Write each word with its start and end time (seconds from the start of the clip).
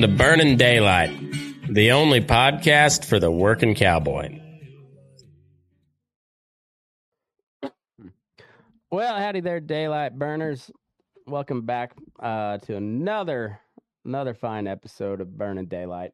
To 0.00 0.08
Burning 0.08 0.56
Daylight, 0.56 1.10
the 1.68 1.92
only 1.92 2.22
podcast 2.22 3.04
for 3.04 3.18
the 3.18 3.30
working 3.30 3.74
cowboy. 3.74 4.40
Well, 8.90 9.16
howdy 9.18 9.40
there, 9.40 9.60
daylight 9.60 10.18
burners. 10.18 10.70
Welcome 11.26 11.66
back 11.66 11.92
uh, 12.18 12.58
to 12.58 12.76
another 12.76 13.60
another 14.06 14.32
fine 14.32 14.66
episode 14.66 15.20
of 15.20 15.36
Burning 15.36 15.66
Daylight. 15.66 16.12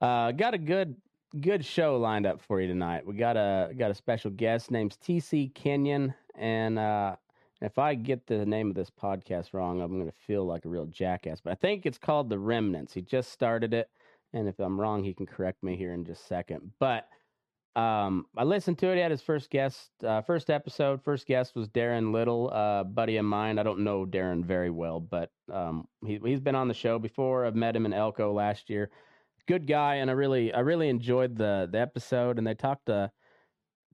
Uh, 0.00 0.30
got 0.30 0.54
a 0.54 0.58
good 0.58 0.94
good 1.40 1.64
show 1.64 1.96
lined 1.96 2.26
up 2.26 2.40
for 2.40 2.60
you 2.60 2.68
tonight. 2.68 3.04
We 3.04 3.14
got 3.14 3.36
a 3.36 3.72
got 3.76 3.90
a 3.90 3.94
special 3.94 4.30
guest 4.30 4.70
named 4.70 4.96
TC 5.04 5.52
Kenyon, 5.52 6.14
and 6.36 6.78
uh, 6.78 7.16
if 7.60 7.78
I 7.78 7.94
get 7.94 8.26
the 8.26 8.46
name 8.46 8.70
of 8.70 8.74
this 8.74 8.90
podcast 8.90 9.52
wrong, 9.52 9.80
I'm 9.80 9.92
going 9.92 10.06
to 10.06 10.16
feel 10.26 10.46
like 10.46 10.64
a 10.64 10.68
real 10.68 10.86
jackass. 10.86 11.40
But 11.40 11.52
I 11.52 11.56
think 11.56 11.86
it's 11.86 11.98
called 11.98 12.28
The 12.28 12.38
Remnants. 12.38 12.94
He 12.94 13.02
just 13.02 13.32
started 13.32 13.74
it, 13.74 13.88
and 14.32 14.48
if 14.48 14.58
I'm 14.58 14.80
wrong, 14.80 15.04
he 15.04 15.14
can 15.14 15.26
correct 15.26 15.62
me 15.62 15.76
here 15.76 15.92
in 15.92 16.04
just 16.04 16.22
a 16.22 16.26
second. 16.26 16.72
But 16.78 17.08
um, 17.76 18.26
I 18.36 18.44
listened 18.44 18.78
to 18.78 18.88
it. 18.88 18.96
He 18.96 19.00
had 19.00 19.10
his 19.10 19.22
first 19.22 19.50
guest, 19.50 19.90
uh, 20.04 20.22
first 20.22 20.50
episode. 20.50 21.02
First 21.02 21.26
guest 21.26 21.54
was 21.54 21.68
Daron 21.68 22.12
Little, 22.12 22.50
uh, 22.52 22.84
buddy 22.84 23.16
of 23.16 23.24
mine. 23.24 23.58
I 23.58 23.62
don't 23.62 23.84
know 23.84 24.04
Daron 24.06 24.44
very 24.44 24.70
well, 24.70 24.98
but 24.98 25.30
um, 25.52 25.86
he, 26.04 26.18
he's 26.24 26.40
been 26.40 26.56
on 26.56 26.68
the 26.68 26.74
show 26.74 26.98
before. 26.98 27.44
I've 27.46 27.54
met 27.54 27.76
him 27.76 27.86
in 27.86 27.92
Elko 27.92 28.32
last 28.32 28.70
year. 28.70 28.90
Good 29.46 29.66
guy, 29.66 29.96
and 29.96 30.10
I 30.10 30.14
really, 30.14 30.52
I 30.52 30.60
really 30.60 30.88
enjoyed 30.88 31.36
the 31.36 31.68
the 31.70 31.80
episode. 31.80 32.38
And 32.38 32.46
they 32.46 32.54
talked 32.54 32.88
a 32.88 33.10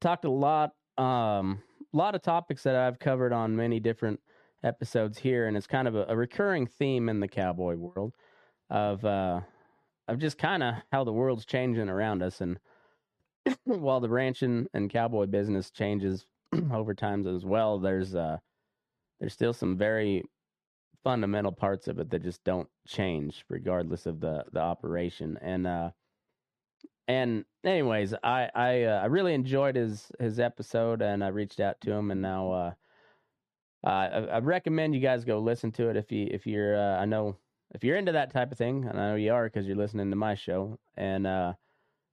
talked 0.00 0.24
a 0.24 0.30
lot, 0.30 0.72
um, 0.98 1.62
lot 1.96 2.14
of 2.14 2.22
topics 2.22 2.62
that 2.64 2.76
I've 2.76 2.98
covered 2.98 3.32
on 3.32 3.56
many 3.56 3.80
different 3.80 4.20
episodes 4.62 5.18
here, 5.18 5.46
and 5.46 5.56
it's 5.56 5.66
kind 5.66 5.88
of 5.88 5.94
a, 5.94 6.06
a 6.08 6.16
recurring 6.16 6.66
theme 6.66 7.08
in 7.08 7.20
the 7.20 7.28
cowboy 7.28 7.76
world 7.76 8.14
of 8.70 9.04
uh, 9.04 9.40
of 10.08 10.18
just 10.18 10.38
kind 10.38 10.62
of 10.62 10.74
how 10.92 11.04
the 11.04 11.12
world's 11.12 11.44
changing 11.44 11.88
around 11.88 12.22
us 12.22 12.40
and 12.40 12.58
while 13.64 14.00
the 14.00 14.08
ranching 14.08 14.66
and 14.74 14.90
cowboy 14.90 15.26
business 15.26 15.70
changes 15.70 16.26
over 16.72 16.94
times 16.94 17.26
as 17.26 17.44
well, 17.44 17.78
there's 17.78 18.14
uh 18.14 18.38
there's 19.20 19.32
still 19.32 19.52
some 19.52 19.76
very 19.76 20.24
fundamental 21.02 21.52
parts 21.52 21.88
of 21.88 21.98
it 21.98 22.10
that 22.10 22.22
just 22.22 22.42
don't 22.44 22.68
change 22.86 23.44
regardless 23.48 24.06
of 24.06 24.20
the 24.20 24.44
the 24.52 24.60
operation. 24.60 25.38
And 25.40 25.66
uh 25.66 25.90
and 27.08 27.44
anyways, 27.64 28.14
I 28.22 28.50
I 28.54 28.82
uh, 28.84 29.00
I 29.02 29.06
really 29.06 29.34
enjoyed 29.34 29.76
his 29.76 30.10
his 30.18 30.40
episode 30.40 31.02
and 31.02 31.22
I 31.24 31.28
reached 31.28 31.60
out 31.60 31.80
to 31.82 31.92
him 31.92 32.10
and 32.10 32.22
now 32.22 32.52
uh 32.52 32.74
I, 33.84 34.06
I 34.06 34.38
recommend 34.40 34.94
you 34.94 35.00
guys 35.00 35.24
go 35.24 35.38
listen 35.38 35.70
to 35.72 35.90
it 35.90 35.96
if 35.96 36.10
you 36.10 36.28
if 36.30 36.46
you're 36.46 36.76
uh, 36.76 36.98
I 36.98 37.04
know 37.04 37.36
if 37.74 37.84
you're 37.84 37.96
into 37.96 38.12
that 38.12 38.32
type 38.32 38.50
of 38.50 38.58
thing 38.58 38.84
and 38.84 38.98
I 38.98 39.10
know 39.10 39.16
you 39.16 39.32
are 39.32 39.44
because 39.44 39.66
you're 39.66 39.76
listening 39.76 40.10
to 40.10 40.16
my 40.16 40.34
show 40.34 40.78
and 40.96 41.26
uh 41.26 41.52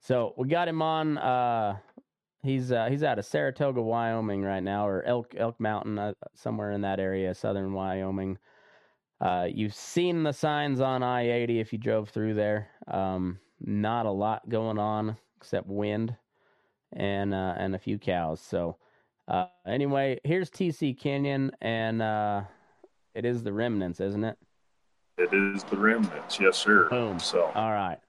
so 0.03 0.33
we 0.37 0.49
got 0.49 0.67
him 0.67 0.81
on. 0.81 1.17
Uh, 1.17 1.79
he's 2.43 2.73
uh, 2.73 2.87
he's 2.89 3.03
out 3.03 3.19
of 3.19 3.25
Saratoga, 3.25 3.81
Wyoming 3.81 4.41
right 4.43 4.61
now, 4.61 4.85
or 4.85 5.01
Elk 5.03 5.33
Elk 5.37 5.57
Mountain, 5.61 5.97
uh, 5.97 6.13
somewhere 6.35 6.71
in 6.71 6.81
that 6.81 6.99
area, 6.99 7.33
southern 7.33 7.71
Wyoming. 7.71 8.37
Uh, 9.21 9.47
you've 9.49 9.73
seen 9.73 10.23
the 10.23 10.33
signs 10.33 10.81
on 10.81 11.03
I 11.03 11.29
eighty 11.31 11.61
if 11.61 11.71
you 11.71 11.79
drove 11.79 12.09
through 12.09 12.33
there. 12.33 12.69
Um, 12.89 13.39
not 13.63 14.05
a 14.05 14.11
lot 14.11 14.47
going 14.49 14.77
on 14.77 15.17
except 15.37 15.67
wind 15.67 16.15
and 16.91 17.33
uh, 17.33 17.55
and 17.57 17.75
a 17.75 17.79
few 17.79 17.97
cows. 17.97 18.39
So 18.39 18.77
uh, 19.27 19.45
anyway, 19.65 20.19
here's 20.23 20.49
TC 20.49 20.97
Kenyon, 20.97 21.51
and 21.61 22.01
uh, 22.01 22.41
it 23.15 23.25
is 23.25 23.43
the 23.43 23.53
remnants, 23.53 23.99
isn't 23.99 24.23
it? 24.23 24.37
It 25.17 25.33
is 25.33 25.63
the 25.63 25.77
remnants, 25.77 26.39
yes, 26.39 26.57
sir. 26.57 26.89
Boom. 26.89 27.19
So, 27.19 27.51
All 27.55 27.71
right. 27.71 27.99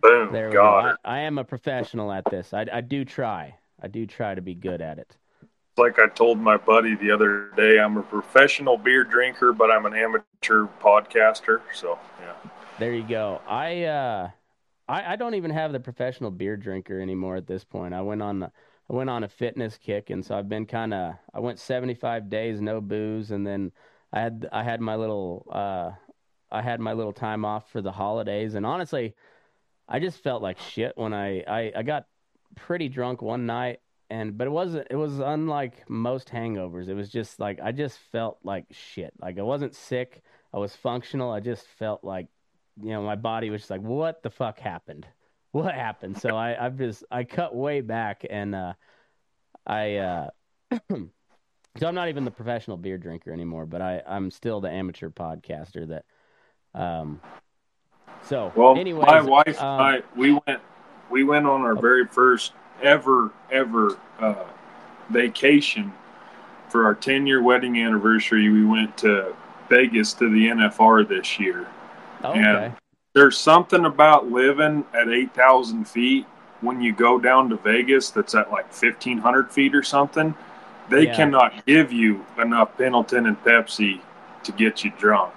boom, 0.00 0.32
There 0.32 0.48
we 0.48 0.54
got 0.54 0.82
go. 0.82 0.88
it. 0.90 0.96
I, 1.04 1.16
I 1.16 1.18
am 1.20 1.38
a 1.38 1.44
professional 1.44 2.12
at 2.12 2.24
this. 2.30 2.54
I, 2.54 2.64
I 2.72 2.80
do 2.80 3.04
try. 3.04 3.56
I 3.82 3.88
do 3.88 4.06
try 4.06 4.34
to 4.34 4.40
be 4.40 4.54
good 4.54 4.80
at 4.80 4.98
it. 4.98 5.16
Like 5.76 5.98
I 5.98 6.06
told 6.06 6.38
my 6.38 6.56
buddy 6.56 6.94
the 6.94 7.10
other 7.10 7.50
day, 7.56 7.80
I'm 7.80 7.96
a 7.96 8.02
professional 8.02 8.78
beer 8.78 9.02
drinker, 9.02 9.52
but 9.52 9.70
I'm 9.72 9.84
an 9.86 9.94
amateur 9.94 10.66
podcaster. 10.80 11.60
So, 11.74 11.98
yeah. 12.20 12.34
There 12.78 12.92
you 12.92 13.02
go. 13.02 13.40
I 13.48 13.82
uh 13.82 14.30
I, 14.88 15.12
I 15.12 15.16
don't 15.16 15.34
even 15.34 15.50
have 15.50 15.72
the 15.72 15.80
professional 15.80 16.30
beer 16.30 16.56
drinker 16.56 17.00
anymore 17.00 17.36
at 17.36 17.46
this 17.46 17.64
point. 17.64 17.94
I 17.94 18.02
went 18.02 18.22
on 18.22 18.42
I 18.42 18.92
went 18.92 19.08
on 19.08 19.24
a 19.24 19.28
fitness 19.28 19.78
kick 19.78 20.10
and 20.10 20.24
so 20.24 20.36
I've 20.36 20.48
been 20.48 20.66
kind 20.66 20.92
of 20.92 21.14
I 21.32 21.40
went 21.40 21.58
75 21.58 22.28
days 22.28 22.60
no 22.60 22.80
booze 22.80 23.30
and 23.30 23.46
then 23.46 23.72
I 24.12 24.20
had 24.20 24.48
I 24.52 24.62
had 24.62 24.80
my 24.80 24.96
little 24.96 25.46
uh 25.50 25.92
I 26.50 26.62
had 26.62 26.80
my 26.80 26.92
little 26.92 27.12
time 27.12 27.44
off 27.44 27.70
for 27.70 27.80
the 27.80 27.92
holidays 27.92 28.54
and 28.54 28.66
honestly 28.66 29.14
I 29.88 30.00
just 30.00 30.22
felt 30.22 30.42
like 30.42 30.58
shit 30.58 30.92
when 30.96 31.14
I 31.14 31.40
I, 31.48 31.72
I 31.76 31.82
got 31.82 32.06
pretty 32.56 32.88
drunk 32.88 33.22
one 33.22 33.46
night 33.46 33.80
and 34.10 34.36
but 34.36 34.46
it 34.46 34.50
wasn't 34.50 34.86
it 34.90 34.96
was 34.96 35.18
unlike 35.18 35.88
most 35.88 36.28
hangovers. 36.28 36.88
It 36.88 36.94
was 36.94 37.08
just 37.10 37.40
like 37.40 37.58
I 37.62 37.72
just 37.72 37.98
felt 38.12 38.38
like 38.44 38.66
shit. 38.70 39.12
Like 39.20 39.38
I 39.38 39.42
wasn't 39.42 39.74
sick. 39.74 40.22
I 40.52 40.58
was 40.58 40.76
functional. 40.76 41.32
I 41.32 41.40
just 41.40 41.66
felt 41.66 42.04
like 42.04 42.28
you 42.80 42.90
know, 42.90 43.02
my 43.02 43.16
body 43.16 43.50
was 43.50 43.62
just 43.62 43.70
like, 43.70 43.82
what 43.82 44.22
the 44.22 44.30
fuck 44.30 44.58
happened? 44.58 45.06
What 45.52 45.74
happened? 45.74 46.20
So 46.20 46.36
I, 46.36 46.64
I've 46.64 46.76
just, 46.76 47.04
I 47.10 47.24
cut 47.24 47.54
way 47.54 47.80
back 47.80 48.24
and, 48.28 48.54
uh, 48.54 48.72
I, 49.66 49.96
uh, 49.96 50.30
so 50.90 51.86
I'm 51.86 51.94
not 51.94 52.08
even 52.08 52.24
the 52.24 52.30
professional 52.30 52.76
beer 52.76 52.98
drinker 52.98 53.32
anymore, 53.32 53.66
but 53.66 53.80
I, 53.80 54.02
I'm 54.06 54.30
still 54.30 54.60
the 54.60 54.70
amateur 54.70 55.10
podcaster 55.10 55.88
that, 55.88 56.04
um, 56.78 57.20
so 58.22 58.52
Well, 58.56 58.76
anyways, 58.76 59.06
my 59.06 59.20
wife 59.20 59.62
um, 59.62 59.80
and 59.80 59.82
I, 59.82 60.02
we 60.16 60.32
went, 60.32 60.60
we 61.10 61.22
went 61.22 61.46
on 61.46 61.60
our 61.62 61.76
very 61.76 62.06
first 62.06 62.52
ever, 62.82 63.30
ever 63.50 63.96
uh, 64.18 64.44
vacation 65.10 65.92
for 66.68 66.84
our 66.84 66.94
10 66.94 67.26
year 67.26 67.40
wedding 67.42 67.78
anniversary. 67.78 68.48
We 68.48 68.64
went 68.64 68.96
to 68.98 69.34
Vegas 69.68 70.12
to 70.14 70.28
the 70.28 70.48
NFR 70.48 71.08
this 71.08 71.38
year. 71.38 71.68
Oh, 72.24 72.40
okay. 72.40 72.74
there's 73.14 73.38
something 73.38 73.84
about 73.84 74.30
living 74.30 74.84
at 74.94 75.08
8,000 75.08 75.86
feet 75.86 76.26
when 76.60 76.80
you 76.80 76.92
go 76.92 77.18
down 77.18 77.48
to 77.50 77.56
Vegas 77.56 78.10
that's 78.10 78.34
at 78.34 78.50
like 78.50 78.72
1,500 78.72 79.52
feet 79.52 79.74
or 79.74 79.82
something. 79.82 80.34
They 80.90 81.06
Yeah. 81.06 81.14
cannot 81.16 81.66
give 81.66 81.92
you 81.92 82.24
enough 82.38 82.76
Pendleton 82.76 83.26
and 83.26 83.42
Pepsi 83.44 84.00
to 84.44 84.52
get 84.52 84.84
you 84.84 84.92
drunk. 84.98 85.34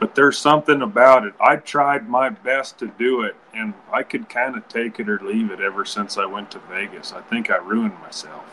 But 0.00 0.14
there's 0.14 0.38
something 0.38 0.82
about 0.82 1.26
it. 1.26 1.34
I 1.40 1.56
tried 1.56 2.08
my 2.08 2.30
best 2.30 2.78
to 2.80 2.88
do 2.88 3.22
it, 3.22 3.36
and 3.54 3.74
I 3.92 4.02
could 4.02 4.28
kind 4.28 4.56
of 4.56 4.66
take 4.68 4.98
it 5.00 5.08
or 5.08 5.20
leave 5.20 5.50
it 5.50 5.60
ever 5.60 5.84
since 5.84 6.18
I 6.18 6.26
went 6.26 6.50
to 6.52 6.58
Vegas. 6.60 7.12
I 7.12 7.20
think 7.22 7.50
I 7.50 7.56
ruined 7.58 7.98
myself. 8.00 8.44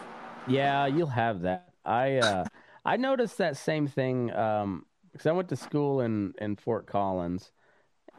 Yeah, 0.46 0.86
you'll 0.86 1.08
have 1.08 1.42
that. 1.42 1.74
I 1.86 2.18
uh 2.18 2.46
I 2.86 2.98
noticed 2.98 3.38
that 3.38 3.58
same 3.58 3.88
thing 3.88 4.32
um 4.34 4.86
because 5.12 5.26
I 5.26 5.32
went 5.32 5.50
to 5.50 5.56
school 5.56 6.02
in 6.02 6.34
in 6.40 6.56
Fort 6.56 6.86
Collins 6.88 7.52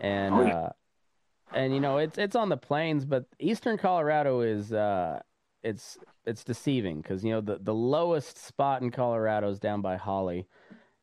and 0.00 0.34
Oh, 0.34 0.42
yeah. 0.42 0.54
uh 0.54 0.72
and 1.52 1.72
you 1.74 1.80
know 1.80 1.98
it's 1.98 2.18
it's 2.18 2.36
on 2.36 2.48
the 2.48 2.56
plains 2.56 3.04
but 3.04 3.24
eastern 3.38 3.78
Colorado 3.78 4.40
is 4.40 4.72
uh 4.72 5.20
it's 5.62 5.98
it's 6.26 6.44
deceiving 6.44 7.00
because 7.00 7.24
you 7.24 7.32
know 7.32 7.40
the 7.40 7.58
the 7.60 7.74
lowest 7.74 8.38
spot 8.38 8.82
in 8.82 8.90
Colorado 8.90 9.48
is 9.50 9.58
down 9.58 9.80
by 9.80 9.96
Holly 9.96 10.46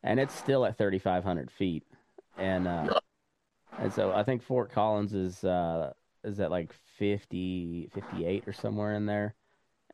and 0.02 0.20
it's 0.20 0.34
still 0.34 0.64
at 0.64 0.78
3500 0.78 1.50
feet 1.50 1.84
and 2.38 2.66
uh 2.68 2.98
and 3.78 3.92
so 3.92 4.12
I 4.12 4.22
think 4.22 4.42
Fort 4.42 4.70
Collins 4.70 5.14
is 5.14 5.42
uh 5.44 5.92
is 6.24 6.40
at 6.40 6.50
like 6.50 6.72
50 6.98 7.90
58 7.92 8.44
or 8.46 8.52
somewhere 8.52 8.94
in 8.94 9.06
there 9.06 9.34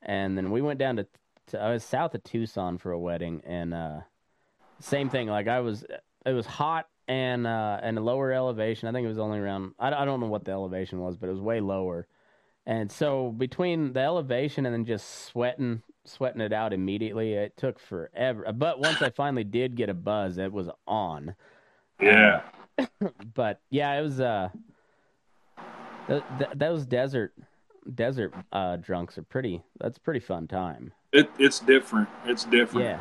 and 0.03 0.37
then 0.37 0.51
we 0.51 0.61
went 0.63 0.79
down 0.79 0.97
to, 0.97 1.07
to 1.49 1.61
I 1.61 1.73
was 1.73 1.85
south 1.85 2.15
of 2.15 2.23
Tucson 2.25 2.77
for 2.79 2.91
a 2.93 2.99
wedding, 2.99 3.41
and 3.47 3.73
uh, 3.73 4.01
same 4.81 5.09
thing. 5.11 5.29
Like 5.29 5.47
I 5.47 5.61
was, 5.61 5.85
it 6.27 6.33
was 6.33 6.45
hot 6.47 6.89
and 7.09 7.47
uh, 7.47 7.81
and 7.83 7.99
a 7.99 8.01
lower 8.01 8.33
elevation. 8.33 8.89
I 8.89 8.93
think 8.93 9.05
it 9.05 9.09
was 9.09 9.19
only 9.19 9.39
around. 9.39 9.75
I, 9.79 9.93
I 9.93 10.05
don't 10.05 10.21
know 10.21 10.27
what 10.27 10.45
the 10.45 10.53
elevation 10.53 11.01
was, 11.01 11.17
but 11.17 11.29
it 11.29 11.33
was 11.33 11.41
way 11.41 11.61
lower. 11.61 12.07
And 12.65 12.91
so 12.93 13.31
between 13.31 13.93
the 13.93 14.01
elevation 14.01 14.67
and 14.67 14.73
then 14.75 14.85
just 14.85 15.25
sweating 15.27 15.83
sweating 16.05 16.41
it 16.41 16.53
out 16.53 16.73
immediately. 16.73 17.35
It 17.35 17.57
took 17.57 17.79
forever, 17.79 18.51
but 18.53 18.81
once 18.81 19.03
I 19.03 19.11
finally 19.11 19.45
did 19.45 19.77
get 19.77 19.89
a 19.89 19.95
buzz, 19.95 20.39
it 20.39 20.53
was 20.53 20.69
on. 20.87 21.35
Yeah. 22.01 22.43
Uh, 22.79 22.87
but 23.35 23.61
yeah, 23.71 23.93
it 23.99 24.03
was 24.03 24.21
uh, 24.21 24.49
th- 26.09 26.23
th- 26.39 26.51
those 26.55 26.87
desert 26.87 27.35
desert 27.95 28.33
uh 28.53 28.77
drunks 28.77 29.19
are 29.19 29.23
pretty. 29.23 29.63
That's 29.81 29.97
a 29.97 30.01
pretty 30.01 30.21
fun 30.21 30.47
time. 30.47 30.93
It 31.13 31.31
it's 31.39 31.61
different. 31.61 32.09
It's 32.25 32.45
different. 32.45 32.87
Yeah. 32.87 33.01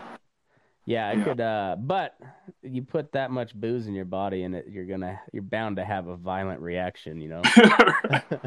Yeah, 0.86 1.07
I 1.07 1.13
Yeah. 1.13 1.24
could 1.24 1.42
uh 1.42 1.75
but 1.80 2.16
you 2.63 2.81
put 2.81 3.12
that 3.13 3.31
much 3.31 3.54
booze 3.54 3.88
in 3.88 3.94
your 3.94 4.06
body 4.06 4.44
and 4.44 4.56
it 4.56 4.66
you're 4.69 4.86
gonna 4.86 5.19
you're 5.31 5.44
bound 5.44 5.78
to 5.78 5.86
have 5.86 6.07
a 6.07 6.16
violent 6.16 6.62
reaction, 6.62 7.22
you 7.22 7.30
know. 7.30 7.42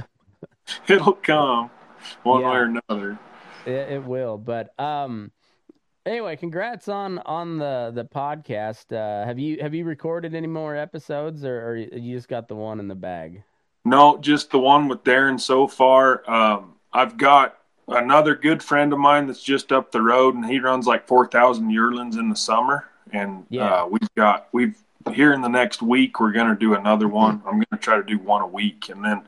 It'll 0.88 1.12
come 1.14 1.70
one 2.22 2.40
Yeah. 2.40 2.50
way 2.50 2.56
or 2.56 2.62
another. 2.88 3.18
It, 3.66 3.92
it 3.92 4.04
will, 4.04 4.36
but 4.36 4.78
um, 4.78 5.30
anyway, 6.04 6.36
congrats 6.36 6.88
on 6.88 7.18
on 7.20 7.58
the 7.58 7.92
the 7.94 8.04
podcast. 8.04 8.92
Uh, 8.92 9.26
have 9.26 9.38
you 9.38 9.58
have 9.60 9.74
you 9.74 9.84
recorded 9.84 10.34
any 10.34 10.46
more 10.46 10.76
episodes, 10.76 11.44
or, 11.44 11.66
or 11.70 11.76
you 11.76 12.16
just 12.16 12.28
got 12.28 12.48
the 12.48 12.54
one 12.54 12.78
in 12.80 12.88
the 12.88 12.94
bag? 12.94 13.42
No, 13.86 14.18
just 14.18 14.50
the 14.50 14.58
one 14.58 14.88
with 14.88 15.02
Daron 15.04 15.40
so 15.40 15.66
far. 15.66 16.28
Um, 16.30 16.74
I've 16.92 17.16
got 17.16 17.56
another 17.88 18.34
good 18.34 18.62
friend 18.62 18.92
of 18.92 18.98
mine 18.98 19.26
that's 19.26 19.42
just 19.42 19.72
up 19.72 19.92
the 19.92 20.02
road, 20.02 20.34
and 20.34 20.44
he 20.44 20.58
runs 20.58 20.86
like 20.86 21.06
four 21.06 21.26
thousand 21.28 21.70
yearlings 21.70 22.16
in 22.16 22.28
the 22.28 22.36
summer. 22.36 22.88
And 23.12 23.46
Yeah. 23.50 23.82
uh, 23.82 23.86
we've 23.86 24.14
got 24.16 24.48
we've 24.52 24.76
here 25.12 25.32
in 25.34 25.42
the 25.42 25.48
next 25.48 25.82
week 25.82 26.18
we're 26.18 26.32
going 26.32 26.48
to 26.48 26.54
do 26.58 26.74
another 26.74 27.08
one. 27.08 27.42
I'm 27.46 27.54
going 27.54 27.66
to 27.72 27.76
try 27.78 27.96
to 27.96 28.02
do 28.02 28.18
one 28.18 28.42
a 28.42 28.46
week, 28.46 28.88
and 28.88 29.04
then 29.04 29.22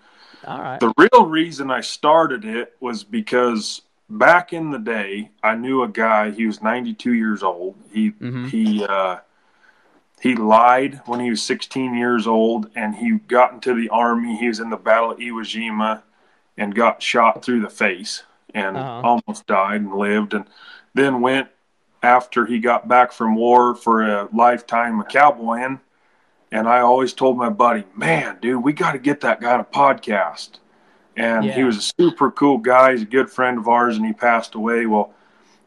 All 0.46 0.60
right. 0.60 0.80
the 0.80 0.92
real 0.96 1.26
reason 1.26 1.70
I 1.70 1.82
started 1.82 2.44
it 2.44 2.76
was 2.80 3.04
because 3.04 3.82
back 4.08 4.52
in 4.52 4.70
the 4.70 4.78
day, 4.78 5.30
I 5.42 5.54
knew 5.54 5.82
a 5.82 5.88
guy. 5.88 6.30
He 6.30 6.46
was 6.46 6.62
92 6.62 7.12
years 7.12 7.42
old. 7.42 7.74
He 7.92 8.12
Mhm. 8.12 8.48
he 8.48 8.84
uh, 8.88 9.18
he 10.20 10.34
lied 10.34 11.02
when 11.04 11.20
he 11.20 11.28
was 11.28 11.42
16 11.42 11.94
years 11.94 12.26
old, 12.26 12.70
and 12.74 12.94
he 12.94 13.12
got 13.28 13.52
into 13.52 13.74
the 13.74 13.90
army. 13.90 14.36
He 14.36 14.48
was 14.48 14.60
in 14.60 14.70
the 14.70 14.76
Battle 14.78 15.10
of 15.12 15.18
Iwo 15.18 15.42
Jima, 15.42 16.02
and 16.56 16.74
got 16.74 17.02
shot 17.02 17.44
through 17.44 17.60
the 17.60 17.68
face, 17.68 18.22
and 18.56 18.76
Uh-huh. 18.76 19.02
almost 19.04 19.46
died 19.46 19.82
and 19.82 19.94
lived, 19.94 20.34
and 20.34 20.46
then 20.94 21.20
went 21.20 21.48
after 22.02 22.46
he 22.46 22.58
got 22.58 22.88
back 22.88 23.12
from 23.12 23.36
war 23.36 23.74
for 23.74 24.02
a 24.02 24.28
lifetime 24.32 25.00
of 25.00 25.08
cowboying. 25.08 25.80
And 26.50 26.68
I 26.68 26.80
always 26.80 27.12
told 27.12 27.36
my 27.36 27.50
buddy, 27.50 27.84
man, 27.94 28.38
dude, 28.40 28.62
we 28.64 28.72
got 28.72 28.92
to 28.92 28.98
get 28.98 29.20
that 29.20 29.40
guy 29.40 29.52
on 29.52 29.60
a 29.60 29.64
podcast. 29.64 30.58
And 31.16 31.44
he 31.44 31.64
was 31.64 31.76
a 31.78 31.92
super 32.00 32.30
cool 32.30 32.58
guy. 32.58 32.92
He's 32.92 33.02
a 33.02 33.06
good 33.06 33.30
friend 33.30 33.58
of 33.58 33.68
ours, 33.68 33.96
and 33.96 34.06
he 34.06 34.12
passed 34.12 34.54
away. 34.54 34.86
Well, 34.86 35.12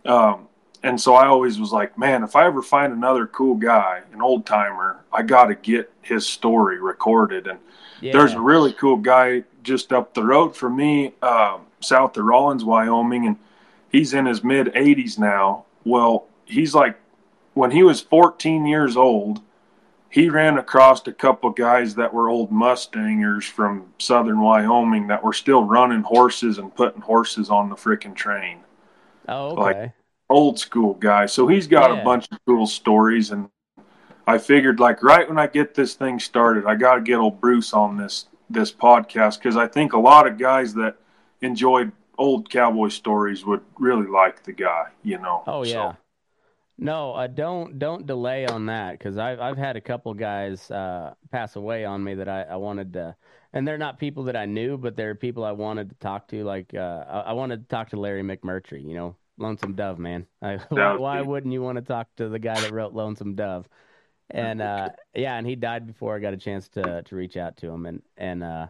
um, 0.05 0.47
and 0.83 1.01
so 1.01 1.13
I 1.15 1.25
always 1.25 1.59
was 1.59 1.71
like, 1.73 1.97
man, 1.97 2.23
if 2.23 2.35
I 2.35 2.45
ever 2.45 2.61
find 2.61 2.93
another 2.93 3.27
cool 3.27 3.55
guy, 3.55 4.01
an 4.13 4.21
old 4.21 4.45
timer, 4.45 5.03
I 5.11 5.23
got 5.23 5.45
to 5.47 5.55
get 5.55 5.91
his 6.01 6.25
story 6.25 6.79
recorded. 6.79 7.47
And 7.47 7.59
yeah. 7.99 8.13
there's 8.13 8.33
a 8.33 8.39
really 8.39 8.73
cool 8.73 8.97
guy 8.97 9.43
just 9.63 9.91
up 9.91 10.13
the 10.13 10.23
road 10.23 10.55
from 10.55 10.75
me, 10.77 11.13
um, 11.21 11.61
south 11.79 12.17
of 12.17 12.25
Rawlins, 12.25 12.63
Wyoming, 12.63 13.25
and 13.25 13.37
he's 13.89 14.13
in 14.13 14.25
his 14.25 14.43
mid 14.43 14.67
80s 14.67 15.17
now. 15.17 15.65
Well, 15.85 16.27
he's 16.45 16.73
like, 16.75 16.97
when 17.53 17.71
he 17.71 17.83
was 17.83 18.01
14 18.01 18.65
years 18.65 18.95
old, 18.97 19.41
he 20.09 20.29
ran 20.29 20.57
across 20.57 21.05
a 21.07 21.11
couple 21.13 21.51
guys 21.51 21.95
that 21.95 22.13
were 22.13 22.29
old 22.29 22.51
Mustangers 22.51 23.43
from 23.43 23.93
southern 23.99 24.39
Wyoming 24.41 25.07
that 25.07 25.23
were 25.23 25.33
still 25.33 25.63
running 25.63 26.01
horses 26.01 26.57
and 26.57 26.73
putting 26.73 27.01
horses 27.01 27.49
on 27.49 27.69
the 27.69 27.75
frickin' 27.75 28.15
train. 28.15 28.59
oh, 29.27 29.53
like- 29.53 29.93
Old 30.31 30.59
school 30.59 30.93
guy. 30.93 31.25
So 31.25 31.47
he's 31.47 31.65
got 31.65 31.89
Yeah. 31.91 32.01
a 32.01 32.03
bunch 32.03 32.27
of 32.31 32.37
cool 32.45 32.67
stories. 32.67 33.31
And 33.31 33.49
I 34.27 34.37
figured, 34.37 34.79
like, 34.79 35.01
right 35.01 35.27
when 35.27 35.39
I 35.39 35.47
get 35.47 35.73
this 35.73 35.95
thing 35.95 36.19
started, 36.19 36.67
I 36.67 36.75
got 36.75 36.95
to 36.95 37.01
get 37.01 37.15
old 37.17 37.41
Bruce 37.41 37.73
on 37.73 37.97
this 37.97 38.27
this 38.47 38.71
podcast 38.71 39.37
because 39.39 39.55
I 39.57 39.65
think 39.67 39.93
a 39.93 39.99
lot 39.99 40.25
of 40.27 40.37
guys 40.39 40.73
that 40.75 40.95
enjoyed 41.41 41.91
old 42.17 42.49
cowboy 42.49 42.89
stories 42.89 43.45
would 43.45 43.61
really 43.77 44.07
like 44.07 44.43
the 44.43 44.51
guy, 44.51 44.87
you 45.03 45.17
know. 45.17 45.43
Oh 45.47 45.63
So, 45.63 45.69
yeah. 45.69 45.93
No, 46.81 47.13
uh, 47.13 47.27
don't 47.27 47.77
don't 47.77 48.05
delay 48.05 48.45
on 48.45 48.67
that 48.67 48.93
because 48.93 49.17
I've 49.17 49.41
I've 49.41 49.57
had 49.57 49.75
a 49.75 49.81
couple 49.81 50.13
guys 50.13 50.71
uh, 50.71 51.13
pass 51.29 51.57
away 51.57 51.83
on 51.83 52.01
me 52.01 52.15
that 52.15 52.29
I, 52.29 52.43
I 52.43 52.55
wanted 52.55 52.93
to, 52.93 53.15
and 53.51 53.67
they're 53.67 53.77
not 53.77 53.99
people 53.99 54.23
that 54.25 54.37
I 54.37 54.45
knew, 54.45 54.77
but 54.77 54.95
they're 54.95 55.13
people 55.13 55.43
I 55.43 55.51
wanted 55.51 55.89
to 55.89 55.95
talk 55.95 56.29
to. 56.29 56.43
Like 56.45 56.73
uh, 56.73 57.23
I, 57.25 57.33
wanted 57.33 57.63
to 57.63 57.67
talk 57.67 57.89
to 57.89 57.99
Larry 57.99 58.23
McMurtry, 58.23 58.81
you 58.81 58.93
know, 58.93 59.17
Lonesome 59.37 59.75
Dove, 59.75 59.99
man. 59.99 60.25
I, 60.41 60.55
why, 60.69 60.95
why 60.95 61.21
wouldn't 61.21 61.51
you 61.51 61.61
want 61.61 61.75
to 61.75 61.81
talk 61.81 62.07
to 62.15 62.29
the 62.29 62.39
guy 62.39 62.57
that 62.57 62.71
wrote 62.71 62.93
Lonesome 62.93 63.35
Dove? 63.35 63.67
And 64.29 64.61
uh, 64.61 64.89
yeah, 65.13 65.35
and 65.35 65.45
he 65.45 65.55
died 65.55 65.85
before 65.85 66.15
I 66.15 66.19
got 66.19 66.33
a 66.33 66.37
chance 66.37 66.69
to 66.69 67.01
to 67.01 67.15
reach 67.15 67.35
out 67.35 67.57
to 67.57 67.67
him, 67.67 67.87
and 67.87 68.01
and 68.15 68.41
uh, 68.41 68.67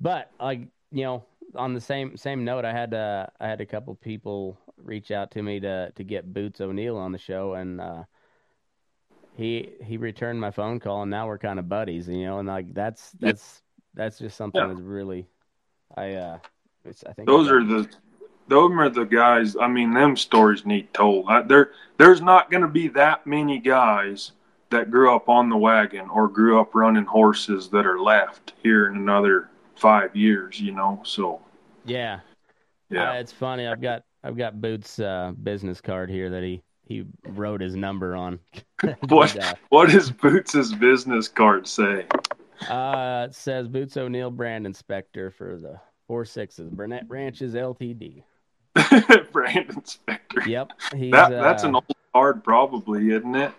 but 0.00 0.30
like 0.38 0.68
you 0.92 1.04
know, 1.04 1.24
on 1.54 1.74
the 1.74 1.80
same 1.80 2.16
same 2.16 2.44
note, 2.44 2.64
I 2.64 2.72
had 2.72 2.94
uh, 2.94 3.26
I 3.40 3.46
had 3.48 3.60
a 3.60 3.66
couple 3.66 3.94
people 3.94 4.58
reach 4.76 5.10
out 5.10 5.30
to 5.32 5.42
me 5.42 5.60
to 5.60 5.90
to 5.94 6.04
get 6.04 6.32
Boots 6.32 6.60
O'Neill 6.60 6.96
on 6.96 7.12
the 7.12 7.18
show, 7.18 7.54
and 7.54 7.80
uh, 7.80 8.04
he 9.36 9.70
he 9.82 9.96
returned 9.96 10.40
my 10.40 10.50
phone 10.50 10.80
call, 10.80 11.02
and 11.02 11.10
now 11.10 11.26
we're 11.26 11.38
kind 11.38 11.58
of 11.58 11.68
buddies, 11.68 12.08
you 12.08 12.24
know, 12.24 12.38
and 12.38 12.48
like 12.48 12.72
that's 12.74 13.10
that's 13.20 13.62
that's 13.94 14.18
just 14.18 14.36
something 14.36 14.60
Yeah. 14.60 14.68
that's 14.68 14.80
really 14.80 15.26
I 15.96 16.14
uh 16.14 16.38
it's, 16.84 17.04
I 17.04 17.12
think 17.12 17.28
those 17.28 17.48
are 17.50 17.64
the 17.64 17.88
those 18.48 18.72
are 18.72 18.88
the 18.88 19.04
guys. 19.04 19.56
I 19.56 19.68
mean, 19.68 19.92
them 19.92 20.16
stories 20.16 20.64
need 20.64 20.92
told. 20.94 21.26
I, 21.28 21.42
there 21.42 21.72
there's 21.98 22.20
not 22.22 22.50
going 22.50 22.62
to 22.62 22.68
be 22.68 22.88
that 22.88 23.26
many 23.26 23.58
guys 23.58 24.32
that 24.70 24.90
grew 24.90 25.14
up 25.14 25.28
on 25.28 25.48
the 25.48 25.56
wagon 25.56 26.08
or 26.10 26.28
grew 26.28 26.60
up 26.60 26.74
running 26.74 27.04
horses 27.04 27.68
that 27.70 27.86
are 27.86 28.00
left 28.00 28.52
here 28.62 28.88
in 28.88 28.96
another 28.96 29.48
five 29.76 30.16
years. 30.16 30.60
You 30.60 30.72
know, 30.72 31.00
so 31.04 31.40
yeah 31.84 32.20
yeah. 32.90 33.12
Uh, 33.12 33.14
it's 33.14 33.32
funny. 33.32 33.66
I've 33.66 33.80
got 33.80 34.02
I've 34.22 34.36
got 34.36 34.60
Boots' 34.60 34.98
uh, 34.98 35.32
business 35.42 35.80
card 35.80 36.10
here 36.10 36.30
that 36.30 36.42
he 36.42 36.62
he 36.84 37.04
wrote 37.26 37.60
his 37.60 37.74
number 37.76 38.14
on. 38.16 38.38
What 39.08 39.34
And, 39.34 39.44
uh, 39.44 39.54
what 39.70 39.90
does 39.90 40.10
Boots's 40.10 40.72
business 40.74 41.28
card 41.28 41.66
say? 41.66 42.06
Uh, 42.68 43.26
it 43.28 43.34
says 43.34 43.68
Boots 43.68 43.96
O'Neill 43.96 44.30
brand 44.30 44.66
inspector 44.66 45.30
for 45.30 45.56
the 45.56 45.80
four 46.06 46.24
sixes 46.24 46.70
Burnett 46.70 47.04
Ranches 47.08 47.54
Ltd. 47.54 48.22
Brand 49.32 49.70
inspector. 49.70 50.42
Yep, 50.46 50.72
he's 50.94 51.12
That 51.12 51.30
that's 51.30 51.64
uh, 51.64 51.68
an 51.68 51.74
old 51.76 51.84
card, 52.12 52.44
probably, 52.44 53.10
isn't 53.10 53.34
it? 53.34 53.52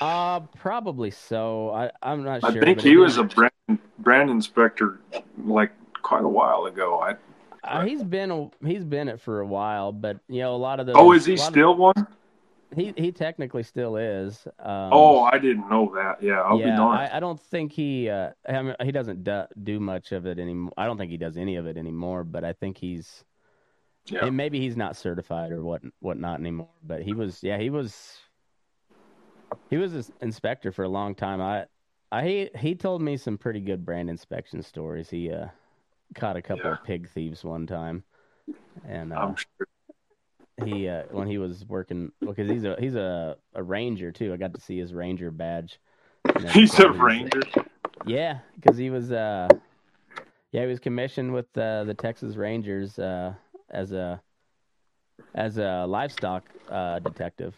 Uh, 0.00 0.40
probably 0.56 1.10
so. 1.10 1.70
I 1.70 1.90
I'm 2.00 2.22
not 2.22 2.44
I 2.44 2.52
sure. 2.52 2.62
think 2.62 2.80
he 2.80 2.96
was 2.96 3.18
a 3.18 3.24
brand 3.24 3.52
brand 3.98 4.30
inspector 4.30 5.00
like 5.44 5.72
quite 6.02 6.24
a 6.24 6.28
while 6.28 6.66
ago. 6.66 7.00
I, 7.00 7.16
Uh, 7.64 7.84
he's 7.84 8.02
been 8.02 8.50
he's 8.64 8.84
been 8.84 9.08
it 9.08 9.20
for 9.20 9.40
a 9.40 9.46
while, 9.46 9.92
but 9.92 10.18
you 10.28 10.40
know 10.40 10.54
a 10.54 10.56
lot 10.56 10.80
of 10.80 10.86
the. 10.86 10.92
oh, 10.94 11.12
is 11.12 11.24
he 11.24 11.36
still 11.36 11.76
one? 11.76 12.06
he 12.74 12.92
he 12.96 13.12
technically 13.12 13.62
still 13.62 13.96
is. 13.96 14.46
Um, 14.58 14.90
Oh, 14.92 15.22
I 15.22 15.38
didn't 15.38 15.68
know 15.68 15.92
that. 15.94 16.22
Yeah, 16.22 16.40
I'll 16.40 16.58
be 16.58 16.64
yeah. 16.64 16.82
I, 16.82 17.16
I 17.16 17.20
don't 17.20 17.40
think 17.40 17.72
he. 17.72 18.08
Uh, 18.08 18.30
I 18.48 18.62
mean, 18.62 18.74
he 18.82 18.92
doesn't 18.92 19.24
do, 19.24 19.44
do 19.62 19.80
much 19.80 20.12
of 20.12 20.26
it 20.26 20.38
anymore. 20.38 20.72
I 20.76 20.86
don't 20.86 20.98
think 20.98 21.10
he 21.10 21.16
does 21.16 21.36
any 21.36 21.56
of 21.56 21.66
it 21.66 21.76
anymore. 21.76 22.24
But 22.24 22.44
I 22.44 22.52
think 22.52 22.78
he's. 22.78 23.24
yeah. 24.06 24.26
And 24.26 24.36
maybe 24.36 24.60
he's 24.60 24.76
not 24.76 24.96
certified 24.96 25.52
or 25.52 25.62
what 25.62 25.82
whatnot 26.00 26.40
anymore. 26.40 26.68
But 26.82 27.02
he 27.02 27.12
was. 27.12 27.42
Yeah, 27.42 27.58
he 27.58 27.70
was. 27.70 28.18
He 29.68 29.76
was 29.76 29.92
an 29.94 30.04
inspector 30.20 30.72
for 30.72 30.84
a 30.84 30.88
long 30.88 31.14
time. 31.14 31.40
I. 31.40 31.66
I 32.12 32.22
he 32.22 32.50
he 32.58 32.74
told 32.74 33.00
me 33.00 33.16
some 33.16 33.38
pretty 33.38 33.60
good 33.60 33.84
brand 33.86 34.10
inspection 34.10 34.62
stories. 34.62 35.08
He 35.08 35.32
uh 35.32 35.46
caught 36.14 36.36
a 36.36 36.42
couple 36.42 36.66
Yeah. 36.66 36.72
of 36.72 36.84
pig 36.84 37.08
thieves 37.08 37.42
one 37.42 37.66
time, 37.66 38.04
and 38.86 39.14
uh, 39.14 39.16
I'm 39.16 39.34
sure. 39.34 39.66
he 40.58 40.88
uh, 40.88 41.04
when 41.10 41.26
he 41.26 41.38
was 41.38 41.64
working 41.66 42.12
because 42.24 42.48
he's 42.50 42.64
a 42.64 42.76
he's 42.78 42.96
a, 42.96 43.36
a 43.54 43.62
ranger 43.62 44.12
too. 44.12 44.34
I 44.34 44.36
got 44.36 44.52
to 44.54 44.60
see 44.60 44.78
his 44.78 44.92
ranger 44.92 45.30
badge. 45.30 45.80
He's 46.52 46.78
a 46.78 46.92
ranger. 46.92 47.40
Yeah, 48.06 48.40
because 48.60 48.76
he 48.76 48.90
was 48.90 49.10
uh 49.10 49.48
yeah 50.52 50.60
he 50.60 50.66
was 50.66 50.80
commissioned 50.80 51.32
with 51.32 51.46
uh, 51.56 51.84
the 51.84 51.94
Texas 51.94 52.36
Rangers 52.36 52.98
uh, 52.98 53.32
as 53.70 53.92
a 53.92 54.20
as 55.34 55.56
a 55.56 55.86
livestock 55.88 56.44
uh, 56.70 56.98
detective. 56.98 57.56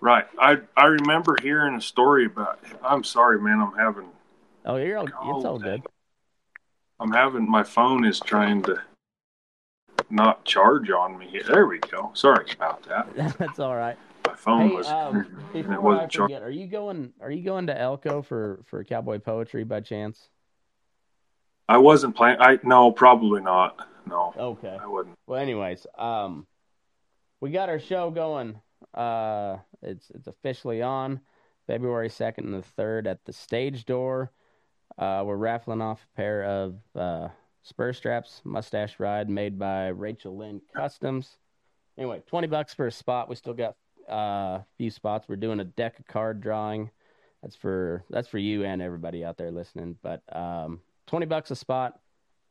Right. 0.00 0.26
I 0.38 0.58
I 0.76 0.86
remember 0.86 1.36
hearing 1.42 1.74
a 1.74 1.80
story 1.80 2.26
about. 2.26 2.60
I'm 2.82 3.04
sorry, 3.04 3.40
man. 3.40 3.60
I'm 3.60 3.76
having 3.76 4.08
Oh, 4.64 4.76
you're 4.76 4.98
all, 4.98 5.06
it's 5.06 5.44
all 5.44 5.58
good. 5.58 5.82
I'm 7.00 7.12
having 7.12 7.48
my 7.50 7.62
phone 7.62 8.04
is 8.04 8.20
trying 8.20 8.62
to 8.64 8.80
not 10.10 10.44
charge 10.44 10.90
on 10.90 11.18
me. 11.18 11.40
There 11.46 11.66
we 11.66 11.78
go. 11.78 12.10
Sorry 12.14 12.46
about 12.52 12.82
that. 12.84 13.08
That's 13.38 13.58
all 13.58 13.74
right. 13.76 13.96
My 14.26 14.34
phone 14.34 14.68
Hey, 14.68 14.74
was 14.76 14.88
um, 14.88 15.26
and 15.54 15.72
it 15.72 15.82
wasn't 15.82 16.10
charged. 16.10 16.34
are 16.34 16.50
you 16.50 16.66
going? 16.66 17.12
Are 17.20 17.30
you 17.30 17.44
going 17.44 17.66
to 17.68 17.80
Elko 17.80 18.22
for 18.22 18.60
for 18.66 18.84
cowboy 18.84 19.18
poetry 19.18 19.64
by 19.64 19.80
chance? 19.80 20.28
I 21.68 21.78
wasn't 21.78 22.14
planning. 22.16 22.40
I 22.40 22.58
no, 22.62 22.92
probably 22.92 23.40
not. 23.40 23.86
No, 24.06 24.32
Okay. 24.38 24.76
I 24.80 24.86
wouldn't. 24.86 25.16
Well, 25.26 25.40
anyways, 25.40 25.86
um, 25.98 26.46
we 27.40 27.50
got 27.50 27.68
our 27.68 27.78
show 27.78 28.10
going. 28.10 28.60
Uh, 28.94 29.58
it's 29.82 30.10
it's 30.14 30.26
officially 30.26 30.82
on 30.82 31.20
February 31.66 32.08
second 32.08 32.46
and 32.46 32.54
the 32.54 32.62
third 32.62 33.06
at 33.06 33.24
the 33.24 33.32
Stage 33.32 33.84
Door. 33.84 34.32
Uh, 34.96 35.22
we're 35.24 35.36
raffling 35.36 35.82
off 35.82 36.06
a 36.12 36.16
pair 36.16 36.44
of 36.44 36.76
uh, 36.94 37.28
spur 37.62 37.92
straps, 37.92 38.40
mustache 38.44 38.98
ride, 38.98 39.28
made 39.28 39.58
by 39.58 39.88
Rachel 39.88 40.36
Lynn 40.36 40.60
Customs. 40.74 41.36
Anyway, 41.96 42.22
twenty 42.26 42.46
bucks 42.46 42.74
for 42.74 42.86
a 42.86 42.92
spot. 42.92 43.28
We 43.28 43.36
still 43.36 43.54
got 43.54 43.76
uh, 44.10 44.14
a 44.62 44.66
few 44.76 44.90
spots. 44.90 45.28
We're 45.28 45.36
doing 45.36 45.60
a 45.60 45.64
deck 45.64 45.98
of 45.98 46.06
card 46.06 46.40
drawing. 46.40 46.90
That's 47.42 47.56
for 47.56 48.04
that's 48.10 48.28
for 48.28 48.38
you 48.38 48.64
and 48.64 48.82
everybody 48.82 49.24
out 49.24 49.36
there 49.36 49.50
listening. 49.50 49.96
But 50.02 50.22
um, 50.34 50.80
twenty 51.06 51.26
bucks 51.26 51.50
a 51.50 51.56
spot 51.56 52.00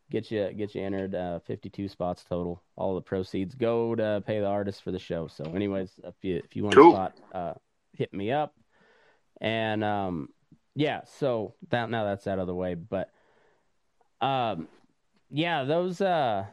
get 0.10 0.32
you 0.32 0.52
get 0.54 0.76
you 0.76 0.82
entered. 0.84 1.16
Uh, 1.16 1.40
Fifty 1.40 1.70
two 1.70 1.88
spots 1.88 2.24
total. 2.28 2.62
All 2.76 2.96
the 2.96 3.02
proceeds 3.02 3.56
go 3.56 3.96
to 3.96 4.24
pay 4.26 4.40
the 4.40 4.46
artist 4.46 4.84
for 4.84 4.92
the 4.92 5.00
show. 5.00 5.28
So, 5.28 5.44
anyways, 5.44 5.92
if 6.04 6.16
you 6.22 6.38
if 6.38 6.56
you 6.56 6.64
want 6.64 6.76
Cool. 6.76 6.92
a 6.92 6.96
spot, 6.96 7.14
uh, 7.34 7.54
hit 7.94 8.14
me 8.14 8.32
up. 8.32 8.54
And 9.40 9.84
um, 9.84 10.30
yeah, 10.76 11.02
so 11.20 11.54
that 11.70 11.90
now 11.90 12.06
that's 12.06 12.28
out 12.28 12.40
of 12.40 12.48
the 12.48 12.56
way, 12.56 12.76
but 12.76 13.12
um, 14.22 14.68
yeah, 15.30 15.64
those 15.64 16.02
uh, 16.02 16.46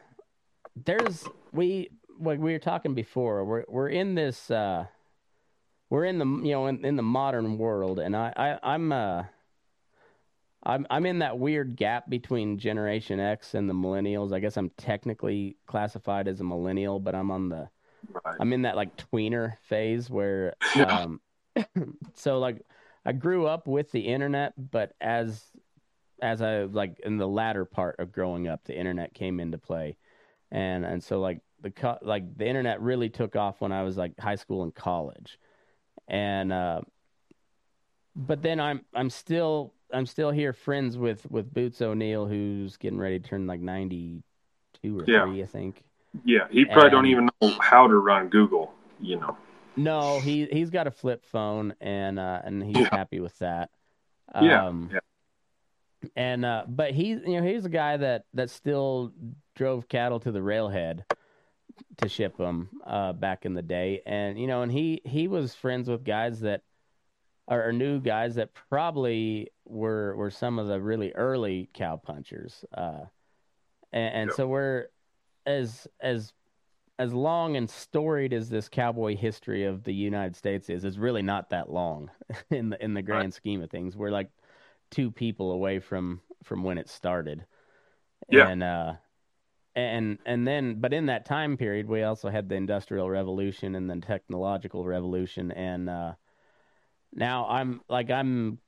there's 0.75 1.23
we 1.51 1.89
like 2.19 2.39
we 2.39 2.51
were 2.53 2.59
talking 2.59 2.93
before. 2.93 3.43
We're 3.43 3.63
we're 3.67 3.89
in 3.89 4.15
this 4.15 4.51
uh, 4.51 4.85
we're 5.89 6.05
in 6.05 6.19
the 6.19 6.25
you 6.25 6.51
know 6.51 6.67
in, 6.67 6.85
in 6.85 6.95
the 6.95 7.03
modern 7.03 7.57
world, 7.57 7.99
and 7.99 8.15
I, 8.15 8.33
I 8.35 8.73
I'm 8.73 8.91
uh. 8.91 9.23
I'm 10.65 10.87
I'm 10.89 11.05
in 11.05 11.19
that 11.19 11.37
weird 11.37 11.75
gap 11.75 12.09
between 12.09 12.57
Generation 12.57 13.19
X 13.19 13.53
and 13.53 13.69
the 13.69 13.73
millennials. 13.73 14.33
I 14.33 14.39
guess 14.39 14.57
I'm 14.57 14.71
technically 14.77 15.57
classified 15.67 16.27
as 16.27 16.41
a 16.41 16.43
millennial, 16.43 16.99
but 16.99 17.15
I'm 17.15 17.31
on 17.31 17.49
the 17.49 17.69
Right. 18.23 18.35
I'm 18.39 18.53
in 18.53 18.63
that 18.63 18.75
like 18.75 18.97
tweener 18.97 19.57
phase 19.61 20.09
where 20.09 20.55
um 20.75 21.21
so 22.13 22.39
like 22.39 22.61
I 23.05 23.11
grew 23.11 23.45
up 23.45 23.67
with 23.67 23.91
the 23.91 24.01
internet, 24.01 24.53
but 24.71 24.93
as 24.99 25.43
as 26.21 26.41
I 26.41 26.63
like 26.63 26.99
in 27.01 27.17
the 27.17 27.27
latter 27.27 27.65
part 27.65 27.99
of 27.99 28.11
growing 28.11 28.47
up, 28.47 28.63
the 28.65 28.77
internet 28.77 29.13
came 29.13 29.39
into 29.39 29.57
play. 29.57 29.97
And 30.51 30.85
and 30.85 31.03
so 31.03 31.19
like 31.19 31.41
the 31.61 31.71
co- 31.71 31.99
like 32.01 32.37
the 32.37 32.47
internet 32.47 32.81
really 32.81 33.09
took 33.09 33.35
off 33.35 33.61
when 33.61 33.71
I 33.71 33.83
was 33.83 33.97
like 33.97 34.19
high 34.19 34.35
school 34.35 34.63
and 34.63 34.73
college. 34.73 35.39
And 36.07 36.51
uh 36.53 36.81
but 38.15 38.41
then 38.41 38.59
I'm 38.59 38.85
I'm 38.93 39.09
still 39.09 39.73
I'm 39.95 40.05
still 40.05 40.31
here 40.31 40.53
friends 40.53 40.97
with 40.97 41.29
with 41.31 41.53
Boots 41.53 41.81
O'Neill 41.81 42.25
who's 42.25 42.77
getting 42.77 42.99
ready 42.99 43.19
to 43.19 43.27
turn 43.27 43.47
like 43.47 43.61
92 43.61 44.99
or 44.99 45.05
Yeah. 45.05 45.23
3 45.23 45.43
I 45.43 45.45
think. 45.45 45.83
Yeah, 46.23 46.47
he 46.49 46.65
probably 46.65 46.89
don't 46.91 47.05
even 47.07 47.29
know 47.41 47.57
how 47.61 47.87
to 47.87 47.95
run 47.97 48.29
Google. 48.29 48.73
You 49.01 49.19
know. 49.19 49.37
No, 49.77 50.21
he 50.21 50.45
he's 50.51 50.69
got 50.69 50.87
a 50.87 50.91
flip 50.91 51.25
phone 51.25 51.75
and 51.81 52.19
uh 52.19 52.41
and 52.43 52.63
he's 52.63 52.75
Yeah. 52.77 52.89
happy 52.91 53.19
with 53.19 53.37
that. 53.39 53.69
Yeah, 54.33 54.67
Um, 54.67 54.89
yeah. 54.91 54.99
And 56.15 56.45
uh 56.45 56.65
but 56.67 56.91
he 56.91 57.09
you 57.09 57.39
know 57.39 57.43
he's 57.43 57.65
a 57.65 57.69
guy 57.69 57.97
that 57.97 58.25
that 58.33 58.49
still 58.49 59.11
drove 59.55 59.87
cattle 59.87 60.19
to 60.19 60.31
the 60.31 60.41
railhead 60.41 61.05
to 61.97 62.09
ship 62.09 62.37
them 62.37 62.69
uh 62.85 63.13
back 63.13 63.45
in 63.45 63.53
the 63.53 63.61
day 63.61 64.01
and 64.05 64.39
you 64.39 64.47
know 64.47 64.61
and 64.61 64.71
he 64.71 65.01
he 65.05 65.27
was 65.27 65.55
friends 65.55 65.89
with 65.89 66.03
guys 66.03 66.41
that 66.41 66.61
or 67.47 67.71
knew 67.71 67.99
guys 67.99 68.35
that 68.35 68.53
probably 68.69 69.49
were 69.65 70.15
were 70.15 70.31
some 70.31 70.59
of 70.59 70.67
the 70.67 70.79
really 70.81 71.11
early 71.13 71.69
cow 71.73 71.95
punchers 71.95 72.65
uh 72.73 73.01
and, 73.93 74.13
and 74.15 74.27
Yep. 74.29 74.37
so 74.37 74.47
we're 74.47 74.87
as 75.45 75.87
as 76.01 76.33
as 76.97 77.13
long 77.13 77.57
and 77.57 77.69
storied 77.69 78.33
as 78.33 78.49
this 78.49 78.69
cowboy 78.69 79.15
history 79.17 79.65
of 79.65 79.83
the 79.83 79.93
United 79.93 80.35
States 80.35 80.69
is, 80.69 80.85
is 80.85 80.97
really 80.97 81.21
not 81.21 81.49
that 81.49 81.69
long 81.69 82.09
in 82.49 82.69
the 82.69 82.83
in 82.83 82.93
the 82.93 83.01
grand 83.01 83.33
scheme 83.33 83.61
of 83.61 83.69
things. 83.69 83.97
We're 83.97 84.11
like 84.11 84.29
two 84.91 85.11
people 85.11 85.51
away 85.51 85.79
from 85.79 86.21
from 86.43 86.63
when 86.63 86.77
it 86.77 86.89
started. 86.89 87.45
Yeah. 88.29 88.47
And 88.47 88.63
uh 88.63 88.93
and 89.75 90.19
and 90.25 90.47
then 90.47 90.75
but 90.79 90.93
in 90.93 91.07
that 91.07 91.25
time 91.25 91.57
period 91.57 91.87
we 91.87 92.03
also 92.03 92.29
had 92.29 92.47
the 92.47 92.55
industrial 92.55 93.09
revolution 93.09 93.75
and 93.75 93.89
the 93.89 93.97
technological 93.97 94.85
revolution 94.85 95.51
and 95.51 95.89
uh 95.89 96.13
now 97.15 97.47
I'm 97.47 97.81
like 97.89 98.11
I'm 98.11 98.59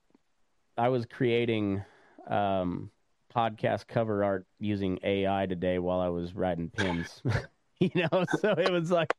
I 0.78 0.90
was 0.90 1.06
creating 1.06 1.84
um 2.28 2.90
podcast 3.36 3.88
cover 3.88 4.24
art 4.24 4.46
using 4.60 5.00
AI 5.04 5.46
today 5.46 5.78
while 5.78 6.00
I 6.00 6.08
was 6.08 6.34
writing 6.34 6.70
pins. 6.70 7.22
you 7.80 7.92
know, 7.94 8.26
so 8.42 8.52
it 8.54 8.72
was 8.72 8.90
like 8.92 9.14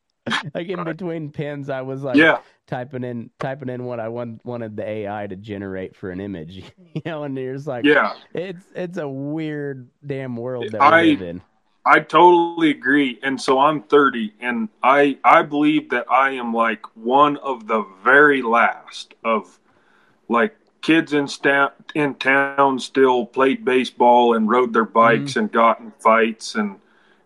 like 0.54 0.68
in 0.68 0.82
between 0.84 1.30
pins 1.30 1.70
I 1.70 1.82
was 1.82 2.02
like 2.02 2.16
yeah, 2.16 2.40
typing 2.66 3.04
in 3.04 3.30
typing 3.38 3.68
in 3.68 3.84
what 3.84 4.00
I 4.00 4.08
want, 4.08 4.44
wanted 4.44 4.76
the 4.76 4.86
AI 4.86 5.26
to 5.26 5.36
generate 5.36 5.94
for 5.96 6.10
an 6.10 6.20
image. 6.20 6.64
You 6.94 7.02
know, 7.04 7.22
and 7.22 7.36
you're 7.36 7.54
just 7.54 7.68
like 7.68 7.84
yeah. 7.84 8.14
it's 8.34 8.64
it's 8.74 8.98
a 8.98 9.06
weird 9.06 9.88
damn 10.04 10.36
world 10.36 10.72
that 10.72 10.80
I- 10.80 11.02
we 11.02 11.10
live 11.12 11.22
in. 11.22 11.42
I 11.88 12.00
totally 12.00 12.70
agree. 12.70 13.18
And 13.22 13.40
so 13.40 13.58
I'm 13.58 13.82
30, 13.82 14.34
and 14.40 14.68
I 14.82 15.18
I 15.24 15.42
believe 15.42 15.90
that 15.90 16.10
I 16.10 16.30
am 16.32 16.52
like 16.52 16.84
one 16.96 17.36
of 17.38 17.66
the 17.66 17.84
very 18.04 18.42
last 18.42 19.14
of 19.24 19.58
like 20.28 20.54
kids 20.82 21.12
in 21.12 21.26
sta- 21.26 21.72
in 21.94 22.14
town 22.14 22.78
still 22.78 23.26
played 23.26 23.64
baseball 23.64 24.34
and 24.34 24.48
rode 24.48 24.72
their 24.72 24.84
bikes 24.84 25.36
and 25.36 25.50
got 25.50 25.80
in 25.80 25.92
fights 25.98 26.54
and 26.54 26.78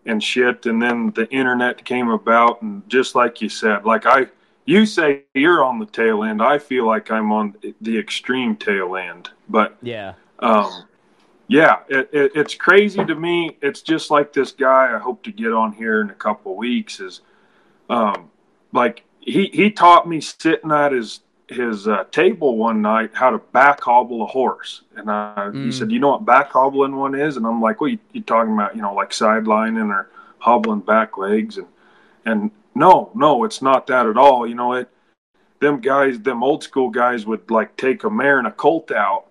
and 0.05 0.23
shit. 0.23 0.65
And 0.65 0.81
then 0.81 1.11
the 1.11 1.29
internet 1.29 1.83
came 1.85 2.09
about, 2.09 2.61
and 2.61 2.87
just 2.89 3.15
like 3.15 3.41
you 3.41 3.49
said, 3.49 3.85
like 3.85 4.05
I 4.05 4.27
you 4.65 4.85
say 4.85 5.23
you're 5.33 5.63
on 5.63 5.79
the 5.79 5.85
tail 5.85 6.23
end. 6.23 6.41
I 6.41 6.57
feel 6.57 6.85
like 6.85 7.11
I'm 7.11 7.31
on 7.31 7.55
the 7.81 7.97
extreme 7.97 8.55
tail 8.55 8.95
end, 8.95 9.29
but 9.49 9.77
Yeah. 9.81 10.13
um, 10.39 10.85
yeah, 11.47 11.79
it, 11.89 12.09
it, 12.13 12.31
it's 12.35 12.55
crazy 12.55 13.03
to 13.03 13.15
me. 13.15 13.57
It's 13.61 13.81
just 13.81 14.09
like 14.09 14.33
this 14.33 14.51
guy 14.51 14.93
I 14.95 14.97
hope 14.97 15.23
to 15.23 15.31
get 15.31 15.51
on 15.51 15.73
here 15.73 16.01
in 16.01 16.09
a 16.09 16.15
couple 16.15 16.53
of 16.53 16.57
weeks 16.57 16.99
is, 16.99 17.21
um, 17.89 18.29
like 18.71 19.03
he 19.19 19.47
he 19.53 19.69
taught 19.71 20.07
me 20.07 20.21
sitting 20.21 20.71
at 20.71 20.91
his 20.91 21.21
his 21.49 21.87
uh, 21.87 22.05
table 22.11 22.57
one 22.57 22.81
night 22.81 23.11
how 23.13 23.29
to 23.29 23.37
back 23.37 23.81
hobble 23.81 24.23
a 24.23 24.25
horse, 24.25 24.81
and 24.95 25.05
he 25.05 25.69
Mm. 25.69 25.73
said, 25.73 25.91
"You 25.91 25.99
know 25.99 26.09
what 26.11 26.25
back 26.25 26.51
hobbling 26.51 26.95
one 26.95 27.13
is?" 27.15 27.37
And 27.37 27.45
I'm 27.45 27.61
like, 27.61 27.81
"What 27.81 27.91
you, 27.91 27.99
you 28.13 28.21
talking 28.21 28.53
about? 28.53 28.75
You 28.75 28.81
know, 28.81 28.93
like 28.93 29.11
sidelining 29.11 29.93
or 29.93 30.09
hobbling 30.39 30.79
back 30.79 31.17
legs?" 31.17 31.57
And 31.57 31.67
and 32.25 32.51
no, 32.73 33.11
no, 33.13 33.43
it's 33.43 33.61
not 33.61 33.87
that 33.87 34.07
at 34.07 34.17
all. 34.17 34.47
You 34.47 34.55
know 34.55 34.73
it. 34.73 34.89
Them 35.59 35.79
guys, 35.81 36.19
them 36.19 36.41
old 36.43 36.63
school 36.63 36.89
guys 36.89 37.25
would 37.25 37.51
like 37.51 37.75
take 37.77 38.03
a 38.03 38.09
mare 38.09 38.39
and 38.39 38.47
a 38.47 38.51
colt 38.51 38.91
out 38.91 39.25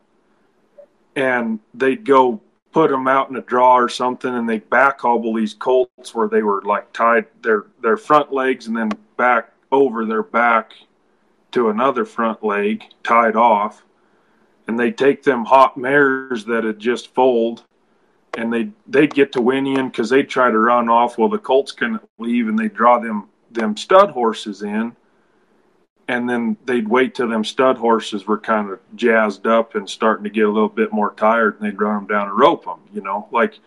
and 1.16 1.59
they'd 1.75 2.04
go 2.04 2.40
put 2.73 2.90
them 2.90 3.07
out 3.07 3.28
in 3.28 3.37
a 3.37 3.42
draw 3.42 3.76
or 3.76 3.88
something 3.88 4.35
and 4.35 4.49
they'd 4.49 4.69
back 4.71 5.00
hobble 5.00 5.35
these 5.35 5.54
colts 5.54 6.14
where 6.14 6.28
they 6.28 6.42
were 6.42 6.62
like 6.62 6.92
tied 6.92 7.26
their 7.42 7.66
their 7.83 7.97
front 7.97 8.33
legs 8.33 8.66
and 8.66 8.76
then 8.76 8.90
back 9.16 9.52
over 9.71 10.04
their 10.04 10.23
back 10.23 10.73
to 11.50 11.69
another 11.69 12.04
front 12.04 12.42
leg 12.42 12.83
tied 13.02 13.37
off. 13.37 13.85
And 14.66 14.78
they'd 14.78 14.97
take 14.97 15.23
them 15.23 15.45
hot 15.45 15.76
mares 15.76 16.45
that 16.47 16.64
had 16.64 16.78
just 16.78 17.12
foaled 17.14 17.64
and 18.38 18.50
they'd 18.50 18.73
they'd 18.87 19.12
get 19.12 19.33
to 19.33 19.40
whinnying 19.40 19.88
because 19.88 20.09
they'd 20.09 20.28
try 20.28 20.50
to 20.50 20.59
run 20.59 20.88
off. 20.88 21.19
While 21.19 21.28
the 21.28 21.38
colts 21.38 21.73
couldn't 21.73 22.02
leave 22.19 22.49
and 22.49 22.59
they'd 22.59 22.75
draw 22.75 22.99
them 22.99 23.28
them 23.50 23.76
stud 23.76 24.11
horses 24.11 24.62
in 24.62 24.97
and 26.12 26.28
then 26.28 26.57
they'd 26.66 26.87
wait 26.88 27.14
till 27.14 27.28
them 27.28 27.42
stud 27.45 27.78
horses 27.78 28.26
were 28.26 28.38
kind 28.38 28.71
of 28.71 28.78
jazzed 28.97 29.47
up 29.47 29.75
and 29.75 29.88
starting 29.88 30.25
to 30.25 30.31
get 30.31 30.45
a 30.45 30.50
little 30.50 30.69
bit 30.69 30.92
more 30.92 31.12
tired 31.14 31.59
and 31.59 31.62
they'd 31.66 31.81
run 31.81 31.95
them 31.95 32.07
down 32.07 32.28
and 32.28 32.38
rope 32.38 32.64
them 32.64 32.81
you 32.92 33.00
know 33.02 33.28
like 33.31 33.59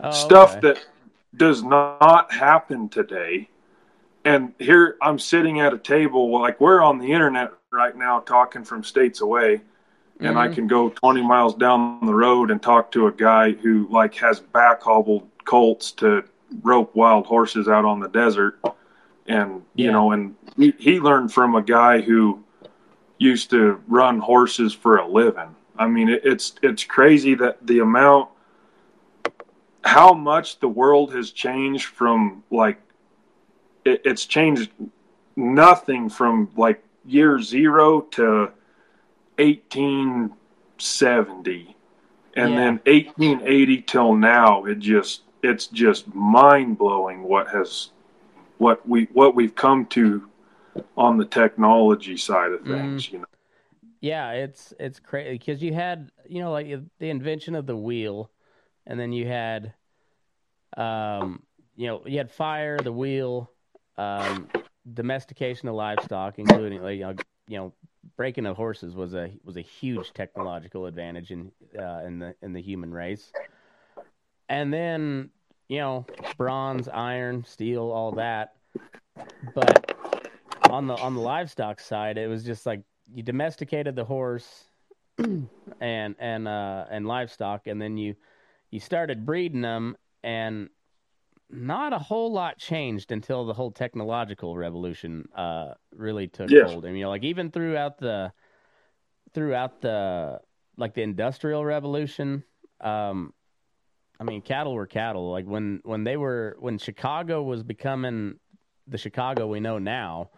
Oh, 0.00 0.10
stuff 0.10 0.56
okay. 0.56 0.60
that 0.68 0.86
does 1.36 1.62
not 1.62 2.30
happen 2.32 2.88
today 2.88 3.48
and 4.24 4.52
here 4.58 4.96
i'm 5.00 5.18
sitting 5.18 5.60
at 5.60 5.72
a 5.72 5.78
table 5.78 6.30
like 6.40 6.60
we're 6.60 6.82
on 6.82 6.98
the 6.98 7.10
internet 7.12 7.52
right 7.72 7.96
now 7.96 8.20
talking 8.20 8.64
from 8.64 8.82
states 8.84 9.20
away 9.20 9.60
and 10.20 10.38
i 10.38 10.48
Mhm. 10.48 10.54
can 10.54 10.66
go 10.66 10.88
20 10.90 11.22
miles 11.22 11.54
down 11.54 12.04
the 12.04 12.14
road 12.14 12.50
and 12.50 12.60
talk 12.62 12.90
to 12.92 13.06
a 13.06 13.12
guy 13.12 13.52
who 13.52 13.86
like 13.90 14.14
has 14.16 14.40
back 14.40 14.82
hobbled 14.82 15.28
colts 15.44 15.92
to 15.92 16.22
rope 16.62 16.94
wild 16.94 17.26
horses 17.26 17.66
out 17.68 17.84
on 17.84 17.98
the 18.00 18.08
desert 18.08 18.58
and 19.26 19.62
you 19.74 19.90
know 19.90 20.12
and 20.12 20.34
he, 20.56 20.72
he 20.78 21.00
learned 21.00 21.32
from 21.32 21.54
a 21.54 21.62
guy 21.62 22.00
who 22.00 22.42
used 23.18 23.50
to 23.50 23.80
run 23.88 24.18
horses 24.18 24.72
for 24.74 24.96
a 24.98 25.06
living. 25.06 25.54
I 25.78 25.86
mean 25.86 26.08
it, 26.08 26.22
it's 26.24 26.54
it's 26.62 26.84
crazy 26.84 27.34
that 27.36 27.66
the 27.66 27.78
amount 27.80 28.28
how 29.84 30.12
much 30.14 30.58
the 30.60 30.68
world 30.68 31.14
has 31.14 31.30
changed 31.30 31.86
from 31.86 32.42
like 32.50 32.80
it, 33.84 34.00
it's 34.04 34.24
changed 34.26 34.70
nothing 35.36 36.08
from 36.08 36.48
like 36.56 36.82
year 37.04 37.40
zero 37.40 38.00
to 38.02 38.50
1870 39.38 41.76
and 42.36 42.50
Yeah. 42.50 42.56
then 42.56 42.80
1880 42.86 43.82
till 43.82 44.14
now, 44.14 44.64
it 44.64 44.78
just 44.80 45.22
it's 45.42 45.66
just 45.66 46.14
mind 46.14 46.78
blowing 46.78 47.22
what 47.22 47.48
has 47.48 47.90
what 48.58 48.86
we 48.88 49.04
what 49.12 49.34
we've 49.34 49.54
come 49.54 49.86
to 49.86 50.28
on 50.96 51.18
the 51.18 51.24
technology 51.24 52.16
side 52.16 52.52
of 52.52 52.64
things. 52.64 53.10
You 53.12 53.20
know, 53.20 53.24
Yeah, 54.00 54.32
it's 54.32 54.72
it's 54.78 55.00
crazy 55.00 55.32
because 55.32 55.62
you 55.62 55.72
had 55.72 56.10
you 56.28 56.40
know 56.40 56.52
like 56.52 56.68
the 56.98 57.10
invention 57.10 57.54
of 57.54 57.66
the 57.66 57.76
wheel, 57.76 58.30
and 58.86 58.98
then 58.98 59.12
you 59.12 59.26
had, 59.26 59.74
um, 60.76 61.42
you 61.76 61.86
know, 61.86 62.02
you 62.06 62.18
had 62.18 62.30
fire, 62.30 62.78
the 62.78 62.92
wheel, 62.92 63.50
um, 63.96 64.48
domestication 64.92 65.68
of 65.68 65.74
livestock, 65.74 66.38
including 66.38 66.82
like 66.82 66.98
you 66.98 67.04
know, 67.04 67.14
you 67.48 67.56
know, 67.58 67.72
breaking 68.16 68.46
of 68.46 68.56
horses 68.56 68.94
was 68.94 69.14
a 69.14 69.30
was 69.44 69.56
a 69.56 69.62
huge 69.62 70.12
technological 70.12 70.86
advantage 70.86 71.30
in 71.30 71.52
uh, 71.78 72.02
in 72.04 72.18
the 72.18 72.34
in 72.42 72.52
the 72.52 72.62
human 72.62 72.92
race, 72.92 73.32
and 74.48 74.72
then 74.72 75.30
you 75.68 75.78
know, 75.78 76.06
bronze, 76.36 76.88
iron, 76.88 77.44
steel, 77.44 77.90
all 77.90 78.12
that, 78.12 78.54
but 79.42 79.86
on 80.68 80.86
the 80.86 80.94
on 80.94 81.14
the 81.14 81.20
livestock 81.20 81.80
side, 81.80 82.18
it 82.18 82.28
was 82.28 82.44
just 82.44 82.66
like 82.66 82.82
you 83.12 83.22
domesticated 83.22 83.96
the 83.96 84.04
horse 84.04 84.70
and 85.80 86.16
and 86.18 86.48
uh 86.48 86.84
and 86.90 87.06
livestock 87.06 87.66
and 87.66 87.80
then 87.80 87.96
you 87.96 88.14
you 88.70 88.80
started 88.80 89.26
breeding 89.26 89.60
them 89.62 89.96
and 90.22 90.70
not 91.50 91.92
a 91.92 91.98
whole 91.98 92.32
lot 92.32 92.58
changed 92.58 93.12
until 93.12 93.44
the 93.44 93.54
whole 93.54 93.70
technological 93.70 94.56
revolution 94.56 95.28
uh 95.36 95.74
really 95.94 96.26
took 96.28 96.50
Yes. 96.50 96.56
hold. 96.56 96.84
I 96.84 96.88
mean, 96.88 96.96
you 96.98 97.04
know, 97.04 97.10
like 97.10 97.24
even 97.24 97.50
throughout 97.50 97.98
the 97.98 98.32
throughout 99.34 99.80
the 99.82 100.40
like 100.76 100.94
the 100.94 101.02
industrial 101.02 101.64
revolution, 101.64 102.44
um 102.80 103.33
I 104.24 104.30
mean, 104.30 104.40
cattle 104.40 104.74
were 104.74 104.86
cattle. 104.86 105.30
Like 105.30 105.44
when 105.44 105.80
when 105.84 106.04
they 106.04 106.16
were 106.16 106.56
when 106.58 106.78
Chicago 106.78 107.42
was 107.42 107.62
becoming 107.62 108.38
the 108.86 108.98
Chicago 108.98 109.46
we 109.46 109.60
know 109.60 109.78
now, 109.78 110.30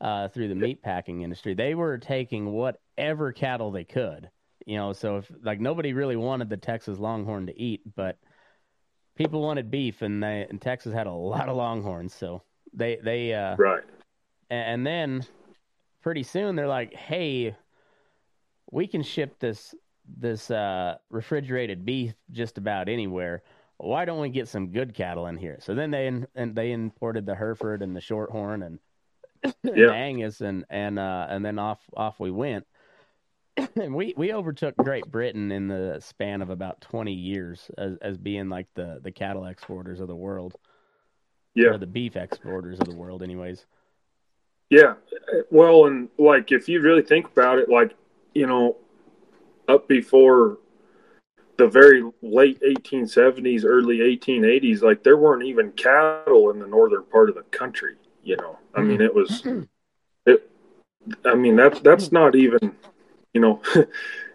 uh, 0.00 0.28
through 0.28 0.48
the 0.48 0.54
meat 0.54 0.82
packing 0.82 1.22
industry. 1.22 1.54
They 1.54 1.74
were 1.74 1.98
taking 1.98 2.52
whatever 2.52 3.32
cattle 3.32 3.70
they 3.70 3.84
could, 3.84 4.30
you 4.64 4.76
know. 4.76 4.92
So 4.92 5.18
if 5.18 5.30
like 5.42 5.60
nobody 5.60 5.92
really 5.92 6.16
wanted 6.16 6.48
the 6.50 6.56
Texas 6.56 6.98
Longhorn 6.98 7.46
to 7.46 7.60
eat, 7.60 7.82
but 7.96 8.18
people 9.16 9.42
wanted 9.42 9.70
beef, 9.70 10.02
and 10.02 10.22
they 10.22 10.46
and 10.48 10.60
Texas 10.60 10.92
had 10.92 11.06
a 11.06 11.12
lot 11.12 11.48
of 11.48 11.56
Longhorns, 11.56 12.14
so 12.14 12.42
they 12.72 12.98
they 13.02 13.34
uh, 13.34 13.56
right? 13.56 13.84
and 14.50 14.86
then 14.86 15.24
pretty 16.02 16.22
soon 16.22 16.54
they're 16.54 16.68
like, 16.68 16.94
hey, 16.94 17.56
we 18.70 18.86
can 18.86 19.02
ship 19.02 19.38
this 19.40 19.74
this 20.18 20.50
uh, 20.50 20.96
refrigerated 21.10 21.84
beef 21.84 22.14
just 22.32 22.58
about 22.58 22.88
anywhere. 22.88 23.42
Why 23.78 24.04
don't 24.04 24.20
we 24.20 24.30
get 24.30 24.48
some 24.48 24.68
good 24.68 24.94
cattle 24.94 25.26
in 25.26 25.36
here? 25.36 25.58
So 25.60 25.74
then 25.74 25.90
they 25.90 26.06
in, 26.06 26.26
and 26.34 26.54
they 26.54 26.72
imported 26.72 27.26
the 27.26 27.34
Hereford 27.34 27.82
and 27.82 27.94
the 27.94 28.00
Shorthorn 28.00 28.62
and 28.64 28.78
and 29.64 29.90
Angus 29.90 30.40
and 30.40 30.64
and 30.70 30.98
uh, 30.98 31.26
and 31.28 31.44
then 31.44 31.58
off 31.58 31.80
off 31.96 32.18
we 32.20 32.30
went. 32.30 32.66
and 33.76 33.94
we 33.94 34.14
we 34.16 34.32
overtook 34.32 34.76
Great 34.78 35.10
Britain 35.10 35.52
in 35.52 35.68
the 35.68 35.98
span 36.00 36.42
of 36.42 36.50
about 36.50 36.80
twenty 36.80 37.12
years 37.12 37.70
as 37.78 37.96
as 38.02 38.16
being 38.18 38.48
like 38.48 38.66
the 38.74 39.00
the 39.02 39.12
cattle 39.12 39.44
exporters 39.46 40.00
of 40.00 40.08
the 40.08 40.16
world, 40.16 40.56
Yeah, 41.54 41.70
or 41.70 41.78
the 41.78 41.86
beef 41.86 42.16
exporters 42.16 42.80
of 42.80 42.86
the 42.86 42.92
world, 42.92 43.22
anyways. 43.22 43.66
yeah. 44.70 44.94
Well, 45.50 45.86
and 45.86 46.08
like 46.18 46.52
if 46.52 46.68
you 46.68 46.80
really 46.80 47.02
think 47.02 47.26
about 47.26 47.58
it, 47.58 47.68
like 47.68 47.94
you 48.34 48.46
know, 48.46 48.76
up 49.68 49.88
before 49.88 50.58
the 51.56 51.66
very 51.66 52.02
late 52.22 52.60
1870s, 52.60 53.64
early 53.64 53.98
1880s, 53.98 54.82
like 54.82 55.02
there 55.02 55.16
weren't 55.16 55.44
even 55.44 55.72
cattle 55.72 56.50
in 56.50 56.58
the 56.58 56.66
northern 56.66 57.04
part 57.04 57.28
of 57.28 57.34
the 57.34 57.42
country. 57.44 57.96
You 58.22 58.36
know, 58.36 58.58
I 58.74 58.82
mean, 58.82 59.00
it 59.00 59.14
was 59.14 59.42
mm-hmm. 59.42 59.62
it. 60.26 60.50
I 61.24 61.34
mean, 61.34 61.54
that's 61.56 61.80
that's 61.80 62.10
not 62.10 62.34
even, 62.34 62.74
you 63.32 63.40
know, 63.40 63.60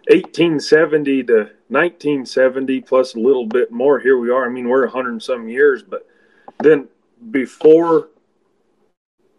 1870 0.08 1.24
to 1.24 1.34
1970 1.68 2.80
plus 2.80 3.14
a 3.14 3.18
little 3.20 3.46
bit 3.46 3.70
more. 3.70 4.00
Here 4.00 4.18
we 4.18 4.30
are. 4.30 4.46
I 4.46 4.48
mean, 4.48 4.68
we're 4.68 4.84
a 4.84 4.90
hundred 4.90 5.10
and 5.10 5.22
some 5.22 5.48
years, 5.48 5.82
but 5.82 6.08
then 6.60 6.88
before 7.30 8.08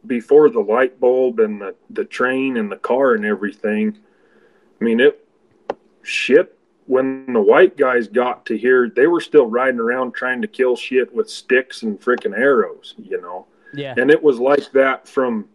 before 0.05 0.49
the 0.49 0.59
light 0.59 0.99
bulb 0.99 1.39
and 1.39 1.61
the, 1.61 1.75
the 1.89 2.05
train 2.05 2.57
and 2.57 2.71
the 2.71 2.77
car 2.77 3.13
and 3.13 3.25
everything, 3.25 3.97
I 4.79 4.83
mean, 4.83 4.99
it 4.99 5.22
shit. 6.03 6.57
When 6.85 7.31
the 7.31 7.41
white 7.41 7.77
guys 7.77 8.07
got 8.07 8.45
to 8.47 8.57
here, 8.57 8.91
they 8.93 9.07
were 9.07 9.21
still 9.21 9.47
riding 9.47 9.79
around 9.79 10.13
trying 10.13 10.41
to 10.41 10.47
kill 10.47 10.75
shit 10.75 11.13
with 11.15 11.29
sticks 11.29 11.83
and 11.83 11.99
freaking 11.99 12.37
arrows, 12.37 12.93
you 12.97 13.21
know. 13.21 13.47
Yeah, 13.73 13.95
And 13.97 14.11
it 14.11 14.21
was 14.21 14.39
like 14.39 14.71
that 14.73 15.07
from 15.07 15.47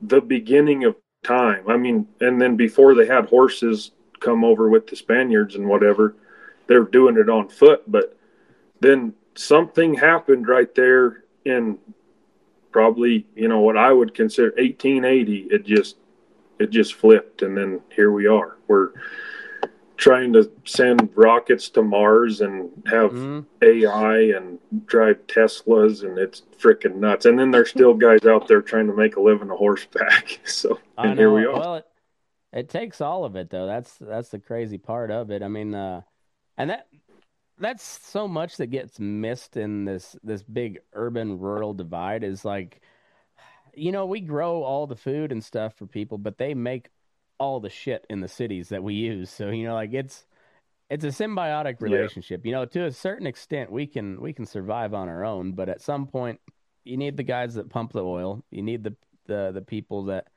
the 0.00 0.20
beginning 0.20 0.84
of 0.84 0.94
time. 1.24 1.68
I 1.68 1.76
mean, 1.76 2.06
and 2.20 2.40
then 2.40 2.56
before 2.56 2.94
they 2.94 3.06
had 3.06 3.26
horses 3.26 3.92
come 4.20 4.44
over 4.44 4.68
with 4.68 4.86
the 4.86 4.96
Spaniards 4.96 5.56
and 5.56 5.66
whatever, 5.66 6.14
they're 6.66 6.84
doing 6.84 7.16
it 7.16 7.28
on 7.28 7.48
foot. 7.48 7.90
But 7.90 8.16
then 8.80 9.14
something 9.34 9.94
happened 9.94 10.46
right 10.46 10.72
there 10.74 11.24
in 11.44 11.78
probably, 12.70 13.26
you 13.34 13.48
know, 13.48 13.60
what 13.60 13.76
I 13.76 13.92
would 13.92 14.14
consider 14.14 14.48
1880. 14.58 15.48
It 15.50 15.64
just, 15.64 15.96
it 16.58 16.70
just 16.70 16.94
flipped. 16.94 17.42
And 17.42 17.56
then 17.56 17.80
here 17.94 18.12
we 18.12 18.26
are. 18.26 18.58
We're 18.68 18.92
trying 19.96 20.32
to 20.32 20.50
send 20.64 21.10
rockets 21.14 21.68
to 21.70 21.82
Mars 21.82 22.40
and 22.40 22.70
have 22.86 23.12
Mhm. 23.12 23.46
AI 23.62 24.18
and 24.36 24.58
drive 24.86 25.26
Teslas, 25.26 26.04
and 26.04 26.18
it's 26.18 26.42
freaking 26.58 26.96
nuts. 26.96 27.24
And 27.24 27.38
then 27.38 27.50
there's 27.50 27.70
still 27.70 27.94
guys 27.94 28.26
out 28.26 28.46
there 28.46 28.60
trying 28.60 28.86
to 28.88 28.94
make 28.94 29.16
a 29.16 29.20
living 29.20 29.50
a 29.50 29.56
horseback. 29.56 30.40
So 30.46 30.78
I 30.98 31.08
and 31.08 31.18
here 31.18 31.32
we 31.32 31.44
are. 31.46 31.52
Well, 31.52 31.74
it, 31.76 31.86
it 32.52 32.68
takes 32.68 33.00
all 33.00 33.24
of 33.24 33.36
it 33.36 33.50
though. 33.50 33.66
That's 33.66 33.96
that's 33.98 34.28
the 34.28 34.38
crazy 34.38 34.78
part 34.78 35.10
of 35.10 35.30
it. 35.30 35.42
I 35.42 35.48
mean, 35.48 35.74
uh, 35.74 36.02
and 36.56 36.70
that 36.70 36.88
that's 37.58 37.82
so 37.82 38.28
much 38.28 38.58
that 38.58 38.66
gets 38.66 39.00
missed 39.00 39.56
in 39.56 39.84
this 39.84 40.16
this 40.22 40.42
big 40.42 40.80
urban 40.92 41.38
rural 41.38 41.72
divide 41.72 42.22
is 42.22 42.44
like, 42.44 42.80
you 43.74 43.92
know, 43.92 44.06
we 44.06 44.20
grow 44.20 44.62
all 44.62 44.86
the 44.86 44.96
food 44.96 45.32
and 45.32 45.42
stuff 45.42 45.74
for 45.74 45.86
people, 45.86 46.18
but 46.18 46.38
they 46.38 46.54
make 46.54 46.90
all 47.38 47.60
the 47.60 47.70
shit 47.70 48.06
in 48.08 48.20
the 48.20 48.28
cities 48.28 48.68
that 48.70 48.82
we 48.82 48.94
use. 48.94 49.30
So 49.30 49.50
you 49.50 49.64
know, 49.66 49.74
like 49.74 49.92
it's 49.92 50.24
it's 50.88 51.04
a 51.04 51.08
symbiotic 51.08 51.76
Yeah. 51.80 51.84
relationship. 51.90 52.46
You 52.46 52.52
know, 52.52 52.64
to 52.64 52.84
a 52.84 52.92
certain 52.92 53.26
extent, 53.26 53.70
we 53.70 53.86
can 53.86 54.20
we 54.20 54.32
can 54.32 54.46
survive 54.46 54.94
on 54.94 55.08
our 55.08 55.24
own, 55.24 55.52
but 55.52 55.68
at 55.68 55.80
some 55.80 56.06
point, 56.06 56.40
you 56.84 56.96
need 56.96 57.16
the 57.16 57.22
guys 57.22 57.54
that 57.54 57.70
pump 57.70 57.92
the 57.92 58.04
oil. 58.04 58.44
You 58.50 58.62
need 58.62 58.84
the 58.84 58.94
the 59.26 59.50
the 59.52 59.62
people 59.62 60.04
that 60.04 60.28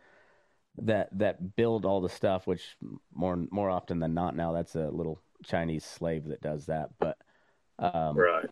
that 0.81 1.09
that 1.17 1.55
build 1.55 1.85
all 1.85 2.01
the 2.01 2.09
stuff. 2.09 2.47
Which 2.47 2.77
more 3.13 3.37
more 3.51 3.69
often 3.69 3.99
than 3.99 4.13
not 4.13 4.35
now, 4.35 4.51
that's 4.51 4.75
a 4.75 4.89
little 4.89 5.19
Chinese 5.43 5.85
slave 5.85 6.25
that 6.25 6.41
does 6.41 6.65
that. 6.65 6.89
But 6.99 7.17
um, 7.77 8.17
right. 8.17 8.49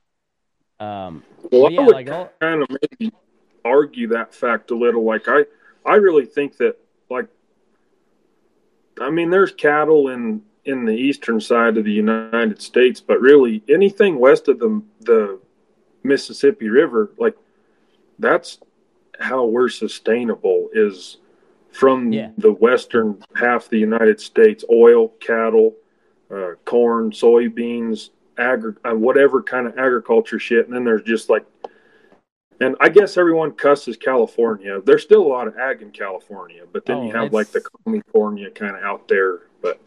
um, 0.79 1.23
Well, 1.51 1.71
yeah, 1.71 1.81
I 1.81 1.85
would 1.85 1.95
like 1.95 2.39
kind 2.39 2.61
of 2.61 2.69
maybe 2.69 3.11
argue 3.65 4.07
that 4.09 4.33
fact 4.33 4.71
a 4.71 4.75
little. 4.75 5.03
Like 5.03 5.27
I, 5.27 5.45
I 5.85 5.95
really 5.95 6.25
think 6.25 6.57
that 6.57 6.77
I 9.01 9.09
mean, 9.09 9.29
there's 9.29 9.51
cattle 9.51 10.09
in 10.09 10.41
in 10.65 10.83
the 10.83 10.93
eastern 10.93 11.39
side 11.39 11.77
of 11.77 11.85
the 11.85 11.91
United 11.93 12.61
States, 12.61 12.99
but 12.99 13.21
really 13.21 13.63
anything 13.69 14.19
west 14.19 14.47
of 14.47 14.59
the 14.59 14.81
the 15.01 15.39
Mississippi 16.03 16.69
River, 16.69 17.11
like 17.17 17.35
that's 18.19 18.59
how 19.19 19.45
we're 19.45 19.69
sustainable 19.69 20.69
is 20.73 21.17
from 21.71 22.11
Yeah. 22.11 22.31
the 22.37 22.51
western 22.51 23.23
half 23.35 23.65
of 23.65 23.69
the 23.69 23.79
United 23.79 24.19
States, 24.19 24.63
oil, 24.71 25.09
cattle, 25.19 25.75
uh, 26.31 26.51
corn, 26.65 27.11
soybeans, 27.11 28.09
agri- 28.37 28.73
uh, 28.85 28.93
whatever 28.93 29.41
kind 29.41 29.67
of 29.67 29.77
agriculture 29.77 30.39
shit. 30.39 30.65
And 30.65 30.75
then 30.75 30.83
there's 30.83 31.03
just 31.03 31.29
like, 31.29 31.45
and 32.59 32.75
I 32.79 32.89
guess 32.89 33.17
everyone 33.17 33.51
cusses 33.51 33.97
California. 33.97 34.81
There's 34.83 35.03
still 35.03 35.21
a 35.21 35.27
lot 35.27 35.47
of 35.47 35.57
ag 35.57 35.81
in 35.81 35.91
California, 35.91 36.63
but 36.71 36.85
then 36.85 36.97
Oh, 36.97 37.03
you 37.07 37.13
have 37.13 37.33
like 37.33 37.47
the 37.51 37.61
California 37.85 38.49
kind 38.51 38.75
of 38.75 38.83
out 38.83 39.07
there. 39.07 39.39
But 39.61 39.79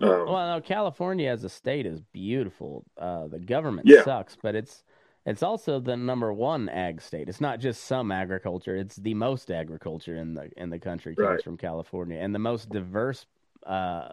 um, 0.00 0.08
well, 0.26 0.54
no, 0.56 0.60
California 0.60 1.30
as 1.30 1.44
a 1.44 1.48
state 1.48 1.86
is 1.86 2.00
beautiful. 2.00 2.84
Uh, 2.98 3.28
the 3.28 3.38
government 3.38 3.86
Yeah. 3.88 4.02
sucks, 4.04 4.36
but 4.40 4.54
it's 4.54 4.84
it's 5.26 5.42
also 5.42 5.80
the 5.80 5.96
number 5.96 6.32
one 6.34 6.68
ag 6.68 7.00
state. 7.00 7.28
It's 7.30 7.40
not 7.40 7.58
just 7.60 7.84
some 7.84 8.12
agriculture; 8.12 8.76
it's 8.76 8.96
the 8.96 9.14
most 9.14 9.50
agriculture 9.50 10.16
in 10.16 10.34
the 10.34 10.50
in 10.56 10.70
the 10.70 10.78
country 10.78 11.14
comes 11.14 11.26
Right. 11.28 11.42
from 11.42 11.56
California, 11.56 12.18
and 12.18 12.34
the 12.34 12.38
most 12.38 12.68
diverse 12.70 13.26
uh, 13.66 14.10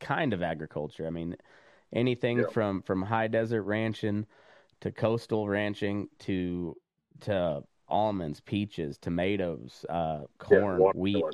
kind 0.00 0.32
of 0.34 0.42
agriculture. 0.42 1.06
I 1.06 1.10
mean, 1.10 1.36
anything 1.92 2.40
Yeah. 2.40 2.46
from 2.48 2.82
from 2.82 3.02
high 3.02 3.28
desert 3.28 3.62
ranching 3.62 4.26
to 4.80 4.90
coastal 4.90 5.48
ranching 5.48 6.08
to 6.20 6.76
to 7.20 7.62
almonds, 7.88 8.40
peaches, 8.40 8.98
tomatoes, 8.98 9.84
uh, 9.88 10.20
yeah, 10.20 10.26
corn, 10.38 10.80
wheat, 10.94 11.16
watermelon. 11.16 11.32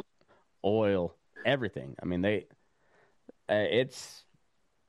oil, 0.64 1.14
everything. 1.46 1.94
I 2.02 2.06
mean, 2.06 2.20
they, 2.20 2.46
uh, 3.48 3.54
it's, 3.70 4.24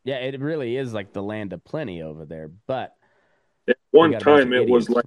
yeah, 0.03 0.17
it 0.17 0.39
really 0.39 0.75
is 0.75 0.93
like 0.93 1.13
the 1.13 1.23
land 1.23 1.53
of 1.53 1.63
plenty 1.63 2.01
over 2.01 2.25
there. 2.25 2.49
But 2.67 2.95
At 3.67 3.77
one 3.91 4.11
got 4.11 4.21
a 4.21 4.25
bunch 4.25 4.43
time, 4.43 4.53
it 4.53 4.67
was 4.67 4.89
like 4.89 5.05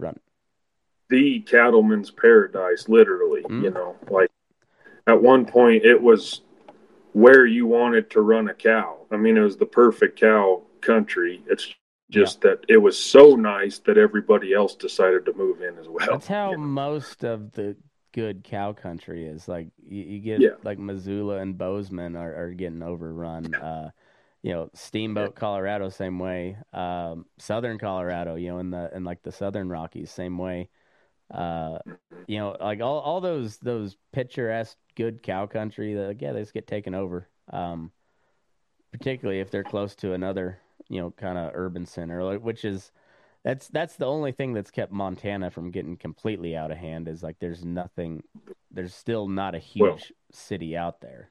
the 1.09 1.41
cattleman's 1.41 2.11
paradise, 2.11 2.89
literally. 2.89 3.43
Mm. 3.43 3.63
You 3.63 3.71
know, 3.71 3.97
like 4.09 4.31
at 5.07 5.21
one 5.21 5.45
point, 5.45 5.85
it 5.85 6.01
was 6.01 6.43
where 7.13 7.45
you 7.45 7.67
wanted 7.67 8.11
to 8.11 8.21
run 8.21 8.49
a 8.49 8.55
cow. 8.55 8.99
I 9.11 9.17
mean, 9.17 9.37
it 9.37 9.41
was 9.41 9.57
the 9.57 9.67
perfect 9.67 10.19
cow 10.19 10.63
country. 10.81 11.43
It's 11.47 11.75
just 12.13 12.43
that 12.43 12.65
it 12.69 12.77
was 12.77 12.99
so 12.99 13.35
nice 13.35 13.79
that 13.81 13.97
everybody 13.99 14.53
else 14.53 14.75
decided 14.75 15.25
to 15.27 15.33
move 15.33 15.63
in 15.63 15.79
as 15.79 15.89
well. 15.89 16.07
That's 16.11 16.27
how 16.27 16.51
you 16.53 16.59
know? 16.59 16.63
most 16.65 17.25
of 17.25 17.53
the 17.53 17.77
good 18.13 18.45
cow 18.45 18.73
country 18.73 19.27
is. 19.27 19.49
Like 19.49 19.69
you, 19.83 20.03
you 20.03 20.19
get 20.21 20.41
Yeah. 20.41 20.51
like 20.63 20.79
Missoula 20.79 21.39
and 21.39 21.57
Bozeman 21.57 22.15
are, 22.17 22.35
are 22.35 22.51
getting 22.51 22.83
overrun. 22.83 23.55
Uh, 23.55 23.91
you 24.43 24.53
know, 24.53 24.71
Steamboat, 24.75 25.35
Colorado, 25.37 25.89
same 25.89 26.19
way. 26.19 26.57
Um, 26.73 27.27
Southern 27.39 27.79
Colorado, 27.79 28.35
you 28.35 28.49
know, 28.49 28.59
in 28.59 28.71
the 28.71 28.91
in 28.95 29.05
like 29.05 29.23
the 29.23 29.33
Southern 29.33 29.69
Rockies, 29.69 30.11
same 30.11 30.37
way. 30.37 30.69
Uh, 31.31 31.79
you 32.27 32.39
know, 32.39 32.57
like 32.61 32.81
all, 32.81 32.99
all 33.01 33.21
those 33.21 33.57
those 33.59 33.97
picturesque 34.13 34.77
good 34.97 35.23
cow 35.23 35.47
country 35.47 35.95
that 35.95 36.21
yeah, 36.21 36.33
they 36.33 36.41
just 36.41 36.53
get 36.53 36.67
taken 36.67 36.95
over. 36.95 37.29
Um, 37.51 37.93
particularly 38.91 39.41
if 39.41 39.51
they're 39.51 39.65
close 39.65 39.95
to 39.97 40.13
another, 40.13 40.59
you 40.93 41.01
know, 41.01 41.11
kind 41.13 41.39
of 41.39 41.53
urban 41.55 41.87
center, 41.87 42.23
like, 42.23 42.43
which 42.43 42.67
is 42.67 42.93
that's 43.45 43.67
that's 43.69 43.97
the 43.97 44.05
only 44.05 44.31
thing 44.31 44.53
that's 44.53 44.71
kept 44.71 44.93
Montana 44.93 45.51
from 45.51 45.71
getting 45.71 45.97
completely 45.97 46.55
out 46.55 46.71
of 46.71 46.77
hand 46.77 47.09
is 47.09 47.23
like 47.23 47.39
there's 47.41 47.65
nothing 47.65 48.23
there's 48.71 48.95
still 48.95 49.27
not 49.27 49.55
a 49.55 49.59
huge 49.59 49.81
Well- 49.81 49.99
city 50.31 50.77
out 50.77 51.01
there. 51.01 51.31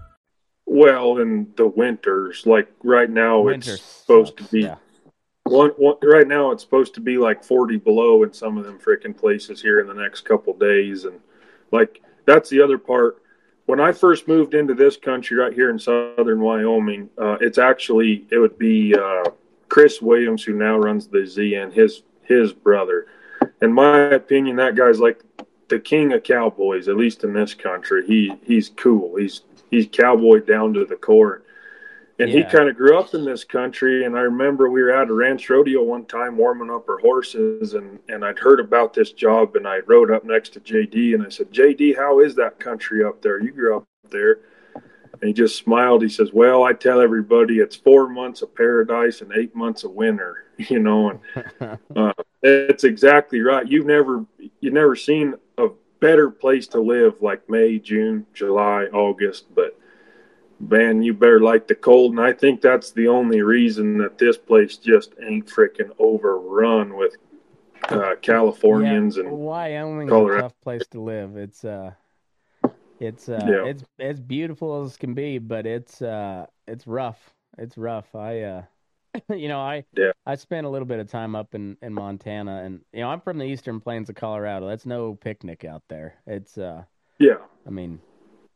Well, 0.73 1.17
in 1.17 1.51
the 1.57 1.67
winters, 1.67 2.45
like 2.45 2.71
right 2.81 3.09
now, 3.09 3.41
Winter 3.41 3.73
it's 3.73 3.83
supposed 3.83 4.37
sucks, 4.37 4.47
to 4.47 4.51
be 4.53 4.61
yeah. 4.61 4.77
one, 5.43 5.71
one. 5.71 5.97
Right 6.01 6.25
now, 6.25 6.51
it's 6.51 6.63
supposed 6.63 6.93
to 6.93 7.01
be 7.01 7.17
like 7.17 7.43
forty 7.43 7.75
below 7.75 8.23
in 8.23 8.31
some 8.31 8.57
of 8.57 8.63
them 8.63 8.79
freaking 8.79 9.15
places 9.15 9.61
here 9.61 9.81
in 9.81 9.87
the 9.87 9.93
next 9.93 10.21
couple 10.21 10.53
days, 10.53 11.03
and 11.03 11.19
like 11.73 12.01
that's 12.25 12.49
the 12.49 12.61
other 12.61 12.77
part. 12.77 13.21
When 13.65 13.81
I 13.81 13.91
first 13.91 14.29
moved 14.29 14.53
into 14.53 14.73
this 14.73 14.95
country, 14.95 15.35
right 15.35 15.51
here 15.51 15.69
in 15.69 15.77
southern 15.77 16.39
Wyoming, 16.39 17.09
uh, 17.17 17.35
it's 17.41 17.57
actually 17.57 18.25
it 18.31 18.37
would 18.37 18.57
be 18.57 18.95
uh, 18.95 19.25
Chris 19.67 20.01
Williams 20.01 20.41
who 20.41 20.53
now 20.53 20.77
runs 20.77 21.05
the 21.05 21.17
ZN, 21.17 21.73
his 21.73 22.03
his 22.21 22.53
brother. 22.53 23.07
In 23.61 23.73
my 23.73 23.99
opinion, 24.03 24.55
that 24.55 24.75
guy's 24.75 25.01
like 25.01 25.21
the 25.67 25.79
king 25.79 26.13
of 26.13 26.23
cowboys, 26.23 26.87
at 26.87 26.95
least 26.95 27.25
in 27.25 27.33
this 27.33 27.53
country. 27.53 28.07
He 28.07 28.37
he's 28.45 28.69
cool. 28.69 29.17
He's 29.17 29.41
he's 29.71 29.87
cowboy 29.91 30.41
down 30.41 30.73
to 30.75 30.85
the 30.85 30.95
core. 30.95 31.41
And 32.19 32.29
he 32.29 32.43
kind 32.43 32.69
of 32.69 32.77
grew 32.77 32.99
up 32.99 33.15
in 33.15 33.25
this 33.25 33.43
country. 33.43 34.05
And 34.05 34.15
I 34.15 34.21
remember 34.21 34.69
we 34.69 34.83
were 34.83 34.91
at 34.91 35.09
a 35.09 35.13
ranch 35.13 35.49
rodeo 35.49 35.81
one 35.81 36.05
time 36.05 36.37
warming 36.37 36.69
up 36.69 36.87
our 36.87 36.99
horses, 36.99 37.73
and, 37.73 37.97
and 38.09 38.23
I'd 38.23 38.37
heard 38.37 38.59
about 38.59 38.93
this 38.93 39.11
job. 39.11 39.55
And 39.55 39.67
I 39.67 39.79
rode 39.87 40.11
up 40.11 40.23
next 40.23 40.53
to 40.53 40.59
JD 40.59 41.15
and 41.15 41.25
I 41.25 41.29
said, 41.29 41.51
JD, 41.51 41.97
how 41.97 42.19
is 42.19 42.35
that 42.35 42.59
country 42.59 43.03
up 43.03 43.23
there? 43.23 43.41
You 43.41 43.51
grew 43.51 43.77
up 43.77 43.85
there. 44.11 44.39
And 44.75 45.23
he 45.23 45.33
just 45.33 45.57
smiled. 45.57 46.03
He 46.03 46.09
says, 46.09 46.31
Well, 46.31 46.63
I 46.63 46.73
tell 46.73 47.01
everybody 47.01 47.59
it's 47.59 47.75
four 47.75 48.07
months 48.07 48.41
of 48.41 48.53
paradise 48.53 49.21
and 49.21 49.31
eight 49.33 49.55
months 49.55 49.83
of 49.83 49.91
winter, 49.91 50.45
you 50.57 50.79
know. 50.79 51.09
And 51.09 51.79
uh, 51.95 52.13
it's 52.43 52.83
exactly 52.83 53.41
right. 53.41 53.67
You've 53.67 53.85
never 53.85 54.25
you've 54.59 54.73
never 54.73 54.95
seen 54.95 55.35
a 55.57 55.69
better 56.01 56.29
place 56.29 56.67
to 56.67 56.81
live 56.81 57.21
like 57.21 57.49
May, 57.49 57.79
June, 57.79 58.25
July, 58.33 58.85
August, 58.91 59.45
but 59.55 59.77
man, 60.59 61.01
you 61.01 61.13
better 61.13 61.39
like 61.39 61.67
the 61.67 61.75
cold. 61.75 62.11
And 62.11 62.19
I 62.19 62.33
think 62.33 62.59
that's 62.59 62.91
the 62.91 63.07
only 63.07 63.41
reason 63.41 63.97
that 63.99 64.17
this 64.17 64.37
place 64.37 64.75
just 64.77 65.13
ain't 65.25 65.47
freaking 65.47 65.91
overrun 65.97 66.95
with 66.97 67.15
uh, 67.89 68.15
Californians 68.21 69.15
yeah, 69.17 69.23
and 69.23 69.37
Wyoming's 69.39 70.09
Colorado. 70.09 70.37
a 70.37 70.41
tough 70.41 70.61
place 70.61 70.87
to 70.87 71.01
live. 71.01 71.37
It's 71.37 71.63
uh 71.63 71.91
it's 72.99 73.29
uh 73.29 73.47
Yeah. 73.49 73.65
it's 73.65 73.83
as 73.99 74.19
beautiful 74.19 74.83
as 74.83 74.97
can 74.97 75.13
be, 75.13 75.37
but 75.39 75.65
it's 75.65 76.01
uh 76.01 76.45
it's 76.67 76.85
rough. 76.87 77.33
It's 77.57 77.77
rough. 77.77 78.13
I 78.15 78.41
uh 78.41 78.63
you 79.29 79.47
know, 79.47 79.59
I 79.59 79.83
Yeah. 79.95 80.11
I 80.25 80.35
spent 80.35 80.65
a 80.65 80.69
little 80.69 80.85
bit 80.85 80.99
of 80.99 81.09
time 81.09 81.35
up 81.35 81.55
in 81.55 81.77
in 81.81 81.93
Montana 81.93 82.63
and 82.63 82.81
you 82.93 83.01
know, 83.01 83.09
I'm 83.09 83.21
from 83.21 83.37
the 83.37 83.45
eastern 83.45 83.79
plains 83.79 84.09
of 84.09 84.15
Colorado. 84.15 84.67
That's 84.67 84.85
no 84.85 85.15
picnic 85.15 85.65
out 85.65 85.83
there. 85.89 86.15
It's 86.27 86.57
uh 86.57 86.83
yeah, 87.19 87.37
I 87.67 87.69
mean, 87.69 87.99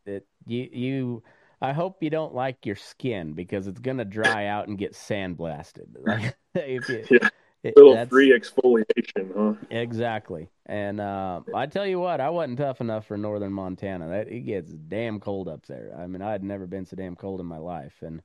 it 0.06 0.26
you 0.46 0.70
you. 0.72 1.24
I 1.62 1.72
hope 1.72 2.04
you 2.04 2.10
don't 2.10 2.36
like 2.36 2.66
your 2.66 2.76
skin 2.76 3.34
because 3.34 3.68
it's 3.68 3.80
gonna 3.80 4.06
dry 4.06 4.46
out 4.48 4.68
and 4.68 4.78
get 4.78 4.94
sandblasted. 4.94 5.88
Like 6.00 6.36
if 6.56 6.90
you, 6.90 7.06
Yeah. 7.10 7.30
it- 7.64 7.78
little 7.78 8.06
free 8.08 8.38
exfoliation, 8.38 9.34
huh? 9.36 9.54
Exactly, 9.72 10.50
and 10.68 11.00
uh, 11.00 11.42
I 11.54 11.66
tell 11.66 11.86
you 11.88 12.00
what, 12.00 12.22
I 12.22 12.30
wasn't 12.30 12.60
tough 12.60 12.82
enough 12.82 13.08
for 13.08 13.18
northern 13.18 13.52
Montana. 13.54 14.10
That 14.10 14.28
it 14.28 14.42
gets 14.42 14.72
damn 14.72 15.20
cold 15.20 15.48
up 15.48 15.66
there. 15.66 15.96
I 15.98 16.08
mean, 16.08 16.22
I 16.22 16.32
had 16.32 16.44
never 16.44 16.68
been 16.68 16.86
so 16.86 16.96
damn 16.96 17.16
cold 17.16 17.40
in 17.40 17.46
my 17.46 17.58
life, 17.58 17.96
and 18.02 18.22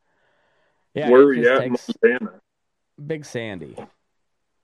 yeah, 0.94 1.11
Where 1.11 1.24
were 1.24 1.33
you 1.33 1.48
at 1.48 1.68
Montana? 1.68 2.40
Big 3.07 3.24
Sandy. 3.24 3.76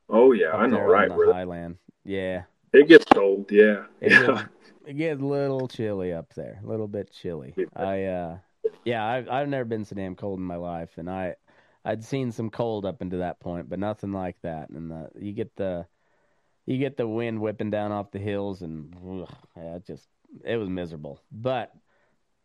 Oh 0.09 0.33
yeah, 0.33 0.53
I 0.53 0.67
know 0.67 0.81
right 0.81 1.09
the 1.09 1.33
Hi-Line. 1.33 1.79
Yeah, 2.05 2.43
it 2.73 2.89
gets 2.89 3.05
cold. 3.07 3.51
Yeah, 3.51 3.85
It 4.01 4.13
yeah. 4.13 4.27
gets, 4.27 4.43
it 4.87 4.97
gets 4.97 5.21
a 5.21 5.25
little 5.25 5.67
chilly 5.69 6.13
up 6.13 6.33
there, 6.35 6.61
a 6.63 6.67
little 6.67 6.87
bit 6.89 7.11
chilly. 7.13 7.55
Yeah. 7.57 7.65
I 7.75 8.03
uh, 8.05 8.39
yeah, 8.85 9.05
I've 9.05 9.29
I've 9.29 9.49
never 9.49 9.65
been 9.65 9.85
so 9.85 9.97
damn 9.97 10.15
cold 10.15 10.39
in 10.39 10.45
my 10.45 10.57
life, 10.57 10.91
and 10.99 11.11
I 11.11 11.35
I'd 11.85 12.05
seen 12.05 12.33
some 12.33 12.51
cold 12.51 12.85
up 12.85 13.03
into 13.03 13.19
that 13.19 13.41
point, 13.41 13.69
but 13.69 13.79
nothing 13.79 14.13
like 14.13 14.37
that. 14.43 14.71
And 14.71 14.91
the, 14.91 15.09
you 15.19 15.33
get 15.33 15.55
the 15.57 15.87
you 16.67 16.79
get 16.79 16.97
the 16.97 17.07
wind 17.09 17.41
whipping 17.41 17.71
down 17.71 17.93
off 17.93 18.11
the 18.11 18.19
hills, 18.19 18.63
and 18.63 18.95
ugh, 19.09 19.29
yeah, 19.57 19.77
it 19.77 19.87
just 19.87 20.07
it 20.45 20.57
was 20.57 20.69
miserable. 20.69 21.21
But 21.33 21.73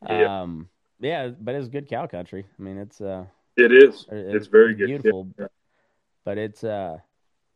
Yeah. 0.08 0.42
um, 0.42 0.70
yeah, 1.00 1.30
but 1.30 1.56
it's 1.56 1.68
good 1.68 1.90
cow 1.90 2.08
country. 2.08 2.46
I 2.58 2.62
mean, 2.62 2.78
it's 2.78 3.02
uh, 3.02 3.26
It 3.58 3.72
is. 3.72 4.06
it- 4.12 4.36
It's 4.36 4.48
very 4.48 4.74
good. 4.76 4.88
beautiful. 4.88 5.28
Yeah. 5.38 5.48
But 6.24 6.38
it's 6.38 6.64
uh, 6.64 6.98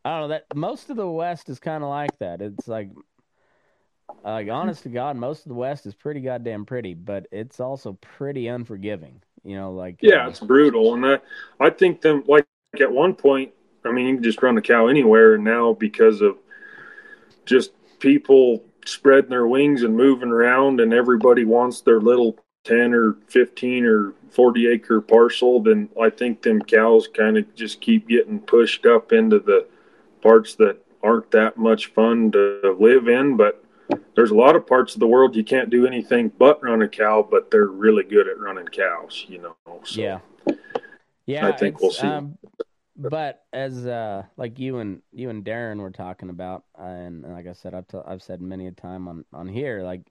I 0.04 0.10
don't 0.10 0.22
know 0.22 0.28
that 0.30 0.46
most 0.56 0.90
of 0.90 0.98
the 0.98 1.08
West 1.08 1.50
is 1.50 1.60
kind 1.60 1.84
of 1.84 1.90
like 1.90 2.18
that. 2.20 2.42
It's 2.42 2.68
like, 2.68 2.90
like 4.24 4.50
honest 4.50 4.84
to 4.84 4.90
God, 4.90 5.18
most 5.18 5.46
of 5.46 5.50
the 5.50 5.56
West 5.56 5.86
is 5.86 5.94
pretty 5.96 6.22
goddamn 6.22 6.66
pretty, 6.66 6.94
but 6.94 7.28
it's 7.32 7.60
also 7.60 7.94
pretty 8.02 8.48
unforgiving. 8.48 9.22
You 9.44 9.56
know, 9.56 9.72
like 9.72 10.00
Yeah, 10.02 10.26
uh, 10.26 10.30
it's 10.30 10.40
brutal, 10.40 10.96
and 10.96 11.06
I, 11.06 11.20
I 11.60 11.70
think 11.70 12.02
them 12.02 12.24
like 12.28 12.46
at 12.80 12.92
one 12.92 13.14
point, 13.14 13.54
I 13.86 13.92
mean, 13.92 14.08
you 14.08 14.16
can 14.16 14.24
just 14.24 14.42
run 14.42 14.58
a 14.58 14.62
cow 14.62 14.88
anywhere, 14.88 15.36
and 15.36 15.44
now 15.44 15.74
because 15.74 16.22
of 16.22 16.38
just 17.46 17.72
people 18.00 18.64
spreading 18.86 19.30
their 19.30 19.48
wings 19.48 19.84
and 19.84 19.96
moving 19.96 20.30
around, 20.30 20.80
and 20.80 20.94
everybody 20.94 21.46
wants 21.46 21.82
their 21.82 22.00
little 22.00 22.38
ten 22.66 22.94
or 22.94 23.16
fifteen 23.28 23.86
or 23.86 24.14
forty 24.30 24.68
acre 24.68 25.00
parcel, 25.00 25.62
then 25.62 25.88
I 26.02 26.10
think 26.10 26.42
them 26.42 26.62
cows 26.62 27.08
kind 27.08 27.38
of 27.38 27.56
just 27.56 27.80
keep 27.80 28.10
getting 28.10 28.40
pushed 28.40 28.86
up 28.86 29.14
into 29.14 29.40
the 29.40 29.66
parts 30.22 30.56
that 30.56 30.78
aren't 31.02 31.32
that 31.32 31.58
much 31.58 31.88
fun 31.88 32.32
to 32.34 32.76
live 32.78 33.08
in, 33.08 33.38
but. 33.38 33.62
There's 34.16 34.32
a 34.32 34.36
lot 34.36 34.56
of 34.56 34.66
parts 34.66 34.96
of 34.96 35.00
the 35.00 35.06
world 35.06 35.36
you 35.36 35.44
can't 35.44 35.70
do 35.70 35.86
anything 35.86 36.32
but 36.40 36.64
run 36.64 36.82
a 36.82 36.88
cow, 36.88 37.28
but 37.30 37.52
they're 37.52 37.68
really 37.68 38.04
good 38.04 38.28
at 38.28 38.40
running 38.40 38.66
cows, 38.66 39.26
you 39.28 39.38
know. 39.38 39.56
So. 39.84 40.02
yeah, 40.02 40.20
yeah. 41.28 41.46
I 41.46 41.52
think 41.52 41.80
we'll 41.80 41.92
see. 41.92 42.08
Um, 42.08 42.36
but 42.98 43.44
as 43.52 43.86
uh, 43.86 44.24
like 44.38 44.58
you 44.58 44.80
and 44.80 45.02
you 45.12 45.30
and 45.30 45.44
Daron 45.44 45.80
were 45.80 45.92
talking 45.92 46.30
about, 46.30 46.64
and 46.78 47.24
like 47.24 47.46
I 47.46 47.54
said, 47.54 47.74
I've 47.74 47.88
t- 47.88 48.00
I've 48.06 48.24
said 48.24 48.42
many 48.42 48.68
a 48.68 48.72
time 48.72 49.08
on 49.08 49.26
on 49.34 49.48
here, 49.48 49.84
like 49.84 50.02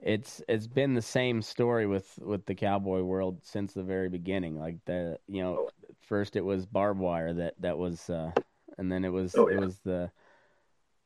it's 0.00 0.42
it's 0.48 0.66
been 0.66 0.94
the 0.94 1.02
same 1.02 1.42
story 1.42 1.86
with 1.86 2.18
with 2.22 2.46
the 2.46 2.54
cowboy 2.54 3.02
world 3.02 3.40
since 3.42 3.72
the 3.72 3.82
very 3.82 4.08
beginning. 4.08 4.58
Like 4.58 4.76
the 4.84 5.18
you 5.26 5.42
know, 5.42 5.68
first 6.02 6.36
it 6.36 6.44
was 6.44 6.66
barbed 6.66 7.00
wire 7.00 7.32
that 7.34 7.54
that 7.60 7.78
was, 7.78 8.08
uh, 8.08 8.30
and 8.76 8.90
then 8.90 9.04
it 9.04 9.12
was 9.12 9.34
Oh, 9.34 9.48
it 9.48 9.58
was 9.58 9.78
the, 9.80 10.10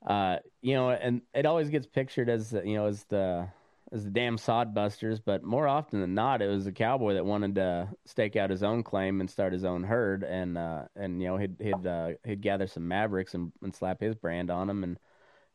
uh, 0.06 0.36
you 0.60 0.74
know, 0.74 0.90
and 0.90 1.22
it 1.34 1.46
always 1.46 1.70
gets 1.70 1.86
pictured 1.86 2.28
as 2.28 2.50
the, 2.50 2.66
you 2.66 2.74
know 2.74 2.86
as 2.86 3.04
the 3.04 3.48
was 3.90 4.04
the 4.04 4.10
damn 4.10 4.38
sodbusters, 4.38 5.20
but 5.22 5.44
more 5.44 5.68
often 5.68 6.00
than 6.00 6.14
not, 6.14 6.40
it 6.40 6.48
was 6.48 6.64
the 6.64 6.72
cowboy 6.72 7.12
that 7.12 7.26
wanted 7.26 7.54
to 7.56 7.88
stake 8.06 8.36
out 8.36 8.48
his 8.48 8.62
own 8.62 8.82
claim 8.82 9.20
and 9.20 9.30
start 9.30 9.52
his 9.52 9.64
own 9.64 9.84
herd, 9.84 10.22
and 10.22 10.56
uh, 10.56 10.84
and 10.96 11.20
you 11.20 11.28
know 11.28 11.36
he'd 11.36 11.56
he'd 11.60 11.86
uh, 11.86 12.10
he'd 12.24 12.40
gather 12.42 12.66
some 12.66 12.88
mavericks 12.88 13.34
and, 13.34 13.52
and 13.62 13.74
slap 13.74 14.00
his 14.00 14.14
brand 14.14 14.50
on 14.50 14.66
them 14.66 14.82
and 14.84 14.98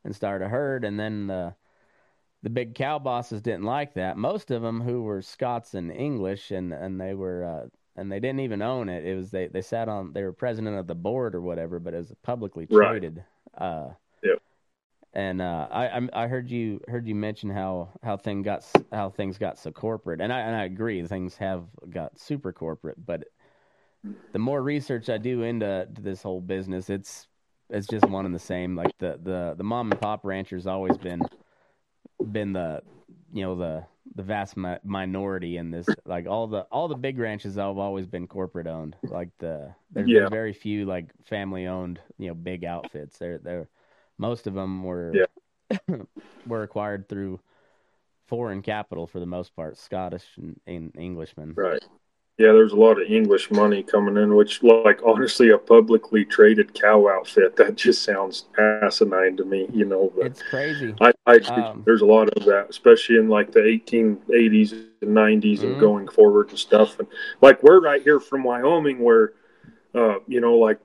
and 0.04 0.16
start 0.16 0.42
a 0.42 0.48
herd, 0.48 0.84
and 0.84 1.00
then 1.00 1.28
the 1.28 1.56
the 2.48 2.54
big 2.54 2.76
cow 2.76 2.98
bosses 2.98 3.42
didn't 3.42 3.66
like 3.66 3.94
that. 3.96 4.16
Most 4.16 4.52
of 4.52 4.62
them 4.62 4.80
who 4.80 5.04
were 5.04 5.22
Scots 5.22 5.74
and 5.74 5.92
English, 5.92 6.52
and 6.52 6.72
and 6.74 7.00
they 7.00 7.14
were. 7.14 7.44
Uh, 7.44 7.68
and 8.00 8.12
they 8.12 8.20
didn't 8.20 8.42
even 8.42 8.62
own 8.62 8.90
it. 8.90 9.04
It 9.06 9.16
was 9.16 9.32
they, 9.32 9.48
they 9.48 9.64
sat 9.64 9.90
on 9.90 10.14
they 10.14 10.22
were 10.22 10.32
president 10.32 10.78
of 10.78 10.86
the 10.86 10.94
board 10.94 11.34
or 11.34 11.42
whatever, 11.42 11.80
but 11.80 11.96
it 11.96 11.98
was 11.98 12.14
publicly 12.22 12.68
traded. 12.68 13.24
Right. 13.60 13.68
Uh, 13.68 13.90
yep. 14.22 14.40
And 15.14 15.42
uh, 15.42 15.68
I 15.72 16.08
I 16.14 16.28
heard 16.28 16.50
you 16.52 16.80
heard 16.88 17.08
you 17.08 17.16
mention 17.16 17.50
how 17.50 17.90
how 18.04 18.16
thing 18.16 18.44
got 18.44 18.64
how 18.94 19.10
things 19.10 19.40
got 19.40 19.58
so 19.58 19.72
corporate, 19.72 20.22
and 20.22 20.32
I 20.32 20.42
and 20.42 20.56
I 20.56 20.66
agree 20.66 21.04
things 21.08 21.36
have 21.38 21.64
got 21.90 22.20
super 22.20 22.54
corporate. 22.54 23.04
But 23.04 23.24
the 24.32 24.40
more 24.40 24.62
research 24.62 25.10
I 25.10 25.18
do 25.18 25.42
into 25.42 25.88
this 26.00 26.22
whole 26.22 26.40
business, 26.40 26.92
it's 26.92 27.28
it's 27.72 27.88
just 27.88 28.08
one 28.08 28.28
and 28.28 28.36
the 28.36 28.40
same. 28.40 28.76
Like 28.76 28.96
the 29.00 29.20
the 29.22 29.56
the 29.58 29.64
mom 29.64 29.92
and 29.92 30.00
pop 30.00 30.24
rancher's 30.24 30.68
always 30.68 30.98
been 30.98 31.24
been 32.32 32.54
the 32.54 32.82
you 33.34 33.44
know 33.44 33.56
the 33.56 33.86
the 34.16 34.24
vast 34.24 34.58
mi- 34.58 34.78
minority 34.84 35.58
in 35.58 35.70
this. 35.72 35.88
Like 36.06 36.28
all 36.28 36.48
the 36.48 36.62
all 36.72 36.88
the 36.88 36.96
big 36.96 37.20
ranches 37.20 37.56
have 37.56 37.78
always 37.78 38.06
been 38.08 38.28
corporate 38.28 38.68
owned. 38.68 38.96
Like 39.04 39.30
the 39.40 39.74
there's 39.92 40.10
Yeah. 40.10 40.22
been 40.22 40.30
very 40.32 40.54
few 40.54 40.86
like 40.86 41.12
family 41.26 41.68
owned 41.68 42.00
you 42.18 42.28
know 42.28 42.34
big 42.34 42.66
outfits. 42.66 43.18
They're 43.18 43.38
they're 43.38 43.70
most 44.18 44.48
of 44.48 44.54
them 44.54 44.84
were 44.84 45.28
were 46.48 46.64
acquired 46.64 47.08
through 47.10 47.40
foreign 48.28 48.62
capital 48.62 49.08
for 49.08 49.20
the 49.20 49.26
most 49.26 49.56
part, 49.56 49.78
Scottish 49.78 50.26
and, 50.38 50.60
and 50.68 50.92
Englishmen. 50.98 51.54
Right. 51.56 51.84
Yeah, 52.38 52.52
there's 52.52 52.72
a 52.74 52.76
lot 52.76 53.02
of 53.02 53.10
English 53.10 53.50
money 53.50 53.82
coming 53.82 54.16
in, 54.16 54.36
which, 54.36 54.62
like, 54.62 55.02
honestly, 55.04 55.50
a 55.50 55.58
publicly 55.58 56.24
traded 56.24 56.72
cow 56.76 57.08
outfit, 57.10 57.56
that 57.56 57.76
just 57.76 58.04
sounds 58.04 58.46
asinine 58.60 59.36
to 59.38 59.44
me, 59.44 59.68
you 59.74 59.86
know. 59.86 60.14
But 60.16 60.28
It's 60.28 60.44
crazy. 60.44 60.94
I, 61.02 61.14
I 61.26 61.38
Um, 61.38 61.82
there's 61.84 62.02
a 62.02 62.06
lot 62.06 62.30
of 62.30 62.46
that, 62.46 62.68
especially 62.70 63.18
in 63.18 63.28
like 63.28 63.52
the 63.52 63.62
1880s 63.66 64.74
and 65.02 65.16
90s 65.16 65.62
Mhm. 65.62 65.64
and 65.64 65.80
going 65.80 66.08
forward 66.10 66.50
and 66.50 66.60
stuff. 66.60 67.00
And 67.00 67.08
like 67.42 67.64
we're 67.64 67.80
right 67.82 68.04
here 68.04 68.20
from 68.20 68.44
Wyoming, 68.44 69.00
where, 69.00 69.34
uh, 69.96 70.20
you 70.28 70.40
know, 70.40 70.60
like 70.60 70.78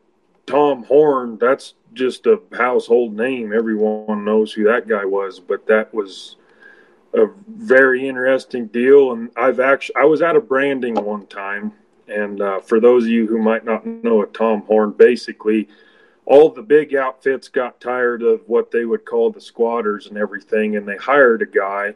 Tom 0.47 0.85
Horn, 0.85 1.37
that's 1.38 1.75
just 1.93 2.25
a 2.27 2.41
household 2.53 3.15
name. 3.15 3.53
Everyone 3.53 4.25
knows 4.25 4.55
who 4.55 4.65
that 4.65 4.88
guy 4.88 5.05
was. 5.05 5.38
But 5.38 5.67
that 5.67 5.93
was 5.93 6.37
a 7.14 7.27
very 7.48 8.09
interesting 8.09 8.66
deal. 8.66 9.12
And 9.12 9.31
I've 9.37 9.61
actually 9.61 9.96
I 9.96 10.05
was 10.05 10.22
at 10.22 10.37
a 10.37 10.40
branding 10.40 10.94
one 10.94 11.27
time, 11.27 11.72
and 12.09 12.40
uh, 12.40 12.61
for 12.61 12.81
those 12.81 13.05
of 13.05 13.11
you 13.11 13.27
who 13.27 13.38
might 13.38 13.64
not 13.64 13.87
know 13.87 14.22
a 14.22 14.27
Tom 14.27 14.62
Horn, 14.62 14.92
basically 14.92 15.68
all 16.25 16.51
the 16.51 16.62
big 16.62 16.94
outfits 16.94 17.48
got 17.48 17.81
tired 17.81 18.22
of 18.22 18.48
what 18.48 18.70
they 18.70 18.85
would 18.85 19.05
call 19.05 19.31
the 19.31 19.40
squatters 19.40 20.07
and 20.07 20.16
everything, 20.16 20.77
and 20.77 20.87
they 20.87 20.96
hired 20.96 21.42
a 21.42 21.46
guy 21.46 21.94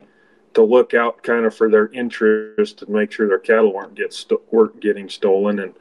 to 0.54 0.62
look 0.62 0.94
out 0.94 1.22
kind 1.22 1.44
of 1.44 1.54
for 1.54 1.70
their 1.70 1.88
interest 1.88 2.82
and 2.82 2.90
make 2.90 3.12
sure 3.12 3.28
their 3.28 3.38
cattle 3.38 3.72
weren't 3.72 3.94
get 3.94 4.12
sto- 4.12 4.42
weren't 4.50 4.80
getting 4.80 5.08
stolen, 5.08 5.60
and 5.60 5.74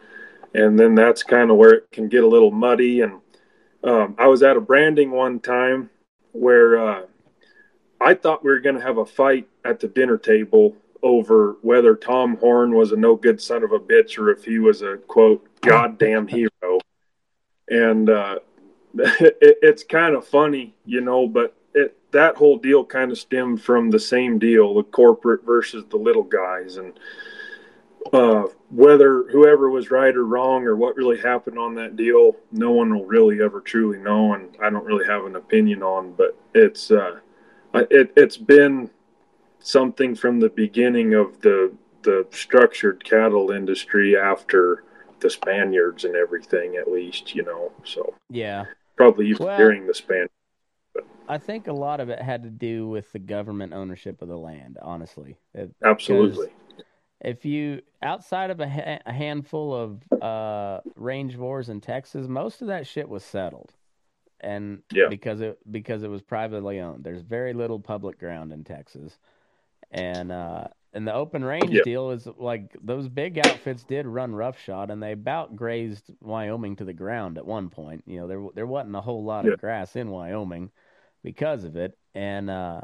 and 0.53 0.79
then 0.79 0.95
that's 0.95 1.23
kind 1.23 1.49
of 1.49 1.57
where 1.57 1.71
it 1.71 1.91
can 1.91 2.07
get 2.07 2.23
a 2.23 2.27
little 2.27 2.51
muddy. 2.51 3.01
And 3.01 3.19
um, 3.83 4.15
I 4.17 4.27
was 4.27 4.43
at 4.43 4.57
a 4.57 4.61
branding 4.61 5.11
one 5.11 5.39
time 5.39 5.89
where 6.31 6.77
uh, 6.77 7.01
I 8.05 8.13
thought 8.13 8.43
we 8.43 8.51
were 8.51 8.59
going 8.59 8.75
to 8.75 8.81
have 8.81 8.97
a 8.97 9.05
fight 9.05 9.47
at 9.65 9.79
the 9.79 9.87
dinner 9.87 10.17
table 10.17 10.75
over 11.03 11.57
whether 11.61 11.95
Tom 11.95 12.37
Horn 12.37 12.73
was 12.73 12.91
a 12.91 12.95
no 12.95 13.15
good 13.15 13.41
son 13.41 13.63
of 13.63 13.71
a 13.71 13.79
bitch 13.79 14.17
or 14.17 14.29
if 14.29 14.45
he 14.45 14.59
was 14.59 14.81
a 14.81 14.97
quote 14.97 15.45
goddamn 15.61 16.27
hero 16.27 16.79
and 17.67 18.09
uh, 18.09 18.39
it, 18.97 19.57
it's 19.61 19.83
kind 19.83 20.15
of 20.15 20.27
funny, 20.27 20.73
you 20.85 21.01
know. 21.01 21.27
But 21.27 21.55
it, 21.73 21.97
that 22.11 22.35
whole 22.35 22.57
deal 22.57 22.85
kind 22.85 23.11
of 23.11 23.17
stemmed 23.17 23.61
from 23.61 23.89
the 23.89 23.99
same 23.99 24.39
deal: 24.39 24.75
the 24.75 24.83
corporate 24.83 25.45
versus 25.45 25.85
the 25.89 25.97
little 25.97 26.23
guys, 26.23 26.77
and 26.77 26.93
uh, 28.13 28.43
whether 28.69 29.23
whoever 29.31 29.69
was 29.69 29.91
right 29.91 30.15
or 30.15 30.25
wrong 30.25 30.65
or 30.65 30.75
what 30.75 30.95
really 30.95 31.19
happened 31.19 31.57
on 31.57 31.75
that 31.75 31.95
deal, 31.95 32.35
no 32.51 32.71
one 32.71 32.93
will 32.93 33.05
really 33.05 33.41
ever 33.41 33.59
truly 33.59 33.97
know, 33.97 34.33
and 34.33 34.55
I 34.61 34.69
don't 34.69 34.85
really 34.85 35.05
have 35.05 35.25
an 35.25 35.35
opinion 35.35 35.83
on. 35.83 36.13
But 36.13 36.37
it's 36.53 36.91
uh, 36.91 37.19
it, 37.89 38.11
it's 38.15 38.37
been 38.37 38.89
something 39.59 40.15
from 40.15 40.39
the 40.39 40.49
beginning 40.49 41.13
of 41.13 41.41
the 41.41 41.73
the 42.03 42.27
structured 42.31 43.03
cattle 43.03 43.49
industry 43.49 44.15
after 44.15 44.83
the 45.21 45.29
Spaniards 45.29 46.03
and 46.03 46.15
everything, 46.15 46.75
at 46.75 46.91
least, 46.91 47.33
you 47.33 47.41
know. 47.43 47.71
So 47.83 48.13
Yeah. 48.29 48.65
probably 48.95 49.27
even 49.29 49.45
Well- 49.47 49.57
during 49.57 49.87
the 49.87 49.93
Span. 49.95 50.27
I 51.27 51.39
think 51.39 51.65
a 51.65 51.73
lot 51.73 51.99
of 51.99 52.09
it 52.09 52.21
had 52.21 52.43
to 52.43 52.49
do 52.51 52.87
with 52.87 53.11
the 53.11 53.17
government 53.17 53.73
ownership 53.73 54.21
of 54.21 54.27
the 54.27 54.37
land, 54.37 54.77
honestly. 54.81 55.35
It- 55.55 55.71
Absolutely. 55.83 56.49
if 57.21 57.43
you 57.43 57.81
outside 58.03 58.51
of 58.51 58.59
a, 58.59 58.69
ha- 58.69 58.99
a 59.07 59.11
handful 59.11 59.73
of 59.73 60.21
uh, 60.21 60.81
range 60.95 61.35
wars 61.35 61.69
in 61.69 61.81
Texas, 61.81 62.27
most 62.27 62.61
of 62.61 62.67
that 62.67 62.85
shit 62.85 63.09
was 63.09 63.23
settled, 63.23 63.73
and 64.41 64.81
Yeah. 64.91 65.07
because 65.09 65.41
it 65.41 65.59
because 65.71 66.03
it 66.03 66.09
was 66.09 66.21
privately 66.21 66.79
owned. 66.79 67.03
There's 67.03 67.21
very 67.21 67.53
little 67.53 67.79
public 67.79 68.19
ground 68.19 68.51
in 68.53 68.63
Texas, 68.63 69.17
and 69.91 70.31
uh, 70.31 70.67
and 70.93 71.07
the 71.07 71.13
open 71.13 71.43
range 71.43 71.73
Yeah. 71.73 71.83
deal 71.83 72.11
is 72.11 72.27
like 72.37 72.75
those 72.81 73.07
big 73.07 73.37
outfits 73.37 73.83
did 73.83 74.05
run 74.05 74.33
roughshod, 74.35 74.91
and 74.91 75.01
they 75.01 75.11
about 75.13 75.55
grazed 75.55 76.11
Wyoming 76.21 76.75
to 76.77 76.85
the 76.85 76.93
ground 76.93 77.37
at 77.37 77.45
one 77.45 77.69
point. 77.69 78.03
You 78.05 78.19
know, 78.21 78.27
there 78.27 78.45
there 78.55 78.67
wasn't 78.67 78.95
a 78.95 79.01
whole 79.01 79.23
lot 79.23 79.45
Yeah. 79.45 79.53
of 79.53 79.59
grass 79.59 79.95
in 79.95 80.09
Wyoming 80.09 80.71
because 81.23 81.63
of 81.63 81.75
it, 81.75 81.97
and 82.13 82.49
uh, 82.49 82.81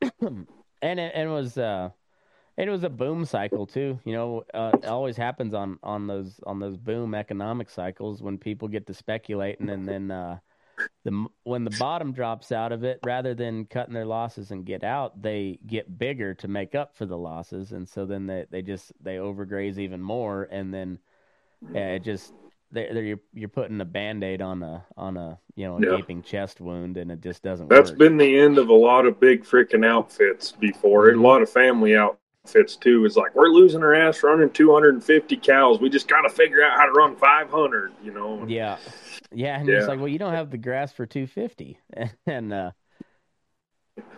and 0.20 0.46
it, 0.82 1.12
and 1.14 1.28
it 1.28 1.32
was. 1.32 1.56
Uh, 1.58 1.90
it 2.58 2.70
was 2.70 2.84
a 2.84 2.90
boom 2.90 3.24
cycle 3.24 3.66
too. 3.66 3.98
You 4.04 4.12
know, 4.14 4.44
uh, 4.52 4.72
it 4.82 4.86
always 4.86 5.16
happens 5.16 5.54
on 5.54 5.78
on 5.82 6.06
those 6.06 6.40
on 6.46 6.58
those 6.60 6.76
boom 6.76 7.14
economic 7.14 7.70
cycles 7.70 8.22
when 8.22 8.38
people 8.38 8.68
get 8.68 8.86
to 8.88 8.94
speculating, 8.94 9.70
and 9.70 9.88
then 9.88 10.10
uh, 10.10 10.38
the 11.04 11.26
when 11.44 11.64
the 11.64 11.70
bottom 11.70 12.12
drops 12.12 12.52
out 12.52 12.72
of 12.72 12.84
it, 12.84 13.00
rather 13.02 13.34
than 13.34 13.66
cutting 13.66 13.94
their 13.94 14.06
losses 14.06 14.50
and 14.50 14.66
get 14.66 14.84
out, 14.84 15.22
they 15.22 15.58
get 15.66 15.98
bigger 15.98 16.34
to 16.34 16.48
make 16.48 16.74
up 16.74 16.96
for 16.96 17.06
the 17.06 17.18
losses, 17.18 17.72
and 17.72 17.88
so 17.88 18.06
then 18.06 18.26
they 18.26 18.46
they 18.50 18.62
just 18.62 18.92
they 19.02 19.16
overgraze 19.16 19.78
even 19.78 20.02
more, 20.02 20.48
and 20.50 20.74
then 20.74 20.98
yeah, 21.74 21.90
it 21.94 22.00
just 22.00 22.34
they 22.72 22.88
they're, 22.92 23.04
you're 23.04 23.20
you're 23.34 23.48
putting 23.48 23.80
a 23.80 23.84
band 23.84 24.24
aid 24.24 24.42
on 24.42 24.62
a 24.62 24.84
on 24.96 25.16
a 25.16 25.38
you 25.56 25.66
know 25.66 25.78
a 25.78 25.82
Yeah. 25.82 25.88
gaping 25.90 26.22
chest 26.22 26.60
wound, 26.60 26.96
and 26.96 27.10
it 27.12 27.20
just 27.20 27.42
doesn't 27.42 27.68
That's 27.68 27.90
work. 27.90 27.98
been 27.98 28.16
the 28.16 28.38
end 28.38 28.58
of 28.58 28.68
a 28.68 28.74
lot 28.74 29.06
of 29.06 29.20
big 29.20 29.44
freaking 29.44 29.84
outfits 29.86 30.52
before. 30.52 31.08
And 31.10 31.18
a 31.18 31.22
lot 31.22 31.42
of 31.42 31.50
family 31.50 31.94
outfits 32.48 32.76
too. 32.76 33.04
Is 33.04 33.16
like 33.16 33.34
we're 33.34 33.48
losing 33.48 33.82
our 33.82 33.94
ass 33.94 34.22
running 34.22 34.50
250 34.50 35.36
cows. 35.36 35.80
We 35.80 35.88
just 35.90 36.08
got 36.08 36.22
to 36.22 36.28
figure 36.30 36.62
out 36.64 36.78
how 36.78 36.86
to 36.86 36.92
run 36.92 37.16
500. 37.16 37.92
You 38.02 38.12
know. 38.12 38.44
Yeah, 38.46 38.76
yeah, 39.32 39.58
and 39.58 39.68
it's 39.68 39.82
Yeah. 39.84 39.88
like, 39.88 39.98
well, 39.98 40.08
you 40.08 40.18
don't 40.18 40.32
have 40.34 40.50
the 40.50 40.58
grass 40.58 40.92
for 40.92 41.06
two 41.06 41.26
fifty, 41.26 41.78
and 42.26 42.52
uh, 42.52 42.70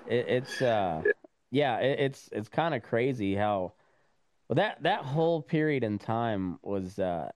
it, 0.06 0.26
it's 0.28 0.62
uh, 0.62 1.02
yeah, 1.50 1.78
it, 1.78 2.00
it's 2.00 2.28
it's 2.32 2.48
kind 2.48 2.74
of 2.74 2.82
crazy 2.82 3.34
how 3.34 3.72
well 4.48 4.56
that 4.56 4.82
that 4.82 5.04
whole 5.04 5.42
period 5.42 5.84
in 5.84 5.98
time 5.98 6.58
was 6.62 6.98
uh, 6.98 7.30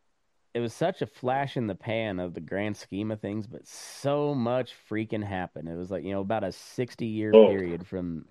it 0.54 0.60
was 0.60 0.72
such 0.72 1.02
a 1.02 1.06
flash 1.06 1.56
in 1.56 1.66
the 1.66 1.74
pan 1.74 2.20
of 2.20 2.34
the 2.34 2.40
grand 2.40 2.76
scheme 2.76 3.10
of 3.10 3.20
things, 3.20 3.46
but 3.46 3.66
so 3.66 4.34
much 4.34 4.72
freaking 4.88 5.24
happened. 5.24 5.68
It 5.68 5.76
was 5.76 5.90
like 5.90 6.04
you 6.04 6.12
know 6.12 6.20
about 6.20 6.44
a 6.44 6.52
sixty 6.52 7.06
year 7.06 7.32
Oh. 7.34 7.48
period 7.48 7.86
from 7.86 8.26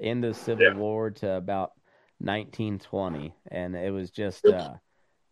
end 0.00 0.24
of 0.24 0.34
the 0.34 0.40
Civil 0.40 0.64
Yeah. 0.66 0.74
War 0.74 1.10
to 1.10 1.32
about 1.36 1.72
nineteen 2.22 2.78
twenty, 2.78 3.34
and 3.50 3.74
it 3.76 3.92
was 3.92 4.10
just 4.10 4.46
uh, 4.46 4.74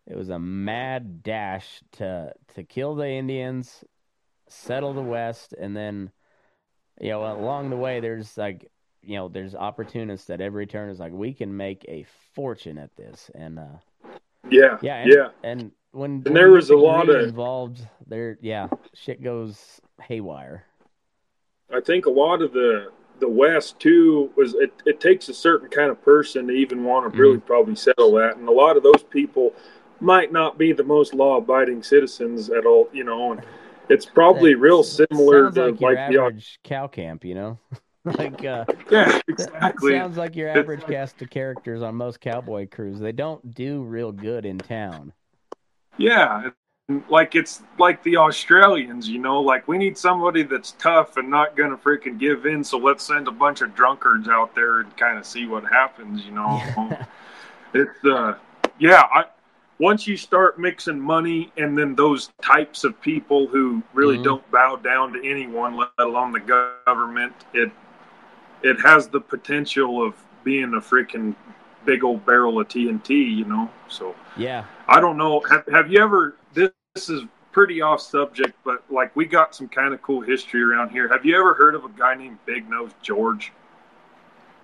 it 0.07 0.17
was 0.17 0.29
a 0.29 0.39
mad 0.39 1.23
dash 1.23 1.83
to 1.93 2.33
to 2.55 2.65
kill 2.65 2.95
the 2.95 3.09
Indians, 3.09 3.85
settle 4.49 4.93
the 4.93 5.01
West, 5.03 5.55
and 5.59 5.77
then 5.77 6.11
you 7.01 7.11
know 7.11 7.25
along 7.33 7.71
the 7.71 7.77
way 7.77 8.01
there's 8.01 8.37
like 8.37 8.71
you 9.03 9.17
know 9.17 9.29
there's 9.29 9.55
opportunists 9.55 10.29
at 10.31 10.41
every 10.41 10.67
turn 10.67 10.91
is 10.91 10.99
like 10.99 11.13
we 11.13 11.33
can 11.33 11.57
make 11.57 11.85
a 11.89 12.05
fortune 12.35 12.77
at 12.79 12.95
this, 12.97 13.31
and 13.35 13.59
uh, 13.59 13.79
Yeah. 14.51 14.79
yeah, 14.83 14.97
and, 14.97 15.13
yeah. 15.13 15.29
and 15.43 15.73
when 15.93 16.23
And 16.27 16.37
there 16.37 16.51
was 16.51 16.71
a 16.71 16.77
lot 16.77 17.09
of- 17.09 17.23
involved 17.29 17.81
there. 18.07 18.37
Yeah, 18.41 18.69
shit 18.95 19.23
goes 19.23 19.81
haywire. 20.03 20.65
I 21.73 21.81
think 21.81 22.07
a 22.07 22.11
lot 22.11 22.43
of 22.43 22.53
the 22.53 22.91
the 23.21 23.29
West 23.29 23.79
too 23.79 24.31
was 24.37 24.55
it, 24.55 24.73
it 24.87 25.01
takes 25.01 25.29
a 25.29 25.35
certain 25.35 25.69
kind 25.69 25.91
of 25.91 26.03
person 26.03 26.47
to 26.49 26.53
even 26.53 26.85
want 26.85 27.11
to 27.13 27.19
really 27.19 27.39
Mm-hmm. 27.39 27.41
probably 27.41 27.77
settle 27.77 28.13
that, 28.13 28.37
and 28.37 28.49
a 28.49 28.53
lot 28.53 28.77
of 28.77 28.83
those 28.83 29.03
people 29.03 29.53
might 30.01 30.33
not 30.33 30.59
be 30.59 30.73
the 30.73 30.85
most 30.85 31.15
law 31.15 31.37
abiding 31.37 31.83
citizens 31.83 32.51
at 32.51 32.67
all, 32.67 32.89
you 32.93 33.05
know. 33.05 33.33
And 33.33 33.43
it's 33.89 34.07
probably 34.07 34.55
That 34.55 34.57
real 34.57 34.83
similar 34.83 35.51
to 35.53 35.77
like 35.81 35.81
like 35.81 36.05
the 36.07 36.19
average 36.19 36.61
cow 36.65 36.87
camp, 36.87 37.25
you 37.25 37.35
know. 37.35 37.59
like 38.19 38.45
uh, 38.45 38.65
Yeah, 38.91 39.21
exactly. 39.29 40.05
sounds 40.05 40.17
like 40.17 40.37
your 40.37 40.49
average 40.49 40.87
cast 40.87 41.23
of 41.23 41.31
characters 41.31 41.83
on 41.83 41.95
most 41.97 42.21
cowboy 42.21 42.69
crews. 42.69 42.99
They 43.01 43.13
don't 43.13 43.55
do 43.55 43.83
real 43.83 44.13
good 44.13 44.47
in 44.47 44.63
town. 44.63 45.13
Yeah, 45.99 46.51
like 47.09 47.35
it's 47.35 47.63
like 47.79 48.03
the 48.03 48.17
Australians, 48.17 49.09
you 49.09 49.19
know, 49.19 49.41
like 49.41 49.67
we 49.69 49.79
need 49.79 49.97
somebody 49.97 50.43
that's 50.43 50.73
tough 50.73 51.17
and 51.17 51.29
not 51.31 51.57
gonna 51.57 51.77
freaking 51.77 52.19
give 52.19 52.47
in. 52.47 52.65
So 52.65 52.79
let's 52.79 53.05
send 53.05 53.29
a 53.29 53.31
bunch 53.33 53.61
of 53.61 53.75
drunkards 53.75 54.29
out 54.29 54.55
there 54.55 54.81
and 54.81 54.97
kind 54.97 55.19
of 55.19 55.25
see 55.27 55.47
what 55.47 55.65
happens, 55.65 56.25
you 56.25 56.33
know. 56.33 56.61
it's 57.75 58.05
uh, 58.05 58.35
yeah. 58.79 59.03
I 59.13 59.25
once 59.79 60.07
you 60.07 60.17
start 60.17 60.59
mixing 60.59 61.01
money 61.01 61.51
and 61.57 61.77
then 61.77 61.95
those 61.95 62.31
types 62.43 62.85
of 62.85 63.01
people 63.01 63.47
who 63.47 63.83
really 63.95 64.19
Mhm. 64.19 64.25
don't 64.25 64.51
bow 64.51 64.77
down 64.77 65.13
to 65.15 65.25
anyone, 65.27 65.77
let 65.77 65.89
alone 65.99 66.33
the 66.33 66.41
government, 66.87 67.33
it 67.55 67.71
it 68.63 68.79
has 68.81 69.09
the 69.09 69.21
potential 69.21 70.05
of 70.05 70.15
being 70.45 70.75
a 70.75 70.81
freaking 70.81 71.35
big 71.87 72.05
old 72.05 72.25
barrel 72.27 72.61
of 72.61 72.69
TNT, 72.69 73.11
you 73.11 73.45
know. 73.47 73.71
So. 73.89 74.15
Yeah. 74.37 74.65
I 74.87 75.01
don't 75.01 75.17
know. 75.17 75.41
Have, 75.49 75.67
have 75.69 75.91
you 75.91 76.03
ever? 76.03 76.35
This, 76.95 77.09
is 77.09 77.23
pretty 77.53 77.81
off 77.83 78.01
subject, 78.01 78.55
but 78.65 78.83
like 78.91 79.15
we 79.15 79.25
got 79.25 79.55
some 79.55 79.69
kind 79.69 79.95
of 79.95 80.03
cool 80.03 80.21
history 80.21 80.61
around 80.63 80.91
here. 80.91 81.09
Have 81.09 81.25
you 81.25 81.39
ever 81.39 81.55
heard 81.55 81.77
of 81.77 81.85
a 81.85 81.89
guy 81.89 82.17
named 82.17 82.39
Big 82.47 82.69
Nose 82.69 82.91
George? 83.01 83.53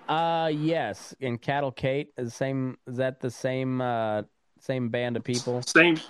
Uh 0.09 0.51
yes. 0.53 1.15
And 1.21 1.41
Cattle 1.41 1.71
Kate 1.71 2.09
is 2.17 2.35
same 2.35 2.79
is 2.89 2.97
that 2.97 3.21
the 3.21 3.31
same 3.31 3.81
uh 3.81 4.23
same 4.59 4.89
band 4.89 5.17
of 5.17 5.23
people? 5.23 5.63
Same, 5.63 6.01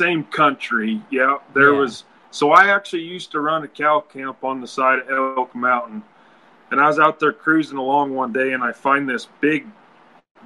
same 0.00 0.22
country. 0.24 1.02
Yeah, 1.10 1.38
there 1.52 1.72
Yeah. 1.72 1.80
was. 1.80 2.04
So 2.30 2.52
I 2.52 2.68
actually 2.68 3.02
used 3.02 3.32
to 3.32 3.40
run 3.40 3.64
a 3.64 3.68
cow 3.68 4.00
camp 4.00 4.44
on 4.44 4.60
the 4.60 4.68
side 4.68 5.00
of 5.00 5.36
Elk 5.36 5.52
Mountain, 5.56 6.04
and 6.70 6.80
I 6.80 6.86
was 6.86 7.00
out 7.00 7.18
there 7.18 7.32
cruising 7.32 7.76
along 7.76 8.14
one 8.14 8.32
day, 8.32 8.52
and 8.52 8.62
I 8.62 8.70
find 8.70 9.08
this 9.08 9.26
big 9.40 9.66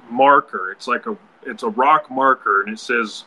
marker. 0.09 0.71
It's 0.71 0.87
like 0.87 1.05
a 1.05 1.15
it's 1.43 1.61
a 1.61 1.69
rock 1.69 2.09
marker, 2.09 2.63
and 2.63 2.73
it 2.73 2.79
says 2.79 3.25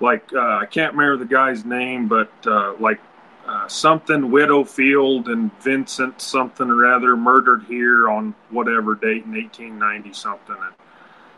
like 0.00 0.32
uh, 0.32 0.58
I 0.58 0.66
can't 0.66 0.94
remember 0.94 1.16
the 1.16 1.30
guy's 1.30 1.64
name, 1.64 2.08
but 2.08 2.30
uh, 2.46 2.74
like 2.78 3.00
uh, 3.46 3.68
something 3.68 4.30
Widdowfield 4.30 5.28
and 5.28 5.50
Vincent 5.62 6.20
something 6.20 6.68
or 6.68 6.86
other 6.86 7.16
murdered 7.16 7.64
here 7.64 8.10
on 8.10 8.34
whatever 8.50 8.94
date 8.94 9.24
in 9.24 9.32
1890 9.32 10.12
something. 10.12 10.56
And 10.58 10.74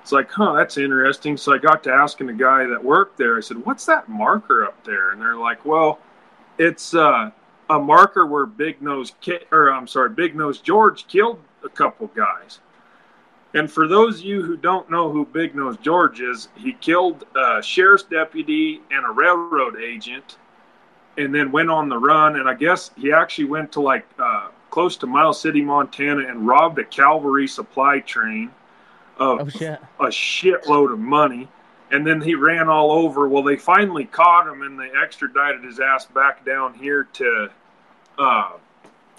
it's 0.03 0.12
like, 0.12 0.31
huh, 0.31 0.55
that's 0.55 0.79
interesting. 0.79 1.37
So 1.37 1.53
I 1.53 1.59
got 1.59 1.85
to 1.85 1.92
asking 1.92 2.29
the 2.29 2.33
guy 2.33 2.64
that 2.66 2.83
worked 2.83 3.18
there. 3.18 3.37
I 3.37 3.40
said, 3.40 3.64
"What's 3.64 3.85
that 3.87 4.09
marker 4.09 4.64
up 4.64 4.83
there?" 4.85 5.11
And 5.11 5.21
they're 5.21 5.37
like, 5.37 5.64
"Well, 5.64 5.99
it's 6.57 6.94
uh, 6.94 7.31
a 7.68 7.79
marker 7.79 8.27
where 8.27 8.47
Big 8.47 8.81
Nose 8.81 9.12
or 9.53 9.71
I'm 9.73 9.87
sorry, 9.87 10.11
Big 10.11 10.35
Nose 10.35 10.59
George 10.61 11.07
killed 11.09 11.40
a 11.62 11.68
couple 11.68 12.07
guys." 12.09 12.61
And 13.55 13.71
for 13.71 13.89
those 13.89 14.19
of 14.21 14.25
you 14.27 14.43
who 14.43 14.57
don't 14.57 14.91
know 14.91 15.11
who 15.11 15.25
Big 15.25 15.55
Nose 15.55 15.77
George 15.83 16.21
is, 16.21 16.49
he 16.55 16.75
killed 16.75 17.25
a 17.35 17.63
sheriff's 17.63 18.05
deputy 18.05 18.83
and 18.91 19.07
a 19.07 19.11
railroad 19.11 19.81
agent, 19.81 20.37
and 21.17 21.35
then 21.35 21.51
went 21.51 21.71
on 21.71 21.89
the 21.89 21.97
run. 21.97 22.37
And 22.37 22.49
I 22.49 22.55
guess 22.55 22.91
he 22.97 23.13
actually 23.13 23.47
went 23.47 23.73
to 23.73 23.81
like 23.81 24.07
uh, 24.19 24.49
close 24.71 24.97
to 24.99 25.07
Miles 25.07 25.41
City, 25.41 25.63
Montana, 25.63 26.29
and 26.29 26.47
robbed 26.47 26.79
a 26.79 26.85
cavalry 26.85 27.49
supply 27.49 28.01
train 28.01 28.51
of 29.19 29.41
Oh 29.41 29.49
shit. 29.49 29.81
a 29.99 30.05
shitload 30.07 30.93
of 30.93 30.99
money. 30.99 31.49
And 31.91 32.07
then 32.07 32.21
he 32.21 32.35
ran 32.35 32.69
all 32.69 32.93
over. 32.93 33.29
Well, 33.29 33.43
they 33.43 33.57
finally 33.57 34.05
caught 34.05 34.47
him 34.47 34.61
and 34.61 34.79
they 34.79 34.91
extradited 34.91 35.65
his 35.65 35.81
ass 35.81 36.05
back 36.05 36.45
down 36.45 36.75
here 36.75 37.05
to 37.15 37.49
uh, 38.19 38.51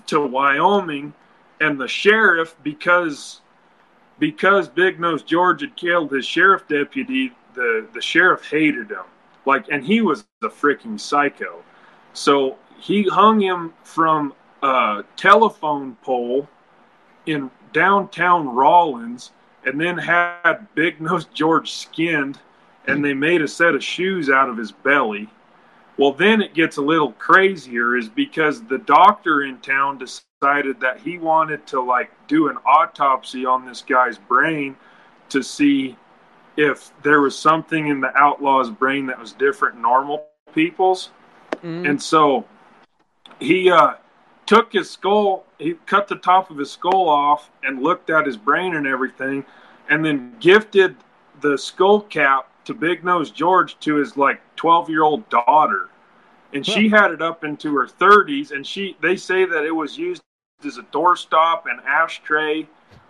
to 0.06 0.26
Wyoming. 0.26 1.14
And 1.60 1.82
the 1.82 1.88
sheriff, 1.88 2.56
because 2.64 3.42
because 4.20 4.68
Big 4.68 5.00
Nose 5.00 5.24
George 5.24 5.62
had 5.62 5.76
killed 5.76 6.12
his 6.12 6.26
sheriff 6.26 6.68
deputy, 6.68 7.32
the 7.54 7.88
the 7.94 8.02
sheriff 8.02 8.50
hated 8.50 8.92
him. 8.92 9.06
Like, 9.46 9.66
and 9.70 9.84
he 9.84 10.02
was 10.02 10.26
a 10.44 10.50
freaking 10.50 11.00
psycho. 11.00 11.64
So 12.14 12.58
he 12.80 13.04
hung 13.04 13.40
him 13.40 13.74
from 13.84 14.34
a 14.62 15.04
telephone 15.16 15.96
pole 16.04 16.48
in 17.26 17.50
downtown 17.74 18.48
Rawlins 18.50 19.32
and 19.66 19.80
then 19.80 19.98
had 19.98 20.68
Big 20.76 21.02
Nose 21.02 21.26
George 21.26 21.72
skinned, 21.72 22.40
and 22.88 23.04
they 23.04 23.14
made 23.14 23.42
a 23.42 23.48
set 23.48 23.76
of 23.76 23.84
shoes 23.84 24.30
out 24.30 24.50
of 24.50 24.58
his 24.58 24.72
belly. 24.72 25.30
Well, 26.00 26.14
then 26.14 26.42
it 26.42 26.54
gets 26.54 26.78
a 26.78 26.82
little 26.82 27.12
crazier, 27.12 27.98
is 27.98 28.08
because 28.08 28.64
the 28.64 28.78
doctor 28.78 29.44
in 29.44 29.58
town 29.58 29.98
decided 29.98 30.80
that 30.80 31.02
he 31.02 31.18
wanted 31.18 31.68
to 31.68 31.82
like 31.82 32.10
do 32.30 32.48
an 32.48 32.56
autopsy 32.66 33.46
on 33.46 33.66
this 33.66 33.82
guy's 33.82 34.18
brain 34.18 34.78
to 35.28 35.44
see 35.44 35.98
if 36.56 36.94
there 37.04 37.20
was 37.20 37.38
something 37.38 37.88
in 37.88 38.00
the 38.00 38.16
outlaw's 38.16 38.70
brain 38.70 39.08
that 39.08 39.20
was 39.20 39.34
different 39.34 39.78
normal 39.78 40.26
people's. 40.54 41.10
Mm. 41.62 41.90
And 41.90 42.02
so 42.02 42.46
he 43.42 43.70
uh, 43.70 43.96
took 44.46 44.72
his 44.72 44.90
skull, 44.90 45.46
he 45.58 45.74
cut 45.86 46.08
the 46.08 46.16
top 46.16 46.50
of 46.50 46.58
his 46.58 46.72
skull 46.72 47.10
off 47.10 47.52
and 47.62 47.84
looked 47.84 48.10
at 48.10 48.26
his 48.26 48.38
brain 48.38 48.74
and 48.74 48.88
everything, 48.88 49.44
and 49.90 50.06
then 50.06 50.34
gifted 50.40 50.96
the 51.42 51.58
skull 51.58 52.00
cap 52.00 52.49
to 52.70 52.76
Big 52.76 53.04
Nose 53.04 53.32
George 53.32 53.80
to 53.80 53.96
his 53.96 54.16
like 54.16 54.40
12 54.56 54.92
year 54.92 55.02
old 55.02 55.28
daughter. 55.30 55.90
And 56.54 56.64
she 56.64 56.88
had 56.88 57.10
it 57.10 57.20
up 57.22 57.44
into 57.44 57.76
her 57.76 57.88
30s, 57.88 58.52
and 58.52 58.66
she 58.66 58.96
they 59.02 59.16
say 59.16 59.44
that 59.46 59.66
it 59.66 59.72
was 59.72 59.98
used 59.98 60.22
as 60.64 60.78
a 60.78 60.84
doorstop 60.84 61.64
and 61.66 61.80
ashtray, 61.82 62.68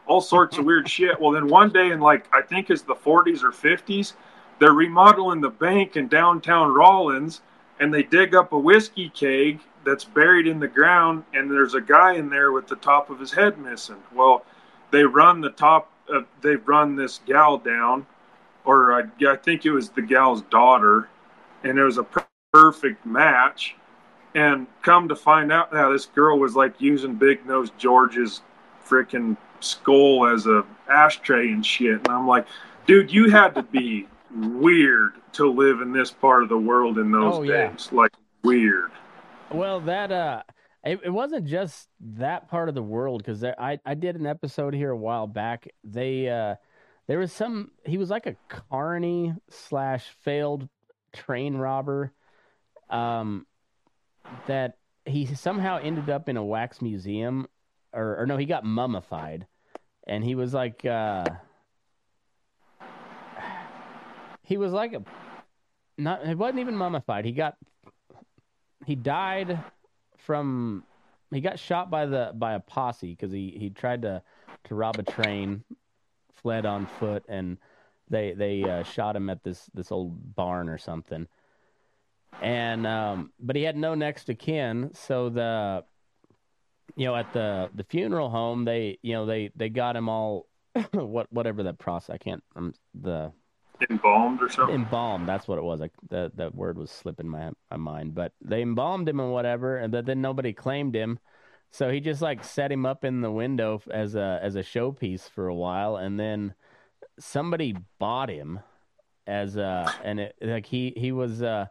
all 0.08 0.22
sorts 0.22 0.58
of 0.58 0.64
weird 0.64 0.90
shit. 0.98 1.20
Well, 1.20 1.32
then 1.32 1.48
one 1.48 1.72
day 1.72 1.92
in 1.92 2.00
like 2.00 2.26
I 2.34 2.42
think 2.42 2.70
it's 2.70 2.84
the 2.84 2.96
40s 2.96 3.44
or 3.44 3.52
50s, 3.52 4.14
they're 4.60 4.72
remodeling 4.72 5.42
the 5.42 5.50
bank 5.50 5.98
in 5.98 6.08
downtown 6.08 6.74
Rawlins, 6.74 7.42
and 7.82 7.94
they 7.94 8.04
dig 8.04 8.34
up 8.36 8.54
a 8.54 8.58
whiskey 8.58 9.10
keg 9.10 9.60
that's 9.84 10.06
buried 10.06 10.48
in 10.48 10.62
the 10.62 10.70
ground, 10.70 11.26
and 11.34 11.52
there's 11.52 11.74
a 11.74 11.82
guy 11.82 12.14
in 12.14 12.30
there 12.30 12.54
with 12.54 12.68
the 12.68 12.78
top 12.78 13.10
of 13.10 13.20
his 13.20 13.34
head 13.34 13.58
missing. 13.58 14.02
Well, 14.14 14.46
they 14.92 15.04
run 15.04 15.42
the 15.42 15.50
top, 15.50 15.92
uh, 16.14 16.22
they 16.42 16.56
run 16.56 16.96
this 16.96 17.20
gal 17.26 17.58
down, 17.58 18.06
or 18.70 18.94
I, 18.94 19.32
I 19.32 19.36
think 19.36 19.66
it 19.66 19.72
was 19.72 19.90
the 19.90 20.02
gal's 20.02 20.42
daughter, 20.44 21.10
and 21.64 21.78
it 21.78 21.84
was 21.84 21.98
a 21.98 22.04
per- 22.04 22.26
perfect 22.54 23.06
match. 23.06 23.76
And 24.36 24.68
come 24.84 25.08
to 25.10 25.16
find 25.16 25.52
out 25.52 25.74
now, 25.74 25.92
this 25.92 26.06
girl 26.06 26.38
was 26.38 26.56
like 26.56 26.80
using 26.80 27.16
Big 27.16 27.46
Nose 27.48 27.72
George's 27.78 28.42
freaking 28.86 29.36
skull 29.60 30.28
as 30.28 30.46
a 30.46 30.64
ashtray 30.90 31.52
and 31.52 31.66
shit. 31.66 31.96
And 31.98 32.08
I'm 32.10 32.28
like, 32.28 32.46
dude, 32.86 33.12
you 33.12 33.30
had 33.30 33.56
to 33.56 33.64
be 33.64 34.08
weird 34.32 35.14
to 35.34 35.50
live 35.52 35.82
in 35.82 35.92
this 35.92 36.12
part 36.12 36.44
of 36.44 36.50
the 36.50 36.58
world 36.58 36.98
in 37.00 37.12
those 37.12 37.38
Oh, 37.38 37.42
yeah. 37.42 37.70
days. 37.72 37.90
Like 37.92 38.12
weird. 38.44 38.92
Well, 39.52 39.80
that 39.82 40.12
uh, 40.12 40.44
it, 40.84 41.00
it 41.06 41.10
wasn't 41.10 41.46
just 41.46 41.90
that 42.00 42.48
part 42.50 42.70
of 42.70 42.76
the 42.76 42.84
world 42.84 43.24
because 43.24 43.44
I 43.44 43.80
I 43.84 43.96
did 43.96 44.16
an 44.16 44.28
episode 44.28 44.76
here 44.76 44.92
a 44.92 44.98
while 44.98 45.26
back. 45.26 45.68
They 45.84 46.30
uh, 46.30 46.56
there 47.10 47.18
was 47.18 47.34
some. 47.34 47.72
He 47.86 47.98
was 47.98 48.12
like 48.12 48.28
a 48.28 48.36
carny 48.48 49.34
slash 49.50 50.06
failed 50.22 50.70
train 51.12 51.58
robber. 51.58 52.14
Um, 52.88 53.48
that 54.46 54.78
he 55.06 55.26
somehow 55.26 55.80
ended 55.82 56.12
up 56.12 56.30
in 56.30 56.38
a 56.38 56.46
wax 56.46 56.84
museum, 56.84 57.48
or 57.92 58.20
or 58.20 58.26
no, 58.28 58.38
he 58.38 58.46
got 58.46 58.64
mummified, 58.64 59.48
and 60.06 60.24
he 60.24 60.36
was 60.36 60.54
like 60.54 60.86
uh, 60.86 61.26
he 64.44 64.58
was 64.58 64.72
like 64.72 64.94
a 64.94 65.02
not. 65.98 66.28
He 66.28 66.36
wasn't 66.36 66.60
even 66.60 66.76
mummified. 66.76 67.26
He 67.26 67.32
got 67.32 67.58
he 68.86 68.94
died 68.94 69.58
from 70.16 70.84
he 71.32 71.42
got 71.42 71.58
shot 71.58 71.90
by 71.90 72.06
the 72.06 72.34
by 72.36 72.54
a 72.54 72.60
posse 72.60 73.16
because 73.16 73.32
he 73.32 73.56
he 73.58 73.72
tried 73.72 74.04
to 74.04 74.22
to 74.66 74.76
rob 74.76 75.00
a 75.00 75.04
train 75.04 75.64
fled 76.42 76.66
on 76.66 76.86
foot 76.86 77.24
and 77.28 77.58
they 78.10 78.34
they 78.34 78.64
uh, 78.64 78.84
shot 78.84 79.16
him 79.16 79.30
at 79.30 79.44
this 79.44 79.70
this 79.74 79.92
old 79.92 80.36
barn 80.36 80.70
or 80.70 80.78
something. 80.78 81.28
And 82.42 82.88
um 82.88 83.32
but 83.40 83.56
he 83.56 83.64
had 83.64 83.78
no 83.78 83.96
next 83.96 84.30
of 84.30 84.38
kin. 84.38 84.92
So 84.94 85.30
the 85.30 85.84
you 86.96 87.06
know 87.06 87.16
at 87.16 87.32
the 87.34 87.70
the 87.76 87.84
funeral 87.84 88.30
home 88.30 88.66
they 88.66 88.98
you 89.02 89.14
know 89.14 89.26
they 89.26 89.52
they 89.56 89.70
got 89.70 89.96
him 89.96 90.10
all 90.10 90.48
what 90.92 91.32
whatever 91.32 91.64
that 91.64 91.78
process 91.78 92.14
i 92.14 92.18
can't 92.18 92.44
um, 92.56 92.74
the 93.00 93.32
Embalmed 93.90 94.42
or 94.42 94.50
something. 94.50 94.76
embalmed 94.76 95.26
that's 95.26 95.48
what 95.48 95.58
it 95.58 95.64
was. 95.64 95.80
Like 95.80 95.94
that 96.10 96.36
that 96.36 96.54
word 96.54 96.78
was 96.78 96.92
slipping 96.92 97.30
my 97.30 97.52
my 97.72 97.78
mind. 97.78 98.14
But 98.14 98.34
they 98.42 98.62
embalmed 98.62 99.08
him 99.08 99.22
and 99.22 99.32
whatever 99.32 99.78
and 99.78 99.92
but 99.92 100.06
then 100.06 100.20
nobody 100.20 100.52
claimed 100.52 100.94
him 100.94 101.18
so 101.72 101.92
he 101.92 102.00
just 102.00 102.22
like 102.22 102.44
set 102.44 102.72
him 102.72 102.86
up 102.86 103.04
in 103.04 103.22
the 103.22 103.32
window 103.32 103.82
as 103.92 104.16
a 104.16 104.40
as 104.42 104.56
a 104.56 104.64
showpiece 104.64 105.30
for 105.30 105.48
a 105.48 105.56
while 105.56 105.96
and 105.96 106.20
then 106.20 106.54
somebody 107.20 107.76
bought 108.00 108.30
him 108.30 108.60
as 109.28 109.56
a 109.58 109.92
and 110.04 110.20
it 110.20 110.36
like 110.42 110.66
he 110.66 110.94
he 110.96 111.12
was 111.12 111.42
uh 111.42 111.66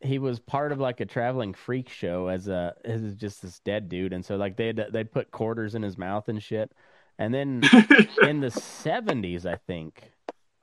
he 0.00 0.18
was 0.18 0.40
part 0.40 0.72
of 0.72 0.80
like 0.80 1.00
a 1.00 1.06
traveling 1.06 1.52
freak 1.52 1.88
show 1.88 2.28
as 2.28 2.48
a 2.48 2.74
as 2.84 3.14
just 3.14 3.42
this 3.42 3.60
dead 3.60 3.88
dude, 3.88 4.12
and 4.12 4.24
so 4.24 4.36
like 4.36 4.56
they 4.56 4.72
they 4.72 5.04
put 5.04 5.30
quarters 5.30 5.74
in 5.74 5.82
his 5.82 5.98
mouth 5.98 6.28
and 6.28 6.42
shit. 6.42 6.72
And 7.18 7.34
then 7.34 7.62
in 8.22 8.40
the 8.40 8.50
seventies, 8.50 9.44
I 9.44 9.56
think. 9.56 10.10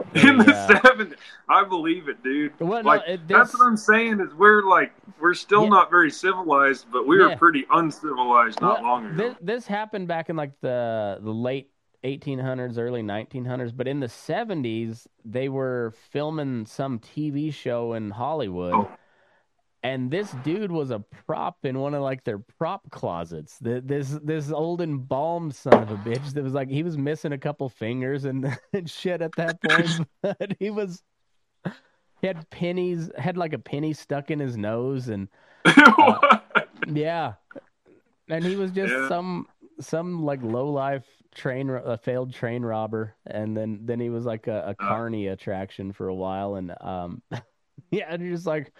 in 0.15 0.37
they, 0.37 0.43
the 0.45 0.55
uh, 0.55 0.81
seventies. 0.83 1.17
I 1.49 1.63
believe 1.63 2.07
it, 2.07 2.23
dude. 2.23 2.53
Well, 2.59 2.83
no, 2.83 2.87
like 2.87 3.01
it- 3.07 3.27
that's 3.27 3.53
what 3.57 3.65
I'm 3.65 3.77
saying 3.77 4.19
is 4.19 4.33
we're 4.35 4.63
like 4.63 4.91
we're 5.19 5.33
still 5.33 5.63
Yeah. 5.63 5.69
not 5.69 5.89
very 5.89 6.11
civilized, 6.11 6.85
but 6.91 7.07
we 7.07 7.17
were 7.17 7.35
pretty 7.35 7.65
uncivilized 7.71 8.61
not 8.61 8.81
Well, 8.81 8.91
long 8.91 9.05
ago. 9.07 9.17
This, 9.17 9.35
this 9.41 9.67
happened 9.67 10.07
back 10.07 10.29
in 10.29 10.35
like 10.35 10.51
the 10.61 11.17
the 11.21 11.33
late 11.33 11.71
1800s, 12.03 12.77
early 12.77 13.01
1900s, 13.01 13.75
but 13.75 13.87
in 13.87 13.99
the 13.99 14.07
70s 14.07 15.07
they 15.25 15.49
were 15.49 15.93
filming 16.11 16.65
some 16.65 16.99
TV 16.99 17.51
show 17.53 17.93
in 17.93 18.11
Hollywood. 18.11 18.73
Oh. 18.73 18.91
And 19.87 20.11
this 20.11 20.31
dude 20.43 20.69
was 20.69 20.91
a 20.91 20.99
prop 21.25 21.63
in 21.63 21.79
one 21.79 21.93
of 21.93 22.01
like 22.01 22.25
their 22.25 22.39
prop 22.39 22.81
closets. 22.91 23.57
Th- 23.59 23.81
This 23.85 24.19
this 24.21 24.51
old 24.51 24.81
embalmed 24.81 25.55
son 25.55 25.81
of 25.81 25.89
a 25.91 25.95
bitch 25.95 26.33
that 26.33 26.43
was 26.43 26.51
like 26.53 26.67
he 26.69 26.83
was 26.83 26.97
missing 26.97 27.31
a 27.31 27.37
couple 27.37 27.69
fingers 27.69 28.25
and, 28.25 28.45
and 28.73 28.89
shit 28.89 29.21
at 29.21 29.31
that 29.37 29.61
point. 29.63 29.89
But 30.21 30.57
he 30.59 30.71
was 30.71 31.01
he 32.21 32.27
had 32.27 32.49
pennies 32.49 33.09
had 33.17 33.37
like 33.37 33.53
a 33.53 33.59
penny 33.59 33.93
stuck 33.93 34.29
in 34.29 34.39
his 34.39 34.57
nose 34.57 35.07
and 35.07 35.29
yeah, 36.87 37.33
and 38.29 38.43
he 38.43 38.57
was 38.57 38.71
just 38.71 38.91
Yeah. 38.91 39.07
some 39.07 39.47
some 39.79 40.25
like 40.25 40.41
low 40.43 40.69
life 40.69 41.05
train 41.33 41.69
a 41.69 41.97
failed 41.97 42.33
train 42.33 42.61
robber, 42.63 43.15
and 43.25 43.55
then 43.55 43.79
then 43.85 44.01
he 44.01 44.09
was 44.09 44.25
like 44.25 44.47
a, 44.47 44.59
a 44.59 44.71
Uh. 44.71 44.73
carny 44.89 45.27
attraction 45.27 45.93
for 45.93 46.09
a 46.09 46.15
while, 46.15 46.55
and 46.55 46.73
um, 46.81 47.21
yeah, 47.91 48.07
and 48.09 48.21
you're 48.21 48.33
just 48.35 48.47
like. 48.47 48.73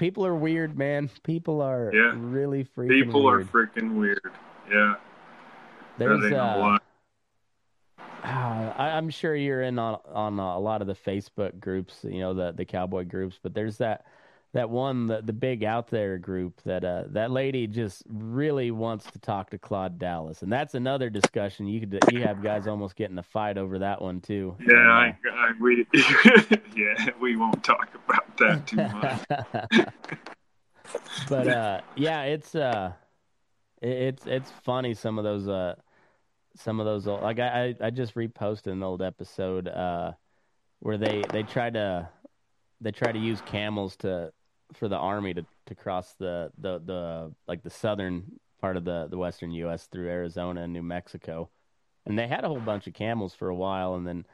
People 0.00 0.26
are 0.26 0.34
weird, 0.34 0.76
man. 0.76 1.08
People 1.22 1.60
are 1.60 1.92
Yeah. 1.94 2.14
really 2.16 2.64
freaking 2.64 2.88
People 2.88 3.24
weird. 3.24 3.42
are 3.42 3.44
freaking 3.44 3.94
weird. 3.94 4.32
Yeah, 4.68 4.94
There's 5.98 6.20
that 6.20 6.26
ain't 6.26 6.36
no 6.36 6.42
uh. 6.42 6.78
Ah, 8.22 8.74
I, 8.76 8.88
I'm 8.96 9.10
sure 9.10 9.34
you're 9.36 9.62
in 9.62 9.78
on 9.78 9.98
on 10.06 10.40
uh, 10.40 10.56
a 10.56 10.58
lot 10.58 10.80
of 10.80 10.86
the 10.88 10.94
Facebook 10.94 11.60
groups, 11.60 12.00
you 12.02 12.20
know, 12.20 12.34
the 12.34 12.52
the 12.52 12.64
cowboy 12.64 13.04
groups. 13.04 13.38
But 13.42 13.54
there's 13.54 13.78
that 13.78 14.06
that 14.52 14.68
one, 14.68 15.06
the 15.06 15.22
the 15.22 15.32
big 15.32 15.62
out 15.62 15.88
there 15.88 16.18
group 16.18 16.60
that 16.64 16.84
uh 16.84 17.04
that 17.08 17.30
lady 17.30 17.66
just 17.66 18.02
really 18.08 18.70
wants 18.70 19.08
to 19.12 19.18
talk 19.20 19.50
to 19.50 19.58
Claude 19.58 19.98
Dallas, 19.98 20.42
and 20.42 20.52
that's 20.52 20.74
another 20.74 21.08
discussion. 21.10 21.66
You 21.66 21.80
could 21.80 22.00
you 22.12 22.22
have 22.22 22.42
guys 22.42 22.66
almost 22.66 22.96
getting 22.96 23.18
a 23.18 23.22
fight 23.22 23.58
over 23.58 23.78
that 23.78 24.02
one 24.02 24.20
too. 24.20 24.56
Yeah, 24.60 24.74
uh, 24.74 24.92
I, 24.92 25.16
I, 25.32 25.52
we 25.60 25.86
yeah 26.76 27.10
we 27.20 27.36
won't 27.36 27.62
talk 27.62 27.90
about 27.94 28.36
that 28.38 28.66
too 28.66 28.76
much. 28.76 29.86
but 31.28 31.46
uh 31.48 31.80
yeah 31.96 32.22
it's 32.22 32.54
uh 32.54 32.92
it- 33.80 33.88
it's 33.88 34.26
it's 34.26 34.50
funny 34.64 34.94
some 34.94 35.18
of 35.18 35.24
those 35.24 35.46
uh 35.48 35.74
some 36.56 36.80
of 36.80 36.86
those 36.86 37.06
old, 37.06 37.22
like 37.22 37.38
I, 37.38 37.76
I 37.80 37.86
I 37.86 37.90
just 37.90 38.16
reposted 38.16 38.72
an 38.72 38.82
old 38.82 39.00
episode 39.02 39.68
uh 39.68 40.12
where 40.80 40.98
they 40.98 41.22
they 41.30 41.44
try 41.44 41.70
to 41.70 42.08
they 42.80 42.90
try 42.90 43.12
to 43.12 43.18
use 43.18 43.40
camels 43.42 43.94
to 43.98 44.32
for 44.74 44.88
the 44.88 44.96
army 44.96 45.34
to 45.34 45.44
to 45.66 45.74
cross 45.74 46.14
the 46.18 46.50
the 46.58 46.80
the 46.84 47.32
like 47.48 47.62
the 47.62 47.70
southern 47.70 48.24
part 48.60 48.76
of 48.76 48.84
the 48.84 49.08
the 49.10 49.18
western 49.18 49.50
US 49.52 49.86
through 49.86 50.08
Arizona 50.08 50.62
and 50.62 50.72
New 50.72 50.82
Mexico 50.82 51.48
and 52.06 52.18
they 52.18 52.26
had 52.26 52.44
a 52.44 52.48
whole 52.48 52.60
bunch 52.60 52.86
of 52.86 52.94
camels 52.94 53.34
for 53.34 53.48
a 53.48 53.54
while 53.54 53.94
and 53.94 54.06
then 54.06 54.26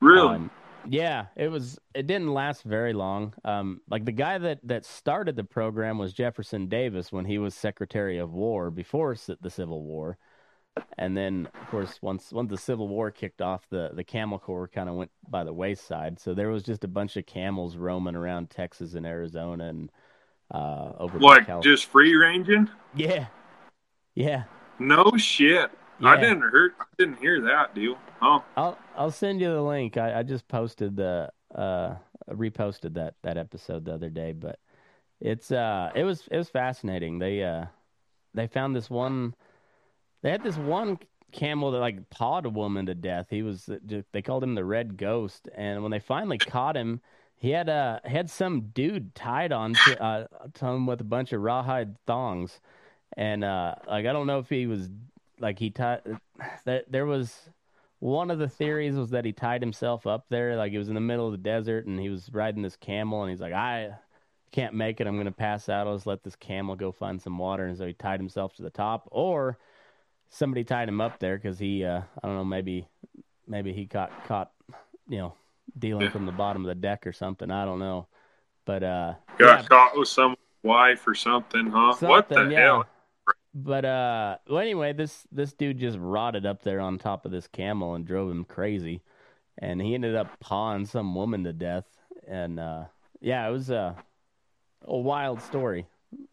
Really? 0.00 0.36
um, 0.36 0.50
yeah, 0.86 1.26
it 1.34 1.48
was. 1.48 1.78
It 1.94 2.06
didn't 2.06 2.34
last 2.34 2.62
very 2.62 2.92
long. 2.92 3.32
Um, 3.44 3.80
like 3.88 4.04
the 4.04 4.12
guy 4.12 4.36
that 4.36 4.60
that 4.64 4.84
started 4.84 5.34
the 5.34 5.44
program 5.44 5.96
was 5.96 6.12
Jefferson 6.12 6.68
Davis 6.68 7.10
when 7.10 7.24
he 7.24 7.38
was 7.38 7.54
Secretary 7.54 8.18
of 8.18 8.32
War 8.32 8.70
before 8.70 9.16
the 9.40 9.50
Civil 9.50 9.82
War, 9.82 10.18
and 10.98 11.16
then 11.16 11.48
of 11.60 11.68
course 11.68 11.98
once 12.02 12.32
once 12.32 12.50
the 12.50 12.58
Civil 12.58 12.88
War 12.88 13.10
kicked 13.10 13.40
off, 13.42 13.66
the 13.70 13.90
the 13.94 14.04
Camel 14.04 14.38
Corps 14.38 14.68
kind 14.68 14.88
of 14.88 14.96
went 14.96 15.10
by 15.28 15.44
the 15.44 15.52
wayside. 15.52 16.18
So 16.20 16.34
there 16.34 16.50
was 16.50 16.62
just 16.62 16.84
a 16.84 16.88
bunch 16.88 17.16
of 17.16 17.26
camels 17.26 17.76
roaming 17.76 18.16
around 18.16 18.50
Texas 18.50 18.94
and 18.94 19.06
Arizona 19.06 19.68
and 19.68 19.92
uh, 20.52 20.92
over 20.98 21.18
like 21.18 21.62
just 21.62 21.86
free 21.86 22.14
ranging? 22.14 22.68
yeah, 22.94 23.26
yeah. 24.14 24.44
No 24.78 25.12
shit. 25.16 25.70
I 26.02 26.16
didn't 26.16 26.40
hear. 26.50 26.74
I 26.80 26.84
didn't 26.98 27.18
hear 27.18 27.40
that 27.42 27.74
deal. 27.74 27.96
Oh, 28.20 28.42
I'll 28.56 28.78
I'll 28.96 29.10
send 29.10 29.40
you 29.40 29.50
the 29.52 29.62
link. 29.62 29.96
I, 29.96 30.20
I 30.20 30.22
just 30.22 30.48
posted 30.48 30.96
the 30.96 31.30
uh 31.54 31.94
reposted 32.30 32.94
that 32.94 33.14
that 33.22 33.36
episode 33.36 33.84
the 33.84 33.94
other 33.94 34.10
day, 34.10 34.32
but 34.32 34.58
it's 35.20 35.52
uh 35.52 35.90
it 35.94 36.04
was 36.04 36.26
it 36.30 36.36
was 36.36 36.48
fascinating. 36.48 37.18
They 37.18 37.42
uh 37.42 37.66
they 38.34 38.48
found 38.48 38.74
this 38.74 38.90
one 38.90 39.34
they 40.24 40.30
had 40.30 40.42
this 40.42 40.56
one 40.56 40.98
camel 41.32 41.70
that 41.70 41.80
like 41.80 42.08
pawed 42.08 42.46
a 42.46 42.50
woman 42.50 42.86
to 42.86 42.94
death. 42.94 43.26
He 43.28 43.42
was 43.42 43.68
they 44.12 44.22
called 44.22 44.42
him 44.42 44.54
the 44.54 44.64
red 44.64 44.96
ghost. 44.96 45.50
And 45.54 45.82
when 45.82 45.90
they 45.90 46.00
finally 46.00 46.38
caught 46.38 46.76
him 46.76 47.02
he 47.36 47.50
had 47.50 47.68
uh 47.68 48.00
had 48.04 48.30
some 48.30 48.70
dude 48.72 49.14
tied 49.14 49.52
on 49.52 49.74
to, 49.74 50.02
uh, 50.02 50.26
to 50.54 50.66
him 50.66 50.86
with 50.86 51.02
a 51.02 51.04
bunch 51.04 51.34
of 51.34 51.42
rawhide 51.42 51.98
thongs. 52.06 52.60
And 53.18 53.44
uh 53.44 53.74
like 53.86 54.06
I 54.06 54.12
don't 54.14 54.26
know 54.26 54.38
if 54.38 54.48
he 54.48 54.66
was 54.66 54.88
like 55.38 55.58
he 55.58 55.68
tied 55.68 56.00
that 56.64 56.90
there 56.90 57.04
was 57.04 57.50
one 57.98 58.30
of 58.30 58.38
the 58.38 58.48
theories 58.48 58.94
was 58.94 59.10
that 59.10 59.26
he 59.26 59.32
tied 59.32 59.60
himself 59.60 60.06
up 60.06 60.24
there 60.30 60.56
like 60.56 60.72
he 60.72 60.78
was 60.78 60.88
in 60.88 60.94
the 60.94 61.00
middle 61.00 61.26
of 61.26 61.32
the 61.32 61.38
desert 61.38 61.84
and 61.86 62.00
he 62.00 62.08
was 62.08 62.30
riding 62.32 62.62
this 62.62 62.76
camel 62.76 63.22
and 63.22 63.30
he's 63.30 63.40
like 63.42 63.52
I 63.52 63.94
can't 64.52 64.74
make 64.74 65.00
it. 65.00 65.06
I'm 65.06 65.22
to 65.22 65.32
pass 65.32 65.68
out. 65.68 65.86
I'll 65.86 65.96
just 65.96 66.06
let 66.06 66.22
this 66.22 66.36
camel 66.36 66.76
go 66.76 66.92
find 66.92 67.20
some 67.20 67.36
water. 67.36 67.66
And 67.66 67.76
so 67.76 67.86
he 67.88 67.92
tied 67.92 68.20
himself 68.20 68.54
to 68.54 68.62
the 68.62 68.70
top. 68.70 69.08
Or 69.10 69.58
somebody 70.28 70.64
tied 70.64 70.88
him 70.88 71.00
up 71.00 71.18
there 71.18 71.38
cuz 71.38 71.58
he 71.58 71.84
uh 71.84 72.02
I 72.22 72.26
don't 72.26 72.36
know 72.36 72.44
maybe 72.44 72.88
maybe 73.46 73.72
he 73.72 73.84
got 73.84 74.10
caught 74.26 74.50
you 75.08 75.18
know 75.18 75.34
dealing 75.78 76.10
from 76.10 76.26
the 76.26 76.32
bottom 76.32 76.62
of 76.64 76.68
the 76.68 76.74
deck 76.74 77.06
or 77.06 77.12
something 77.12 77.50
I 77.50 77.64
don't 77.64 77.78
know 77.78 78.06
but 78.64 78.82
uh 78.82 79.14
got 79.38 79.60
yeah, 79.60 79.66
caught 79.66 79.98
with 79.98 80.08
some 80.08 80.36
wife 80.64 81.06
or 81.06 81.14
something, 81.14 81.70
huh? 81.70 81.94
what 82.00 82.28
the 82.28 82.48
yeah. 82.48 82.60
hell? 82.60 82.86
But 83.54 83.84
uh, 83.84 84.38
well, 84.48 84.58
anyway, 84.58 84.92
this 84.92 85.24
this 85.30 85.52
dude 85.52 85.78
just 85.78 85.98
rotted 86.00 86.44
up 86.44 86.62
there 86.62 86.80
on 86.80 86.98
top 86.98 87.24
of 87.24 87.30
this 87.30 87.46
camel 87.46 87.94
and 87.94 88.04
drove 88.04 88.28
him 88.28 88.44
crazy, 88.44 89.02
and 89.58 89.80
he 89.80 89.94
ended 89.94 90.16
up 90.16 90.40
pawing 90.40 90.86
some 90.86 91.14
woman 91.14 91.44
to 91.44 91.52
death. 91.52 91.84
And 92.26 92.58
uh, 92.58 92.84
yeah, 93.20 93.46
it 93.46 93.52
was 93.52 93.70
a 93.70 93.94
a 94.84 94.96
wild 94.96 95.40
story. 95.40 95.86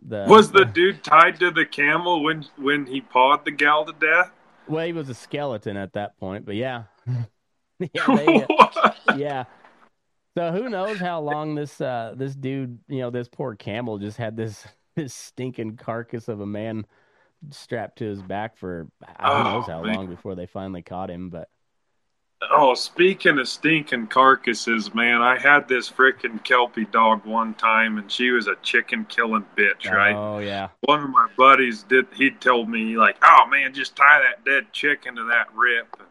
The 0.07 0.25
Was 0.27 0.51
the 0.51 0.65
dude 0.65 1.03
tied 1.03 1.39
to 1.39 1.51
the 1.51 1.65
camel 1.65 2.23
when 2.23 2.45
when 2.57 2.85
he 2.85 3.01
pawed 3.01 3.45
the 3.45 3.51
gal 3.51 3.85
to 3.85 3.93
death? 3.93 4.31
well, 4.67 4.85
he 4.85 4.93
was 4.93 5.09
a 5.09 5.13
skeleton 5.13 5.75
at 5.77 5.93
that 5.93 6.17
point, 6.19 6.45
but 6.45 6.55
yeah, 6.55 6.83
yeah, 7.79 8.05
they, 8.15 8.45
uh, 8.49 8.91
yeah. 9.17 9.43
So 10.37 10.51
who 10.51 10.69
knows 10.69 10.97
how 10.99 11.19
long 11.21 11.55
this 11.55 11.81
uh 11.81 12.13
this 12.15 12.35
dude, 12.35 12.79
you 12.87 12.99
know, 12.99 13.09
this 13.09 13.27
poor 13.27 13.55
camel 13.55 13.97
just 13.97 14.17
had 14.17 14.37
this 14.37 14.65
this 14.95 15.13
stinking 15.13 15.77
carcass 15.77 16.27
of 16.27 16.39
a 16.41 16.45
man 16.45 16.85
strapped 17.49 17.97
to 17.97 18.05
his 18.05 18.21
back 18.21 18.55
for 18.57 18.87
I 19.17 19.29
don't 19.29 19.47
Oh, 19.47 19.61
how 19.61 19.83
man. 19.83 19.95
long 19.95 20.07
before 20.07 20.35
they 20.35 20.45
finally 20.45 20.83
caught 20.83 21.09
him. 21.09 21.29
But 21.29 21.49
Oh, 22.49 22.73
speaking 22.73 23.37
of 23.37 23.47
stinking 23.47 24.07
carcasses, 24.07 24.95
man, 24.95 25.21
I 25.21 25.37
had 25.37 25.67
this 25.67 25.89
frickin' 25.91 26.43
Kelpie 26.43 26.85
dog 26.85 27.23
one 27.23 27.53
time, 27.53 27.99
and 27.99 28.11
she 28.11 28.31
was 28.31 28.47
a 28.47 28.55
chicken 28.63 29.05
killing 29.05 29.45
bitch, 29.55 29.89
right? 29.91 30.15
oh 30.15 30.39
yeah, 30.39 30.69
One 30.81 31.03
of 31.03 31.09
my 31.11 31.27
buddies 31.37 31.83
did. 31.83 32.07
He 32.15 32.31
told 32.31 32.67
me 32.67 32.97
like, 32.97 33.17
"Oh 33.23 33.45
man, 33.47 33.73
just 33.75 33.95
tie 33.95 34.21
that 34.21 34.43
dead 34.43 34.73
chicken 34.73 35.15
to 35.17 35.23
that 35.25 35.49
rip, 35.53 35.95
and 35.99 36.07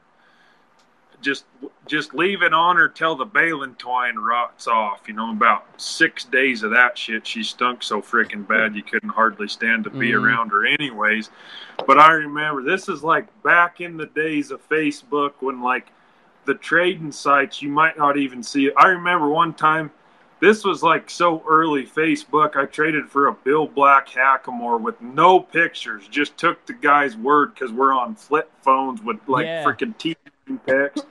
just 1.20 1.46
just 1.86 2.14
leave 2.14 2.42
it 2.42 2.54
on 2.54 2.76
her 2.76 2.88
till 2.88 3.16
the 3.16 3.24
baling 3.24 3.74
twine 3.74 4.16
rots 4.16 4.68
off." 4.68 5.00
You 5.08 5.14
know, 5.14 5.32
about 5.32 5.66
six 5.80 6.24
days 6.24 6.62
of 6.62 6.70
that 6.70 6.96
shit, 6.96 7.26
she 7.26 7.42
stunk 7.42 7.82
so 7.82 8.00
frickin' 8.00 8.46
bad 8.46 8.76
you 8.76 8.84
couldn't 8.84 9.08
hardly 9.10 9.48
stand 9.48 9.82
to 9.84 9.90
be 9.90 10.12
Mhm. 10.12 10.22
around 10.24 10.50
her, 10.52 10.64
anyways. 10.64 11.28
But 11.88 11.98
I 11.98 12.12
remember 12.12 12.62
this 12.62 12.88
is 12.88 13.02
like 13.02 13.26
back 13.42 13.80
in 13.80 13.96
the 13.96 14.06
days 14.06 14.52
of 14.52 14.66
Facebook 14.68 15.32
when 15.40 15.60
like 15.60 15.90
the 16.46 16.54
trading 16.54 17.12
sites 17.12 17.60
you 17.62 17.68
might 17.68 17.96
not 17.98 18.16
even 18.16 18.42
see 18.42 18.66
it. 18.66 18.74
I 18.76 18.88
remember 18.88 19.28
one 19.28 19.54
time 19.54 19.90
this 20.40 20.64
was 20.64 20.82
like 20.82 21.10
so 21.10 21.44
early 21.48 21.84
Facebook. 21.84 22.56
I 22.56 22.64
traded 22.64 23.08
for 23.08 23.26
a 23.28 23.32
Bill 23.34 23.66
Black 23.66 24.08
Hackamore 24.08 24.80
with 24.80 25.00
no 25.02 25.38
pictures. 25.40 26.08
Just 26.08 26.36
took 26.38 26.64
the 26.66 26.72
guy's 26.72 27.16
word 27.16 27.54
because 27.54 27.72
we're 27.72 27.92
on 27.92 28.14
flip 28.14 28.50
phones 28.62 29.02
with 29.02 29.18
like 29.28 29.46
Yeah. 29.46 29.64
freaking 29.64 29.96
T 29.98 30.16
text. 30.66 31.06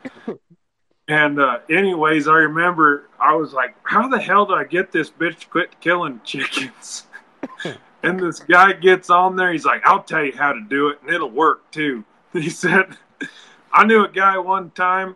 and 1.07 1.39
uh, 1.39 1.59
anyways, 1.69 2.27
I 2.27 2.37
remember 2.37 3.07
I 3.19 3.35
was 3.35 3.53
like, 3.53 3.75
"How 3.83 4.07
the 4.07 4.19
hell 4.19 4.45
did 4.45 4.55
I 4.57 4.63
get 4.63 4.91
this 4.91 5.09
bitch 5.09 5.39
to 5.41 5.47
quit 5.47 5.79
killing 5.79 6.19
chickens?" 6.23 7.05
and 8.03 8.19
this 8.19 8.39
guy 8.39 8.73
gets 8.73 9.09
on 9.09 9.35
there. 9.35 9.51
He's 9.51 9.65
like, 9.65 9.85
"I'll 9.85 10.03
tell 10.03 10.23
you 10.23 10.33
how 10.35 10.53
to 10.53 10.61
do 10.61 10.89
it, 10.89 10.99
and 11.03 11.13
it'll 11.13 11.29
work 11.31 11.69
too." 11.71 12.03
He 12.33 12.49
said, 12.51 12.95
"I 13.71 13.85
knew 13.85 14.03
a 14.03 14.09
guy 14.09 14.37
one 14.37 14.71
time." 14.71 15.15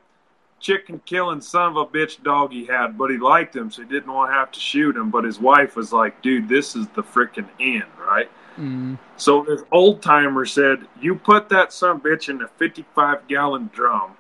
chicken 0.64 1.02
killing 1.06 1.42
son 1.42 1.72
of 1.72 1.76
a 1.76 1.86
bitch 1.86 2.24
dog 2.24 2.52
he 2.52 2.66
had, 2.66 2.98
but 2.98 3.12
he 3.12 3.18
liked 3.18 3.56
him, 3.56 3.70
so 3.70 3.84
he 3.84 3.88
didn't 3.88 4.12
want 4.12 4.32
to 4.32 4.34
have 4.34 4.50
to 4.50 4.60
shoot 4.60 4.96
him. 4.96 5.12
But 5.12 5.26
his 5.26 5.40
wife 5.40 5.76
was 5.76 5.94
like, 5.94 6.22
dude, 6.24 6.48
this 6.48 6.76
is 6.76 6.88
the 6.96 7.04
freaking 7.04 7.50
end, 7.60 7.84
right? 8.00 8.30
Mm. 8.58 8.98
So 9.18 9.44
this 9.44 9.62
old 9.72 10.02
timer 10.02 10.46
said, 10.46 10.88
You 11.02 11.16
put 11.16 11.50
that 11.50 11.74
son 11.74 11.98
of 11.98 12.06
a 12.06 12.10
bitch 12.10 12.30
in 12.30 12.42
a 12.42 12.48
55 12.48 13.28
gallon 13.28 13.70
drum 13.74 14.14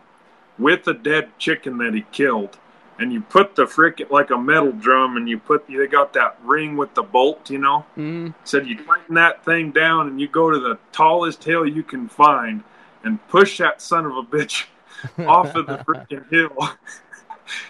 with 0.60 0.88
a 0.88 0.94
dead 0.94 1.38
chicken 1.40 1.78
that 1.80 1.94
he 1.94 2.04
killed, 2.12 2.58
and 3.00 3.14
you 3.14 3.22
put 3.22 3.56
the 3.56 3.64
frickin' 3.64 4.10
like 4.12 4.30
a 4.30 4.38
metal 4.38 4.72
drum, 4.72 5.18
and 5.18 5.30
you 5.30 5.40
put, 5.40 5.68
they 5.68 5.88
got 5.88 6.14
that 6.14 6.38
ring 6.44 6.78
with 6.78 6.94
the 6.94 7.04
bolt, 7.04 7.50
you 7.50 7.58
know? 7.58 7.86
Mm. 7.98 8.34
Said 8.44 8.68
you 8.68 8.84
tighten 8.84 9.16
that 9.16 9.46
thing 9.46 9.72
down, 9.72 10.08
and 10.08 10.20
you 10.20 10.28
go 10.28 10.52
to 10.52 10.60
the 10.60 10.78
tallest 10.92 11.44
hill 11.44 11.66
you 11.66 11.84
can 11.84 12.08
find 12.10 12.64
and 13.04 13.26
push 13.28 13.58
that 13.58 13.82
son 13.82 14.06
of 14.06 14.16
a 14.18 14.24
bitch 14.24 14.66
off 15.28 15.56
of 15.56 15.68
the 15.68 15.78
freaking 15.80 16.28
hill. 16.30 16.70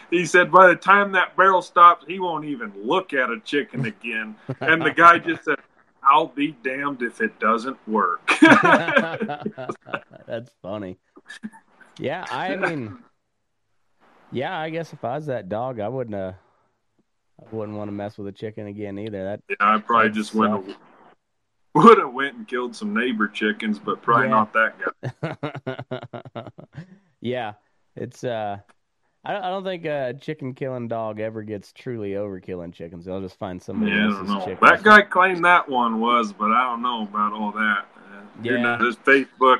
he 0.09 0.25
said 0.25 0.51
by 0.51 0.67
the 0.67 0.75
time 0.75 1.11
that 1.13 1.35
barrel 1.35 1.61
stops, 1.61 2.05
he 2.07 2.19
won't 2.19 2.45
even 2.45 2.71
look 2.75 3.13
at 3.13 3.29
a 3.29 3.39
chicken 3.39 3.85
again. 3.85 4.35
And 4.61 4.81
the 4.81 4.91
guy 4.91 5.17
just 5.19 5.45
said, 5.45 5.57
I'll 6.03 6.27
be 6.27 6.55
damned 6.63 7.01
if 7.01 7.21
it 7.21 7.39
doesn't 7.39 7.77
work. 7.87 8.29
That's 10.25 10.51
funny. 10.61 10.97
Yeah, 11.97 12.25
I 12.29 12.55
mean, 12.55 12.97
yeah, 14.31 14.59
I 14.59 14.69
guess 14.69 14.93
if 14.93 15.03
I 15.05 15.15
was 15.15 15.27
that 15.27 15.47
dog, 15.49 15.79
I 15.79 15.87
wouldn't. 15.87 16.15
Uh, 16.15 16.33
I 17.39 17.55
wouldn't 17.55 17.77
want 17.77 17.87
to 17.87 17.93
mess 17.93 18.17
with 18.17 18.27
a 18.27 18.31
chicken 18.31 18.67
again 18.67 18.97
either. 18.99 19.23
That 19.23 19.41
yeah, 19.49 19.55
I 19.59 19.77
probably 19.79 20.11
just 20.11 20.33
went 20.33 20.75
would 21.83 21.97
have 21.97 22.13
went 22.13 22.35
and 22.35 22.47
killed 22.47 22.75
some 22.75 22.93
neighbor 22.93 23.27
chickens, 23.27 23.79
but 23.79 24.01
probably 24.01 24.27
Yeah. 24.27 24.31
not 24.31 24.53
that 24.53 24.73
guy. 26.21 26.47
yeah, 27.21 27.53
it's. 27.95 28.23
uh 28.23 28.57
I 29.25 29.31
don't, 29.31 29.43
I 29.45 29.49
don't 29.51 29.63
think 29.63 29.85
a 29.85 30.13
chicken 30.19 30.53
killing 30.53 30.89
dog 30.89 31.21
ever 31.21 31.43
gets 31.43 31.71
truly 31.71 32.17
over 32.17 32.41
killing 32.41 32.73
chickens. 32.73 33.05
They'll 33.05 33.21
just 33.21 33.39
find 33.39 33.61
somebody 33.61 33.91
Yeah, 33.93 34.07
else's 34.07 34.27
don't 34.27 34.39
chickens. 34.43 34.69
That 34.69 34.83
guy 34.83 35.01
claimed 35.03 35.45
that 35.45 35.69
one 35.69 36.01
was, 36.01 36.33
but 36.33 36.51
I 36.51 36.63
don't 36.65 36.81
know 36.81 37.03
about 37.03 37.31
all 37.31 37.51
that. 37.53 37.85
Uh, 37.95 38.21
you 38.43 38.57
know, 38.57 38.71
Yeah. 38.73 38.77
this 38.79 38.97
Facebook, 38.97 39.59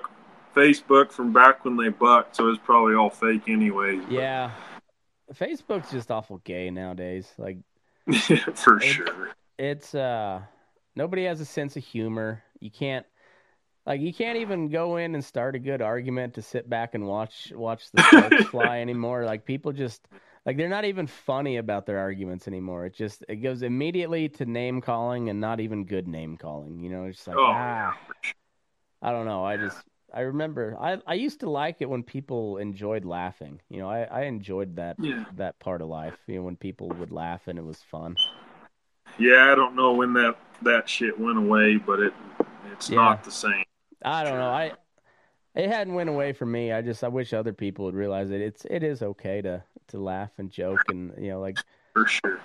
Facebook 0.53 1.13
from 1.13 1.31
back 1.31 1.63
when 1.63 1.77
they 1.77 1.87
bucked, 1.87 2.35
so 2.35 2.49
it's 2.49 2.59
probably 2.61 2.93
all 2.93 3.09
fake 3.09 3.43
anyway. 3.47 4.01
Yeah, 4.09 4.51
Facebook's 5.33 5.89
just 5.89 6.11
awful 6.11 6.39
gay 6.39 6.69
nowadays. 6.69 7.31
Like 7.37 7.59
for 8.55 8.81
sure. 8.81 9.29
it's 9.57 9.95
uh 9.95 10.41
nobody 10.95 11.25
has 11.25 11.41
a 11.41 11.45
sense 11.45 11.75
of 11.77 11.83
humor. 11.83 12.43
You 12.59 12.71
can't 12.71 13.05
like 13.85 14.01
you 14.01 14.13
can't 14.13 14.37
even 14.37 14.69
go 14.69 14.97
in 14.97 15.15
and 15.15 15.23
start 15.23 15.55
a 15.55 15.59
good 15.59 15.81
argument 15.81 16.35
to 16.35 16.41
sit 16.41 16.69
back 16.69 16.95
and 16.95 17.05
watch 17.07 17.51
watch 17.55 17.91
the 17.91 17.99
sparks 17.99 18.43
fly 18.45 18.79
anymore. 18.79 19.25
Like 19.25 19.45
people 19.45 19.71
just 19.73 20.07
like 20.45 20.57
they're 20.57 20.69
not 20.69 20.85
even 20.85 21.07
funny 21.07 21.57
about 21.57 21.85
their 21.85 21.99
arguments 21.99 22.47
anymore. 22.47 22.85
It 22.85 22.93
just 22.95 23.23
it 23.29 23.37
goes 23.37 23.61
immediately 23.63 24.29
to 24.29 24.45
name 24.45 24.81
calling 24.81 25.29
and 25.29 25.39
not 25.41 25.59
even 25.59 25.85
good 25.85 26.07
name 26.07 26.37
calling. 26.37 26.79
You 26.79 26.89
know, 26.91 27.05
it's 27.05 27.17
just 27.17 27.27
like 27.27 27.41
Oh, 27.41 27.45
ah 27.47 27.95
I 29.01 29.11
don't 29.11 29.25
know. 29.25 29.43
I 29.45 29.57
just 29.57 29.85
I 30.13 30.21
remember 30.21 30.77
I 30.79 30.99
I 31.05 31.13
used 31.15 31.41
to 31.41 31.49
like 31.49 31.81
it 31.81 31.89
when 31.89 32.03
people 32.03 32.57
enjoyed 32.57 33.05
laughing. 33.05 33.61
You 33.69 33.79
know, 33.79 33.89
I 33.89 34.03
I 34.03 34.21
enjoyed 34.23 34.75
that 34.77 34.97
Yeah. 34.97 35.23
that 35.35 35.59
part 35.59 35.81
of 35.81 35.89
life. 35.89 36.17
You 36.27 36.37
know, 36.37 36.43
when 36.43 36.55
people 36.57 36.95
would 36.95 37.11
laugh 37.11 37.47
and 37.47 37.59
it 37.59 37.65
was 37.65 37.81
fun. 37.83 38.17
Yeah, 39.19 39.51
I 39.51 39.55
don't 39.55 39.75
know 39.75 39.93
when 39.93 40.13
that 40.13 40.35
that 40.63 40.87
shit 40.89 41.19
went 41.19 41.37
away, 41.37 41.77
but 41.77 41.99
it 41.99 42.13
it's 42.71 42.89
Yeah. 42.89 42.95
not 42.97 43.23
the 43.23 43.31
same. 43.31 43.63
I 44.03 44.23
don't 44.23 44.37
know. 44.37 44.49
I 44.49 44.73
it 45.55 45.69
hadn't 45.69 45.93
went 45.93 46.09
away 46.09 46.33
for 46.33 46.45
me. 46.45 46.71
I 46.71 46.81
just 46.81 47.03
I 47.03 47.07
wish 47.07 47.33
other 47.33 47.53
people 47.53 47.85
would 47.85 47.95
realize 47.95 48.29
that 48.29 48.41
it's 48.41 48.65
it 48.69 48.83
is 48.83 49.01
okay 49.01 49.41
to 49.41 49.63
to 49.89 49.99
laugh 49.99 50.31
and 50.37 50.49
joke 50.49 50.89
and 50.89 51.13
you 51.17 51.29
know 51.29 51.39
like 51.39 51.57
For 51.93 52.07
sure. 52.07 52.39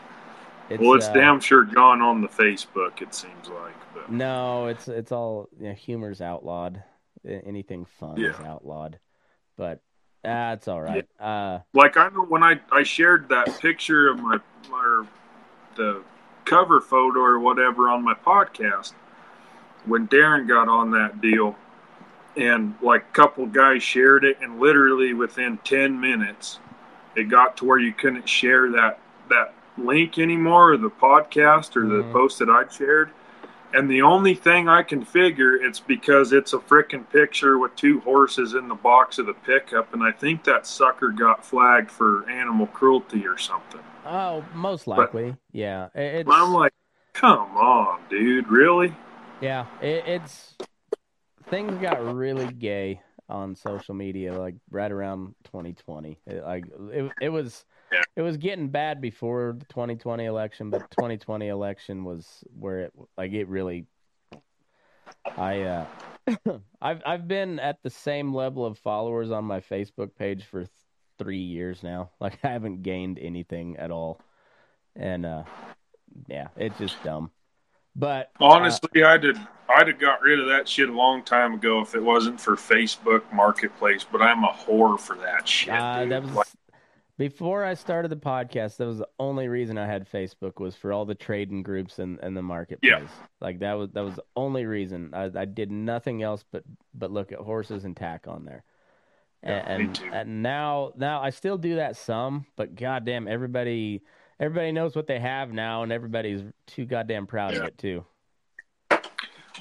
it's 0.68 0.80
well, 0.80 0.94
it's 0.94 1.06
uh, 1.06 1.12
damn 1.14 1.40
sure 1.40 1.64
gone 1.64 2.02
on 2.02 2.20
the 2.20 2.28
Facebook. 2.28 3.00
It 3.00 3.14
seems 3.14 3.48
like, 3.48 3.74
but 3.94 4.10
no, 4.10 4.66
it's 4.66 4.88
it's 4.88 5.12
all 5.12 5.48
you 5.58 5.68
know, 5.68 5.74
humor's 5.74 6.20
outlawed. 6.20 6.82
Anything 7.26 7.84
fun 7.84 8.22
is 8.22 8.38
outlawed. 8.40 8.98
But 9.56 9.80
that's 10.22 10.60
it's 10.62 10.68
all 10.68 10.82
right. 10.82 11.06
Uh 11.18 11.60
like 11.74 11.96
I 11.96 12.08
know 12.10 12.24
when 12.24 12.42
I 12.42 12.60
I 12.70 12.82
shared 12.82 13.28
that 13.30 13.58
picture 13.60 14.08
of 14.08 14.20
my 14.20 14.38
or 14.70 15.06
the 15.76 16.02
cover 16.48 16.80
photo 16.80 17.20
or 17.20 17.38
whatever 17.38 17.88
on 17.90 18.02
my 18.02 18.14
podcast 18.14 18.92
when 19.84 20.08
Daron 20.08 20.48
got 20.48 20.68
on 20.68 20.90
that 20.92 21.20
deal 21.20 21.56
and 22.36 22.74
like 22.80 23.02
a 23.02 23.12
couple 23.12 23.46
guys 23.46 23.82
shared 23.82 24.24
it 24.24 24.38
and 24.40 24.58
literally 24.58 25.12
within 25.12 25.58
10 25.58 26.00
minutes 26.00 26.58
it 27.14 27.24
got 27.24 27.56
to 27.58 27.64
where 27.66 27.78
you 27.78 27.92
couldn't 27.92 28.28
share 28.28 28.70
that 28.70 28.98
that 29.28 29.52
link 29.76 30.18
anymore 30.18 30.72
or 30.72 30.76
the 30.78 30.90
podcast 30.90 31.76
or 31.76 31.86
the 31.86 32.02
Mhm. 32.02 32.12
post 32.12 32.38
that 32.38 32.48
I'd 32.48 32.72
shared 32.72 33.10
and 33.72 33.90
the 33.90 34.02
only 34.02 34.34
thing 34.34 34.68
I 34.68 34.82
can 34.82 35.04
figure 35.04 35.54
it's 35.56 35.80
because 35.80 36.32
it's 36.32 36.52
a 36.52 36.58
frickin' 36.58 37.08
picture 37.10 37.58
with 37.58 37.74
two 37.76 38.00
horses 38.00 38.54
in 38.54 38.68
the 38.68 38.74
box 38.74 39.18
of 39.18 39.26
the 39.26 39.34
pickup, 39.34 39.92
and 39.92 40.02
I 40.02 40.12
think 40.12 40.44
that 40.44 40.66
sucker 40.66 41.10
got 41.10 41.44
flagged 41.44 41.90
for 41.90 42.28
animal 42.28 42.66
cruelty 42.66 43.26
or 43.26 43.38
something. 43.38 43.80
oh, 44.06 44.44
most 44.54 44.86
likely. 44.86 45.36
Yeah. 45.52 45.88
It's 45.94 46.28
I'm 46.30 46.52
like, 46.52 46.72
come 47.12 47.56
on, 47.56 48.00
dude, 48.08 48.48
really? 48.48 48.94
Yeah, 49.40 49.66
it, 49.80 50.04
it's 50.06 50.56
things 51.48 51.80
got 51.80 52.02
really 52.14 52.52
gay 52.52 53.00
on 53.28 53.54
social 53.54 53.94
media 53.94 54.38
like 54.38 54.54
right 54.70 54.90
around 54.90 55.34
2020. 55.44 56.18
It, 56.26 56.44
like 56.44 56.64
it, 56.92 57.12
it 57.20 57.28
was 57.28 57.64
Yeah. 57.92 58.02
it 58.16 58.22
was 58.22 58.36
getting 58.36 58.68
bad 58.68 59.00
before 59.00 59.56
the 59.58 59.64
2020 59.66 60.24
election, 60.24 60.70
but 60.70 60.90
2020 60.90 61.48
election 61.48 62.04
was 62.04 62.44
where 62.58 62.80
it 62.80 62.92
like 63.16 63.32
it 63.32 63.48
really 63.48 63.86
I 65.36 65.60
uh 65.62 65.86
I've 66.82 67.02
I've 67.06 67.28
been 67.28 67.58
at 67.58 67.82
the 67.82 67.90
same 67.90 68.34
level 68.34 68.64
of 68.64 68.78
followers 68.78 69.30
on 69.30 69.44
my 69.44 69.60
Facebook 69.60 70.14
page 70.14 70.44
for 70.44 70.60
th- 70.60 70.70
3 71.18 71.38
years 71.38 71.82
now. 71.82 72.10
Like 72.20 72.38
I 72.44 72.48
haven't 72.48 72.82
gained 72.82 73.18
anything 73.18 73.76
at 73.76 73.90
all. 73.90 74.20
And 74.94 75.24
uh 75.24 75.44
yeah, 76.26 76.48
it's 76.56 76.78
just 76.78 77.02
dumb. 77.02 77.30
But 77.98 78.30
uh, 78.40 78.44
Honestly, 78.46 79.02
I'd 79.02 79.24
have, 79.24 79.48
I'd 79.68 79.88
have 79.88 79.98
got 79.98 80.22
rid 80.22 80.38
of 80.38 80.46
that 80.46 80.68
shit 80.68 80.88
a 80.88 80.92
long 80.92 81.22
time 81.24 81.54
ago 81.54 81.80
if 81.80 81.94
it 81.94 82.02
wasn't 82.02 82.40
for 82.40 82.54
Facebook 82.54 83.22
Marketplace. 83.32 84.06
But 84.10 84.22
I'm 84.22 84.44
a 84.44 84.48
whore 84.52 84.98
for 84.98 85.16
that 85.16 85.48
shit. 85.48 85.74
Uh, 85.74 86.04
that 86.06 86.22
was 86.22 86.32
Like, 86.32 86.46
before 87.18 87.64
I 87.64 87.74
started 87.74 88.08
the 88.08 88.16
podcast. 88.16 88.76
That 88.76 88.86
was 88.86 88.98
the 88.98 89.08
only 89.18 89.48
reason 89.48 89.76
I 89.76 89.86
had 89.86 90.10
Facebook 90.10 90.60
was 90.60 90.74
for 90.74 90.92
all 90.92 91.04
the 91.04 91.14
trading 91.14 91.62
groups 91.62 91.98
and, 91.98 92.18
and 92.20 92.36
the 92.36 92.42
marketplace. 92.42 92.90
Yeah. 92.90 93.06
Like 93.40 93.58
that 93.58 93.74
was 93.74 93.90
that 93.90 94.04
was 94.04 94.14
the 94.14 94.24
only 94.36 94.64
reason. 94.64 95.10
I, 95.12 95.30
I 95.34 95.44
did 95.44 95.70
nothing 95.70 96.22
else 96.22 96.44
but 96.50 96.62
but 96.94 97.10
look 97.10 97.32
at 97.32 97.38
horses 97.38 97.84
and 97.84 97.96
tack 97.96 98.26
on 98.26 98.44
there. 98.44 98.64
Yeah, 99.42 99.64
and, 99.66 99.78
me 99.78 99.84
and, 99.84 99.94
too. 99.94 100.10
and 100.12 100.42
now 100.42 100.92
now 100.96 101.20
I 101.20 101.30
still 101.30 101.58
do 101.58 101.76
that 101.76 101.96
some, 101.96 102.46
but 102.56 102.74
goddamn 102.74 103.28
everybody 103.28 104.02
everybody 104.40 104.72
knows 104.72 104.96
what 104.96 105.06
they 105.06 105.18
have 105.18 105.52
now, 105.52 105.82
and 105.82 105.92
everybody's 105.92 106.42
too 106.66 106.86
goddamn 106.86 107.26
proud 107.26 107.54
of 107.54 107.64
it 107.64 107.76
too. 107.76 108.04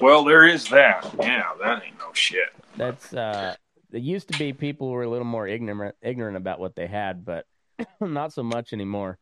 well, 0.00 0.24
there 0.24 0.46
is 0.46 0.68
that. 0.68 1.12
Yeah, 1.20 1.44
that 1.62 1.82
ain't 1.84 1.98
no 1.98 2.12
shit. 2.12 2.50
That's 2.76 3.12
uh 3.12 3.56
it 3.92 4.02
used 4.02 4.28
to 4.32 4.38
be 4.38 4.52
people 4.52 4.90
were 4.90 5.02
a 5.02 5.08
little 5.08 5.24
more 5.24 5.46
ignorant 5.46 5.96
ignorant 6.02 6.36
about 6.36 6.60
what 6.60 6.76
they 6.76 6.86
had, 6.86 7.24
but 7.24 7.46
not 8.00 8.32
so 8.32 8.42
much 8.42 8.72
anymore. 8.72 9.18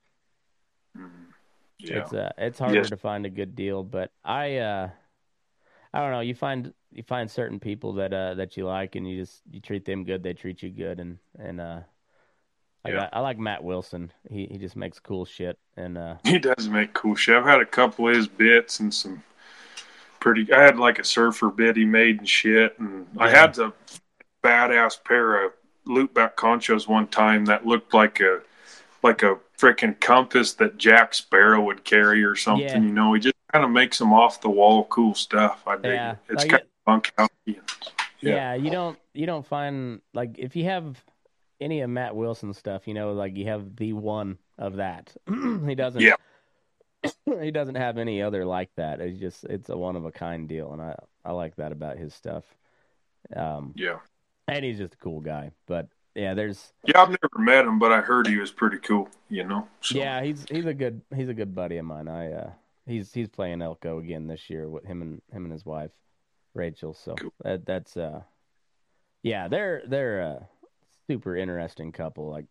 Yeah. 1.79 1.99
It's 1.99 2.13
uh 2.13 2.31
it's 2.39 2.59
harder 2.59 2.81
Yes. 2.81 2.91
to 2.91 2.97
find 2.97 3.27
a 3.27 3.31
good 3.31 3.55
deal, 3.55 3.83
but 3.85 4.11
I 4.25 4.57
uh 4.57 4.91
I 5.93 6.01
don't 6.01 6.11
know, 6.11 6.21
you 6.21 6.35
find 6.35 6.73
you 6.93 7.03
find 7.03 7.31
certain 7.31 7.61
people 7.61 7.95
that 7.95 8.13
uh 8.13 8.35
that 8.35 8.57
you 8.57 8.67
like 8.67 8.95
and 8.97 9.09
you 9.09 9.21
just 9.21 9.43
you 9.51 9.61
treat 9.61 9.85
them 9.85 10.05
good, 10.05 10.23
they 10.23 10.33
treat 10.33 10.63
you 10.63 10.71
good 10.71 11.01
and 11.01 11.19
and 11.39 11.61
uh 11.61 11.81
I 12.85 12.91
Yeah. 12.91 12.97
got 12.97 13.11
I 13.13 13.21
like 13.21 13.39
Matt 13.39 13.63
Wilson. 13.63 14.13
He 14.31 14.47
he 14.51 14.59
just 14.59 14.77
makes 14.77 14.99
cool 14.99 15.25
shit 15.25 15.59
and 15.77 15.99
uh 15.99 16.17
He 16.25 16.39
does 16.39 16.69
make 16.69 16.95
cool 16.95 17.15
shit. 17.15 17.37
I've 17.37 17.45
had 17.45 17.61
a 17.61 17.67
couple 17.67 18.09
of 18.09 18.15
his 18.17 18.27
bits 18.29 18.81
and 18.81 18.93
some 18.93 19.23
pretty. 20.21 20.51
I 20.53 20.63
had 20.63 20.79
like 20.79 20.99
a 20.99 21.05
surfer 21.05 21.51
bit 21.51 21.77
he 21.77 21.85
made 21.85 22.19
and 22.21 22.29
shit, 22.29 22.79
and 22.79 23.07
I 23.19 23.29
had 23.31 23.55
the 23.55 23.73
badass 24.43 25.03
pair 25.05 25.45
of 25.45 25.53
loopback 25.87 26.35
conchos 26.35 26.89
one 26.89 27.07
time 27.09 27.45
that 27.47 27.67
looked 27.67 27.95
like 27.95 28.21
a 28.21 28.41
like 29.03 29.23
a 29.23 29.37
freaking 29.59 29.99
compass 30.01 30.55
that 30.55 30.77
Jack 30.77 31.15
Sparrow 31.15 31.63
would 31.65 31.85
carry 31.85 32.25
or 32.25 32.35
something. 32.35 32.67
Yeah. 32.67 32.79
You 32.79 32.93
know, 32.93 33.13
he 33.15 33.21
just 33.21 33.35
kind 33.53 33.65
of 33.65 33.71
makes 33.71 33.97
some 33.99 34.13
off 34.13 34.41
the 34.41 34.51
wall 34.51 34.85
cool 34.85 35.15
stuff. 35.15 35.63
I 35.67 35.77
dig 35.77 35.93
Yeah. 35.93 36.13
it. 36.13 36.19
It's 36.31 36.43
Like 36.45 36.51
kind 36.51 36.63
of 36.63 37.03
bunkhousey. 37.03 37.61
yeah. 38.21 38.35
Yeah. 38.35 38.55
you 38.55 38.71
don't 38.71 38.99
you 39.15 39.27
don't 39.27 39.47
find 39.47 40.01
like 40.13 40.39
if 40.39 40.57
you 40.57 40.65
have 40.65 41.03
any 41.61 41.81
of 41.81 41.89
Matt 41.91 42.15
Wilson 42.17 42.53
stuff, 42.53 42.87
you 42.87 42.95
know, 42.95 43.13
like 43.13 43.37
you 43.37 43.47
have 43.47 43.77
the 43.77 43.93
one 43.95 44.39
of 44.59 44.77
that. 44.77 45.15
he 45.67 45.75
doesn't 45.75 46.03
Yeah. 46.03 46.17
he 47.41 47.51
doesn't 47.51 47.77
have 47.77 47.99
any 47.99 48.21
other 48.23 48.45
like 48.45 48.71
that. 48.77 49.01
It's 49.01 49.19
just 49.21 49.45
it's 49.45 49.69
a 49.69 49.77
one 49.77 49.97
of 49.97 50.05
a 50.05 50.13
kind 50.13 50.49
deal 50.49 50.73
and 50.73 50.83
I 50.83 50.97
I 51.25 51.33
like 51.33 51.57
that 51.57 51.73
about 51.73 51.97
his 51.97 52.13
stuff. 52.15 52.45
Um 53.35 53.73
Yeah. 53.77 53.99
And 54.49 54.65
he's 54.65 54.79
just 54.79 54.95
a 54.95 54.99
cool 54.99 55.21
guy. 55.21 55.51
But 55.67 55.89
yeah, 56.15 56.35
there's 56.35 56.73
Yeah, 56.85 57.03
I've 57.03 57.11
never 57.11 57.39
met 57.39 57.65
him, 57.65 57.79
but 57.79 57.93
I 57.93 58.01
heard 58.01 58.27
he 58.27 58.37
was 58.39 58.51
pretty 58.51 58.79
cool. 58.79 59.09
You 59.29 59.45
know. 59.45 59.69
So, 59.81 59.99
yeah, 59.99 60.23
he's 60.23 60.47
he's 60.51 60.67
a 60.67 60.75
good 60.75 61.01
he's 61.15 61.29
a 61.29 61.35
good 61.35 61.55
buddy 61.55 61.77
of 61.79 61.85
mine. 61.85 62.09
I 62.09 62.33
uh 62.33 62.51
he's 62.87 63.13
he's 63.13 63.29
playing 63.29 63.63
Elko 63.63 63.99
again 63.99 64.27
this 64.27 64.49
year 64.49 64.69
with 64.69 64.85
him 64.85 65.03
and 65.03 65.23
him 65.33 65.45
and 65.45 65.53
his 65.53 65.67
wife 65.67 65.91
Rachel. 66.55 66.95
So 66.95 67.15
Cool. 67.15 67.33
that 67.43 67.67
that's 67.67 67.97
uh 67.97 68.23
yeah, 69.23 69.49
they're 69.49 69.83
they're 69.87 70.21
a 70.21 70.49
super 71.09 71.37
interesting 71.37 71.93
couple. 71.93 72.31
Like 72.31 72.47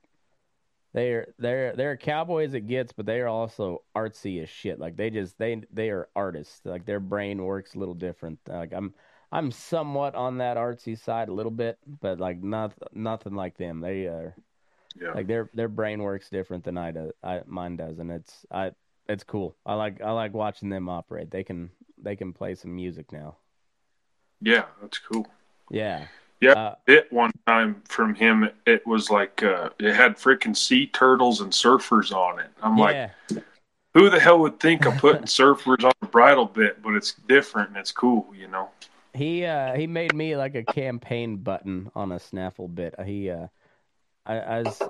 they're 0.94 1.28
they're 1.40 1.76
they're 1.76 1.98
cowboys 1.98 2.54
it 2.54 2.68
gets, 2.68 2.94
but 2.94 3.06
they 3.06 3.20
are 3.20 3.28
also 3.28 3.82
artsy 3.96 4.42
as 4.42 4.50
shit. 4.50 4.80
Like 4.80 4.96
they 4.96 5.10
just 5.10 5.38
they 5.38 5.62
they 5.74 5.90
are 5.90 6.08
artists. 6.16 6.62
Like 6.64 6.86
their 6.86 7.00
brain 7.00 7.44
works 7.44 7.76
a 7.76 7.80
little 7.80 7.94
different. 7.94 8.40
Like 8.48 8.74
I'm 8.74 8.94
I'm 9.32 9.52
somewhat 9.52 10.16
on 10.16 10.38
that 10.38 10.58
artsy 10.58 10.98
side 10.98 11.30
a 11.30 11.34
little 11.34 11.52
bit, 11.52 11.78
but 12.02 12.20
like 12.20 12.42
not 12.44 12.74
nothing 12.94 13.36
like 13.36 13.58
them. 13.58 13.82
They 13.82 14.06
are 14.06 14.36
yeah. 15.00 15.12
like 15.14 15.28
their 15.28 15.50
their 15.54 15.68
brain 15.68 16.02
works 16.02 16.30
different 16.30 16.64
than 16.64 16.78
I 16.78 16.92
do. 16.92 17.12
I 17.24 17.42
mine 17.46 17.76
does, 17.76 18.00
and 18.00 18.12
it's 18.12 18.46
I 18.52 18.72
it's 19.08 19.24
cool. 19.24 19.56
I 19.66 19.76
like 19.76 20.02
I 20.02 20.12
like 20.12 20.34
watching 20.34 20.70
them 20.70 20.90
operate. 20.90 21.32
They 21.32 21.44
can 21.44 21.70
they 22.02 22.16
can 22.16 22.34
play 22.34 22.56
some 22.56 22.76
music 22.76 23.12
now. 23.12 23.38
yeah, 24.42 24.66
that's 24.82 25.00
cool. 25.00 25.28
Yeah. 25.70 26.08
Yeah, 26.42 26.52
Uh, 26.52 26.76
it 26.86 27.12
one 27.12 27.32
time 27.48 27.82
from 27.88 28.14
him. 28.14 28.50
It, 28.66 28.86
was 28.86 29.10
like 29.10 29.42
uh, 29.42 29.70
it 29.80 29.94
had 29.96 30.18
freaking 30.18 30.56
sea 30.56 30.88
turtles 30.88 31.40
and 31.40 31.52
surfers 31.52 32.12
on 32.12 32.40
it. 32.40 32.50
I'm 32.62 32.78
like, 32.78 33.12
who 33.94 34.10
the 34.10 34.20
hell 34.20 34.40
would 34.40 34.60
think 34.60 34.86
of 34.86 34.98
putting 34.98 35.24
surfers 35.24 35.86
on 35.86 35.94
a 36.02 36.06
bridle 36.06 36.46
bit? 36.46 36.84
But 36.84 36.96
it's 36.96 37.14
different 37.30 37.70
and 37.70 37.78
it's 37.78 37.94
cool, 37.94 38.28
you 38.38 38.50
know. 38.50 38.70
He 39.16 39.46
uh 39.46 39.76
he 39.76 39.88
made 39.88 40.14
me 40.14 40.36
like 40.38 40.56
a 40.56 40.64
campaign 40.64 41.38
button 41.44 41.92
on 41.96 42.12
a 42.12 42.20
snaffle 42.20 42.68
bit. 42.68 42.96
He 43.06 43.30
uh 43.30 43.48
I, 44.26 44.40
I 44.40 44.60
was 44.64 44.90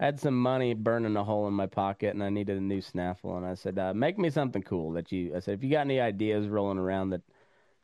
I 0.00 0.06
had 0.06 0.20
some 0.20 0.40
money 0.40 0.74
burning 0.74 1.16
a 1.16 1.24
hole 1.24 1.48
in 1.48 1.54
my 1.54 1.66
pocket 1.66 2.14
and 2.14 2.22
I 2.24 2.30
needed 2.30 2.58
a 2.58 2.60
new 2.60 2.80
snaffle 2.82 3.36
and 3.36 3.46
I 3.46 3.54
said, 3.54 3.78
uh, 3.78 3.94
make 3.94 4.18
me 4.18 4.30
something 4.30 4.62
cool 4.62 4.92
that 4.92 5.12
you 5.12 5.36
I 5.36 5.40
said 5.40 5.54
if 5.58 5.64
you 5.64 5.70
got 5.70 5.82
any 5.82 6.00
ideas 6.00 6.48
rolling 6.48 6.78
around 6.78 7.10
that 7.10 7.22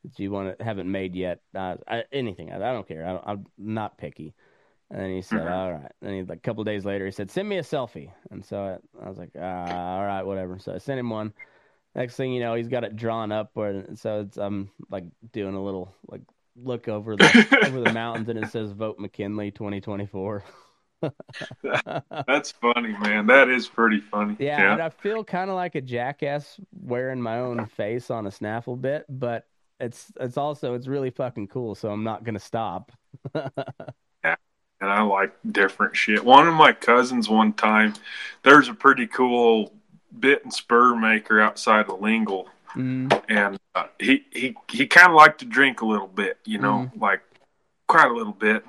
that 0.04 0.18
you 0.18 0.30
want 0.30 0.58
to 0.58 0.64
haven't 0.64 0.90
made 0.90 1.14
yet, 1.16 1.42
uh, 1.54 1.76
I, 1.88 2.04
anything. 2.12 2.52
I, 2.52 2.56
I 2.56 2.72
don't 2.72 2.88
care. 2.88 3.06
I, 3.06 3.32
i'm 3.32 3.46
not 3.58 3.98
picky. 3.98 4.34
And 4.90 5.00
then 5.00 5.10
he 5.10 5.22
said, 5.22 5.46
Mhm. 5.46 5.50
"All 5.50 5.72
right." 5.72 5.92
And 6.02 6.14
he, 6.14 6.22
like 6.24 6.38
a 6.38 6.42
couple 6.42 6.64
days 6.64 6.84
later, 6.84 7.06
he 7.06 7.12
said, 7.12 7.30
"Send 7.30 7.48
me 7.48 7.58
a 7.58 7.62
selfie." 7.62 8.12
And 8.30 8.44
so 8.44 8.80
I, 9.00 9.04
I 9.04 9.08
was 9.08 9.18
like, 9.18 9.32
ah, 9.38 9.96
"All 9.98 10.04
right, 10.06 10.22
whatever." 10.24 10.58
So 10.58 10.74
I 10.74 10.78
sent 10.78 11.00
him 11.00 11.10
one. 11.10 11.34
Next 11.94 12.16
thing 12.16 12.32
you 12.32 12.40
know, 12.40 12.54
he's 12.54 12.68
got 12.68 12.84
it 12.84 12.96
drawn 12.96 13.32
up 13.32 13.50
where 13.54 13.84
so 13.96 14.20
it's 14.20 14.36
I'm 14.36 14.70
like 14.90 15.04
doing 15.32 15.54
a 15.54 15.62
little 15.62 15.94
like 16.08 16.22
look 16.56 16.88
over 16.88 17.16
the 17.16 17.58
over 17.66 17.80
the 17.80 17.92
mountains 17.92 18.28
and 18.28 18.38
it 18.38 18.50
says 18.50 18.72
"Vote 18.72 18.98
McKinley 18.98 19.50
2024." 19.50 20.44
That's 22.26 22.52
funny, 22.52 22.92
man. 23.00 23.26
That 23.26 23.48
is 23.48 23.66
pretty 23.66 24.00
funny. 24.00 24.36
Yeah, 24.38 24.72
and 24.72 24.82
I 24.82 24.90
feel 24.90 25.24
kind 25.24 25.50
of 25.50 25.56
like 25.56 25.74
a 25.74 25.80
jackass 25.80 26.60
wearing 26.72 27.20
my 27.20 27.38
own 27.38 27.66
face 27.66 28.10
on 28.10 28.26
a 28.26 28.30
snaffle 28.30 28.76
bit, 28.76 29.06
but 29.08 29.46
it's 29.80 30.12
it's 30.20 30.36
also 30.36 30.74
it's 30.74 30.86
really 30.86 31.10
fucking 31.10 31.48
cool, 31.48 31.74
so 31.74 31.90
I'm 31.90 32.04
not 32.04 32.24
gonna 32.24 32.38
stop. 32.38 32.92
Yeah, 34.22 34.36
and 34.82 34.90
I 34.90 35.00
like 35.00 35.32
different 35.50 35.96
shit. 35.96 36.22
One 36.22 36.46
of 36.46 36.52
my 36.52 36.72
cousins, 36.74 37.26
one 37.26 37.54
time, 37.54 37.94
there's 38.42 38.68
a 38.68 38.74
pretty 38.74 39.06
cool 39.06 39.72
bit 40.18 40.42
and 40.44 40.52
spur 40.52 40.94
maker 40.94 41.40
outside 41.40 41.88
of 41.88 42.00
Lingle, 42.00 42.48
Mm, 42.76 43.22
and 43.28 43.58
uh, 43.74 43.86
he 43.98 44.24
he 44.30 44.54
he 44.68 44.86
kind 44.86 45.08
of 45.08 45.14
liked 45.14 45.40
to 45.40 45.44
drink 45.44 45.80
a 45.80 45.86
little 45.86 46.06
bit, 46.06 46.38
you 46.44 46.58
know, 46.58 46.88
like 46.96 47.20
quite 47.88 48.08
a 48.08 48.14
little 48.14 48.32
bit. 48.32 48.64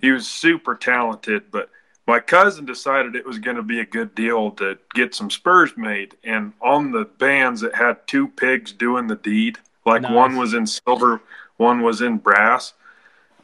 He 0.00 0.10
was 0.10 0.26
super 0.26 0.74
talented, 0.74 1.44
but 1.52 1.70
my 2.08 2.18
cousin 2.18 2.64
decided 2.64 3.14
it 3.14 3.24
was 3.24 3.38
going 3.38 3.56
to 3.56 3.62
be 3.62 3.78
a 3.78 3.84
good 3.84 4.16
deal 4.16 4.50
to 4.52 4.78
get 4.94 5.14
some 5.14 5.30
spurs 5.30 5.76
made, 5.76 6.16
and 6.24 6.54
on 6.60 6.90
the 6.90 7.04
bands 7.04 7.62
it 7.62 7.76
had 7.76 8.04
two 8.08 8.26
pigs 8.26 8.72
doing 8.72 9.06
the 9.06 9.14
deed. 9.14 9.58
Like 9.86 10.02
Nice. 10.02 10.12
one 10.12 10.36
was 10.36 10.52
in 10.52 10.66
silver, 10.66 11.20
one 11.56 11.82
was 11.82 12.00
in 12.00 12.18
brass, 12.18 12.72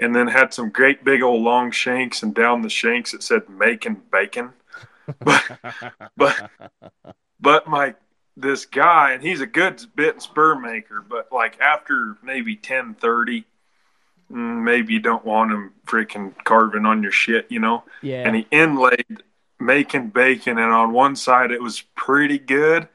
and 0.00 0.16
then 0.16 0.26
had 0.26 0.52
some 0.52 0.70
great 0.70 1.04
big 1.04 1.22
old 1.22 1.42
long 1.42 1.70
shanks, 1.70 2.24
and 2.24 2.34
down 2.34 2.62
the 2.62 2.70
shanks 2.70 3.14
it 3.14 3.22
said 3.22 3.48
"making 3.48 4.02
bacon." 4.10 4.50
But 5.24 5.58
but 6.16 6.50
but 7.40 7.68
my 7.68 7.94
this 8.36 8.66
guy 8.66 9.12
and 9.12 9.22
he's 9.22 9.40
a 9.40 9.46
good 9.46 9.80
bit 9.94 10.14
and 10.14 10.22
spur 10.22 10.58
maker 10.58 11.04
but 11.06 11.32
like 11.32 11.58
after 11.60 12.16
maybe 12.22 12.54
10 12.54 12.94
30 12.94 13.44
mm, 14.30 14.62
maybe 14.62 14.92
you 14.92 15.00
don't 15.00 15.24
want 15.24 15.52
him 15.52 15.72
freaking 15.86 16.34
carving 16.44 16.84
on 16.84 17.02
your 17.02 17.12
shit 17.12 17.46
you 17.50 17.58
know? 17.58 17.84
Yeah, 18.02 18.26
and 18.26 18.36
he 18.36 18.46
inlaid 18.50 19.22
making 19.58 20.10
bacon 20.10 20.58
and 20.58 20.72
on 20.72 20.92
one 20.92 21.16
side 21.16 21.50
it 21.50 21.62
was 21.62 21.82
pretty 21.94 22.38
good 22.38 22.88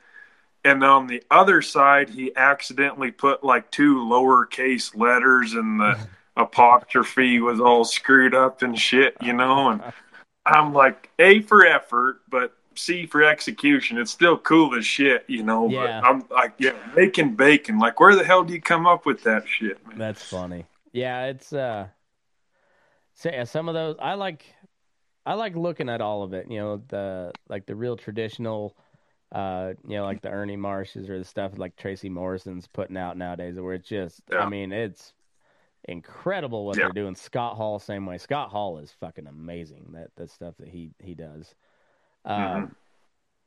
and 0.64 0.84
on 0.84 1.08
the 1.08 1.24
other 1.32 1.64
side 1.64 2.10
he 2.10 2.36
accidentally 2.36 3.10
put 3.10 3.44
like 3.44 3.72
two 3.72 3.96
lowercase 3.96 4.96
letters 4.96 5.54
and 5.54 5.80
the 5.80 5.98
apostrophe 6.38 7.40
was 7.40 7.60
all 7.60 7.84
screwed 7.84 8.36
up 8.36 8.62
and 8.62 8.78
shit 8.78 9.18
you 9.22 9.34
know? 9.34 9.70
And 9.70 9.82
i'm 10.46 10.74
like 10.74 11.10
a 11.20 11.42
for 11.42 11.66
effort 11.66 12.22
but 12.30 12.54
c 12.76 13.06
for 13.06 13.24
execution 13.24 13.98
it's 13.98 14.12
still 14.12 14.38
cool 14.38 14.74
as 14.76 14.86
shit 14.86 15.24
you 15.28 15.44
know 15.44 15.70
Yeah. 15.70 16.02
but 16.02 16.10
i'm 16.10 16.24
like 16.30 16.54
yeah 16.58 16.74
making 16.96 17.36
bacon 17.36 17.78
like 17.80 18.00
where 18.00 18.16
the 18.16 18.24
hell 18.24 18.44
do 18.44 18.54
you 18.54 18.62
come 18.62 18.88
up 18.88 19.06
with 19.06 19.24
that 19.24 19.48
shit 19.48 19.86
man 19.88 19.98
That's 19.98 20.24
funny. 20.24 20.66
Yeah, 20.94 21.26
it's 21.28 21.54
uh 21.54 21.88
so 23.14 23.30
yeah, 23.30 23.44
some 23.44 23.70
of 23.70 23.76
those 23.76 23.96
I 24.00 24.16
like 24.16 24.46
I 25.26 25.36
like 25.36 25.56
looking 25.56 25.90
at 25.90 26.02
all 26.02 26.24
of 26.24 26.34
it, 26.34 26.50
you 26.50 26.58
know, 26.60 26.82
the 26.88 27.32
like 27.48 27.66
the 27.66 27.76
real 27.76 27.96
traditional 27.96 28.76
uh 29.32 29.74
you 29.88 29.96
know, 29.98 30.04
like 30.04 30.22
the 30.22 30.30
Ernie 30.30 30.58
Marshes 30.58 31.10
or 31.10 31.18
the 31.18 31.24
stuff 31.26 31.58
like 31.58 31.76
Tracy 31.76 32.10
Morrison's 32.10 32.68
putting 32.68 32.98
out 32.98 33.18
nowadays 33.18 33.60
where 33.60 33.74
it's 33.76 33.88
just 33.88 34.22
I 34.34 34.50
mean, 34.50 34.72
it's 34.72 35.14
incredible 35.86 36.66
what 36.66 36.78
Yeah. 36.78 36.84
they're 36.86 37.04
doing. 37.04 37.16
Scott 37.16 37.56
Hall 37.56 37.80
same 37.80 38.06
way. 38.06 38.18
Scott 38.18 38.50
Hall 38.50 38.78
is 38.80 38.92
fucking 39.00 39.28
amazing 39.28 39.88
that 39.94 40.10
that 40.18 40.30
stuff 40.30 40.56
that 40.60 40.68
he 40.70 40.92
he 41.00 41.14
does. 41.16 41.54
Um 42.26 42.38
Mhm. 42.38 42.72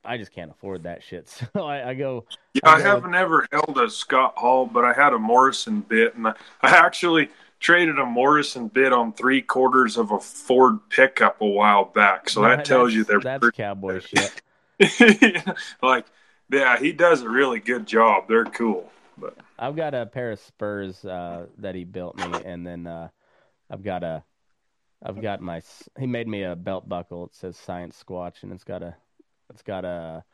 I 0.06 0.18
just 0.18 0.32
can't 0.32 0.50
afford 0.50 0.82
that 0.82 1.02
shit. 1.02 1.28
So 1.54 1.64
I, 1.64 1.90
I 1.90 1.94
go 1.94 2.26
Yeah, 2.52 2.60
I 2.64 2.74
I 2.74 2.78
go- 2.78 2.84
haven't 2.84 3.14
ever 3.14 3.46
held 3.50 3.78
a 3.78 3.88
Scott 3.88 4.34
Hall, 4.36 4.66
but 4.66 4.84
I 4.84 4.92
had 4.92 5.12
a 5.14 5.18
Morrison 5.18 5.80
bit, 5.80 6.14
and 6.14 6.26
I, 6.28 6.34
I 6.60 6.76
actually 6.76 7.30
traded 7.60 7.98
a 7.98 8.04
Morrison 8.04 8.68
bit 8.68 8.92
on 8.92 9.14
three 9.14 9.40
quarters 9.40 9.96
of 9.96 10.10
a 10.10 10.20
Ford 10.20 10.78
pickup 10.90 11.40
a 11.40 11.46
while 11.46 11.86
back. 11.86 12.28
So 12.28 12.42
that 12.42 12.66
tells 12.66 12.92
you 12.92 13.04
they're 13.04 13.20
that's 13.20 13.48
cowboy 13.52 14.00
shit. 14.00 14.42
like, 15.82 16.04
yeah, 16.50 16.78
he 16.78 16.92
does 16.92 17.22
a 17.22 17.28
really 17.30 17.60
good 17.60 17.86
job. 17.86 18.28
They're 18.28 18.44
cool, 18.44 18.90
but 19.16 19.34
I've 19.58 19.76
got 19.76 19.94
a 19.94 20.06
pair 20.06 20.32
of 20.32 20.40
Spurs 20.40 21.04
uh, 21.04 21.46
that 21.58 21.74
he 21.74 21.84
built 21.84 22.16
me, 22.16 22.32
and 22.44 22.66
then 22.66 22.86
uh, 22.86 23.08
I've 23.70 23.82
got 23.82 24.02
a, 24.02 24.24
I've 25.02 25.20
got 25.20 25.40
my. 25.40 25.62
He 25.98 26.06
made 26.06 26.26
me 26.26 26.42
a 26.42 26.56
belt 26.56 26.88
buckle. 26.88 27.26
It 27.26 27.34
says 27.34 27.56
Science 27.56 28.02
Squatch, 28.02 28.42
and 28.42 28.52
it's 28.52 28.64
got 28.64 28.82
a, 28.82 28.96
it's 29.50 29.62
got 29.62 29.84
a 29.84 30.24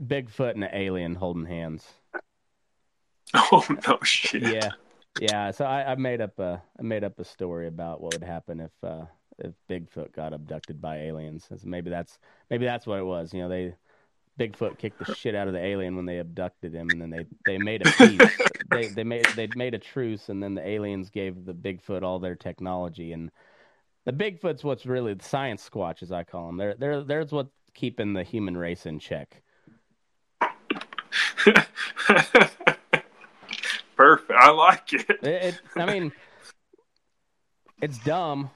Bigfoot 0.00 0.52
and 0.52 0.64
an 0.64 0.70
alien 0.74 1.14
holding 1.14 1.46
hands. 1.46 1.86
oh 3.34 3.64
no 3.86 3.98
shit. 4.02 4.42
Yeah, 4.42 4.70
yeah. 5.20 5.50
So 5.50 5.64
I, 5.64 5.92
I 5.92 5.94
made 5.94 6.20
up 6.20 6.38
a, 6.38 6.62
I 6.78 6.82
made 6.82 7.04
up 7.04 7.18
a 7.18 7.24
story 7.24 7.66
about 7.66 8.00
what 8.00 8.14
would 8.14 8.24
happen 8.24 8.60
if, 8.60 8.72
uh, 8.82 9.06
if 9.38 9.52
Bigfoot 9.70 10.12
got 10.12 10.32
abducted 10.32 10.80
by 10.80 10.98
aliens. 10.98 11.46
So 11.48 11.56
maybe 11.64 11.90
that's, 11.90 12.18
maybe 12.50 12.66
that's 12.66 12.86
what 12.86 12.98
it 12.98 13.04
was. 13.04 13.32
You 13.32 13.40
know, 13.42 13.48
they. 13.48 13.74
Bigfoot 14.38 14.78
kicked 14.78 15.04
the 15.04 15.14
shit 15.14 15.34
out 15.34 15.48
of 15.48 15.54
the 15.54 15.64
alien 15.64 15.96
when 15.96 16.06
they 16.06 16.18
abducted 16.18 16.74
him, 16.74 16.88
and 16.90 17.00
then 17.00 17.10
they, 17.10 17.26
they 17.44 17.58
made 17.58 17.86
a 17.86 17.90
peace. 17.98 18.38
they 18.70 18.86
they 18.88 19.04
made 19.04 19.26
they 19.36 19.48
made 19.56 19.74
a 19.74 19.78
truce, 19.78 20.28
and 20.28 20.42
then 20.42 20.54
the 20.54 20.66
aliens 20.66 21.10
gave 21.10 21.44
the 21.44 21.54
Bigfoot 21.54 22.02
all 22.02 22.18
their 22.18 22.36
technology, 22.36 23.12
and 23.12 23.30
the 24.04 24.12
Bigfoot's 24.12 24.64
what's 24.64 24.86
really 24.86 25.14
the 25.14 25.24
science 25.24 25.68
squatch, 25.68 26.02
as 26.02 26.12
I 26.12 26.24
call 26.24 26.46
them. 26.46 26.56
They're 26.56 26.74
they're 26.74 27.02
there's 27.02 27.32
what's 27.32 27.50
keeping 27.74 28.12
the 28.12 28.22
human 28.22 28.56
race 28.56 28.86
in 28.86 28.98
check. 28.98 29.42
Perfect. 33.96 34.38
I 34.38 34.50
like 34.50 34.92
it. 34.92 35.10
It, 35.10 35.26
it, 35.26 35.60
I 35.76 35.86
mean, 35.86 36.12
it's 37.82 37.98
dumb, 37.98 38.50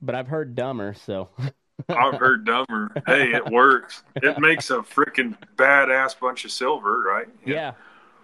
but 0.00 0.14
I've 0.14 0.28
heard 0.28 0.54
dumber. 0.54 0.94
So 0.94 1.30
I've 1.88 2.18
heard 2.18 2.44
dumber. 2.44 2.90
Hey, 3.06 3.32
it 3.32 3.46
works. 3.46 4.02
It 4.16 4.38
makes 4.38 4.70
a 4.70 4.78
freaking 4.78 5.36
badass 5.56 6.18
bunch 6.18 6.44
of 6.44 6.50
silver, 6.50 7.00
right? 7.00 7.28
yeah, 7.46 7.72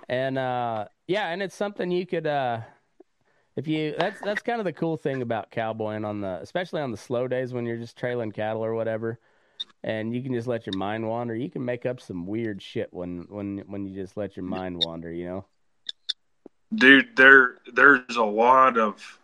and 0.09 0.39
uh, 0.39 0.87
yeah, 1.07 1.29
and 1.29 1.43
it's 1.43 1.55
something 1.55 1.91
you 1.91 2.07
could 2.07 2.27
uh, 2.27 2.61
if 3.57 3.69
you 3.69 3.95
that's 3.99 4.21
that's 4.21 4.43
kind 4.43 4.61
of 4.61 4.65
the 4.65 4.73
cool 4.73 4.97
thing 4.97 5.23
about 5.23 5.51
cowboying 5.51 6.05
on 6.05 6.21
the 6.21 6.39
especially 6.43 6.81
on 6.81 6.91
the 6.91 6.97
slow 6.97 7.29
days 7.29 7.53
when 7.53 7.65
you're 7.65 7.77
just 7.77 7.97
trailing 7.97 8.33
cattle 8.33 8.65
or 8.65 8.75
whatever. 8.75 9.19
And 9.83 10.15
you 10.15 10.23
can 10.23 10.33
just 10.33 10.49
let 10.49 10.67
your 10.67 10.77
mind 10.77 11.07
wander. 11.07 11.35
You 11.35 11.51
can 11.51 11.65
make 11.65 11.87
up 11.87 12.01
some 12.01 12.27
weird 12.27 12.61
shit 12.61 12.89
when 12.93 13.27
when 13.29 13.59
when 13.67 13.87
you 13.87 13.95
just 13.95 14.17
let 14.17 14.37
your 14.37 14.45
mind 14.45 14.83
wander. 14.85 15.13
You 15.13 15.27
know. 15.27 15.45
dude 16.75 17.17
there 17.17 17.59
there's 17.73 18.17
a 18.17 18.25
lot 18.25 18.77
of 18.79 19.21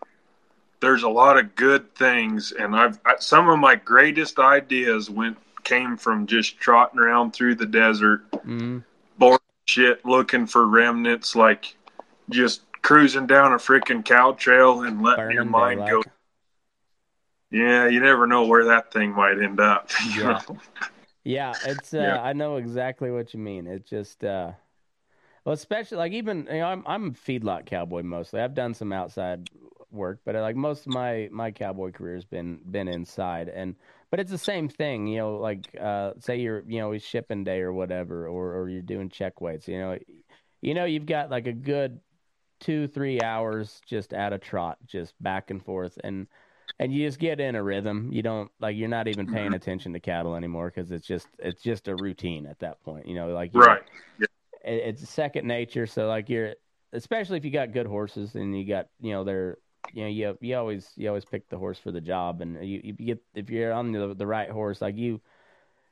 there's 0.80 1.02
a 1.02 1.08
lot 1.08 1.38
of 1.38 1.54
good 1.54 1.94
things, 1.94 2.52
and 2.52 2.74
I've 2.74 2.98
I, 3.04 3.14
some 3.18 3.48
of 3.48 3.58
my 3.58 3.76
greatest 3.76 4.38
ideas 4.38 5.10
went 5.10 5.36
came 5.62 5.96
from 5.96 6.26
just 6.26 6.58
trotting 6.58 6.98
around 6.98 7.32
through 7.32 7.54
the 7.56 7.66
desert, 7.66 8.22
hmm 8.42 8.78
bored 9.18 9.40
shit, 9.66 10.04
looking 10.04 10.46
for 10.46 10.66
remnants, 10.66 11.36
like 11.36 11.76
just 12.30 12.62
cruising 12.82 13.26
down 13.26 13.52
a 13.52 13.56
freaking 13.56 14.04
cow 14.04 14.32
trail 14.32 14.82
and 14.82 15.02
letting 15.02 15.32
your 15.32 15.44
mind 15.44 15.78
go. 15.88 16.02
Yeah, 17.50 17.88
you 17.88 18.00
never 18.00 18.26
know 18.26 18.46
where 18.46 18.66
that 18.66 18.92
thing 18.92 19.12
might 19.12 19.40
end 19.40 19.60
up. 19.60 19.90
Yeah. 20.16 20.40
know? 20.48 20.58
Yeah, 21.22 21.56
it's 21.62 21.92
uh 21.92 21.98
Yeah. 21.98 22.22
I 22.22 22.32
know 22.32 22.56
exactly 22.56 23.10
what 23.10 23.34
you 23.34 23.40
mean. 23.40 23.66
It's 23.66 23.88
just 23.88 24.24
uh 24.24 24.52
well 25.44 25.52
especially 25.52 25.98
like 25.98 26.12
even 26.12 26.48
you 26.50 26.58
know 26.58 26.66
I'm 26.66 26.82
I'm 26.86 27.08
a 27.08 27.10
feedlot 27.10 27.66
cowboy 27.66 28.02
mostly. 28.02 28.40
I've 28.40 28.54
done 28.54 28.72
some 28.72 28.92
outside 28.92 29.50
work, 29.92 30.20
but 30.24 30.36
uh, 30.36 30.40
like 30.40 30.56
most 30.56 30.80
of 30.86 30.92
my 30.92 31.28
my 31.32 31.50
cowboy 31.50 31.90
career 31.92 32.14
has 32.14 32.24
been 32.24 32.60
been 32.70 32.88
inside 32.88 33.48
and 33.48 33.74
but 34.10 34.18
it's 34.20 34.30
the 34.30 34.38
same 34.38 34.68
thing, 34.68 35.06
you 35.06 35.18
know, 35.18 35.36
like 35.36 35.74
uh 35.80 36.12
say 36.18 36.36
you're 36.40 36.62
you 36.66 36.78
know, 36.80 36.92
it's 36.92 37.04
shipping 37.04 37.44
day 37.44 37.60
or 37.60 37.72
whatever 37.72 38.26
or 38.28 38.54
or 38.56 38.68
you're 38.68 38.82
doing 38.82 39.08
check 39.08 39.40
weights, 39.40 39.68
you 39.68 39.78
know. 39.78 39.98
You 40.62 40.74
know 40.74 40.84
you've 40.84 41.06
got 41.06 41.30
like 41.30 41.46
a 41.46 41.52
good 41.52 42.00
2 42.60 42.86
3 42.88 43.22
hours 43.22 43.80
just 43.86 44.12
at 44.12 44.32
a 44.32 44.38
trot, 44.38 44.78
just 44.86 45.14
back 45.22 45.50
and 45.50 45.64
forth 45.64 45.98
and 46.04 46.26
and 46.78 46.92
you 46.94 47.06
just 47.06 47.18
get 47.18 47.40
in 47.40 47.54
a 47.56 47.62
rhythm. 47.62 48.08
You 48.12 48.22
don't 48.22 48.50
like 48.60 48.76
you're 48.76 48.88
not 48.88 49.06
even 49.08 49.26
paying 49.26 49.52
attention 49.54 49.92
to 49.92 50.00
cattle 50.00 50.34
anymore 50.34 50.72
because 50.74 50.90
it's 50.90 51.06
just 51.06 51.28
it's 51.38 51.62
just 51.62 51.88
a 51.88 51.94
routine 51.94 52.46
at 52.46 52.58
that 52.60 52.82
point. 52.82 53.06
You 53.06 53.14
know, 53.14 53.28
like 53.28 53.54
Right. 53.54 53.82
it- 54.64 54.82
it's 54.88 55.08
second 55.08 55.46
nature. 55.46 55.86
So 55.86 56.06
like 56.08 56.28
you're 56.28 56.54
especially 56.92 57.36
if 57.38 57.44
you 57.44 57.50
got 57.50 57.72
good 57.72 57.86
horses 57.86 58.34
and 58.34 58.58
you 58.58 58.66
got 58.66 58.88
you 59.00 59.12
know 59.12 59.24
they're 59.24 59.58
you 59.92 60.02
know 60.02 60.08
you 60.08 60.38
you 60.40 60.56
always 60.56 60.90
you 60.96 61.08
always 61.08 61.24
pick 61.24 61.48
the 61.48 61.58
horse 61.58 61.78
for 61.78 61.90
the 61.92 62.00
job. 62.00 62.40
And 62.42 62.56
you, 62.66 62.80
you 62.84 62.92
get 62.92 63.22
if 63.34 63.50
you're 63.50 63.72
on 63.72 63.92
the 63.92 64.14
the 64.14 64.26
right 64.26 64.50
horse 64.50 64.80
like 64.80 64.96
you 64.96 65.20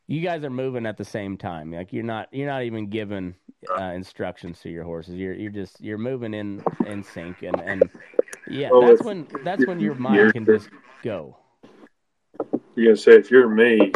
you 0.07 0.21
guys 0.23 0.43
are 0.45 0.51
moving 0.51 0.87
at 0.87 0.97
the 0.97 1.05
same 1.05 1.37
time. 1.37 1.73
Like 1.73 1.93
you're 1.93 2.03
not 2.05 2.29
you're 2.33 2.47
not 2.47 2.63
even 2.63 2.89
giving 2.89 3.35
uh, 3.79 3.83
instructions 3.95 4.61
to 4.61 4.71
your 4.71 4.85
horses. 4.85 5.15
You're 5.17 5.35
you're 5.35 5.51
just 5.51 5.81
you're 5.81 5.99
moving 5.99 6.33
in 6.35 6.63
in 6.87 7.03
sync. 7.03 7.43
And 7.43 7.61
and 7.61 7.89
yeah 8.49 8.71
Well, 8.71 8.83
that's 8.83 9.01
if- 9.01 9.07
when 9.07 9.27
that's 9.45 9.67
when 9.67 9.81
your 9.81 9.93
you're- 9.95 10.01
mind 10.03 10.33
can 10.33 10.45
just 10.47 10.71
go. 11.03 11.37
You 12.77 12.85
gotta 12.87 12.97
say 12.97 13.13
if 13.17 13.31
you're 13.31 13.49
me, 13.49 13.93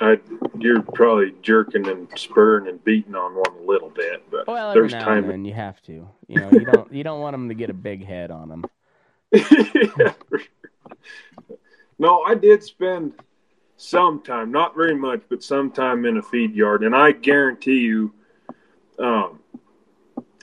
I 0.00 0.18
you're 0.58 0.82
probably 0.82 1.32
jerking 1.42 1.88
and 1.88 2.06
spurring 2.16 2.68
and 2.68 2.82
beating 2.84 3.14
on 3.14 3.34
one 3.34 3.56
a 3.58 3.66
little 3.66 3.88
bit, 3.90 4.22
but 4.30 4.46
well 4.46 4.74
there's 4.74 4.92
time. 4.92 5.30
and 5.30 5.46
you 5.46 5.54
have 5.54 5.80
to. 5.82 6.06
You 6.28 6.36
know 6.40 6.50
you 6.52 6.66
don't 6.66 6.92
you 6.92 7.02
don't 7.02 7.20
want 7.20 7.32
them 7.34 7.48
to 7.48 7.54
get 7.54 7.70
a 7.70 7.74
big 7.74 8.04
head 8.04 8.30
on 8.30 8.48
them 8.50 8.64
Yeah. 9.32 10.12
No, 11.98 12.22
I 12.22 12.34
did 12.34 12.62
spend 12.62 13.12
some 13.76 14.22
time, 14.22 14.50
not 14.50 14.74
very 14.74 14.94
much, 14.96 15.20
but 15.28 15.42
some 15.44 15.70
time 15.70 16.06
in 16.06 16.16
a 16.16 16.22
feed 16.22 16.54
yard, 16.54 16.82
and 16.82 16.96
I 16.96 17.12
guarantee 17.12 17.80
you, 17.80 18.14
um, 18.98 19.38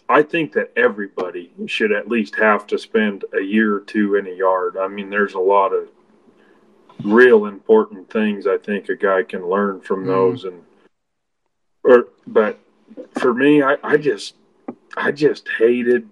I 0.07 0.21
think 0.21 0.53
that 0.53 0.71
everybody 0.75 1.51
should 1.65 1.91
at 1.91 2.07
least 2.07 2.35
have 2.35 2.67
to 2.67 2.77
spend 2.77 3.25
a 3.33 3.41
year 3.41 3.75
or 3.75 3.79
two 3.79 4.15
in 4.15 4.27
a 4.27 4.31
yard. 4.31 4.77
I 4.77 4.87
mean, 4.87 5.09
there's 5.09 5.33
a 5.33 5.39
lot 5.39 5.73
of 5.73 5.89
real 7.03 7.45
important 7.47 8.07
things 8.11 8.45
I 8.45 8.57
think 8.59 8.89
a 8.89 8.95
guy 8.95 9.23
can 9.23 9.49
learn 9.49 9.81
from 9.81 10.03
Mhm. 10.03 10.07
those, 10.07 10.43
and 10.43 10.63
or 11.83 12.09
but 12.27 12.59
for 13.19 13.33
me, 13.33 13.63
I, 13.63 13.77
I 13.83 13.97
just 13.97 14.35
I 14.95 15.11
just 15.11 15.49
hated 15.57 16.07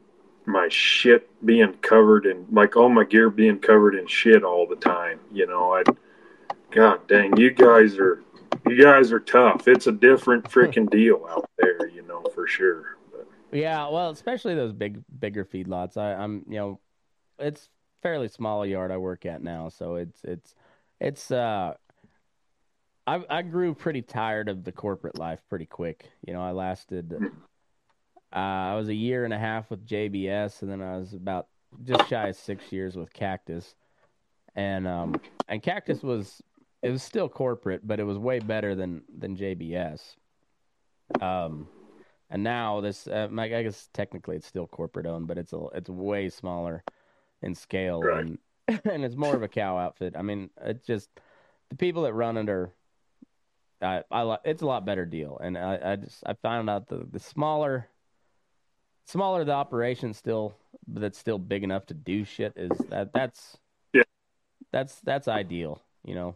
my 0.45 0.67
shit 0.69 1.29
being 1.45 1.73
covered 1.81 2.25
in 2.25 2.45
like 2.51 2.75
all 2.75 2.89
my 2.89 3.03
gear 3.03 3.29
being 3.29 3.59
covered 3.59 3.95
in 3.95 4.07
shit 4.07 4.43
all 4.43 4.67
the 4.67 4.75
time. 4.75 5.19
You 5.31 5.47
know, 5.47 5.73
I 5.73 5.83
God 6.71 7.07
dang, 7.07 7.37
you 7.37 7.51
guys 7.51 7.97
are 7.97 8.23
you 8.67 8.81
guys 8.81 9.11
are 9.11 9.19
tough. 9.19 9.67
It's 9.67 9.87
a 9.87 9.91
different 9.91 10.43
freaking 10.51 10.89
deal 10.89 11.25
out 11.29 11.49
there, 11.57 11.87
you 11.87 12.01
know, 12.03 12.23
for 12.33 12.47
sure. 12.47 12.97
But, 13.11 13.27
Yeah, 13.51 13.87
well, 13.89 14.09
especially 14.09 14.55
those 14.55 14.73
big, 14.73 15.03
bigger 15.19 15.45
feedlots. 15.45 15.97
I, 15.97 16.13
I'm, 16.13 16.43
you 16.47 16.57
know, 16.57 16.79
it's 17.37 17.69
fairly 18.01 18.27
small 18.27 18.65
yard 18.65 18.91
I 18.91 18.97
work 18.97 19.25
at 19.25 19.41
now, 19.41 19.69
so 19.69 19.95
it's 19.95 20.21
it's 20.23 20.55
it's. 20.99 21.31
uh 21.31 21.73
I 23.07 23.23
I 23.29 23.41
grew 23.43 23.75
pretty 23.75 24.01
tired 24.01 24.49
of 24.49 24.63
the 24.63 24.71
corporate 24.71 25.19
life 25.19 25.41
pretty 25.49 25.65
quick. 25.65 26.09
You 26.25 26.33
know, 26.33 26.41
I 26.41 26.51
lasted. 26.51 27.13
Uh, 28.34 28.71
I 28.71 28.76
was 28.76 28.89
a 28.89 28.93
year 28.93 29.23
and 29.26 29.34
a 29.34 29.38
half 29.39 29.69
with 29.69 29.86
JBS, 29.86 30.61
and 30.61 30.71
then 30.71 30.82
I 30.82 30.97
was 30.97 31.13
about 31.13 31.47
just 31.84 32.09
shy 32.09 32.30
of 32.30 32.36
six 32.36 32.71
years 32.71 32.95
with 32.95 33.13
Cactus, 33.13 33.76
and 34.55 34.88
um 34.88 35.15
and 35.47 35.61
Cactus 35.61 36.03
was 36.03 36.41
it 36.82 36.89
was 36.89 37.03
still 37.03 37.30
corporate, 37.30 37.86
but 37.86 37.99
it 37.99 38.03
was 38.03 38.17
way 38.17 38.39
better 38.39 38.76
than 38.76 39.03
than 39.17 39.36
JBS. 39.38 40.15
Um, 41.21 41.67
and 42.30 42.43
now 42.43 42.82
this, 42.82 43.07
uh, 43.07 43.30
I 43.38 43.47
guess 43.47 43.89
technically 43.93 44.36
it's 44.36 44.47
still 44.47 44.67
corporate 44.67 45.05
owned, 45.05 45.28
but 45.28 45.38
it's 45.38 45.53
a 45.53 45.65
it's 45.73 45.89
way 45.89 46.30
smaller 46.30 46.84
in 47.41 47.55
scale 47.55 48.01
Right. 48.01 48.26
and 48.26 48.39
and 48.86 49.05
it's 49.05 49.15
more 49.15 49.36
of 49.36 49.43
a 49.43 49.47
cow 49.47 49.78
outfit. 49.78 50.15
I 50.17 50.21
mean, 50.23 50.49
it's 50.61 50.86
just 50.86 51.09
the 51.69 51.76
people 51.76 52.03
that 52.03 52.13
run 52.13 52.38
it 52.38 52.49
are. 52.49 52.73
I, 53.82 54.03
I 54.09 54.38
it's 54.45 54.61
a 54.61 54.65
lot 54.65 54.86
better 54.86 55.05
deal, 55.05 55.38
and 55.41 55.57
I, 55.57 55.80
I 55.84 55.95
just 55.97 56.23
I 56.26 56.34
found 56.34 56.69
out 56.69 56.88
the 56.88 57.07
the 57.09 57.19
smaller, 57.19 57.88
smaller 59.05 59.43
the 59.45 59.51
operation 59.53 60.13
still, 60.13 60.55
but 60.87 61.01
that's 61.01 61.17
still 61.17 61.39
big 61.39 61.63
enough 61.63 61.85
to 61.87 61.93
do 61.93 62.23
shit 62.25 62.53
is 62.55 62.77
that 62.89 63.13
that's 63.13 63.57
Yeah. 63.93 64.03
that's 64.71 64.99
that's 65.01 65.27
ideal, 65.27 65.81
you 66.03 66.15
know. 66.15 66.35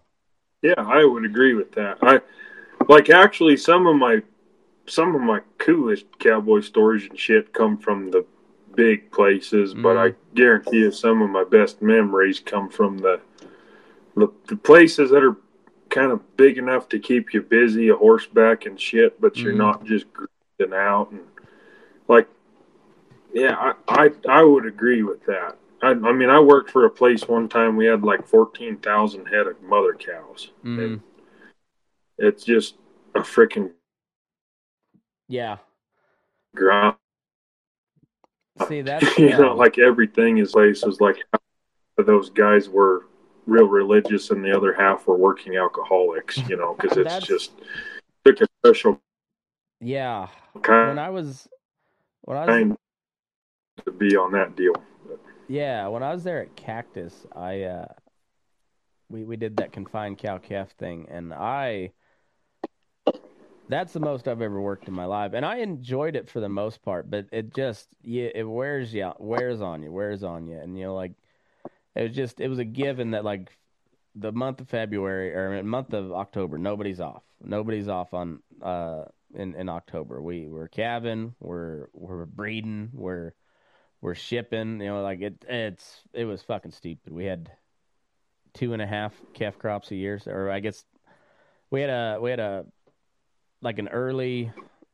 yeah, 0.61 0.73
I 0.77 1.03
would 1.05 1.25
agree 1.25 1.53
with 1.53 1.71
that. 1.73 1.97
I 2.01 2.21
like 2.87 3.09
actually 3.09 3.57
some 3.57 3.87
of 3.87 3.95
my 3.95 4.21
some 4.87 5.13
of 5.15 5.21
my 5.21 5.41
coolest 5.59 6.05
cowboy 6.19 6.61
stories 6.61 7.07
and 7.09 7.19
shit 7.19 7.53
come 7.53 7.77
from 7.77 8.09
the 8.11 8.25
big 8.75 9.11
places, 9.11 9.73
but 9.73 9.97
I 9.97 10.13
guarantee 10.35 10.77
you 10.79 10.91
some 10.91 11.21
of 11.21 11.29
my 11.29 11.43
best 11.43 11.81
memories 11.81 12.39
come 12.39 12.69
from 12.69 12.97
the 12.97 13.19
the, 14.15 14.27
the 14.47 14.55
places 14.55 15.11
that 15.11 15.23
are 15.23 15.37
kind 15.89 16.11
of 16.11 16.35
big 16.37 16.57
enough 16.57 16.89
to 16.89 16.99
keep 16.99 17.33
you 17.33 17.41
busy, 17.41 17.89
a 17.89 17.95
horseback 17.95 18.65
and 18.65 18.79
shit, 18.79 19.19
but 19.21 19.37
you're 19.37 19.53
Mhm. 19.53 19.57
not 19.57 19.85
just 19.85 20.05
grinding 20.13 20.77
out 20.77 21.11
and 21.11 21.21
like 22.07 22.27
yeah, 23.33 23.55
I, 23.57 23.73
I 23.87 24.11
I 24.29 24.43
would 24.43 24.65
agree 24.65 25.03
with 25.03 25.25
that. 25.25 25.57
I, 25.81 25.89
I 25.91 26.11
mean, 26.11 26.29
I 26.29 26.39
worked 26.39 26.71
for 26.71 26.85
a 26.85 26.89
place 26.89 27.27
one 27.27 27.47
time. 27.47 27.75
We 27.75 27.85
had 27.85 28.03
like 28.03 28.25
fourteen 28.27 28.77
thousand 28.77 29.25
head 29.27 29.47
of 29.47 29.61
mother 29.61 29.93
cows. 29.93 30.51
And 30.63 31.01
it's 32.17 32.43
just 32.43 32.75
a 33.15 33.19
freaking 33.19 33.71
Yeah. 35.27 35.57
grind. 36.55 36.95
See 38.57 38.81
that 38.81 39.03
you 39.17 39.29
know, 39.37 39.51
uh, 39.51 39.55
like 39.55 39.77
everything 39.79 40.37
is 40.37 40.51
places 40.51 40.99
like 40.99 41.17
those 41.97 42.29
guys 42.29 42.69
were 42.69 43.05
real 43.45 43.67
religious 43.67 44.29
and 44.31 44.43
the 44.43 44.55
other 44.55 44.73
half 44.73 45.07
were 45.07 45.17
working 45.17 45.55
alcoholics. 45.57 46.43
You 46.47 46.57
know, 46.57 46.75
because 46.79 46.97
it's 46.97 47.19
just 47.19 47.51
took 48.25 48.41
a 48.41 48.47
special 48.65 48.99
yeah. 49.79 50.27
kind 50.61 50.89
When 50.89 50.97
I 50.99 51.09
was 51.09 51.47
when 52.21 52.37
I 52.37 52.45
was 52.45 52.67
to 53.85 53.91
be 53.91 54.15
on 54.15 54.31
that 54.33 54.55
deal. 54.55 54.73
Yeah, 55.47 55.87
when 55.87 56.03
I 56.03 56.13
was 56.13 56.23
there 56.23 56.41
at 56.41 56.55
Cactus, 56.55 57.25
I 57.35 57.63
uh 57.63 57.87
we 59.09 59.23
we 59.23 59.35
did 59.35 59.57
that 59.57 59.71
confined 59.71 60.19
cow 60.19 60.37
calf 60.37 60.71
thing 60.77 61.07
and 61.09 61.33
I 61.33 61.91
that's 63.69 63.93
the 63.93 63.99
most 63.99 64.27
I've 64.27 64.41
ever 64.41 64.59
worked 64.59 64.87
in 64.87 64.95
my 64.95 65.05
life. 65.05 65.33
And 65.33 65.45
I 65.45 65.57
enjoyed 65.57 66.15
it 66.15 66.27
for 66.27 66.39
the 66.39 66.49
most 66.49 66.81
part, 66.81 67.09
but 67.09 67.27
it 67.31 67.53
just 67.53 67.87
yeah, 68.03 68.29
it 68.33 68.43
wears 68.43 68.93
you 68.93 69.11
wears 69.19 69.61
on 69.61 69.83
you, 69.83 69.91
wears 69.91 70.23
on 70.23 70.47
you. 70.47 70.57
And 70.57 70.77
you 70.77 70.85
know, 70.85 70.95
like 70.95 71.13
it 71.95 72.03
was 72.03 72.15
just 72.15 72.39
it 72.39 72.47
was 72.47 72.59
a 72.59 72.65
given 72.65 73.11
that 73.11 73.23
like 73.23 73.51
the 74.15 74.31
month 74.31 74.59
of 74.61 74.69
February 74.69 75.33
or 75.33 75.63
month 75.63 75.93
of 75.93 76.11
October, 76.11 76.57
nobody's 76.57 76.99
off. 76.99 77.23
Nobody's 77.41 77.87
off 77.87 78.13
on 78.13 78.41
uh 78.61 79.05
in, 79.35 79.55
in 79.55 79.69
October. 79.69 80.21
We 80.21 80.47
we're 80.47 80.67
calving, 80.67 81.35
we're 81.39 81.87
we're 81.93 82.25
breeding, 82.25 82.89
we're 82.93 83.33
we're 84.01 84.15
shipping. 84.15 84.81
You 84.81 84.87
know, 84.87 85.01
like 85.01 85.21
it. 85.21 85.45
It's 85.47 86.01
it 86.13 86.25
was 86.25 86.41
fucking 86.41 86.71
stupid. 86.71 87.13
We 87.13 87.25
had 87.25 87.51
two 88.53 88.73
and 88.73 88.81
a 88.81 88.87
half 88.87 89.13
calf 89.33 89.57
crops 89.57 89.91
a 89.91 89.95
year, 89.95 90.19
or 90.25 90.49
I 90.49 90.59
guess 90.59 90.83
we 91.69 91.81
had 91.81 91.89
a 91.89 92.19
we 92.21 92.29
had 92.29 92.39
a 92.39 92.65
like 93.61 93.79
an 93.79 93.89
early 93.89 94.51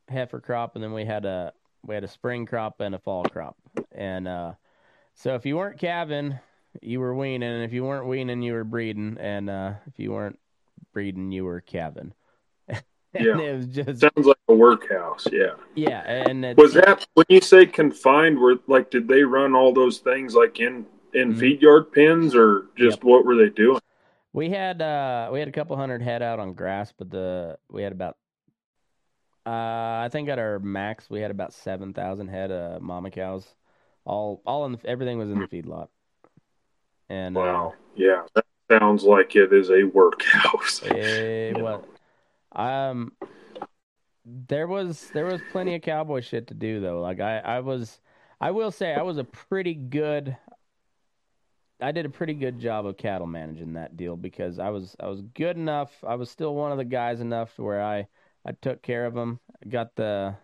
heifer 0.10 0.39
crop, 0.39 0.76
and 0.76 0.84
then 0.84 0.93
we 0.93 1.06
had 1.06 1.26
a 1.26 1.53
we 1.86 1.95
had 1.95 2.03
a 2.03 2.10
spring 2.10 2.45
crop 2.45 2.80
and 2.80 2.95
a 2.95 2.99
fall 2.99 3.24
crop. 3.24 3.58
And 3.91 4.28
uh, 4.28 4.53
so 5.14 5.36
if 5.36 5.45
you 5.45 5.58
weren't 5.58 5.80
calving, 5.80 6.39
you 6.82 6.99
were 6.99 7.16
weaning, 7.16 7.49
and 7.49 7.64
if 7.64 7.74
you 7.74 7.84
weren't 7.84 8.08
weaning, 8.08 8.41
you 8.41 8.53
were 8.53 8.64
breeding, 8.64 9.18
and 9.20 9.49
uh, 9.49 9.74
if 9.88 9.99
you 9.99 10.12
weren't 10.12 10.39
breeding, 10.93 11.32
you 11.32 11.45
were 11.45 11.62
calving. 11.62 12.14
Yeah. 13.20 13.38
it 13.39 13.55
was 13.57 13.68
just 13.68 13.99
Sounds 14.01 14.26
like 14.28 14.38
a 14.47 14.53
workhouse. 14.53 15.28
Yeah. 15.32 15.53
yeah, 15.76 16.01
and 16.01 16.43
it's, 16.45 16.57
Was 16.57 16.74
that 16.74 17.05
when 17.13 17.26
you 17.30 17.41
say 17.41 17.66
confined? 17.66 18.38
Were 18.39 18.55
like 18.68 18.89
did 18.91 19.07
they 19.07 19.24
run 19.24 19.55
all 19.55 19.74
those 19.74 19.99
things 19.99 20.36
like 20.36 20.59
in 20.59 20.86
in 21.13 21.34
Mhm. 21.34 21.39
feed 21.39 21.61
yard 21.61 21.91
pens 21.93 22.36
or 22.36 22.66
just 22.76 22.97
Yep. 22.97 23.03
what 23.03 23.26
were 23.26 23.36
they 23.36 23.49
doing? 23.49 23.80
We 24.34 24.49
had 24.49 24.82
uh 24.82 25.30
we 25.32 25.39
had 25.39 25.47
a 25.47 25.51
couple 25.53 25.78
hundred 25.78 26.01
head 26.01 26.22
out 26.22 26.39
on 26.39 26.53
grass, 26.53 26.91
but 26.97 27.09
the 27.09 27.57
we 27.70 27.84
had 27.84 27.93
about 27.93 28.18
uh 29.45 30.03
I 30.03 30.09
think 30.11 30.28
at 30.30 30.39
our 30.39 30.59
max 30.59 31.09
we 31.09 31.22
had 31.22 31.32
about 31.32 31.53
seven 31.53 31.93
thousand 31.93 32.28
head 32.30 32.51
of 32.51 32.82
mama 32.82 33.11
cows, 33.11 33.45
all 34.03 34.41
all 34.45 34.66
in 34.66 34.74
the, 34.74 34.80
everything 34.86 35.18
was 35.18 35.30
in 35.30 35.39
the 35.39 35.47
feedlot. 35.47 35.88
And 37.09 37.38
uh, 37.38 37.39
Wow. 37.39 37.74
Yeah, 37.95 38.24
that 38.34 38.45
sounds 38.70 39.03
like 39.03 39.36
it 39.36 39.53
is 39.53 39.70
a 39.70 39.84
workhouse. 39.84 40.82
It 40.84 41.57
was. 41.61 41.82
Um, 42.56 43.12
there 44.26 44.68
was 44.68 45.10
there 45.14 45.26
was 45.26 45.41
plenty 45.51 45.76
of 45.76 45.82
cowboy 45.82 46.22
shit 46.22 46.47
to 46.47 46.53
do 46.53 46.80
though. 46.80 47.01
Like 47.01 47.20
I 47.20 47.39
I 47.39 47.60
was, 47.60 47.99
I 48.41 48.51
will 48.51 48.72
say 48.72 48.93
I 48.93 49.03
was 49.03 49.18
a 49.18 49.24
pretty 49.24 49.74
good. 49.74 50.36
I 51.82 51.91
did 51.91 52.06
a 52.06 52.10
pretty 52.10 52.34
good 52.34 52.58
job 52.60 52.86
of 52.86 52.97
cattle 52.97 53.28
managing 53.28 53.74
that 53.74 53.97
deal 53.97 54.16
because 54.16 54.60
I 54.60 54.70
was 54.70 54.95
I 54.99 55.08
was 55.08 55.22
good 55.22 55.58
enough. 55.58 55.91
I 56.08 56.16
was 56.16 56.32
still 56.32 56.56
one 56.56 56.72
of 56.72 56.78
the 56.78 56.86
guys 56.86 57.20
enough 57.20 57.56
to 57.56 57.64
where 57.64 57.84
I 57.84 58.08
I 58.45 58.53
took 58.53 58.82
care 58.82 59.06
of 59.06 59.14
them. 59.14 59.39
Got 59.68 59.95
the. 59.95 60.36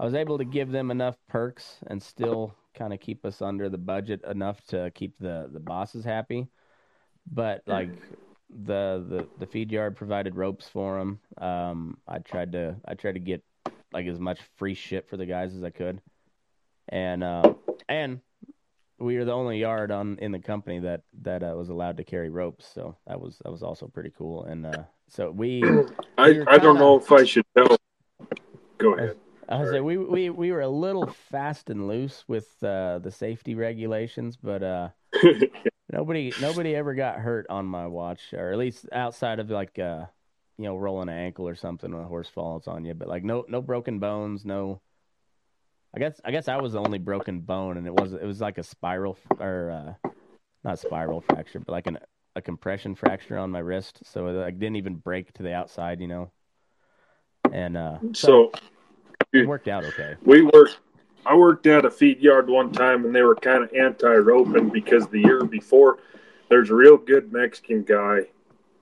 I 0.00 0.04
was 0.04 0.14
able 0.14 0.38
to 0.38 0.44
give 0.44 0.72
them 0.72 0.90
enough 0.90 1.16
perks 1.28 1.76
and 1.86 2.02
still 2.02 2.56
kind 2.74 2.92
of 2.92 3.00
keep 3.00 3.24
us 3.24 3.40
under 3.40 3.68
the 3.68 3.78
budget 3.78 4.22
enough 4.28 4.64
to 4.66 4.90
keep 4.94 5.18
the 5.18 5.48
the 5.52 5.60
bosses 5.60 6.04
happy. 6.04 6.48
But 7.30 7.62
like 7.66 7.90
the 8.64 9.04
the 9.08 9.26
the 9.38 9.46
feed 9.46 9.72
yard 9.72 9.96
provided 9.96 10.36
ropes 10.36 10.68
for 10.68 10.98
them. 10.98 11.20
Um, 11.38 11.98
I 12.06 12.18
tried 12.18 12.52
to 12.52 12.76
I 12.86 12.94
tried 12.94 13.12
to 13.12 13.20
get 13.20 13.42
like 13.92 14.06
as 14.06 14.18
much 14.18 14.40
free 14.56 14.74
shit 14.74 15.08
for 15.08 15.16
the 15.16 15.26
guys 15.26 15.54
as 15.54 15.62
I 15.62 15.70
could, 15.70 16.00
and 16.88 17.22
uh, 17.24 17.54
and 17.88 18.20
we 18.98 19.18
were 19.18 19.24
the 19.24 19.32
only 19.32 19.58
yard 19.58 19.90
on 19.90 20.18
in 20.20 20.32
the 20.32 20.38
company 20.38 20.78
that 20.80 21.02
that 21.22 21.42
uh, 21.42 21.54
was 21.56 21.68
allowed 21.68 21.96
to 21.96 22.04
carry 22.04 22.30
ropes. 22.30 22.66
So 22.72 22.96
that 23.06 23.20
was 23.20 23.38
that 23.44 23.50
was 23.50 23.62
also 23.62 23.86
pretty 23.86 24.12
cool. 24.16 24.44
And 24.44 24.66
uh, 24.66 24.82
so 25.08 25.30
we 25.30 25.62
I, 26.18 26.28
You're 26.28 26.50
I 26.50 26.58
don't 26.58 26.78
know 26.78 26.98
if 26.98 27.10
I 27.10 27.24
should 27.24 27.44
tell. 27.56 27.76
Go 28.78 28.94
ahead. 28.94 29.16
I 29.48 29.60
was 29.60 29.70
say 29.70 29.80
we, 29.80 29.96
we 29.98 30.30
we 30.30 30.52
were 30.52 30.60
a 30.60 30.68
little 30.68 31.06
fast 31.06 31.68
and 31.68 31.86
loose 31.86 32.24
with 32.26 32.62
uh, 32.62 33.00
the 33.00 33.10
safety 33.10 33.54
regulations, 33.54 34.36
but 34.36 34.62
uh, 34.62 34.88
nobody 35.92 36.32
nobody 36.40 36.74
ever 36.74 36.94
got 36.94 37.16
hurt 37.16 37.46
on 37.48 37.66
my 37.66 37.86
watch, 37.86 38.32
or 38.32 38.50
at 38.50 38.58
least 38.58 38.88
outside 38.92 39.38
of 39.38 39.50
like 39.50 39.78
uh, 39.78 40.06
you 40.58 40.64
know 40.64 40.76
rolling 40.76 41.08
an 41.08 41.16
ankle 41.16 41.46
or 41.46 41.54
something 41.54 41.92
when 41.92 42.02
a 42.02 42.08
horse 42.08 42.28
falls 42.28 42.66
on 42.66 42.84
you. 42.84 42.94
But 42.94 43.08
like 43.08 43.24
no 43.24 43.44
no 43.48 43.60
broken 43.60 43.98
bones, 43.98 44.44
no. 44.44 44.80
I 45.94 45.98
guess 45.98 46.20
I 46.24 46.30
guess 46.30 46.48
I 46.48 46.56
was 46.56 46.72
the 46.72 46.80
only 46.80 46.98
broken 46.98 47.40
bone, 47.40 47.76
and 47.76 47.86
it 47.86 47.92
was 47.92 48.14
it 48.14 48.24
was 48.24 48.40
like 48.40 48.58
a 48.58 48.62
spiral 48.62 49.18
or 49.38 49.96
uh, 50.04 50.10
not 50.64 50.78
spiral 50.78 51.20
fracture, 51.20 51.60
but 51.60 51.72
like 51.72 51.86
an 51.86 51.98
a 52.34 52.40
compression 52.40 52.94
fracture 52.94 53.36
on 53.36 53.50
my 53.50 53.58
wrist, 53.58 54.00
so 54.04 54.26
it 54.28 54.32
like 54.32 54.58
didn't 54.58 54.76
even 54.76 54.94
break 54.94 55.32
to 55.34 55.42
the 55.42 55.52
outside, 55.52 56.00
you 56.00 56.08
know. 56.08 56.30
And 57.52 57.76
uh, 57.76 57.98
so 58.12 58.50
it 59.32 59.46
worked 59.46 59.68
out 59.68 59.84
okay. 59.84 60.14
we 60.24 60.42
worked. 60.42 60.78
I 61.24 61.34
worked 61.36 61.66
at 61.66 61.84
a 61.84 61.90
feed 61.90 62.20
yard 62.20 62.48
one 62.48 62.72
time, 62.72 63.04
and 63.04 63.14
they 63.14 63.22
were 63.22 63.36
kind 63.36 63.62
of 63.62 63.72
anti-roping 63.72 64.70
because 64.70 65.06
the 65.06 65.20
year 65.20 65.44
before, 65.44 65.98
there's 66.48 66.70
a 66.70 66.74
real 66.74 66.96
good 66.96 67.32
Mexican 67.32 67.84
guy. 67.84 68.26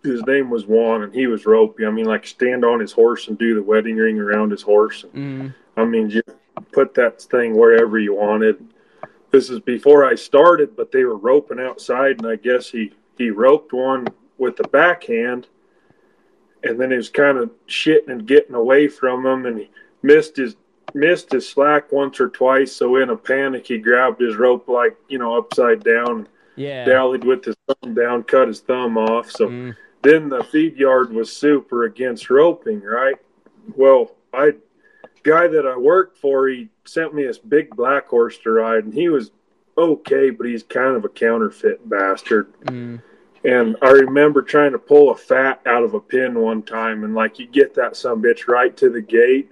His 0.02 0.22
name 0.22 0.48
was 0.48 0.66
Juan, 0.66 1.02
and 1.02 1.14
he 1.14 1.26
was 1.26 1.44
ropey. 1.44 1.84
I 1.84 1.90
mean, 1.90 2.06
like 2.06 2.26
stand 2.26 2.64
on 2.64 2.80
his 2.80 2.92
horse 2.92 3.28
and 3.28 3.38
do 3.38 3.54
the 3.54 3.62
wedding 3.62 3.96
ring 3.96 4.18
around 4.18 4.50
his 4.50 4.62
horse. 4.62 5.04
Mm, 5.14 5.54
I 5.76 5.84
mean, 5.84 6.08
just 6.08 6.30
put 6.72 6.94
that 6.94 7.20
thing 7.20 7.54
wherever 7.54 7.98
you 7.98 8.14
wanted. 8.14 8.66
This 9.30 9.50
is 9.50 9.60
before 9.60 10.06
I 10.06 10.14
started, 10.14 10.74
but 10.74 10.90
they 10.90 11.04
were 11.04 11.18
roping 11.18 11.60
outside, 11.60 12.18
and 12.18 12.26
I 12.26 12.36
guess 12.36 12.70
he 12.70 12.92
he 13.18 13.28
roped 13.28 13.74
one 13.74 14.08
with 14.38 14.56
the 14.56 14.66
backhand, 14.68 15.46
and 16.64 16.80
then 16.80 16.90
he 16.90 16.96
was 16.96 17.10
kind 17.10 17.36
of 17.36 17.50
shitting 17.68 18.08
and 18.08 18.26
getting 18.26 18.54
away 18.54 18.88
from 18.88 19.26
him, 19.26 19.44
and 19.44 19.58
he 19.58 19.70
missed 20.02 20.36
his 20.36 20.56
missed 20.94 21.32
his 21.32 21.48
slack 21.48 21.92
once 21.92 22.20
or 22.20 22.28
twice. 22.28 22.72
So 22.72 22.96
in 22.96 23.10
a 23.10 23.16
panic, 23.16 23.66
he 23.66 23.78
grabbed 23.78 24.20
his 24.20 24.36
rope 24.36 24.68
like 24.68 24.96
you 25.08 25.18
know 25.18 25.36
upside 25.36 25.82
down, 25.84 26.28
yeah. 26.56 26.84
dallied 26.84 27.24
with 27.24 27.44
his 27.44 27.56
thumb 27.66 27.94
down, 27.94 28.22
cut 28.24 28.48
his 28.48 28.60
thumb 28.60 28.96
off. 28.96 29.30
So 29.30 29.48
Mm, 29.48 29.76
then 30.02 30.28
the 30.28 30.42
feed 30.44 30.76
yard 30.76 31.12
was 31.12 31.30
super 31.30 31.84
against 31.84 32.30
roping, 32.30 32.80
right? 32.82 33.16
Well, 33.76 34.12
I 34.32 34.52
guy 35.22 35.46
that 35.48 35.66
I 35.66 35.76
worked 35.76 36.16
for, 36.16 36.48
he 36.48 36.70
sent 36.84 37.14
me 37.14 37.24
this 37.24 37.38
big 37.38 37.76
black 37.76 38.06
horse 38.08 38.38
to 38.38 38.50
ride, 38.50 38.84
and 38.84 38.94
he 38.94 39.08
was 39.08 39.30
okay, 39.76 40.30
but 40.30 40.46
he's 40.46 40.62
kind 40.62 40.96
of 40.96 41.04
a 41.04 41.08
counterfeit 41.08 41.86
bastard. 41.88 42.52
mm, 42.62 43.00
And 43.44 43.76
I 43.82 43.90
remember 43.90 44.42
trying 44.42 44.72
to 44.72 44.78
pull 44.78 45.10
a 45.10 45.16
fat 45.16 45.60
out 45.66 45.82
of 45.82 45.94
a 45.94 46.00
pin 46.00 46.38
one 46.38 46.62
time, 46.62 47.04
and 47.04 47.14
like 47.14 47.38
you 47.38 47.46
get 47.46 47.74
that 47.74 47.96
some 47.96 48.22
bitch 48.22 48.48
right 48.48 48.76
to 48.78 48.88
the 48.90 49.02
gate, 49.02 49.50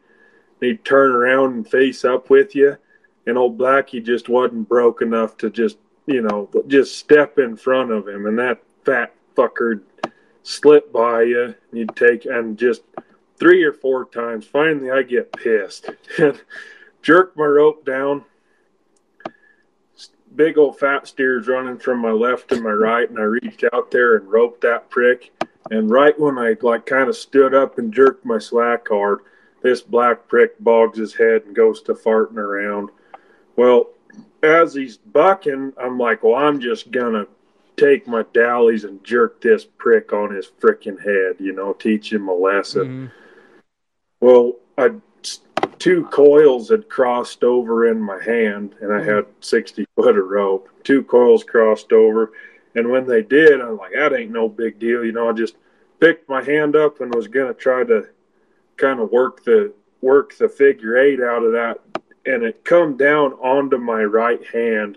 he'd 0.61 0.85
turn 0.85 1.11
around 1.11 1.55
and 1.55 1.69
face 1.69 2.05
up 2.05 2.31
with 2.31 2.55
you, 2.55 2.77
and 3.27 3.39
old 3.39 3.59
Blackie 3.59 4.05
just 4.05 4.29
wasn't 4.29 4.69
broke 4.69 5.03
enough 5.03 5.37
to 5.39 5.51
just 5.51 5.79
you 6.07 6.23
know 6.23 6.49
just 6.67 6.97
step 6.97 7.39
in 7.39 7.57
front 7.57 7.91
of 7.91 8.09
him, 8.09 8.27
and 8.27 8.39
that 8.39 8.63
fat 8.85 9.15
fucker 9.37 9.81
slip 10.43 10.93
by 10.93 11.23
you, 11.23 11.43
and 11.43 11.55
you'd 11.73 11.95
take 11.95 12.25
and 12.25 12.59
just 12.59 12.83
three 13.39 13.63
or 13.63 13.73
four 13.73 14.07
times. 14.07 14.47
Finally, 14.47 14.91
I 14.91 15.03
get 15.03 15.33
pissed 15.33 15.91
and 16.19 16.41
jerk 17.03 17.37
my 17.37 17.45
rope 17.45 17.85
down. 17.85 18.25
Big 20.35 20.59
old 20.59 20.79
fat 20.79 21.07
steers 21.09 21.49
running 21.49 21.79
from 21.79 21.99
my 22.01 22.11
left 22.11 22.53
and 22.53 22.63
my 22.63 22.71
right, 22.71 23.09
and 23.09 23.19
I 23.19 23.23
reached 23.23 23.65
out 23.73 23.91
there 23.91 24.17
and 24.17 24.31
roped 24.31 24.61
that 24.63 24.91
prick. 24.91 25.33
And 25.71 25.91
right 25.91 26.19
when 26.19 26.39
I 26.39 26.57
like 26.63 26.87
kind 26.87 27.09
of 27.09 27.17
stood 27.17 27.55
up 27.55 27.79
and 27.79 27.93
jerked 27.93 28.25
my 28.25 28.39
slack 28.39 28.89
hard, 28.89 29.21
this 29.63 29.81
black 29.81 30.29
prick 30.29 30.59
bogs 30.61 30.99
his 30.99 31.15
head 31.15 31.43
and 31.47 31.55
goes 31.55 31.83
to 31.83 31.95
farting 31.95 32.37
around. 32.37 32.91
Well, 33.57 33.91
as 34.43 34.75
he's 34.75 34.97
bucking, 34.97 35.73
I'm 35.81 35.99
like, 35.99 36.23
well, 36.23 36.37
I'm 36.37 36.61
just 36.61 36.91
gonna 36.91 37.27
take 37.77 38.07
my 38.07 38.25
dallies 38.33 38.85
and 38.85 39.03
jerk 39.05 39.41
this 39.41 39.65
prick 39.65 40.13
on 40.13 40.35
his 40.35 40.47
frickin' 40.47 41.01
head, 41.03 41.37
you 41.39 41.53
know, 41.53 41.73
teach 41.73 42.13
him 42.13 42.29
a 42.29 42.35
lesson. 42.35 43.11
mm. 43.11 43.11
Well, 44.21 44.55
I 44.77 44.91
two 45.79 46.05
coils 46.07 46.69
had 46.69 46.89
crossed 46.89 47.45
over 47.45 47.87
in 47.87 48.01
my 48.01 48.23
hand, 48.23 48.75
and 48.81 48.93
I 48.93 49.03
had 49.03 49.27
sixty 49.41 49.87
foot 49.97 50.19
of 50.19 50.27
rope. 50.27 50.69
Two 50.83 51.03
coils 51.03 51.45
crossed 51.45 51.93
over, 51.93 52.33
and 52.75 52.91
when 52.91 53.07
they 53.07 53.23
did, 53.23 53.61
I'm 53.61 53.77
like, 53.77 53.93
that 53.93 54.13
ain't 54.13 54.33
no 54.33 54.49
big 54.49 54.79
deal, 54.79 55.05
you 55.05 55.13
know. 55.13 55.29
I 55.29 55.33
just 55.33 55.57
picked 56.01 56.29
my 56.29 56.43
hand 56.43 56.77
up 56.77 57.01
and 57.01 57.15
was 57.15 57.29
gonna 57.29 57.55
try 57.55 57.85
to 57.85 58.09
kind 58.79 59.01
of 59.01 59.11
work 59.11 59.45
the 59.45 59.73
work 60.01 60.37
the 60.39 60.49
figure 60.49 60.97
eight 60.97 61.21
out 61.21 61.43
of 61.43 61.53
that, 61.53 61.81
and 62.25 62.43
it 62.43 62.65
come 62.65 62.97
down 62.97 63.33
onto 63.35 63.77
my 63.77 64.03
right 64.05 64.45
hand, 64.47 64.97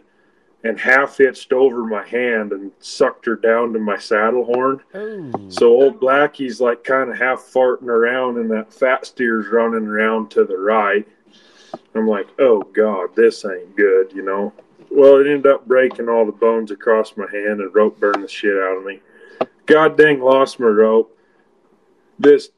and 0.64 0.80
half 0.80 1.18
hitched 1.18 1.52
over 1.52 1.84
my 1.84 2.08
hand 2.08 2.54
and 2.54 2.72
sucked 2.80 3.26
her 3.26 3.36
down 3.36 3.74
to 3.74 3.80
my 3.80 3.98
saddle 3.98 4.46
horn. 4.46 4.80
Oh. 4.94 5.32
So 5.50 5.68
old 5.68 6.00
Blackie's 6.00 6.62
like 6.62 6.84
kind 6.84 7.10
of 7.10 7.18
half 7.18 7.40
farting 7.40 7.88
around, 7.88 8.38
and 8.38 8.50
that 8.52 8.74
fat 8.74 9.06
steer's 9.06 9.48
running 9.48 9.88
around 9.88 10.32
to 10.32 10.46
the 10.46 10.58
right. 10.58 11.08
I'm 11.96 12.08
like, 12.08 12.28
oh 12.40 12.62
god, 12.62 13.16
this 13.16 13.44
ain't 13.44 13.76
good, 13.76 14.14
you 14.14 14.22
know. 14.22 14.54
Well, 14.90 15.18
it 15.18 15.28
ended 15.28 15.48
up 15.48 15.66
breaking 15.68 16.10
all 16.10 16.26
the 16.26 16.32
bones 16.34 16.70
across 16.70 17.16
my 17.16 17.30
hand, 17.32 17.62
and 17.62 17.74
rope 17.74 18.00
burned 18.00 18.24
the 18.24 18.28
shit 18.28 18.58
out 18.58 18.78
of 18.78 18.86
me. 18.86 19.00
God 19.66 19.98
dang, 19.98 20.20
lost 20.20 20.60
my 20.60 20.68
rope. 20.68 21.18
This 22.20 22.50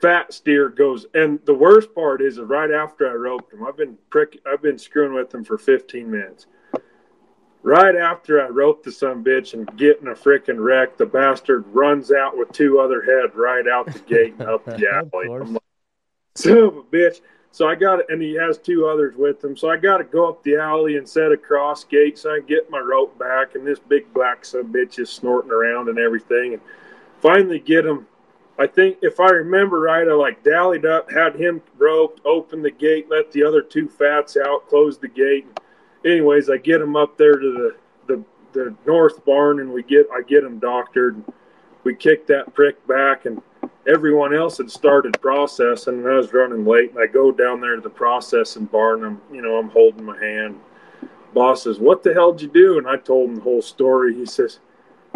fat 0.00 0.32
steer 0.32 0.68
goes, 0.68 1.06
and 1.14 1.38
the 1.44 1.54
worst 1.54 1.94
part 1.94 2.20
is, 2.20 2.38
right 2.38 2.70
after 2.70 3.08
I 3.08 3.14
roped 3.14 3.52
him, 3.52 3.64
I've 3.64 3.76
been 3.76 3.96
prick, 4.10 4.38
I've 4.46 4.62
been 4.62 4.78
screwing 4.78 5.14
with 5.14 5.32
him 5.34 5.44
for 5.44 5.58
15 5.58 6.10
minutes. 6.10 6.46
Right 7.62 7.96
after 7.96 8.40
I 8.40 8.48
roped 8.48 8.84
the 8.84 8.92
son 8.92 9.24
bitch 9.24 9.54
and 9.54 9.66
getting 9.76 10.06
a 10.06 10.12
freaking 10.12 10.62
wreck, 10.62 10.96
the 10.96 11.06
bastard 11.06 11.64
runs 11.68 12.12
out 12.12 12.36
with 12.36 12.52
two 12.52 12.78
other 12.78 13.02
head 13.02 13.34
right 13.34 13.66
out 13.66 13.92
the 13.92 13.98
gate 14.00 14.34
and 14.38 14.48
up 14.48 14.64
the 14.64 14.86
alley. 15.14 15.28
I'm 15.40 15.54
like, 15.54 15.62
son 16.36 16.58
of 16.58 16.76
a 16.76 16.82
bitch. 16.82 17.20
So 17.50 17.66
I 17.66 17.74
got 17.74 18.00
it, 18.00 18.06
and 18.10 18.20
he 18.20 18.34
has 18.34 18.58
two 18.58 18.86
others 18.86 19.16
with 19.16 19.42
him. 19.42 19.56
So 19.56 19.70
I 19.70 19.78
got 19.78 19.96
to 19.96 20.04
go 20.04 20.28
up 20.28 20.42
the 20.42 20.56
alley 20.56 20.98
and 20.98 21.08
set 21.08 21.32
a 21.32 21.38
cross 21.38 21.84
gate 21.84 22.18
so 22.18 22.34
I 22.34 22.38
can 22.38 22.46
get 22.46 22.70
my 22.70 22.80
rope 22.80 23.18
back. 23.18 23.54
And 23.54 23.66
this 23.66 23.78
big 23.78 24.12
black 24.12 24.44
son 24.44 24.70
bitch 24.70 24.98
is 24.98 25.08
snorting 25.08 25.50
around 25.50 25.88
and 25.88 25.98
everything. 25.98 26.52
And 26.52 26.62
finally 27.22 27.58
get 27.58 27.86
him. 27.86 28.06
I 28.58 28.66
think 28.66 28.98
if 29.02 29.20
I 29.20 29.28
remember 29.28 29.80
right, 29.80 30.08
I 30.08 30.12
like 30.12 30.42
dallied 30.42 30.86
up, 30.86 31.10
had 31.10 31.36
him 31.36 31.60
roped, 31.76 32.22
opened 32.24 32.64
the 32.64 32.70
gate, 32.70 33.06
let 33.10 33.30
the 33.30 33.44
other 33.44 33.60
two 33.60 33.88
fats 33.88 34.36
out, 34.36 34.68
closed 34.68 35.02
the 35.02 35.08
gate. 35.08 35.46
Anyways, 36.04 36.48
I 36.48 36.56
get 36.56 36.80
him 36.80 36.96
up 36.96 37.18
there 37.18 37.38
to 37.38 37.52
the, 37.52 38.14
the 38.14 38.24
the 38.52 38.74
north 38.86 39.24
barn, 39.24 39.60
and 39.60 39.70
we 39.70 39.82
get 39.82 40.06
I 40.14 40.22
get 40.22 40.42
him 40.42 40.58
doctored. 40.58 41.22
We 41.84 41.94
kick 41.94 42.26
that 42.28 42.54
prick 42.54 42.84
back, 42.86 43.26
and 43.26 43.42
everyone 43.86 44.34
else 44.34 44.56
had 44.56 44.70
started 44.70 45.20
processing, 45.20 45.98
and 45.98 46.08
I 46.08 46.16
was 46.16 46.32
running 46.32 46.64
late. 46.64 46.90
And 46.90 46.98
I 46.98 47.06
go 47.06 47.30
down 47.30 47.60
there 47.60 47.76
to 47.76 47.82
the 47.82 47.90
processing 47.90 48.64
barn. 48.64 49.04
I'm 49.04 49.20
you 49.32 49.42
know 49.42 49.58
I'm 49.58 49.70
holding 49.70 50.04
my 50.04 50.18
hand. 50.18 50.58
boss 51.34 51.64
says, 51.64 51.78
"What 51.78 52.02
the 52.02 52.14
hell 52.14 52.32
did 52.32 52.42
you 52.42 52.48
do?" 52.48 52.78
And 52.78 52.88
I 52.88 52.96
told 52.96 53.28
him 53.28 53.36
the 53.36 53.42
whole 53.42 53.62
story. 53.62 54.14
He 54.14 54.24
says, 54.24 54.60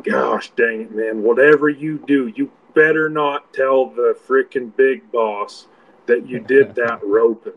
"Gosh 0.03 0.51
dang 0.51 0.82
it, 0.82 0.95
man! 0.95 1.22
Whatever 1.22 1.70
you 1.70 1.99
do, 2.07 2.26
you 2.26 2.51
better 2.75 3.09
not 3.09 3.53
tell 3.53 3.87
the 3.87 4.16
freaking 4.27 4.75
big 4.77 5.11
boss 5.12 5.66
that 6.07 6.27
you 6.27 6.41
did 6.41 6.75
that 6.77 7.01
roping." 7.03 7.53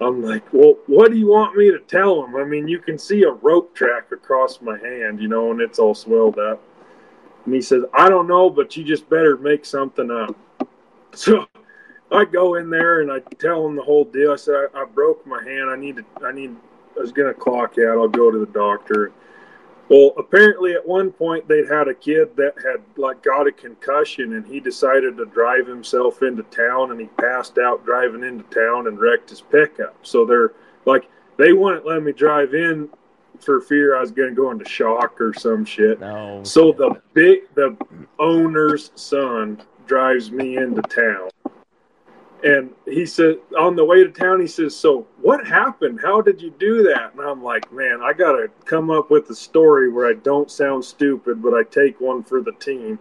I'm 0.00 0.22
like, 0.22 0.52
well, 0.52 0.74
what 0.86 1.10
do 1.10 1.16
you 1.16 1.28
want 1.28 1.56
me 1.56 1.70
to 1.70 1.78
tell 1.78 2.24
him? 2.24 2.34
I 2.36 2.44
mean, 2.44 2.66
you 2.66 2.80
can 2.80 2.98
see 2.98 3.22
a 3.22 3.30
rope 3.30 3.74
track 3.74 4.10
across 4.10 4.60
my 4.60 4.76
hand, 4.78 5.20
you 5.20 5.28
know, 5.28 5.52
and 5.52 5.60
it's 5.60 5.78
all 5.78 5.94
swelled 5.94 6.38
up. 6.38 6.60
And 7.44 7.54
he 7.54 7.62
says, 7.62 7.84
I 7.94 8.08
don't 8.08 8.26
know, 8.26 8.50
but 8.50 8.76
you 8.76 8.84
just 8.84 9.08
better 9.08 9.36
make 9.36 9.64
something 9.64 10.10
up. 10.10 10.36
So 11.16 11.46
I 12.10 12.24
go 12.24 12.56
in 12.56 12.70
there 12.70 13.00
and 13.00 13.12
I 13.12 13.20
tell 13.38 13.64
him 13.64 13.76
the 13.76 13.84
whole 13.84 14.04
deal. 14.04 14.32
I 14.32 14.36
said, 14.36 14.66
I, 14.74 14.80
I 14.80 14.84
broke 14.84 15.24
my 15.24 15.40
hand. 15.44 15.70
I 15.70 15.76
need 15.76 15.98
to, 15.98 16.04
I 16.24 16.32
need, 16.32 16.56
I 16.96 17.00
was 17.00 17.12
going 17.12 17.32
to 17.32 17.38
clock 17.38 17.78
out. 17.78 17.98
I'll 17.98 18.08
go 18.08 18.32
to 18.32 18.38
the 18.40 18.50
doctor. 18.50 19.12
Well, 19.88 20.12
apparently 20.16 20.72
at 20.72 20.86
one 20.86 21.12
point 21.12 21.46
they'd 21.46 21.68
had 21.68 21.88
a 21.88 21.94
kid 21.94 22.36
that 22.36 22.54
had 22.64 22.82
like 22.96 23.22
got 23.22 23.46
a 23.46 23.52
concussion 23.52 24.34
and 24.34 24.46
he 24.46 24.60
decided 24.60 25.16
to 25.18 25.26
drive 25.26 25.66
himself 25.66 26.22
into 26.22 26.42
town 26.44 26.90
and 26.90 27.00
he 27.00 27.06
passed 27.18 27.58
out 27.58 27.84
driving 27.84 28.24
into 28.24 28.44
town 28.44 28.86
and 28.86 28.98
wrecked 28.98 29.30
his 29.30 29.42
pickup. 29.42 29.96
So 30.02 30.24
they're 30.24 30.52
like 30.86 31.08
they 31.36 31.52
wouldn't 31.52 31.86
let 31.86 32.02
me 32.02 32.12
drive 32.12 32.54
in 32.54 32.88
for 33.40 33.60
fear 33.60 33.96
I 33.96 34.00
was 34.00 34.10
going 34.10 34.30
to 34.30 34.34
go 34.34 34.50
into 34.50 34.64
shock 34.64 35.20
or 35.20 35.34
some 35.34 35.64
shit. 35.64 36.00
No. 36.00 36.40
So 36.44 36.72
the 36.72 37.00
big 37.12 37.54
the 37.54 37.76
owner's 38.18 38.90
son 38.94 39.60
drives 39.86 40.30
me 40.30 40.56
into 40.56 40.80
town 40.82 41.28
and 42.44 42.74
he 42.84 43.06
said, 43.06 43.38
on 43.58 43.74
the 43.74 43.84
way 43.86 44.04
to 44.04 44.10
town, 44.10 44.38
he 44.38 44.46
says, 44.46 44.76
So 44.76 45.06
what 45.22 45.46
happened? 45.46 45.98
How 46.02 46.20
did 46.20 46.42
you 46.42 46.50
do 46.58 46.82
that? 46.82 47.14
And 47.14 47.22
I'm 47.22 47.42
like, 47.42 47.72
Man, 47.72 48.00
I 48.02 48.12
got 48.12 48.32
to 48.32 48.50
come 48.66 48.90
up 48.90 49.10
with 49.10 49.30
a 49.30 49.34
story 49.34 49.90
where 49.90 50.06
I 50.06 50.12
don't 50.12 50.50
sound 50.50 50.84
stupid, 50.84 51.42
but 51.42 51.54
I 51.54 51.62
take 51.62 52.00
one 52.00 52.22
for 52.22 52.42
the 52.42 52.52
team. 52.52 52.98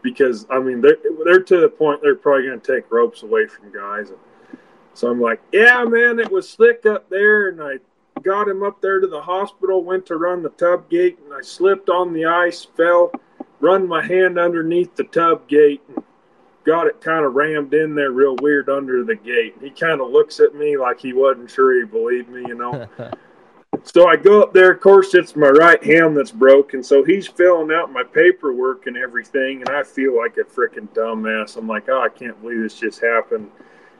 Because, 0.00 0.46
I 0.50 0.60
mean, 0.60 0.80
they're, 0.80 0.98
they're 1.24 1.42
to 1.42 1.60
the 1.60 1.68
point 1.68 2.02
they're 2.02 2.14
probably 2.14 2.46
going 2.46 2.60
to 2.60 2.74
take 2.74 2.92
ropes 2.92 3.22
away 3.22 3.46
from 3.46 3.72
guys. 3.72 4.12
So 4.94 5.10
I'm 5.10 5.20
like, 5.20 5.42
Yeah, 5.52 5.82
man, 5.84 6.20
it 6.20 6.30
was 6.30 6.48
slick 6.48 6.86
up 6.86 7.10
there. 7.10 7.48
And 7.48 7.60
I 7.60 7.78
got 8.22 8.46
him 8.46 8.62
up 8.62 8.80
there 8.80 9.00
to 9.00 9.08
the 9.08 9.22
hospital, 9.22 9.82
went 9.82 10.06
to 10.06 10.16
run 10.16 10.42
the 10.42 10.50
tub 10.50 10.88
gate, 10.88 11.18
and 11.24 11.34
I 11.34 11.40
slipped 11.42 11.88
on 11.88 12.12
the 12.12 12.26
ice, 12.26 12.64
fell, 12.76 13.10
run 13.58 13.88
my 13.88 14.06
hand 14.06 14.38
underneath 14.38 14.94
the 14.94 15.04
tub 15.04 15.48
gate, 15.48 15.82
and 15.88 16.04
got 16.64 16.86
it 16.86 17.00
kind 17.00 17.24
of 17.24 17.34
rammed 17.34 17.74
in 17.74 17.94
there 17.94 18.10
real 18.10 18.36
weird 18.40 18.68
under 18.68 19.04
the 19.04 19.14
gate. 19.14 19.54
He 19.60 19.70
kind 19.70 20.00
of 20.00 20.10
looks 20.10 20.40
at 20.40 20.54
me 20.54 20.76
like 20.76 20.98
he 20.98 21.12
wasn't 21.12 21.50
sure 21.50 21.78
he 21.78 21.84
believed 21.84 22.30
me, 22.30 22.42
you 22.46 22.54
know. 22.54 22.88
so 23.82 24.08
I 24.08 24.16
go 24.16 24.42
up 24.42 24.52
there. 24.52 24.72
Of 24.72 24.80
course, 24.80 25.14
it's 25.14 25.36
my 25.36 25.50
right 25.50 25.82
hand 25.84 26.16
that's 26.16 26.30
broken. 26.30 26.82
So 26.82 27.04
he's 27.04 27.26
filling 27.26 27.70
out 27.70 27.92
my 27.92 28.02
paperwork 28.02 28.86
and 28.86 28.96
everything, 28.96 29.60
and 29.60 29.68
I 29.70 29.82
feel 29.82 30.16
like 30.16 30.38
a 30.38 30.44
freaking 30.44 30.88
dumbass. 30.88 31.56
I'm 31.56 31.68
like, 31.68 31.88
oh, 31.88 32.00
I 32.00 32.08
can't 32.08 32.40
believe 32.40 32.62
this 32.62 32.78
just 32.78 33.00
happened. 33.00 33.50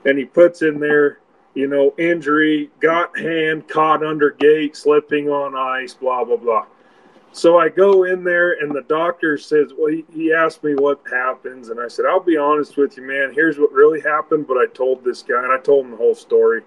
And 0.07 0.19
he 0.19 0.25
puts 0.25 0.63
in 0.63 0.81
there, 0.81 1.21
you 1.55 1.67
know, 1.67 1.95
injury, 1.99 2.71
got 2.81 3.17
hand 3.19 3.69
caught 3.69 4.05
under 4.05 4.31
gate, 4.31 4.77
slipping 4.77 5.29
on 5.29 5.55
ice, 5.55 5.95
blah 5.95 6.25
blah 6.25 6.37
blah. 6.37 6.67
So 7.35 7.59
I 7.59 7.69
go 7.69 8.05
in 8.05 8.23
there, 8.23 8.63
and 8.63 8.71
the 8.71 8.83
doctor 8.83 9.37
says, 9.37 9.73
Well, 9.77 9.91
he, 9.91 10.05
he, 10.13 10.33
asked 10.33 10.63
me 10.63 10.77
what 10.77 11.03
happens. 11.11 11.69
And 11.69 11.81
I 11.81 11.89
said, 11.89 12.07
I'll 12.07 12.21
be 12.21 12.37
honest 12.37 12.77
with 12.77 12.97
you, 12.97 13.03
man. 13.03 13.33
Here's 13.35 13.59
what 13.59 13.73
really 13.73 14.01
happened. 14.01 14.47
But 14.47 14.57
I 14.57 14.67
told 14.73 15.03
this 15.03 15.23
guy, 15.23 15.43
and 15.43 15.53
I 15.53 15.59
told 15.59 15.85
him 15.85 15.91
the 15.91 15.97
whole 15.97 16.15
story. 16.15 16.63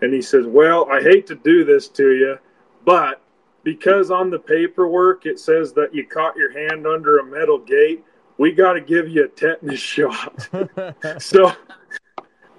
And 0.00 0.14
he 0.14 0.22
says, 0.22 0.46
Well, 0.46 0.90
I 0.90 1.02
hate 1.02 1.26
to 1.26 1.34
do 1.34 1.64
this 1.64 1.86
to 1.88 2.12
you, 2.12 2.38
but 2.86 3.20
because 3.62 4.10
on 4.10 4.30
the 4.30 4.38
paperwork 4.38 5.26
it 5.26 5.38
says 5.38 5.74
that 5.74 5.94
you 5.94 6.06
caught 6.06 6.34
your 6.34 6.50
hand 6.50 6.86
under 6.86 7.18
a 7.18 7.24
metal 7.26 7.58
gate, 7.58 8.02
we 8.38 8.52
got 8.52 8.72
to 8.72 8.80
give 8.80 9.06
you 9.06 9.24
a 9.24 9.28
tetanus 9.28 9.80
shot. 9.80 10.48
so 11.18 11.52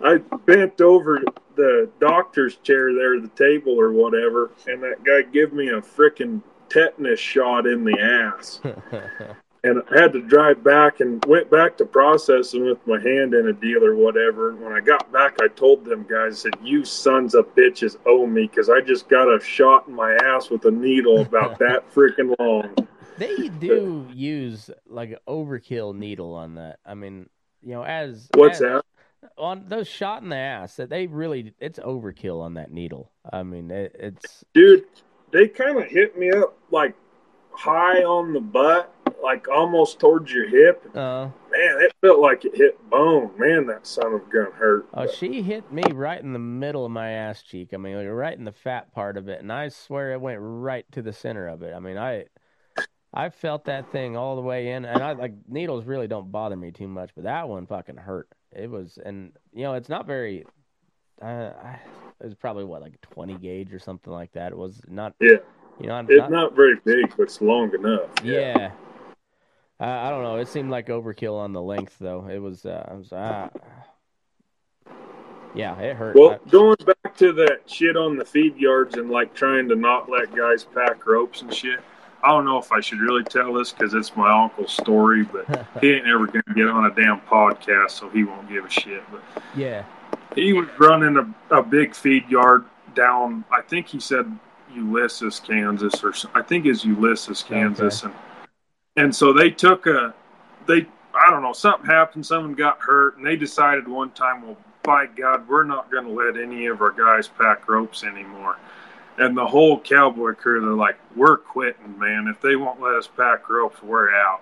I 0.03 0.17
bent 0.45 0.79
over 0.79 1.23
the 1.55 1.89
doctor's 1.99 2.57
chair 2.57 2.93
there, 2.93 3.19
the 3.19 3.29
table 3.29 3.79
or 3.79 3.91
whatever, 3.91 4.51
and 4.67 4.83
that 4.83 5.03
guy 5.03 5.23
gave 5.23 5.53
me 5.53 5.69
a 5.69 5.81
freaking 5.81 6.43
tetanus 6.71 7.19
shot 7.19 7.67
in 7.67 7.83
the 7.83 7.99
ass. 7.99 8.59
and 9.63 9.81
I 9.91 9.99
had 9.99 10.13
to 10.13 10.21
drive 10.21 10.63
back 10.63 11.01
and 11.01 11.23
went 11.25 11.51
back 11.51 11.77
to 11.77 11.85
processing 11.85 12.65
with 12.65 12.85
my 12.87 12.99
hand 12.99 13.33
in 13.33 13.47
a 13.47 13.53
deal 13.53 13.83
or 13.83 13.95
whatever. 13.95 14.55
When 14.55 14.73
I 14.73 14.79
got 14.79 15.11
back, 15.11 15.37
I 15.41 15.47
told 15.49 15.85
them 15.85 16.05
guys, 16.09 16.33
I 16.33 16.49
said, 16.49 16.53
"You 16.63 16.83
sons 16.83 17.35
of 17.35 17.53
bitches 17.55 17.97
owe 18.05 18.25
me 18.25 18.47
because 18.47 18.69
I 18.69 18.81
just 18.81 19.09
got 19.09 19.27
a 19.27 19.39
shot 19.39 19.87
in 19.87 19.93
my 19.93 20.13
ass 20.23 20.49
with 20.49 20.65
a 20.65 20.71
needle 20.71 21.21
about 21.21 21.59
that 21.59 21.91
freaking 21.93 22.35
long." 22.39 22.75
They 23.17 23.49
do 23.49 24.07
use 24.11 24.71
like 24.87 25.11
an 25.11 25.19
overkill 25.27 25.95
needle 25.95 26.33
on 26.33 26.55
that. 26.55 26.79
I 26.85 26.95
mean, 26.95 27.29
you 27.61 27.73
know, 27.73 27.83
as 27.83 28.29
what's 28.33 28.55
as, 28.55 28.61
that? 28.61 28.85
On 29.37 29.65
those 29.67 29.87
shot 29.87 30.23
in 30.23 30.29
the 30.29 30.37
ass, 30.37 30.77
that 30.77 30.89
they 30.89 31.05
really 31.05 31.53
it's 31.59 31.77
overkill 31.77 32.41
on 32.41 32.55
that 32.55 32.71
needle. 32.71 33.11
I 33.31 33.43
mean, 33.43 33.69
it, 33.69 33.95
it's 33.99 34.43
dude 34.55 34.85
they 35.31 35.47
kind 35.47 35.77
of 35.77 35.85
hit 35.85 36.17
me 36.17 36.31
up 36.31 36.57
like 36.71 36.95
high 37.51 38.03
on 38.03 38.33
the 38.33 38.39
butt, 38.39 38.93
like 39.23 39.47
almost 39.47 39.99
towards 39.99 40.31
your 40.31 40.47
hip. 40.47 40.83
Uh, 40.95 41.29
Man, 41.51 41.81
it 41.81 41.93
felt 41.99 42.19
like 42.19 42.45
it 42.45 42.55
hit 42.55 42.77
bone. 42.89 43.31
Man, 43.37 43.67
that 43.67 43.85
son 43.85 44.13
of 44.13 44.21
a 44.21 44.31
gun 44.31 44.51
hurt. 44.53 44.87
Oh, 44.93 45.07
she 45.07 45.41
hit 45.41 45.71
me 45.71 45.83
right 45.91 46.21
in 46.21 46.31
the 46.33 46.39
middle 46.39 46.85
of 46.85 46.91
my 46.91 47.11
ass 47.11 47.43
cheek. 47.43 47.73
I 47.73 47.77
mean, 47.77 47.97
like 47.97 48.07
right 48.07 48.37
in 48.37 48.45
the 48.45 48.53
fat 48.53 48.93
part 48.93 49.17
of 49.17 49.27
it, 49.27 49.41
and 49.41 49.51
I 49.51 49.69
swear 49.69 50.13
it 50.13 50.21
went 50.21 50.39
right 50.41 50.85
to 50.93 51.01
the 51.01 51.13
center 51.13 51.47
of 51.47 51.61
it. 51.61 51.73
I 51.73 51.79
mean, 51.79 51.97
I. 51.97 52.25
I 53.13 53.29
felt 53.29 53.65
that 53.65 53.91
thing 53.91 54.15
all 54.15 54.37
the 54.37 54.41
way 54.41 54.71
in, 54.71 54.85
and 54.85 55.03
I 55.03 55.11
like 55.11 55.33
needles 55.49 55.83
really 55.83 56.07
don't 56.07 56.31
bother 56.31 56.55
me 56.55 56.71
too 56.71 56.87
much, 56.87 57.11
but 57.13 57.25
that 57.25 57.49
one 57.49 57.65
fucking 57.65 57.97
hurt. 57.97 58.29
It 58.53 58.69
was, 58.69 58.97
and 59.03 59.33
you 59.53 59.63
know, 59.63 59.73
it's 59.73 59.89
not 59.89 60.07
very. 60.07 60.45
Uh, 61.21 61.51
it 62.19 62.25
was 62.25 62.35
probably 62.35 62.63
what 62.63 62.81
like 62.81 62.99
20 63.01 63.35
gauge 63.35 63.73
or 63.73 63.79
something 63.79 64.11
like 64.11 64.31
that. 64.33 64.51
It 64.51 64.57
was 64.57 64.81
not. 64.87 65.13
Yeah. 65.19 65.37
You 65.79 65.87
know, 65.87 65.99
it's 65.99 66.19
not, 66.19 66.31
not 66.31 66.55
very 66.55 66.75
big, 66.85 67.15
but 67.17 67.23
it's 67.23 67.41
long 67.41 67.73
enough. 67.73 68.09
Yeah. 68.23 68.33
yeah. 68.57 68.71
Uh, 69.79 69.85
I 69.85 70.09
don't 70.11 70.21
know. 70.21 70.37
It 70.37 70.47
seemed 70.47 70.69
like 70.69 70.87
overkill 70.87 71.39
on 71.39 71.53
the 71.53 71.61
length, 71.61 71.97
though. 71.99 72.27
It 72.27 72.37
was. 72.37 72.65
Uh, 72.65 72.85
I 72.87 72.93
was. 72.93 73.11
Uh, 73.11 73.49
yeah, 75.55 75.77
it 75.79 75.95
hurt. 75.95 76.15
Well, 76.15 76.39
going 76.49 76.77
back 76.85 77.17
to 77.17 77.33
that 77.33 77.61
shit 77.65 77.97
on 77.97 78.15
the 78.15 78.23
feed 78.23 78.57
yards 78.57 78.95
and 78.95 79.09
like 79.09 79.33
trying 79.33 79.67
to 79.69 79.75
not 79.75 80.09
let 80.09 80.35
guys 80.35 80.63
pack 80.63 81.05
ropes 81.05 81.41
and 81.41 81.53
shit. 81.53 81.79
I 82.23 82.29
don't 82.29 82.45
know 82.45 82.59
if 82.59 82.71
I 82.71 82.79
should 82.79 82.99
really 82.99 83.23
tell 83.23 83.53
this 83.53 83.71
because 83.71 83.95
it's 83.95 84.15
my 84.15 84.43
uncle's 84.43 84.71
story, 84.71 85.23
but 85.23 85.67
he 85.81 85.93
ain't 85.93 86.07
ever 86.07 86.27
gonna 86.27 86.43
get 86.55 86.67
on 86.67 86.85
a 86.85 86.93
damn 86.93 87.19
podcast, 87.21 87.91
so 87.91 88.09
he 88.09 88.23
won't 88.23 88.47
give 88.47 88.63
a 88.63 88.69
shit. 88.69 89.03
But 89.11 89.23
yeah, 89.55 89.83
he 90.35 90.53
was 90.53 90.67
running 90.79 91.17
a, 91.17 91.55
a 91.55 91.63
big 91.63 91.95
feed 91.95 92.27
yard 92.29 92.65
down. 92.95 93.43
I 93.51 93.61
think 93.61 93.87
he 93.87 93.99
said 93.99 94.31
Ulysses, 94.73 95.39
Kansas, 95.39 96.03
or 96.03 96.13
I 96.33 96.41
think 96.41 96.65
is 96.65 96.85
Ulysses, 96.85 97.43
Kansas, 97.43 98.03
okay. 98.03 98.13
and 98.13 99.05
and 99.05 99.15
so 99.15 99.33
they 99.33 99.49
took 99.49 99.87
a 99.87 100.13
they 100.67 100.87
I 101.13 101.29
don't 101.29 101.43
know 101.43 101.53
something 101.53 101.85
happened, 101.85 102.25
someone 102.25 102.53
got 102.53 102.79
hurt, 102.79 103.17
and 103.17 103.25
they 103.25 103.35
decided 103.35 103.87
one 103.87 104.11
time, 104.11 104.43
well, 104.43 104.57
by 104.83 105.05
God, 105.05 105.47
we're 105.47 105.63
not 105.63 105.91
going 105.91 106.05
to 106.05 106.11
let 106.11 106.37
any 106.37 106.67
of 106.67 106.81
our 106.81 106.91
guys 106.91 107.27
pack 107.27 107.67
ropes 107.69 108.03
anymore. 108.03 108.57
And 109.17 109.37
the 109.37 109.45
whole 109.45 109.79
cowboy 109.79 110.33
crew, 110.33 110.61
they're 110.61 110.71
like, 110.71 110.97
we're 111.15 111.37
quitting, 111.37 111.99
man. 111.99 112.27
If 112.27 112.41
they 112.41 112.55
won't 112.55 112.81
let 112.81 112.95
us 112.95 113.07
pack 113.07 113.49
ropes, 113.49 113.83
we're 113.83 114.15
out. 114.15 114.41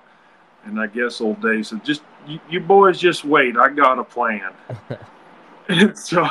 And 0.64 0.80
I 0.80 0.88
guess 0.88 1.20
old 1.20 1.42
Dave 1.42 1.68
said, 1.68 1.84
just 1.84 2.04
you, 2.28 2.40
you 2.50 2.60
boys 2.60 3.00
just 3.00 3.26
wait. 3.26 3.58
I 3.58 3.70
got 3.70 4.00
a 4.00 4.04
plan. 4.04 4.54
And 5.70 5.98
so 5.98 6.28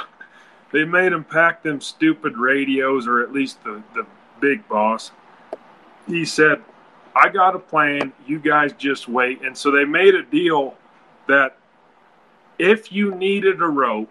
they 0.72 0.84
made 0.84 1.12
him 1.12 1.24
pack 1.24 1.62
them 1.62 1.80
stupid 1.80 2.36
radios, 2.36 3.06
or 3.06 3.22
at 3.22 3.32
least 3.32 3.62
the, 3.64 3.82
the 3.94 4.04
big 4.40 4.68
boss. 4.68 5.12
He 6.06 6.24
said, 6.24 6.62
I 7.14 7.28
got 7.28 7.54
a 7.54 7.58
plan. 7.58 8.12
You 8.26 8.38
guys 8.38 8.72
just 8.72 9.08
wait. 9.08 9.42
And 9.42 9.56
so 9.56 9.70
they 9.70 9.84
made 9.84 10.14
a 10.14 10.22
deal 10.22 10.74
that 11.28 11.56
if 12.58 12.92
you 12.92 13.14
needed 13.14 13.60
a 13.60 13.66
rope, 13.66 14.10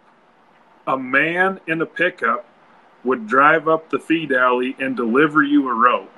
a 0.88 0.98
man 0.98 1.60
in 1.68 1.82
a 1.82 1.86
pickup 1.86 2.46
would 3.04 3.28
drive 3.28 3.68
up 3.68 3.90
the 3.90 4.00
feed 4.00 4.32
alley 4.32 4.76
and 4.80 4.96
deliver 4.96 5.44
you 5.44 5.68
a 5.70 5.74
rope. 5.74 6.12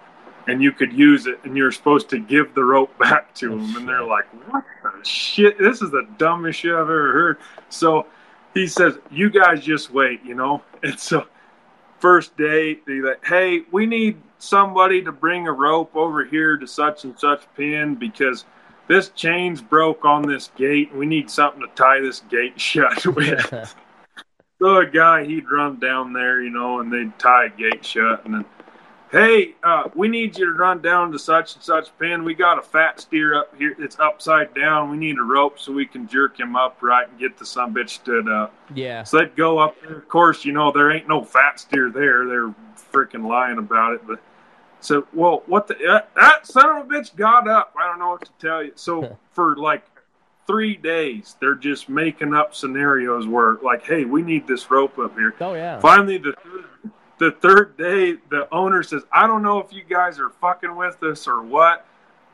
And 0.47 0.64
you 0.64 0.72
could 0.72 0.93
use 0.93 1.28
it, 1.28 1.39
and 1.43 1.55
you're 1.55 1.72
supposed 1.72 2.10
to 2.10 2.20
give 2.20 2.55
the 2.55 2.64
rope 2.64 2.97
back 2.99 3.34
to 3.36 3.53
oh, 3.53 3.57
them. 3.57 3.76
And 3.76 3.88
they're 3.88 4.03
like, 4.03 4.26
What 4.51 4.64
the 4.84 5.03
shit? 5.03 5.57
This 5.60 5.82
is 5.82 5.91
the 5.91 6.07
dumbest 6.18 6.60
shit 6.60 6.72
I've 6.72 6.82
ever 6.82 7.12
heard. 7.12 7.38
So 7.70 8.07
he 8.53 8.67
says, 8.67 8.97
"You 9.11 9.29
guys 9.29 9.63
just 9.63 9.91
wait," 9.91 10.23
you 10.23 10.35
know. 10.35 10.61
And 10.81 10.97
so, 10.97 11.25
first 11.99 12.37
day, 12.37 12.79
they 12.87 13.01
like, 13.01 13.25
"Hey, 13.25 13.63
we 13.71 13.85
need 13.85 14.17
somebody 14.37 15.01
to 15.03 15.11
bring 15.11 15.45
a 15.47 15.51
rope 15.51 15.93
over 15.93 16.23
here 16.23 16.55
to 16.55 16.65
such 16.65 17.03
and 17.03 17.19
such 17.19 17.43
pin 17.57 17.95
because 17.95 18.45
this 18.87 19.09
chain's 19.09 19.61
broke 19.61 20.05
on 20.05 20.21
this 20.21 20.51
gate. 20.55 20.95
We 20.95 21.05
need 21.05 21.29
something 21.29 21.61
to 21.61 21.67
tie 21.75 21.99
this 21.99 22.21
gate 22.29 22.59
shut 22.61 23.05
with." 23.05 23.75
so 24.61 24.77
a 24.77 24.85
guy 24.85 25.25
he'd 25.25 25.51
run 25.51 25.79
down 25.79 26.13
there, 26.13 26.41
you 26.41 26.49
know, 26.49 26.79
and 26.79 26.91
they'd 26.91 27.17
tie 27.19 27.45
a 27.45 27.49
gate 27.49 27.83
shut, 27.83 28.23
and 28.23 28.33
then 28.33 28.45
hey, 29.12 29.55
uh, 29.64 29.89
we 29.95 30.07
need 30.07 30.38
you 30.38 30.45
to 30.45 30.51
run 30.51 30.82
down 30.82 31.12
to 31.12 31.20
such 31.20 31.55
and 31.55 31.64
such 31.64 31.89
pen. 31.97 32.24
We 32.24 32.34
got 32.34 32.60
a 32.60 32.62
fat 32.62 32.99
steer 32.99 33.36
up 33.36 33.55
here 33.57 33.76
It's 33.80 33.99
upside 33.99 34.53
down. 34.53 34.91
We 34.91 34.97
need 34.97 35.18
a 35.18 35.24
rope 35.24 35.60
so 35.60 35.72
we 35.72 35.86
can 35.86 36.07
jerk 36.07 36.39
him 36.39 36.55
up 36.55 36.82
right 36.82 37.10
and 37.10 37.20
get 37.20 37.38
the 37.38 37.45
son 37.45 37.74
bitch 37.74 37.89
stood 37.89 38.30
up. 38.30 38.53
Yeah. 38.74 39.03
So 39.03 39.18
they'd 39.18 39.36
go 39.36 39.57
up 39.57 39.82
there. 39.82 39.97
Of 39.97 40.07
course, 40.07 40.45
you 40.45 40.53
know, 40.53 40.72
there 40.72 40.91
ain't 40.91 41.07
no 41.07 41.24
fat 41.24 41.60
steer 41.60 41.89
there. 41.89 42.28
They're 42.28 42.53
freaking 42.91 43.28
lying 43.28 43.57
about 43.57 43.93
it. 43.93 44.07
But 44.07 44.20
so, 44.80 45.07
well, 45.14 45.43
what 45.47 45.68
the, 45.68 45.76
uh, 45.86 46.01
that 46.16 46.45
son 46.45 46.78
of 46.78 46.86
a 46.86 46.93
bitch 46.93 47.16
got 47.16 47.47
up. 47.47 47.74
I 47.80 47.88
don't 47.88 47.99
know 47.99 48.10
what 48.10 48.26
to 48.26 48.32
tell 48.39 48.64
you. 48.64 48.74
So 48.76 49.18
for 49.32 49.55
like 49.55 49.84
three 50.45 50.76
days, 50.76 51.36
they're 51.39 51.55
just 51.55 51.89
making 51.89 52.34
up 52.34 52.55
scenarios 52.55 53.28
where, 53.28 53.57
like, 53.64 53.86
hey, 53.86 54.05
we 54.05 54.22
need 54.22 54.47
this 54.47 54.70
rope 54.72 54.97
up 54.99 55.16
here. 55.16 55.34
Oh 55.41 55.53
yeah. 55.53 55.80
Finally, 55.80 56.20
the 56.20 56.34
third, 56.43 56.91
the 57.20 57.32
third 57.32 57.78
day, 57.78 58.15
the 58.30 58.47
owner 58.51 58.82
says, 58.82 59.03
I 59.11 59.28
don't 59.28 59.43
know 59.43 59.59
if 59.59 59.72
you 59.72 59.84
guys 59.84 60.20
are 60.20 60.30
fucking 60.30 60.76
with 60.76 61.01
us 61.03 61.28
or 61.28 61.43
what, 61.43 61.86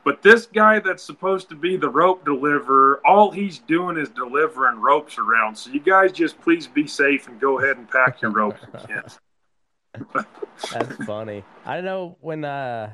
but 0.04 0.22
this 0.22 0.46
guy 0.46 0.78
that's 0.78 1.02
supposed 1.02 1.48
to 1.48 1.56
be 1.56 1.76
the 1.76 1.88
rope 1.88 2.24
deliverer, 2.24 3.00
all 3.04 3.32
he's 3.32 3.58
doing 3.58 3.98
is 3.98 4.08
delivering 4.08 4.80
ropes 4.80 5.18
around. 5.18 5.56
So 5.56 5.70
you 5.70 5.80
guys 5.80 6.12
just 6.12 6.40
please 6.40 6.68
be 6.68 6.86
safe 6.86 7.26
and 7.26 7.40
go 7.40 7.58
ahead 7.58 7.76
and 7.76 7.90
pack 7.90 8.22
your 8.22 8.30
ropes 8.30 8.60
again. 8.72 9.02
That's 10.72 11.04
funny. 11.04 11.42
I 11.64 11.76
don't 11.76 11.84
know 11.84 12.16
when 12.20 12.44
uh 12.44 12.92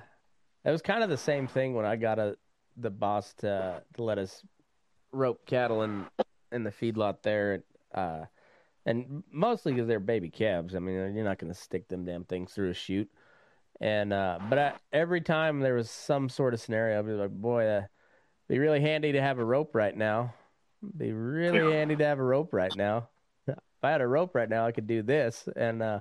it 0.64 0.70
was 0.70 0.82
kind 0.82 1.02
of 1.02 1.10
the 1.10 1.16
same 1.16 1.48
thing 1.48 1.74
when 1.74 1.84
I 1.84 1.96
got 1.96 2.18
a 2.18 2.36
the 2.76 2.90
boss 2.90 3.34
to, 3.38 3.82
to 3.94 4.02
let 4.02 4.18
us 4.18 4.42
rope 5.12 5.44
cattle 5.44 5.82
in 5.82 6.06
in 6.52 6.64
the 6.64 6.70
feedlot 6.70 7.22
there 7.22 7.64
uh 7.94 8.24
and 8.86 9.22
mostly 9.30 9.72
because 9.72 9.88
they're 9.88 10.00
baby 10.00 10.30
calves. 10.30 10.74
I 10.74 10.78
mean, 10.78 10.94
you're 11.14 11.24
not 11.24 11.38
going 11.38 11.52
to 11.52 11.58
stick 11.58 11.88
them 11.88 12.04
damn 12.04 12.24
things 12.24 12.52
through 12.52 12.70
a 12.70 12.74
chute. 12.74 13.10
And 13.80 14.12
uh 14.12 14.38
but 14.48 14.58
I, 14.58 14.72
every 14.92 15.20
time 15.20 15.58
there 15.60 15.74
was 15.74 15.90
some 15.90 16.28
sort 16.28 16.54
of 16.54 16.60
scenario, 16.60 16.98
I'd 16.98 17.06
be 17.06 17.12
like, 17.12 17.30
boy, 17.30 17.66
uh, 17.66 17.82
be 18.48 18.58
really 18.58 18.80
handy 18.80 19.12
to 19.12 19.20
have 19.20 19.38
a 19.38 19.44
rope 19.44 19.74
right 19.74 19.96
now. 19.96 20.34
Be 20.96 21.12
really 21.12 21.72
handy 21.72 21.96
to 21.96 22.04
have 22.04 22.18
a 22.18 22.24
rope 22.24 22.52
right 22.52 22.74
now. 22.76 23.08
If 23.48 23.86
I 23.86 23.90
had 23.90 24.00
a 24.00 24.06
rope 24.06 24.36
right 24.36 24.48
now, 24.48 24.64
I 24.64 24.70
could 24.70 24.86
do 24.86 25.02
this. 25.02 25.48
And 25.56 25.82
uh 25.82 26.00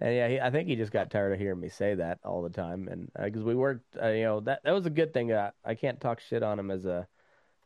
and 0.00 0.14
yeah, 0.14 0.28
he, 0.28 0.40
I 0.40 0.50
think 0.50 0.68
he 0.68 0.76
just 0.76 0.92
got 0.92 1.10
tired 1.10 1.32
of 1.32 1.38
hearing 1.38 1.60
me 1.60 1.70
say 1.70 1.94
that 1.94 2.18
all 2.22 2.42
the 2.42 2.50
time, 2.50 2.88
and 2.88 3.10
because 3.18 3.42
we 3.42 3.54
worked, 3.54 3.96
uh, 4.00 4.08
you 4.08 4.24
know, 4.24 4.40
that 4.40 4.60
that 4.64 4.72
was 4.72 4.84
a 4.84 4.90
good 4.90 5.14
thing. 5.14 5.32
Uh, 5.32 5.52
I 5.64 5.74
can't 5.74 6.00
talk 6.00 6.20
shit 6.20 6.42
on 6.42 6.58
him 6.58 6.70
as 6.70 6.84
a 6.84 7.08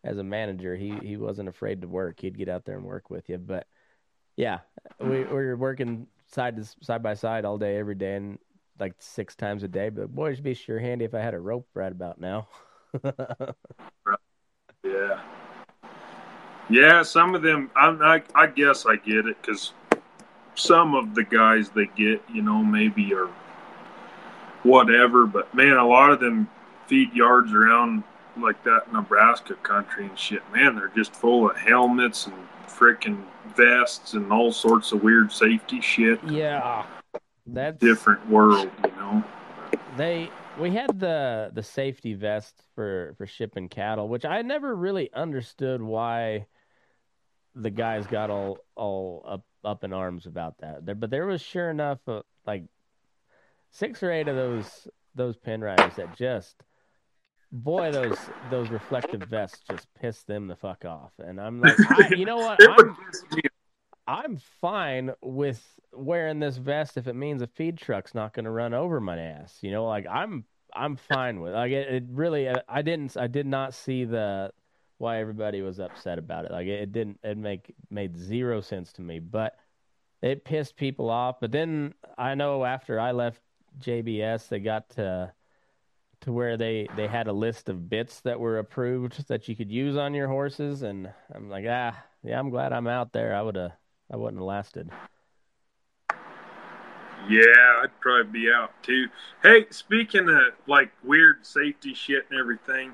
as 0.04 0.18
a 0.18 0.22
manager. 0.22 0.76
He 0.76 0.94
he 1.02 1.16
wasn't 1.16 1.48
afraid 1.48 1.80
to 1.80 1.88
work. 1.88 2.20
He'd 2.20 2.38
get 2.38 2.48
out 2.48 2.64
there 2.64 2.76
and 2.76 2.84
work 2.84 3.10
with 3.10 3.28
you. 3.28 3.38
But 3.38 3.66
yeah, 4.40 4.60
we 4.98 5.24
we 5.24 5.24
were 5.24 5.56
working 5.56 6.06
side 6.32 6.56
to 6.56 6.64
side 6.80 7.02
by 7.02 7.14
side 7.14 7.44
all 7.44 7.58
day, 7.58 7.76
every 7.76 7.94
day, 7.94 8.16
and 8.16 8.38
like 8.78 8.94
six 8.98 9.36
times 9.36 9.62
a 9.62 9.68
day. 9.68 9.90
But 9.90 10.14
boy, 10.14 10.32
it'd 10.32 10.42
be 10.42 10.54
sure 10.54 10.78
handy 10.78 11.04
if 11.04 11.14
I 11.14 11.20
had 11.20 11.34
a 11.34 11.38
rope 11.38 11.68
right 11.74 11.92
about 11.92 12.18
now. 12.20 12.48
Yeah. 14.82 15.20
Yeah, 16.70 17.02
some 17.02 17.34
of 17.34 17.42
them, 17.42 17.70
I'm, 17.76 18.00
I, 18.00 18.22
I 18.34 18.46
guess 18.46 18.86
I 18.86 18.96
get 18.96 19.26
it 19.26 19.36
because 19.42 19.72
some 20.54 20.94
of 20.94 21.14
the 21.14 21.24
guys 21.24 21.68
they 21.68 21.86
get, 21.96 22.22
you 22.32 22.42
know, 22.42 22.62
maybe 22.62 23.12
are 23.12 23.28
whatever, 24.62 25.26
but 25.26 25.52
man, 25.54 25.76
a 25.76 25.86
lot 25.86 26.12
of 26.12 26.20
them 26.20 26.48
feed 26.86 27.12
yards 27.12 27.52
around 27.52 28.04
like 28.38 28.62
that 28.64 28.92
Nebraska 28.92 29.54
country 29.56 30.06
and 30.06 30.18
shit, 30.18 30.42
man, 30.52 30.76
they're 30.76 30.88
just 30.88 31.14
full 31.14 31.50
of 31.50 31.56
helmets 31.56 32.26
and 32.26 32.34
freaking 32.80 33.22
vests 33.56 34.14
and 34.14 34.32
all 34.32 34.52
sorts 34.52 34.92
of 34.92 35.02
weird 35.02 35.30
safety 35.30 35.80
shit. 35.80 36.22
yeah, 36.24 36.86
that's 37.46 37.78
Different 37.78 38.26
world, 38.28 38.70
you 38.84 38.90
know. 38.92 39.24
They 39.96 40.30
we 40.58 40.70
had 40.70 40.98
the 40.98 41.50
the 41.52 41.62
safety 41.62 42.14
vest 42.14 42.62
for 42.74 43.14
for 43.18 43.26
shipping 43.26 43.68
cattle, 43.68 44.08
which 44.08 44.24
I 44.24 44.42
never 44.42 44.74
really 44.74 45.12
understood 45.12 45.82
why 45.82 46.46
the 47.54 47.70
guys 47.70 48.06
got 48.06 48.30
all 48.30 48.58
all 48.74 49.24
up 49.26 49.44
up 49.64 49.84
in 49.84 49.92
arms 49.92 50.26
about 50.26 50.58
that. 50.58 50.86
There, 50.86 50.94
but 50.94 51.10
there 51.10 51.26
was 51.26 51.42
sure 51.42 51.70
enough 51.70 51.98
uh, 52.08 52.22
like 52.46 52.64
six 53.70 54.02
or 54.02 54.10
eight 54.10 54.28
of 54.28 54.36
those 54.36 54.88
those 55.14 55.36
pen 55.36 55.60
riders 55.60 55.96
that 55.96 56.16
just 56.16 56.56
boy 57.52 57.90
those 57.90 58.18
those 58.50 58.68
reflective 58.68 59.22
vests 59.22 59.62
just 59.70 59.86
pissed 59.94 60.26
them 60.26 60.46
the 60.46 60.56
fuck 60.56 60.84
off. 60.84 61.12
And 61.18 61.40
I'm 61.40 61.60
like, 61.60 61.74
I, 61.90 62.08
you 62.16 62.24
know 62.24 62.38
what? 62.38 62.58
I'm 62.62 62.96
I'm 64.06 64.36
fine 64.60 65.12
with 65.20 65.62
wearing 65.92 66.40
this 66.40 66.56
vest 66.56 66.96
if 66.96 67.06
it 67.06 67.14
means 67.14 67.42
a 67.42 67.46
feed 67.46 67.78
truck's 67.78 68.14
not 68.14 68.32
going 68.32 68.44
to 68.44 68.50
run 68.50 68.74
over 68.74 69.00
my 69.00 69.18
ass. 69.18 69.58
You 69.60 69.70
know, 69.70 69.86
like 69.86 70.06
I'm 70.10 70.44
I'm 70.74 70.96
fine 70.96 71.40
with 71.40 71.54
like 71.54 71.72
it, 71.72 71.92
it 71.92 72.04
really 72.08 72.48
uh, 72.48 72.60
I 72.68 72.82
didn't 72.82 73.16
I 73.16 73.26
did 73.26 73.46
not 73.46 73.74
see 73.74 74.04
the 74.04 74.52
why 74.98 75.18
everybody 75.18 75.62
was 75.62 75.80
upset 75.80 76.18
about 76.18 76.44
it. 76.44 76.50
Like 76.50 76.66
it, 76.66 76.82
it 76.82 76.92
didn't 76.92 77.18
it 77.22 77.38
make 77.38 77.74
made 77.90 78.16
zero 78.16 78.60
sense 78.60 78.92
to 78.94 79.02
me, 79.02 79.18
but 79.18 79.56
it 80.22 80.44
pissed 80.44 80.76
people 80.76 81.08
off. 81.10 81.40
But 81.40 81.52
then 81.52 81.94
I 82.18 82.34
know 82.34 82.64
after 82.64 83.00
I 83.00 83.12
left 83.12 83.40
JBS, 83.80 84.48
they 84.48 84.60
got 84.60 84.90
to 84.90 85.32
to 86.22 86.32
where 86.32 86.56
they 86.56 86.86
they 86.96 87.06
had 87.06 87.26
a 87.26 87.32
list 87.32 87.68
of 87.68 87.88
bits 87.88 88.20
that 88.20 88.38
were 88.38 88.58
approved 88.58 89.26
that 89.28 89.48
you 89.48 89.56
could 89.56 89.70
use 89.70 89.96
on 89.96 90.14
your 90.14 90.28
horses, 90.28 90.82
and 90.82 91.10
I'm 91.34 91.48
like, 91.48 91.64
ah, 91.68 91.96
yeah, 92.22 92.38
I'm 92.38 92.50
glad 92.50 92.72
I'm 92.72 92.86
out 92.86 93.12
there. 93.12 93.34
I 93.34 93.42
would 93.42 93.56
have 93.56 93.72
I 94.10 94.16
wouldn't 94.16 94.38
have 94.40 94.46
lasted. 94.46 94.90
Yeah, 97.28 97.82
I'd 97.82 98.00
probably 98.00 98.40
be 98.40 98.50
out 98.50 98.70
too. 98.82 99.06
Hey, 99.42 99.66
speaking 99.70 100.28
of 100.28 100.54
like 100.66 100.90
weird 101.04 101.44
safety 101.46 101.94
shit 101.94 102.26
and 102.30 102.38
everything, 102.38 102.92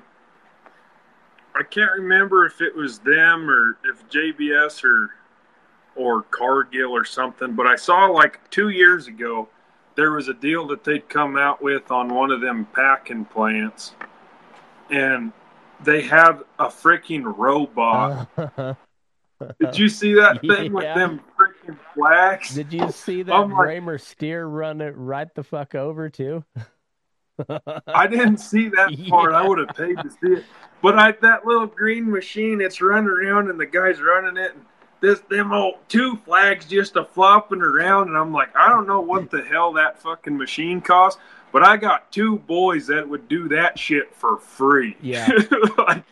I 1.55 1.63
can't 1.63 1.91
remember 1.93 2.45
if 2.45 2.61
it 2.61 2.75
was 2.75 2.99
them 2.99 3.49
or 3.49 3.77
if 3.85 4.07
JBS 4.09 4.83
or 4.83 5.11
or 5.95 6.21
Cargill 6.23 6.91
or 6.91 7.03
something, 7.03 7.53
but 7.53 7.65
I 7.65 7.75
saw 7.75 8.05
like 8.05 8.47
two 8.51 8.69
years 8.69 9.07
ago 9.07 9.49
there 9.97 10.11
was 10.11 10.29
a 10.29 10.33
deal 10.33 10.67
that 10.67 10.83
they'd 10.85 11.09
come 11.09 11.35
out 11.35 11.61
with 11.61 11.91
on 11.91 12.13
one 12.13 12.31
of 12.31 12.39
them 12.39 12.65
packing 12.73 13.25
plants, 13.25 13.93
and 14.89 15.33
they 15.83 16.03
had 16.03 16.39
a 16.59 16.67
freaking 16.67 17.35
robot. 17.37 18.29
Did 19.59 19.77
you 19.77 19.89
see 19.89 20.13
that 20.13 20.39
thing 20.41 20.71
with 20.71 20.83
them 20.83 21.19
freaking 21.37 21.77
flags? 21.93 22.53
Did 22.55 22.71
you 22.71 22.89
see 22.91 23.23
that 23.23 23.33
I'm 23.33 23.51
like- 23.51 23.57
Brahma 23.57 23.99
steer 23.99 24.45
run 24.45 24.81
it 24.81 24.93
right 24.95 25.33
the 25.35 25.43
fuck 25.43 25.75
over 25.75 26.09
too? 26.09 26.43
I 27.95 28.07
didn't 28.07 28.37
see 28.37 28.69
that 28.69 28.95
part. 29.09 29.33
I 29.33 29.47
would 29.47 29.59
have 29.59 29.75
paid 29.75 29.97
to 29.97 30.09
see 30.09 30.39
it. 30.39 30.45
But 30.81 30.97
I 30.97 31.11
that 31.21 31.45
little 31.45 31.67
green 31.67 32.09
machine, 32.09 32.61
it's 32.61 32.81
running 32.81 33.09
around 33.09 33.49
and 33.49 33.59
the 33.59 33.65
guy's 33.65 34.01
running 34.01 34.37
it 34.37 34.55
and 34.55 34.65
this 34.99 35.19
them 35.29 35.51
old 35.53 35.75
two 35.87 36.17
flags 36.25 36.65
just 36.65 36.95
a 36.95 37.05
flopping 37.05 37.61
around 37.61 38.07
and 38.09 38.17
I'm 38.17 38.31
like, 38.33 38.55
I 38.55 38.69
don't 38.69 38.87
know 38.87 39.01
what 39.01 39.29
the 39.31 39.43
hell 39.43 39.73
that 39.73 40.01
fucking 40.01 40.37
machine 40.37 40.81
costs, 40.81 41.19
but 41.51 41.63
I 41.63 41.77
got 41.77 42.11
two 42.11 42.37
boys 42.39 42.87
that 42.87 43.07
would 43.07 43.27
do 43.27 43.47
that 43.49 43.77
shit 43.77 44.13
for 44.15 44.37
free. 44.37 44.95
Yeah. 45.01 45.29
Like, 45.77 46.03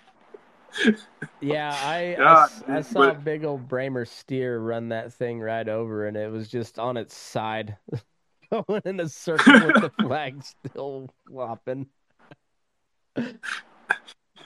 Yeah, 1.40 1.74
I 1.84 2.14
I 2.14 2.16
God, 2.18 2.50
I, 2.68 2.76
dude, 2.76 2.86
saw 2.86 3.04
a 3.04 3.14
but- 3.14 3.24
big 3.24 3.46
old 3.46 3.68
Brahma 3.68 4.06
steer 4.06 4.60
run 4.60 4.90
that 4.90 5.14
thing 5.14 5.40
right 5.40 5.68
over, 5.68 6.06
and 6.06 6.18
it 6.18 6.30
was 6.32 6.50
just 6.50 6.78
on 6.80 6.98
its 6.98 7.16
side, 7.16 7.78
going 8.52 8.82
in 8.84 9.00
a 9.00 9.08
circle 9.08 9.54
with 9.54 9.82
the 9.82 9.92
flag 10.02 10.44
still 10.44 11.10
flopping. 11.28 11.88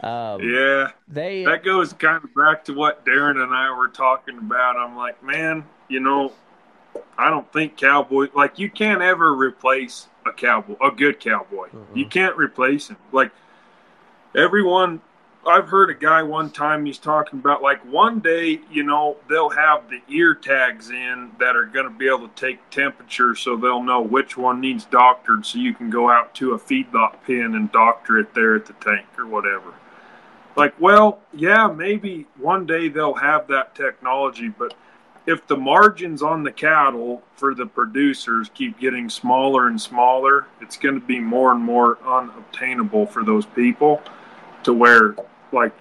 Um, 0.02 0.42
yeah. 0.42 0.92
they 1.10 1.44
that 1.44 1.64
goes 1.64 1.92
kind 1.92 2.24
of 2.24 2.34
back 2.34 2.64
to 2.66 2.74
what 2.74 3.06
Daron 3.06 3.44
and 3.44 3.54
I 3.54 3.76
were 3.78 3.90
talking 3.90 4.38
about. 4.38 4.78
I'm 4.78 4.96
like, 4.96 5.22
man, 5.22 5.66
you 5.90 6.00
know, 6.00 6.32
I 7.18 7.30
don't 7.30 7.52
think 7.52 7.76
cowboy 7.76 8.30
like 8.34 8.60
you 8.60 8.70
can't 8.70 9.02
ever 9.02 9.34
replace 9.34 10.08
a 10.26 10.32
cowboy, 10.32 10.76
a 10.82 10.92
good 10.92 11.20
cowboy. 11.20 11.68
You 11.94 12.06
can't 12.06 12.38
replace 12.38 12.88
him. 12.88 12.98
Like 13.12 13.32
everyone, 14.36 15.02
I've 15.46 15.68
heard 15.68 15.90
a 15.90 15.94
guy 15.94 16.24
one 16.24 16.50
time 16.50 16.86
he's 16.86 16.98
talking 16.98 17.40
about 17.40 17.62
like 17.62 17.84
one 17.86 18.20
day, 18.20 18.62
you 18.72 18.84
know, 18.84 19.18
they'll 19.30 19.50
have 19.50 19.90
the 19.90 20.02
ear 20.14 20.36
tags 20.36 20.92
in 20.92 21.32
that 21.40 21.56
are 21.56 21.66
going 21.66 21.92
to 21.92 21.98
be 21.98 22.08
able 22.08 22.28
to 22.28 22.36
take 22.36 22.70
temperature, 22.70 23.36
so 23.36 23.56
they'll 23.56 23.84
know 23.84 24.02
which 24.02 24.38
one 24.38 24.60
needs 24.62 24.86
doctored, 24.86 25.46
so 25.46 25.58
you 25.58 25.74
can 25.74 25.90
go 25.90 26.10
out 26.10 26.36
to 26.36 26.54
a 26.54 26.60
feedlot 26.60 27.24
pen 27.26 27.56
and 27.56 27.72
doctor 27.72 28.20
it 28.20 28.34
there 28.34 28.56
at 28.56 28.66
the 28.66 28.74
tank 28.74 29.08
or 29.18 29.26
whatever. 29.26 29.74
Like, 30.60 30.80
well, 30.80 31.20
yeah, 31.34 31.68
maybe 31.68 32.28
one 32.38 32.66
day 32.66 32.90
they'll 32.90 33.14
have 33.14 33.48
that 33.48 33.76
technology, 33.76 34.50
but 34.50 34.74
if 35.26 35.48
the 35.48 35.56
margins 35.56 36.22
on 36.22 36.44
the 36.44 36.52
cattle 36.52 37.24
for 37.36 37.56
the 37.56 37.66
producers 37.66 38.50
keep 38.54 38.80
getting 38.80 39.10
smaller 39.10 39.68
and 39.68 39.80
smaller, 39.80 40.48
it's 40.60 40.76
going 40.76 41.00
to 41.00 41.06
be 41.06 41.20
more 41.20 41.52
and 41.52 41.62
more 41.62 41.98
unobtainable 42.06 43.06
for 43.06 43.24
those 43.24 43.46
people 43.46 44.02
to 44.64 44.74
where, 44.74 45.16
like, 45.52 45.72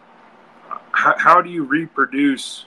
how, 0.93 1.15
how 1.19 1.43
do 1.43 1.51
you 1.51 1.65
reproduce? 1.65 2.67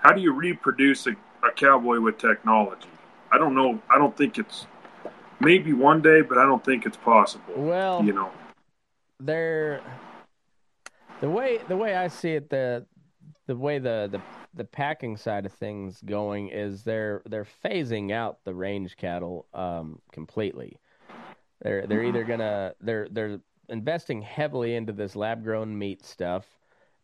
How 0.00 0.12
do 0.12 0.20
you 0.20 0.32
reproduce 0.32 1.06
a, 1.06 1.12
a 1.42 1.52
cowboy 1.54 2.00
with 2.00 2.18
technology? 2.18 2.88
I 3.30 3.38
don't 3.38 3.54
know. 3.54 3.80
I 3.90 3.98
don't 3.98 4.16
think 4.16 4.38
it's 4.38 4.66
maybe 5.40 5.72
one 5.72 6.00
day, 6.00 6.22
but 6.22 6.38
I 6.38 6.46
don't 6.46 6.64
think 6.64 6.86
it's 6.86 6.96
possible. 6.96 7.54
Well, 7.54 8.02
you 8.04 8.12
know, 8.12 8.30
they're 9.20 9.82
the 11.20 11.28
way 11.28 11.58
the 11.68 11.76
way 11.76 11.94
I 11.96 12.08
see 12.08 12.32
it 12.32 12.50
the 12.50 12.86
the 13.46 13.56
way 13.56 13.78
the 13.78 14.08
the 14.10 14.20
the 14.54 14.64
packing 14.64 15.16
side 15.16 15.46
of 15.46 15.52
things 15.52 16.00
going 16.04 16.48
is 16.48 16.82
they're 16.82 17.22
they're 17.26 17.46
phasing 17.64 18.12
out 18.12 18.38
the 18.44 18.54
range 18.54 18.96
cattle 18.96 19.46
um, 19.54 20.00
completely. 20.12 20.78
They're 21.62 21.86
they're 21.86 22.04
either 22.04 22.24
gonna 22.24 22.74
they're 22.80 23.08
they're 23.10 23.40
investing 23.68 24.22
heavily 24.22 24.74
into 24.74 24.92
this 24.92 25.16
lab 25.16 25.44
grown 25.44 25.76
meat 25.76 26.04
stuff, 26.04 26.46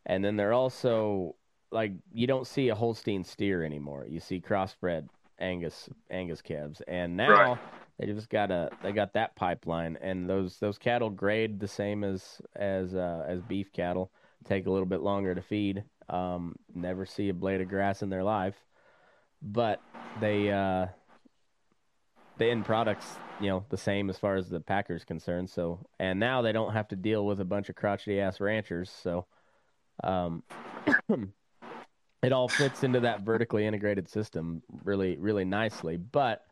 and 0.05 0.23
then 0.23 0.35
they're 0.35 0.53
also 0.53 1.35
like 1.71 1.91
you 2.11 2.27
don't 2.27 2.47
see 2.47 2.69
a 2.69 2.75
Holstein 2.75 3.23
steer 3.23 3.63
anymore. 3.63 4.05
You 4.07 4.19
see 4.19 4.39
crossbred 4.39 5.07
Angus 5.39 5.89
Angus 6.09 6.41
calves, 6.41 6.81
and 6.87 7.17
now 7.17 7.29
Right. 7.29 7.57
They 7.97 8.07
just 8.07 8.29
got 8.29 8.51
a 8.51 8.69
they 8.83 8.91
got 8.91 9.13
that 9.13 9.35
pipeline, 9.35 9.97
and 10.01 10.29
those 10.29 10.57
those 10.59 10.77
cattle 10.77 11.09
grade 11.09 11.59
the 11.59 11.67
same 11.67 12.03
as 12.03 12.41
as 12.55 12.93
uh, 12.93 13.25
as 13.27 13.41
beef 13.41 13.71
cattle. 13.71 14.11
Take 14.43 14.65
a 14.67 14.71
little 14.71 14.85
bit 14.85 15.01
longer 15.01 15.33
to 15.33 15.41
feed. 15.41 15.83
Um, 16.09 16.55
never 16.73 17.05
see 17.05 17.29
a 17.29 17.33
blade 17.33 17.61
of 17.61 17.69
grass 17.69 18.03
in 18.03 18.09
their 18.09 18.23
life, 18.23 18.55
but 19.41 19.81
they 20.19 20.51
uh, 20.51 20.87
the 22.37 22.47
end 22.47 22.65
products 22.65 23.15
you 23.39 23.47
know 23.47 23.65
the 23.69 23.77
same 23.77 24.09
as 24.09 24.17
far 24.17 24.35
as 24.35 24.49
the 24.49 24.59
Packers 24.59 25.05
concerned. 25.05 25.49
So 25.49 25.79
and 25.97 26.19
now 26.19 26.41
they 26.41 26.51
don't 26.51 26.73
have 26.73 26.89
to 26.89 26.95
deal 26.97 27.25
with 27.25 27.39
a 27.39 27.45
bunch 27.45 27.69
of 27.69 27.75
crotchety 27.75 28.19
ass 28.19 28.41
ranchers. 28.41 28.89
So 28.89 29.25
um, 30.03 30.43
it 32.21 32.33
all 32.33 32.49
fits 32.49 32.83
into 32.83 32.99
that 33.01 33.21
vertically 33.21 33.65
integrated 33.65 34.09
system 34.09 34.61
really 34.83 35.15
really 35.17 35.45
nicely. 35.45 35.95
But 35.95 36.45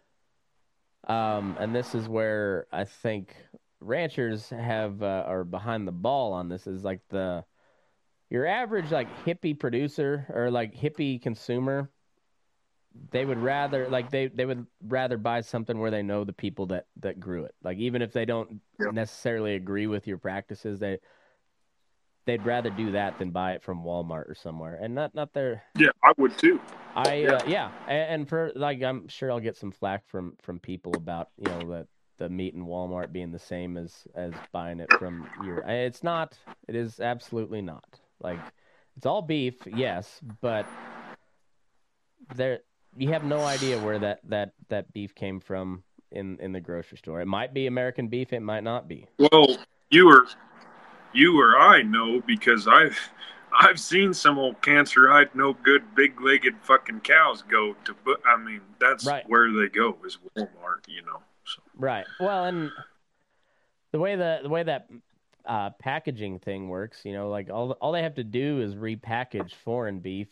um, 1.07 1.57
and 1.59 1.75
this 1.75 1.95
is 1.95 2.07
where 2.09 2.67
I 2.71 2.85
think 2.85 3.35
ranchers 3.79 4.49
have 4.49 5.03
uh, 5.03 5.23
are 5.27 5.43
behind 5.43 5.87
the 5.87 5.91
ball 5.91 6.33
on 6.33 6.49
this. 6.49 6.67
Is 6.67 6.83
like 6.83 7.01
the 7.09 7.45
your 8.29 8.45
average 8.47 8.91
like 8.91 9.11
hippie 9.13 9.59
producer 9.59 10.27
or 10.33 10.51
like 10.51 10.75
hippie 10.75 11.21
consumer 11.21 11.91
they 13.11 13.25
would 13.25 13.39
rather 13.39 13.89
like 13.89 14.11
they 14.11 14.27
they 14.27 14.45
would 14.45 14.67
rather 14.81 15.17
buy 15.17 15.41
something 15.41 15.79
where 15.79 15.89
they 15.91 16.03
know 16.03 16.23
the 16.23 16.33
people 16.33 16.67
that 16.67 16.87
that 16.97 17.19
grew 17.19 17.43
it 17.43 17.55
like 17.63 17.77
even 17.77 18.01
if 18.01 18.13
they 18.13 18.25
don't 18.25 18.61
Yep. 18.79 18.93
necessarily 18.93 19.55
agree 19.55 19.87
with 19.87 20.05
your 20.07 20.17
practices 20.17 20.79
they 20.79 20.99
they'd 22.25 22.45
rather 22.45 22.69
do 22.69 22.91
that 22.91 23.17
than 23.19 23.31
buy 23.31 23.53
it 23.53 23.63
from 23.63 23.83
Walmart 23.83 24.29
or 24.29 24.35
somewhere 24.35 24.79
and 24.81 24.95
not 24.95 25.13
not 25.13 25.33
their 25.33 25.63
yeah, 25.77 25.89
I 26.03 26.13
would 26.17 26.37
too. 26.37 26.59
I 26.95 27.15
Yeah. 27.15 27.33
uh, 27.33 27.43
yeah, 27.47 27.71
and, 27.87 28.13
and 28.13 28.29
for 28.29 28.51
like 28.55 28.81
I'm 28.81 29.07
sure 29.07 29.31
I'll 29.31 29.39
get 29.39 29.57
some 29.57 29.71
flack 29.71 30.07
from 30.07 30.35
from 30.41 30.59
people 30.59 30.93
about 30.95 31.29
you 31.37 31.45
know 31.45 31.59
the 31.59 31.87
the 32.19 32.29
meat 32.29 32.53
in 32.53 32.65
Walmart 32.65 33.11
being 33.11 33.31
the 33.31 33.39
same 33.39 33.77
as 33.77 34.07
as 34.15 34.33
buying 34.51 34.79
it 34.79 34.89
from 34.99 35.27
your. 35.43 35.59
It's 35.67 36.03
not. 36.03 36.37
It 36.67 36.75
is 36.75 36.99
absolutely 36.99 37.61
not. 37.61 37.99
Like 38.21 38.39
it's 38.95 39.05
all 39.05 39.21
beef, 39.21 39.55
yes, 39.65 40.19
but 40.41 40.67
there 42.35 42.59
you 42.95 43.09
have 43.09 43.23
no 43.23 43.41
idea 43.41 43.79
where 43.79 43.99
that 43.99 44.19
that 44.29 44.53
that 44.69 44.93
beef 44.93 45.15
came 45.15 45.39
from 45.39 45.83
in 46.11 46.39
in 46.39 46.51
the 46.51 46.61
grocery 46.61 46.97
store. 46.97 47.21
It 47.21 47.27
might 47.27 47.53
be 47.53 47.67
American 47.67 48.07
beef, 48.07 48.33
it 48.33 48.41
might 48.41 48.63
not 48.63 48.87
be. 48.87 49.07
Well, 49.17 49.57
you 49.89 50.09
or 50.09 50.27
you 51.13 51.39
or 51.39 51.57
I 51.57 51.81
know 51.81 52.21
because 52.25 52.67
I've 52.67 52.97
I've 53.59 53.79
seen 53.79 54.13
some 54.13 54.39
old 54.39 54.61
cancer-eyed, 54.61 55.35
no 55.35 55.53
good, 55.53 55.93
big-legged 55.95 56.55
fucking 56.61 57.01
cows 57.01 57.43
go 57.43 57.75
to. 57.85 57.95
But 58.03 58.19
I 58.25 58.35
mean, 58.37 58.61
that's 58.79 59.05
Right. 59.05 59.23
where 59.27 59.51
they 59.51 59.69
go 59.69 59.97
is 60.05 60.17
Walmart. 60.35 60.87
You 60.87 61.03
know. 61.03 61.21
So 61.45 61.61
Right. 61.77 62.05
Well, 62.19 62.45
and 62.45 62.71
the 63.91 63.99
way 63.99 64.15
the 64.15 64.39
the 64.43 64.49
way 64.49 64.63
that 64.63 64.89
uh, 65.45 65.69
packaging 65.71 66.39
thing 66.39 66.69
works, 66.69 67.01
you 67.03 67.13
know, 67.13 67.29
like 67.29 67.49
all 67.49 67.71
all 67.73 67.91
they 67.91 68.03
have 68.03 68.15
to 68.15 68.23
do 68.23 68.61
is 68.61 68.75
repackage 68.75 69.53
foreign 69.53 69.99
beef, 69.99 70.29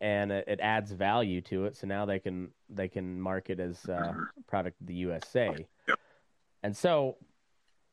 and 0.00 0.30
it, 0.30 0.44
it 0.46 0.60
adds 0.60 0.92
value 0.92 1.40
to 1.42 1.64
it. 1.64 1.76
So 1.76 1.86
now 1.86 2.04
they 2.04 2.18
can 2.18 2.50
they 2.70 2.88
can 2.88 3.20
market 3.20 3.58
as 3.58 3.84
uh, 3.88 4.14
product 4.46 4.80
of 4.80 4.86
the 4.86 4.94
USA. 4.94 5.66
Yep. 5.88 5.98
And 6.62 6.76
so, 6.76 7.16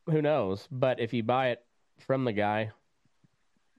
who 0.09 0.21
knows? 0.21 0.67
But 0.71 0.99
if 0.99 1.13
you 1.13 1.23
buy 1.23 1.49
it 1.49 1.63
from 2.03 2.25
the 2.25 2.33
guy 2.33 2.71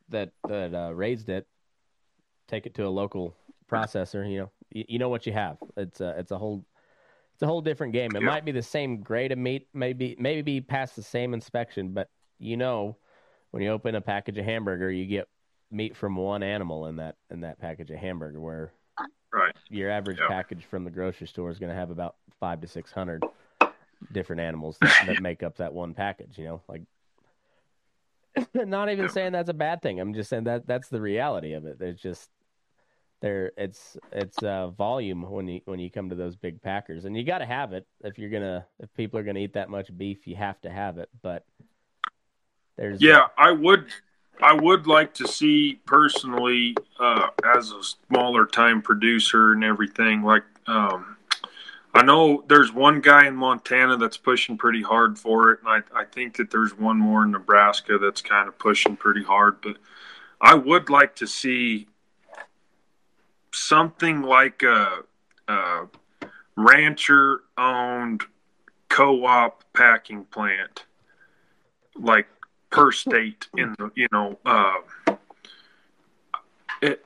that 0.08 0.32
that 0.48 0.74
uh, 0.74 0.92
raised 0.94 1.28
it, 1.28 1.46
take 2.48 2.66
it 2.66 2.74
to 2.74 2.86
a 2.86 2.88
local 2.88 3.36
processor. 3.70 4.28
You 4.30 4.38
know, 4.38 4.50
you, 4.70 4.84
you 4.88 4.98
know 4.98 5.08
what 5.08 5.26
you 5.26 5.32
have. 5.32 5.58
It's 5.76 6.00
a 6.00 6.18
it's 6.18 6.30
a 6.30 6.38
whole 6.38 6.64
it's 7.34 7.42
a 7.42 7.46
whole 7.46 7.60
different 7.60 7.92
game. 7.92 8.14
It 8.16 8.20
Yeah. 8.20 8.26
might 8.26 8.44
be 8.44 8.52
the 8.52 8.62
same 8.62 9.00
grade 9.00 9.32
of 9.32 9.38
meat, 9.38 9.68
maybe 9.74 10.16
maybe 10.18 10.42
be 10.42 10.60
past 10.60 10.96
the 10.96 11.02
same 11.02 11.34
inspection, 11.34 11.92
but 11.92 12.10
you 12.38 12.56
know, 12.56 12.96
when 13.50 13.62
you 13.62 13.70
open 13.70 13.94
a 13.94 14.00
package 14.00 14.38
of 14.38 14.44
hamburger, 14.44 14.90
you 14.90 15.06
get 15.06 15.28
meat 15.70 15.96
from 15.96 16.16
one 16.16 16.42
animal 16.42 16.86
in 16.86 16.96
that 16.96 17.16
in 17.30 17.40
that 17.42 17.58
package 17.60 17.90
of 17.90 17.98
hamburger. 17.98 18.40
Where 18.40 18.72
right. 19.32 19.54
your 19.70 19.90
average 19.90 20.18
Yeah. 20.18 20.28
package 20.28 20.64
from 20.64 20.84
the 20.84 20.90
grocery 20.90 21.26
store 21.26 21.50
is 21.50 21.58
going 21.58 21.70
to 21.70 21.76
have 21.76 21.90
about 21.90 22.16
five 22.40 22.60
to 22.60 22.68
six 22.68 22.92
hundred 22.92 23.22
different 24.12 24.40
animals 24.40 24.78
that, 24.82 25.06
that 25.06 25.20
make 25.20 25.42
up 25.42 25.56
that 25.56 25.72
one 25.72 25.94
package. 25.94 26.38
You 26.38 26.44
know, 26.44 26.62
like 26.68 26.82
not 28.54 28.90
even 28.90 29.08
saying 29.08 29.32
that's 29.32 29.50
a 29.50 29.54
bad 29.54 29.82
thing. 29.82 30.00
I'm 30.00 30.14
just 30.14 30.30
saying 30.30 30.44
that 30.44 30.66
that's 30.66 30.88
the 30.88 31.00
reality 31.00 31.52
of 31.52 31.66
it. 31.66 31.78
There's 31.78 32.00
just 32.00 32.28
there 33.20 33.52
it's 33.56 33.96
it's 34.12 34.42
uh, 34.42 34.68
volume 34.68 35.22
when 35.22 35.48
you 35.48 35.60
when 35.64 35.78
you 35.78 35.90
come 35.90 36.10
to 36.10 36.14
those 36.14 36.36
big 36.36 36.60
packers, 36.60 37.04
and 37.04 37.16
you 37.16 37.24
got 37.24 37.38
to 37.38 37.46
have 37.46 37.72
it 37.72 37.86
if 38.02 38.18
you're 38.18 38.30
gonna 38.30 38.66
if 38.80 38.92
people 38.94 39.18
are 39.18 39.22
gonna 39.22 39.40
eat 39.40 39.54
that 39.54 39.70
much 39.70 39.96
beef, 39.96 40.26
you 40.26 40.36
have 40.36 40.60
to 40.62 40.70
have 40.70 40.98
it. 40.98 41.08
But 41.22 41.44
there's 42.76 43.00
Yeah, 43.00 43.28
I 43.38 43.52
would. 43.52 43.86
I 44.42 44.52
would 44.52 44.88
like 44.88 45.14
to 45.14 45.28
see 45.28 45.80
personally, 45.86 46.76
uh, 46.98 47.28
as 47.56 47.70
a 47.70 47.80
smaller 47.84 48.46
time 48.46 48.82
producer 48.82 49.52
and 49.52 49.62
everything. 49.62 50.22
Like, 50.22 50.42
um, 50.66 51.13
I 51.94 52.02
know 52.02 52.42
there's 52.48 52.72
one 52.72 53.00
guy 53.00 53.28
in 53.28 53.36
Montana 53.36 53.96
that's 53.96 54.16
pushing 54.16 54.58
pretty 54.58 54.82
hard 54.82 55.16
for 55.16 55.52
it, 55.52 55.60
and 55.60 55.68
I, 55.68 56.00
I 56.00 56.04
think 56.04 56.36
that 56.38 56.50
there's 56.50 56.76
one 56.76 56.98
more 56.98 57.22
in 57.22 57.30
Nebraska 57.30 57.98
that's 57.98 58.20
kind 58.20 58.48
of 58.48 58.58
pushing 58.58 58.96
pretty 58.96 59.22
hard. 59.22 59.60
But 59.60 59.76
I 60.40 60.54
would 60.54 60.90
like 60.90 61.14
to 61.16 61.26
see 61.28 61.86
something 63.52 64.22
like 64.22 64.64
a, 64.64 65.04
a 65.46 65.86
rancher-owned 66.56 68.24
co-op 68.88 69.64
packing 69.72 70.24
plant, 70.24 70.86
like 71.94 72.26
per 72.70 72.90
state 72.90 73.46
in 73.56 73.72
the 73.78 73.90
you 73.94 74.08
know 74.10 74.36
uh, 74.44 74.74
it 76.82 77.04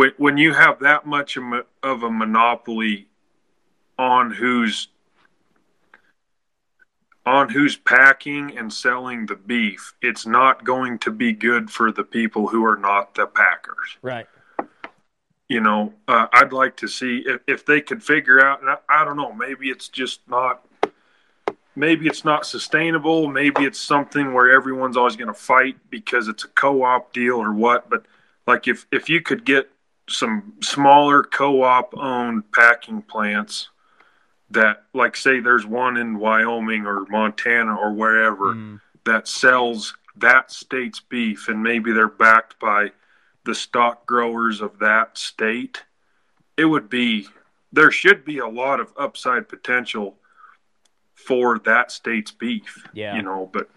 when 0.00 0.12
when 0.16 0.38
you 0.38 0.54
have 0.54 0.78
that 0.80 1.06
much 1.06 1.36
of 1.36 2.02
a- 2.02 2.10
monopoly 2.10 3.06
on 3.98 4.30
who's 4.30 4.88
on 7.26 7.50
who's 7.50 7.76
packing 7.76 8.56
and 8.56 8.72
selling 8.72 9.26
the 9.26 9.36
beef 9.36 9.92
it's 10.00 10.24
not 10.24 10.64
going 10.64 10.98
to 10.98 11.10
be 11.10 11.32
good 11.32 11.70
for 11.70 11.92
the 11.92 12.02
people 12.02 12.48
who 12.48 12.64
are 12.64 12.78
not 12.78 13.14
the 13.14 13.26
packers 13.26 13.98
right. 14.00 14.26
you 15.50 15.60
know, 15.60 15.92
uh, 16.08 16.28
I'd 16.32 16.52
like 16.52 16.76
to 16.76 16.88
see 16.88 17.24
if, 17.26 17.40
if 17.46 17.66
they 17.66 17.80
could 17.80 18.02
figure 18.02 18.42
out, 18.42 18.60
and 18.62 18.70
I, 18.70 18.76
I 18.88 19.04
don't 19.04 19.16
know, 19.16 19.32
maybe 19.32 19.68
it's 19.68 19.88
just 19.88 20.20
not, 20.28 20.64
maybe 21.74 22.06
it's 22.06 22.24
not 22.24 22.46
sustainable. 22.46 23.26
Maybe 23.26 23.64
it's 23.64 23.80
something 23.80 24.32
where 24.32 24.52
everyone's 24.52 24.96
always 24.96 25.16
going 25.16 25.28
to 25.28 25.34
fight 25.34 25.76
because 25.90 26.28
it's 26.28 26.44
a 26.44 26.48
co-op 26.48 27.12
deal 27.12 27.34
or 27.34 27.52
what. 27.52 27.90
But 27.90 28.06
like 28.46 28.68
if, 28.68 28.86
if 28.92 29.08
you 29.08 29.20
could 29.20 29.44
get 29.44 29.68
some 30.10 30.54
smaller 30.60 31.22
co-op 31.22 31.96
owned 31.96 32.50
packing 32.52 33.02
plants 33.02 33.68
that 34.50 34.84
like 34.92 35.16
say 35.16 35.40
there's 35.40 35.64
one 35.64 35.96
in 35.96 36.18
Wyoming 36.18 36.84
or 36.86 37.06
Montana 37.08 37.74
or 37.76 37.92
wherever 37.92 38.54
Mm. 38.54 38.80
that 39.04 39.28
sells 39.28 39.96
that 40.16 40.50
state's 40.50 41.00
beef 41.00 41.48
and 41.48 41.62
maybe 41.62 41.92
they're 41.92 42.08
backed 42.08 42.58
by 42.58 42.90
the 43.44 43.54
stock 43.54 44.04
growers 44.06 44.60
of 44.60 44.78
that 44.80 45.16
state, 45.16 45.84
it 46.56 46.64
would 46.66 46.90
be 46.90 47.26
there 47.72 47.90
should 47.92 48.24
be 48.24 48.38
a 48.38 48.48
lot 48.48 48.80
of 48.80 48.92
upside 48.98 49.48
potential 49.48 50.18
for 51.14 51.58
that 51.60 51.92
state's 51.92 52.32
beef. 52.32 52.84
Yeah. 52.92 53.14
You 53.14 53.22
know, 53.22 53.48
but 53.52 53.70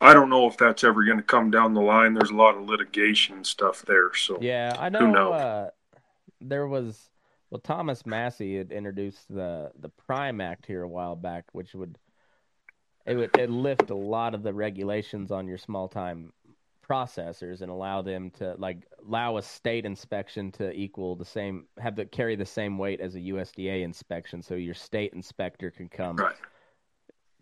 I 0.00 0.12
don't 0.14 0.28
know 0.28 0.46
if 0.46 0.56
that's 0.56 0.84
ever 0.84 1.04
going 1.04 1.16
to 1.16 1.22
come 1.22 1.50
down 1.50 1.74
the 1.74 1.80
line. 1.80 2.14
There's 2.14 2.30
a 2.30 2.34
lot 2.34 2.56
of 2.56 2.68
litigation 2.68 3.44
stuff 3.44 3.82
there. 3.82 4.14
So 4.14 4.38
Yeah, 4.40 4.76
I 4.78 4.88
Who 4.88 4.90
know. 4.90 5.12
knows? 5.12 5.32
Uh, 5.34 5.70
there 6.40 6.66
was 6.66 7.10
well, 7.50 7.60
Thomas 7.60 8.04
Massie 8.04 8.56
had 8.58 8.72
introduced 8.72 9.28
the 9.28 9.70
the 9.78 9.88
Prime 9.88 10.40
Act 10.40 10.66
here 10.66 10.82
a 10.82 10.88
while 10.88 11.16
back, 11.16 11.44
which 11.52 11.74
would 11.74 11.96
it 13.06 13.14
would 13.14 13.30
it 13.38 13.50
lift 13.50 13.90
a 13.90 13.94
lot 13.94 14.34
of 14.34 14.42
the 14.42 14.52
regulations 14.52 15.30
on 15.30 15.46
your 15.46 15.58
small 15.58 15.88
time 15.88 16.32
processors 16.86 17.62
and 17.62 17.70
allow 17.70 18.02
them 18.02 18.30
to 18.30 18.54
like 18.58 18.86
allow 19.08 19.38
a 19.38 19.42
state 19.42 19.84
inspection 19.84 20.52
to 20.52 20.72
equal 20.72 21.16
the 21.16 21.24
same 21.24 21.66
have 21.78 21.96
to 21.96 22.04
carry 22.04 22.36
the 22.36 22.46
same 22.46 22.78
weight 22.78 23.00
as 23.00 23.16
a 23.16 23.20
USDA 23.20 23.82
inspection 23.82 24.40
so 24.40 24.54
your 24.54 24.74
state 24.74 25.12
inspector 25.12 25.70
can 25.70 25.88
come 25.88 26.16
Right. 26.16 26.36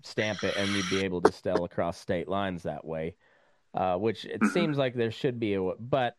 Stamp 0.04 0.44
it 0.44 0.54
and 0.56 0.76
you'd 0.76 0.88
be 0.88 1.00
able 1.00 1.22
to 1.22 1.32
sell 1.32 1.64
across 1.64 1.98
state 1.98 2.28
lines 2.28 2.62
that 2.64 2.84
way 2.84 3.16
uh, 3.74 3.96
which 3.96 4.24
it 4.24 4.42
Mhm. 4.42 4.46
seems 4.52 4.78
like 4.78 4.94
there 4.94 5.10
should 5.10 5.40
be 5.40 5.54
a 5.54 5.62
but 5.78 6.16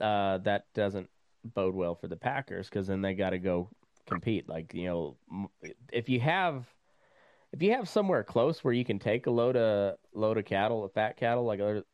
uh, 0.00 0.38
that 0.38 0.64
doesn't 0.74 1.10
bode 1.44 1.74
well 1.74 1.94
for 1.94 2.08
the 2.08 2.16
Packers 2.16 2.68
because 2.68 2.86
then 2.86 3.02
they 3.02 3.14
got 3.14 3.30
to 3.30 3.38
go 3.38 3.70
compete 4.06 4.48
like 4.48 4.72
you 4.74 4.86
know 4.86 5.50
if 5.92 6.08
you 6.08 6.18
have 6.20 6.66
if 7.52 7.62
you 7.62 7.72
have 7.72 7.88
somewhere 7.88 8.24
close 8.24 8.62
where 8.62 8.74
you 8.74 8.84
can 8.84 8.98
take 8.98 9.26
a 9.26 9.30
load 9.30 9.56
of 9.56 9.96
load 10.12 10.38
of 10.38 10.44
cattle, 10.44 10.84
a 10.84 10.88
fat 10.88 11.16
cattle, 11.16 11.44
like 11.44 11.60
other, 11.60 11.84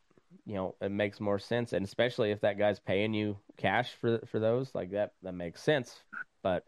you 0.44 0.54
know, 0.54 0.74
it 0.80 0.90
makes 0.90 1.20
more 1.20 1.38
sense, 1.38 1.72
and 1.72 1.84
especially 1.84 2.30
if 2.32 2.40
that 2.40 2.58
guy's 2.58 2.80
paying 2.80 3.14
you 3.14 3.38
cash 3.56 3.92
for 3.92 4.18
for 4.26 4.40
those, 4.40 4.74
like 4.74 4.90
that, 4.90 5.12
that 5.22 5.32
makes 5.34 5.62
sense. 5.62 6.02
But 6.42 6.66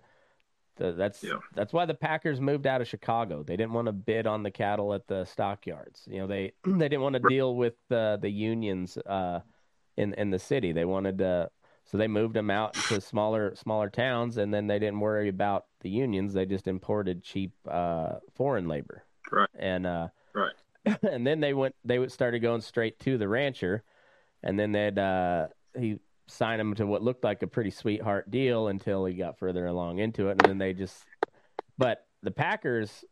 the, 0.77 0.93
that's 0.93 1.23
Yeah. 1.25 1.39
that's 1.55 1.73
why 1.73 1.85
the 1.87 1.95
Packers 1.95 2.41
moved 2.41 2.67
out 2.67 2.81
of 2.81 2.89
Chicago. 2.89 3.43
They 3.43 3.57
didn't 3.57 3.73
want 3.73 3.87
to 3.87 3.93
bid 3.93 4.27
on 4.27 4.43
the 4.43 4.51
cattle 4.51 4.95
at 4.95 5.07
the 5.07 5.25
stockyards. 5.25 6.07
You 6.11 6.21
know, 6.21 6.27
they 6.27 6.53
they 6.65 6.89
didn't 6.89 7.03
want 7.03 7.15
to 7.15 7.29
deal 7.29 7.55
with 7.57 7.75
the 7.89 8.19
the 8.21 8.31
unions 8.31 8.97
uh, 8.99 9.41
in 9.97 10.15
in 10.15 10.31
the 10.31 10.39
city. 10.39 10.73
They 10.73 10.85
wanted 10.85 11.19
to. 11.19 11.51
So 11.89 11.99
they 11.99 12.09
moved 12.09 12.35
them 12.35 12.51
out 12.51 12.75
to 12.89 13.01
smaller 13.01 13.55
smaller 13.55 13.89
towns, 13.89 14.39
and 14.39 14.53
then 14.53 14.67
they 14.67 14.81
didn't 14.81 14.99
worry 14.99 15.29
about 15.29 15.67
the 15.83 15.89
unions. 15.89 16.35
They 16.35 16.45
just 16.45 16.67
imported 16.67 17.23
cheap 17.23 17.53
uh, 17.71 18.15
foreign 18.35 18.67
labor. 18.67 19.05
Right. 19.31 19.49
And 19.57 19.87
uh, 19.87 20.09
Right. 20.35 20.55
and 21.03 21.25
then 21.25 21.39
they 21.39 21.55
went. 21.55 21.77
They 21.85 22.01
would- 22.01 22.11
started 22.11 22.41
going 22.41 22.61
straight 22.63 22.99
to 23.01 23.17
the 23.19 23.29
rancher, 23.29 23.85
and 24.43 24.59
then 24.59 24.73
they'd 24.73 24.99
uh, 24.99 25.47
he 25.79 26.01
signed 26.29 26.61
him 26.61 26.75
to 26.75 26.87
what 26.87 27.03
looked 27.03 27.25
like 27.25 27.43
a 27.43 27.47
pretty 27.47 27.71
sweetheart 27.71 28.31
deal 28.31 28.69
until 28.69 29.05
he 29.05 29.15
got 29.15 29.39
further 29.39 29.67
along 29.67 29.99
into 29.99 30.29
it, 30.29 30.33
and 30.33 30.41
then 30.43 30.59
they 30.59 30.73
just. 30.73 31.05
But 31.79 32.07
the 32.23 32.31
Packers, 32.31 33.05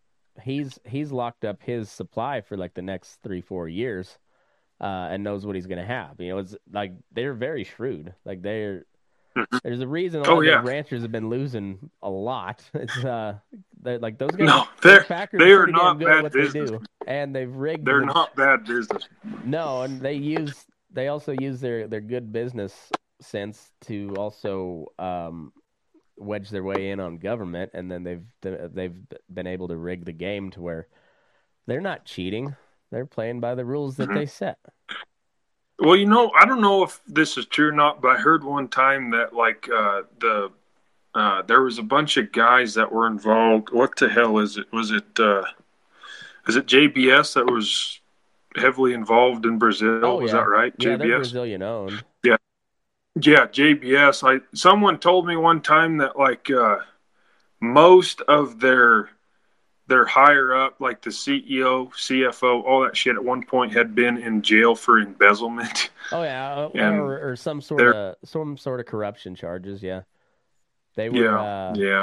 he's 0.43 0.79
he's 0.85 1.13
locked 1.13 1.45
up 1.45 1.63
his 1.63 1.91
supply 1.91 2.41
for 2.41 2.57
like 2.57 2.75
the 2.75 2.83
next 2.83 3.19
three 3.23 3.41
four 3.41 3.69
years 3.69 4.19
uh, 4.81 5.09
and 5.11 5.23
knows 5.23 5.45
what 5.47 5.55
he's 5.55 5.67
going 5.67 5.79
to 5.81 5.87
have. 5.87 6.19
You 6.19 6.31
know, 6.31 6.39
it's 6.39 6.57
like 6.73 6.93
they're 7.13 7.35
very 7.35 7.65
shrewd. 7.65 8.15
Like 8.25 8.43
they're 8.43 8.85
Mhm. 9.37 9.61
there's 9.65 9.81
a 9.81 9.89
reason 9.89 10.21
a 10.21 10.23
lot 10.23 10.31
Oh, 10.33 10.41
yeah. 10.43 10.61
the 10.63 10.69
ranchers 10.69 11.03
have 11.03 11.11
been 11.11 11.29
losing 11.29 11.91
a 12.05 12.09
lot. 12.09 12.63
It's 12.75 12.97
uh, 13.05 13.35
they're 13.83 13.99
like 13.99 14.17
those 14.17 14.31
guys. 14.31 14.47
No, 14.47 14.65
they're- 14.81 15.03
Packers 15.03 15.41
they 15.41 15.51
are 15.51 15.67
not 15.67 15.99
good 15.99 16.07
at 16.09 16.15
bad 16.15 16.23
what 16.23 16.33
business. 16.33 16.71
they 16.71 16.77
do, 16.77 16.85
and 17.09 17.35
they've 17.35 17.53
rigged. 17.53 17.85
They're 17.85 17.99
the- 17.99 18.07
not 18.07 18.37
bad 18.37 18.65
business. 18.65 19.09
No, 19.45 19.83
and 19.83 20.01
they 20.01 20.15
use 20.15 20.65
they 20.93 21.09
also 21.09 21.35
use 21.41 21.61
their 21.61 21.89
their 21.89 22.01
good 22.01 22.33
business 22.33 22.93
sense 23.25 23.73
to 23.83 24.15
also 24.17 24.93
um, 24.99 25.53
wedge 26.17 26.51
their 26.51 26.63
way 26.65 26.91
in 26.91 27.01
on 27.01 27.19
government, 27.19 27.73
and 27.75 27.91
then 27.91 28.05
they've 28.05 28.25
they've 28.41 28.97
been 29.33 29.47
able 29.47 29.69
to 29.69 29.77
rig 29.77 30.05
the 30.05 30.13
game 30.13 30.51
to 30.53 30.61
where 30.61 30.89
they're 31.67 31.81
not 31.81 32.05
cheating. 32.05 32.55
They're 32.91 33.07
playing 33.07 33.41
by 33.41 33.55
the 33.55 33.65
rules 33.65 33.97
that 33.97 34.09
Mhm. 34.09 34.15
they 34.15 34.27
set. 34.27 34.59
Well, 35.79 35.97
you 35.97 36.07
know, 36.07 36.31
I 36.39 36.45
don't 36.45 36.61
know 36.61 36.85
if 36.85 37.01
this 37.07 37.37
is 37.37 37.47
true 37.47 37.69
or 37.69 37.73
not, 37.73 38.01
but 38.01 38.17
I 38.17 38.21
heard 38.21 38.45
one 38.45 38.69
time 38.69 39.11
that 39.11 39.35
like 39.35 39.69
uh, 39.69 40.03
the 40.21 40.53
uh, 41.15 41.43
there 41.43 41.63
was 41.63 41.79
a 41.79 41.83
bunch 41.83 42.17
of 42.17 42.33
guys 42.33 42.75
that 42.75 42.91
were 42.91 43.07
involved. 43.07 43.71
What 43.71 43.97
the 43.97 44.09
hell 44.09 44.39
is 44.39 44.57
it? 44.57 44.67
Was 44.73 44.91
it 44.93 45.19
uh, 45.19 45.45
is 46.47 46.57
it 46.57 46.67
JBS 46.67 47.35
that 47.35 47.47
was 47.47 48.01
heavily 48.57 48.93
involved 48.95 49.47
in 49.47 49.59
Brazil? 49.59 50.05
Oh, 50.05 50.21
was 50.21 50.31
yeah. 50.33 50.39
that 50.39 50.49
right? 50.49 50.75
Yeah, 50.79 50.97
JBS. 50.97 51.17
Brazilian 51.17 51.63
owned. 51.63 52.05
Yeah, 52.23 52.37
JBS. 53.19 54.23
I 54.29 54.41
someone 54.55 54.99
told 54.99 55.27
me 55.27 55.37
one 55.37 55.61
time 55.61 55.99
that 55.99 56.19
like 56.19 56.51
uh, 56.51 56.79
most 57.61 58.21
of 58.23 58.61
their 58.61 59.11
their 59.87 60.07
higher 60.07 60.55
up, 60.55 60.81
like 60.81 61.03
the 61.03 61.11
CEO, 61.11 61.91
CFO, 61.93 62.65
all 62.65 62.83
that 62.85 62.97
shit, 62.97 63.17
at 63.17 63.23
one 63.23 63.45
point 63.45 63.73
had 63.73 63.95
been 63.95 64.17
in 64.17 64.43
jail 64.43 64.75
for 64.75 64.99
embezzlement. 64.99 65.91
Oh 66.13 66.23
yeah, 66.23 66.55
uh, 66.55 66.71
And 66.75 67.01
or, 67.01 67.31
or 67.31 67.37
some 67.37 67.61
sort 67.61 67.81
of 67.81 68.17
some 68.25 68.57
sort 68.59 68.81
of 68.81 68.87
corruption 68.87 69.35
charges. 69.35 69.83
Yeah, 69.83 70.03
they 70.97 71.09
were. 71.09 71.17
yeah, 71.17 71.41
uh, 71.41 71.75
yeah, 71.77 72.03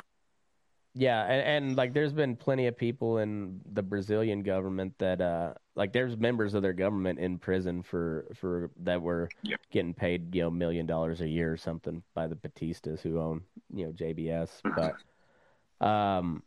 Yeah, 0.93 1.23
and, 1.23 1.65
and 1.67 1.77
like 1.77 1.93
there's 1.93 2.11
been 2.11 2.35
plenty 2.35 2.67
of 2.67 2.75
people 2.75 3.19
in 3.19 3.61
the 3.71 3.81
Brazilian 3.81 4.43
government 4.43 4.93
that 4.97 5.21
uh 5.21 5.53
like 5.75 5.93
there's 5.93 6.17
members 6.17 6.53
of 6.53 6.61
their 6.61 6.73
government 6.73 7.17
in 7.17 7.37
prison 7.39 7.81
for 7.81 8.25
for 8.35 8.71
that 8.83 9.01
were 9.01 9.29
Yeah. 9.41 9.55
getting 9.71 9.93
paid, 9.93 10.35
you 10.35 10.41
know, 10.41 10.51
million 10.51 10.85
dollars 10.85 11.21
a 11.21 11.27
year 11.27 11.51
or 11.53 11.55
something 11.57 12.03
by 12.13 12.27
the 12.27 12.35
Batistas 12.35 12.99
who 13.01 13.19
own, 13.19 13.41
you 13.73 13.85
know, 13.85 13.93
JBS. 13.93 14.61
Mhm. 14.65 14.93
But 15.79 15.85
um 15.85 16.43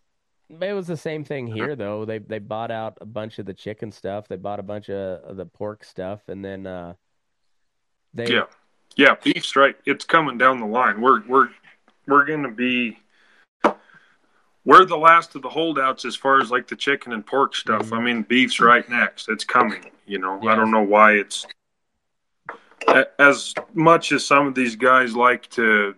it 0.51 0.75
was 0.75 0.87
the 0.87 0.97
same 0.97 1.25
thing 1.25 1.47
here 1.47 1.75
though. 1.75 2.05
They 2.05 2.19
they 2.19 2.39
bought 2.39 2.71
out 2.71 2.99
a 3.01 3.07
bunch 3.07 3.39
of 3.39 3.47
the 3.47 3.55
chicken 3.55 3.91
stuff, 3.91 4.29
they 4.29 4.37
bought 4.37 4.61
a 4.61 4.63
bunch 4.65 4.91
of, 4.91 5.23
of 5.25 5.39
the 5.39 5.47
pork 5.47 5.85
stuff 5.85 6.21
and 6.29 6.45
then 6.45 6.67
uh 6.67 6.95
they 8.13 8.31
yeah, 8.31 8.45
yeah. 8.95 9.15
Beef's 9.25 9.57
right. 9.57 9.75
It's 9.87 10.05
coming 10.05 10.37
down 10.37 10.61
the 10.61 10.67
line. 10.67 11.01
We're 11.01 11.27
we're 11.27 11.49
we're 12.07 12.27
gonna 12.27 12.51
be. 12.51 12.99
We're 14.65 14.85
the 14.87 14.97
last 14.97 15.35
of 15.35 15.43
the 15.43 15.49
holdouts 15.51 16.05
as 16.05 16.17
far 16.17 16.41
as 16.41 16.51
like 16.51 16.67
the 16.67 16.77
chicken 16.77 17.13
and 17.13 17.25
pork 17.25 17.55
stuff. 17.55 17.91
Mhm. 17.91 17.97
I 17.97 18.01
mean, 18.01 18.23
beef's 18.23 18.61
right 18.61 18.89
next. 18.89 19.29
It's 19.29 19.45
coming. 19.45 19.91
You 20.07 20.19
know, 20.19 20.41
I 20.49 20.55
don't 20.55 20.71
know 20.71 20.83
why 20.83 21.13
it's 21.13 21.47
as 23.19 23.55
much 23.73 24.13
as 24.13 24.25
some 24.27 24.47
of 24.47 24.55
these 24.55 24.77
guys 24.77 25.17
like 25.17 25.49
to 25.51 25.95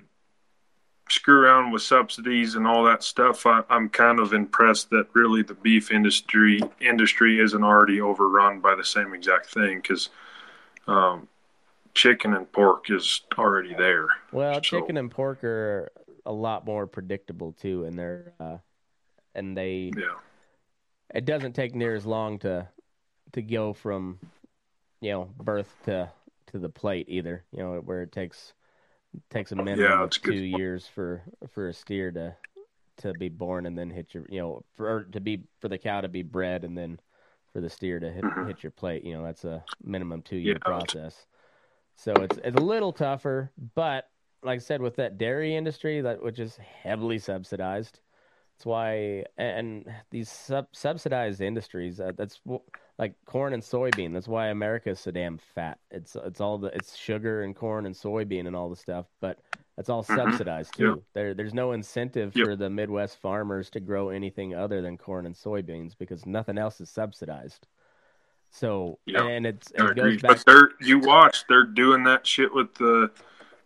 screw 1.09 1.43
around 1.45 1.71
with 1.71 1.83
subsidies 1.83 2.55
and 2.57 2.67
all 2.67 2.85
that 2.85 3.03
stuff. 3.03 3.47
I, 3.47 3.63
I'm 3.71 3.89
kind 3.89 4.19
of 4.19 4.33
impressed 4.33 4.91
that 4.91 5.07
really 5.13 5.43
the 5.43 5.55
beef 5.55 5.91
industry 5.93 6.61
industry 6.81 7.41
isn't 7.41 7.63
already 7.63 8.01
overrun 8.01 8.61
by 8.61 8.75
the 8.75 8.85
same 8.85 9.15
exact 9.15 9.47
thing 9.47 9.79
because 9.81 10.09
um, 10.89 11.29
chicken 11.95 12.35
and 12.35 12.51
pork 12.53 12.91
is 12.91 13.21
already 13.39 13.75
there. 13.75 14.09
Well, 14.33 14.55
So- 14.55 14.61
chicken 14.61 14.97
and 14.97 15.11
pork 15.11 15.43
are 15.45 15.91
a 16.27 16.33
lot 16.33 16.67
more 16.67 16.87
predictable 16.89 17.53
too, 17.53 17.85
and 17.85 17.99
they're 17.99 18.35
uh, 18.41 18.59
and 19.35 19.57
they 19.57 19.97
Yeah, 19.97 20.17
it 21.15 21.25
doesn't 21.25 21.53
take 21.55 21.75
near 21.75 21.95
as 21.95 22.07
long 22.07 22.39
to 22.41 22.69
to 23.33 23.43
go 23.43 23.73
from 23.73 24.21
you 25.01 25.13
know 25.13 25.27
birth 25.39 25.79
to 25.85 26.13
to 26.49 26.59
the 26.59 26.71
plate 26.71 27.07
either. 27.09 27.45
You 27.53 27.61
know 27.61 27.81
where 27.81 28.03
it 28.03 28.13
takes 28.13 28.55
takes 29.31 29.53
a 29.53 29.57
minimum 29.57 30.01
Yeah, 30.01 30.03
of 30.03 30.21
two 30.21 30.35
good. 30.35 30.41
years 30.41 30.87
for 30.89 31.25
for 31.49 31.69
a 31.69 31.75
steer 31.75 32.13
to 32.13 32.37
to 32.99 33.15
be 33.15 33.29
born 33.29 33.67
and 33.67 33.79
then 33.79 33.91
hit 33.91 34.15
your 34.15 34.27
you 34.31 34.41
know 34.41 34.65
for 34.77 35.05
to 35.07 35.21
be 35.21 35.45
for 35.61 35.69
the 35.69 35.79
cow 35.79 36.03
to 36.03 36.09
be 36.09 36.23
bred 36.23 36.65
and 36.65 36.77
then 36.79 37.01
for 37.53 37.61
the 37.61 37.71
steer 37.71 38.01
to 38.01 38.11
hit, 38.13 38.27
Mhm. 38.27 38.43
hit 38.43 38.63
your 38.63 38.73
plate. 38.73 39.05
You 39.05 39.15
know 39.15 39.25
that's 39.25 39.45
a 39.45 39.65
minimum 39.83 40.23
two 40.23 40.37
year 40.37 40.59
Yeah. 40.59 40.61
process. 40.61 41.27
So 41.97 42.23
it's 42.23 42.39
it's 42.39 42.57
a 42.57 42.61
little 42.61 42.93
tougher, 42.93 43.53
but 43.75 44.11
like 44.47 44.57
I 44.57 44.61
said, 44.61 44.81
with 44.81 44.97
that 44.97 45.19
dairy 45.19 45.55
industry 45.57 46.01
that 46.01 46.23
which 46.23 46.39
is 46.39 46.57
heavily 46.57 47.19
subsidized, 47.19 48.01
that's 48.57 48.65
why 48.65 49.25
and 49.37 49.85
these 50.11 50.31
sub, 50.31 50.69
subsidized 50.73 51.41
industries 51.41 52.01
uh, 52.01 52.13
that's 52.17 52.41
like 52.99 53.15
corn 53.27 53.53
and 53.53 53.63
soybean. 53.63 54.15
That's 54.15 54.29
why 54.29 54.47
America 54.47 54.91
is 54.91 55.01
so 55.01 55.11
damn 55.11 55.39
fat. 55.39 55.79
It's 55.91 56.17
it's 56.17 56.41
all 56.41 56.59
the 56.59 56.69
it's 56.69 56.97
sugar 56.97 57.43
and 57.43 57.55
corn 57.55 57.85
and 57.87 57.95
soybean 57.95 58.47
and 58.47 58.57
all 58.57 58.71
the 58.71 58.77
stuff, 58.77 59.07
but 59.21 59.39
that's 59.77 59.91
all 59.91 60.03
Mhm. 60.05 60.17
subsidized 60.17 60.75
too. 60.77 60.85
Yep. 60.85 60.99
There 61.13 61.35
there's 61.35 61.53
no 61.55 61.73
incentive 61.73 62.35
Yep. 62.35 62.47
for 62.47 62.57
the 62.57 62.71
Midwest 62.71 63.19
farmers 63.19 63.69
to 63.71 63.81
grow 63.81 64.09
anything 64.09 64.55
other 64.55 64.81
than 64.81 64.97
corn 64.97 65.27
and 65.27 65.35
soybeans 65.35 65.99
because 65.99 66.25
nothing 66.25 66.57
else 66.57 66.81
is 66.81 66.89
subsidized. 66.89 67.67
So 68.51 69.01
Yep. 69.07 69.23
and 69.23 69.47
it's 69.47 69.71
it 69.73 69.97
goes 69.97 70.23
back 70.23 70.37
But 70.37 70.47
they're 70.47 70.71
you 70.81 71.01
watch 71.01 71.47
they're 71.49 71.65
doing 71.67 72.05
that 72.05 72.27
shit 72.27 72.55
with 72.55 72.73
the 72.75 73.11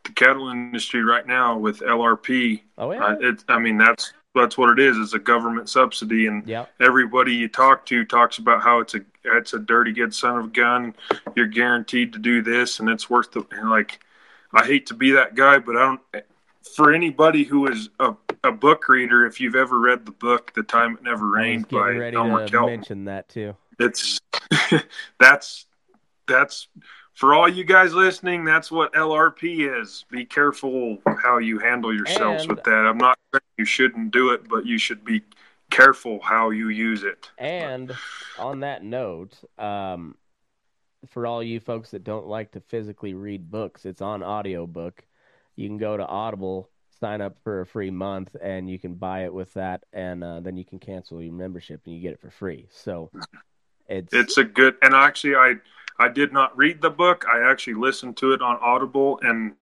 the 0.05 0.13
cattle 0.13 0.49
industry 0.49 1.03
right 1.03 1.27
now 1.27 1.57
with 1.57 1.81
LRP. 1.81 2.63
Oh 2.79 2.93
yeah. 2.93 3.05
Uh, 3.05 3.17
it, 3.21 3.45
I 3.49 3.59
mean 3.59 3.79
that's 3.79 4.13
that's 4.35 4.57
what 4.57 4.71
it 4.71 4.79
is. 4.79 4.97
It's 4.97 5.15
a 5.15 5.19
government 5.19 5.69
subsidy, 5.69 6.27
and 6.27 6.47
Yep. 6.47 6.71
everybody 6.81 7.35
you 7.35 7.49
talk 7.49 7.85
to 7.87 8.05
talks 8.05 8.39
about 8.39 8.63
how 8.63 8.79
it's 8.81 8.95
a 8.95 9.01
it's 9.25 9.55
a 9.55 9.59
dirty 9.59 9.93
good 9.93 10.15
son 10.15 10.39
of 10.39 10.45
a 10.47 10.49
gun. 10.49 10.95
You're 11.35 11.47
guaranteed 11.47 12.13
to 12.13 12.19
do 12.19 12.41
this, 12.43 12.81
and 12.81 12.89
it's 12.89 13.11
worth 13.11 13.33
the 13.33 13.45
like. 13.65 14.01
I 14.53 14.65
hate 14.67 14.87
to 14.87 14.95
be 14.95 15.13
that 15.13 15.35
guy, 15.35 15.59
but 15.59 15.77
I 15.77 15.81
don't. 15.81 16.01
For 16.77 16.93
anybody 16.93 17.45
who 17.45 17.67
is 17.69 17.89
a, 17.99 18.15
a 18.45 18.53
book 18.53 18.89
reader, 18.89 19.27
if 19.27 19.41
you've 19.41 19.55
ever 19.57 19.79
read 19.81 20.07
the 20.07 20.13
book 20.13 20.53
"The 20.55 20.63
Time 20.63 20.95
It 20.95 21.03
Never 21.03 21.29
Rained" 21.29 21.69
by 21.69 21.91
ready 21.91 22.17
Elmer 22.17 22.47
to 22.47 22.51
Kelton, 22.51 22.67
mention 22.77 23.05
that 23.07 23.29
too. 23.29 23.57
it's 23.79 24.21
that's 25.19 25.67
that's 26.27 26.69
for 27.21 27.35
all 27.35 27.47
you 27.47 27.65
guys 27.65 27.93
listening. 27.93 28.47
That's 28.47 28.71
what 28.71 28.95
LRP 28.95 29.79
is. 29.79 30.07
Be 30.11 30.25
careful 30.25 30.97
how 31.23 31.37
you 31.37 31.59
handle 31.59 31.95
yourselves 31.95 32.45
And- 32.45 32.53
with 32.53 32.65
that. 32.65 32.87
I'm 32.87 32.97
not 32.97 33.19
saying 33.35 33.43
you 33.59 33.67
shouldn't 33.67 34.11
do 34.11 34.31
it, 34.31 34.49
but 34.49 34.65
you 34.65 34.79
should 34.79 35.05
be 35.05 35.21
careful 35.69 36.19
how 36.21 36.49
you 36.49 36.71
use 36.71 37.03
it. 37.05 37.31
And 37.37 37.95
on 38.39 38.61
that 38.61 38.83
note, 38.83 39.39
um, 39.59 40.17
for 41.11 41.27
all 41.27 41.43
you 41.43 41.61
folks 41.61 41.91
that 41.91 42.05
don't 42.05 42.27
like 42.27 42.53
to 42.53 42.61
physically 42.61 43.13
read 43.13 43.51
books, 43.51 43.85
it's 43.85 44.01
on 44.01 44.23
audiobook. 44.23 45.05
You 45.57 45.69
can 45.69 45.77
go 45.77 45.99
to 45.99 46.07
Audible, 46.07 46.71
sign 47.01 47.21
up 47.21 47.39
for 47.45 47.61
a 47.61 47.67
free 47.67 47.91
month, 47.91 48.35
and 48.41 48.71
you 48.71 48.79
can 48.79 48.95
buy 48.95 49.25
it 49.25 49.35
with 49.35 49.53
that, 49.55 49.85
and 49.93 50.25
uh, 50.25 50.41
then 50.41 50.57
you 50.57 50.65
can 50.65 50.79
cancel 50.79 51.23
your 51.23 51.35
membership 51.35 51.83
and 51.85 51.95
you 51.95 52.01
get 52.01 52.13
it 52.13 52.21
for 52.21 52.31
free. 52.31 52.67
So 52.71 53.11
it's 53.91 54.15
It's 54.15 54.39
a 54.39 54.45
good, 54.45 54.77
and 54.81 54.95
actually, 54.95 55.37
I 55.37 55.57
I 55.99 56.09
did 56.09 56.33
not 56.33 56.57
read 56.57 56.81
the 56.81 56.91
book. 56.91 57.25
I 57.31 57.41
actually 57.51 57.75
listened 57.75 58.17
to 58.19 58.33
it 58.33 58.43
on 58.43 58.57
Audible, 58.61 59.19
and 59.23 59.55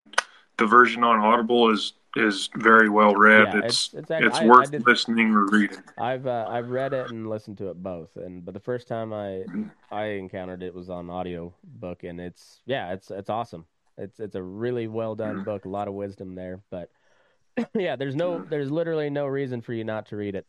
the 0.56 0.66
version 0.66 1.02
on 1.05 1.18
Audible 1.20 1.70
is 1.70 1.94
is 2.16 2.48
very 2.56 2.88
well 2.88 3.14
read. 3.14 3.52
Yeah, 3.52 3.60
it's 3.64 3.94
it's- 3.94 4.10
it's, 4.10 4.26
it's 4.26 4.38
I- 4.38 4.44
I 4.44 4.46
worth 4.46 4.70
did- 4.70 4.86
listening 4.86 5.30
or 5.34 5.44
reading. 5.46 5.78
I've 5.98 6.26
uh, 6.26 6.46
I've 6.48 6.70
read 6.70 6.92
it 6.92 7.10
and 7.10 7.28
listened 7.28 7.59
to 7.59 7.68
it 7.70 7.82
both, 7.82 8.16
and 8.16 8.44
but 8.44 8.55
the 8.55 8.60
first 8.60 8.88
time 8.88 9.12
I 9.12 9.44
I 9.90 10.05
encountered 10.05 10.62
it 10.62 10.74
was 10.74 10.90
on 10.90 11.10
audio 11.10 11.55
book, 11.64 12.05
and 12.05 12.20
it's 12.20 12.60
yeah, 12.66 12.92
it's 12.92 13.10
it's 13.10 13.30
awesome. 13.30 13.66
It's 13.98 14.20
it's 14.20 14.36
a 14.36 14.42
really 14.42 14.86
well 14.88 15.14
done 15.16 15.42
book, 15.44 15.64
a 15.64 15.68
lot 15.68 15.86
of 15.88 15.94
wisdom 15.94 16.34
there. 16.34 16.60
But 16.70 16.90
yeah, 17.74 17.96
there's 17.96 18.16
no 18.16 18.38
there's 18.48 18.70
literally 18.70 19.10
no 19.10 19.26
reason 19.26 19.60
for 19.60 19.72
you 19.74 19.84
not 19.84 20.06
to 20.06 20.16
read 20.16 20.34
it, 20.34 20.46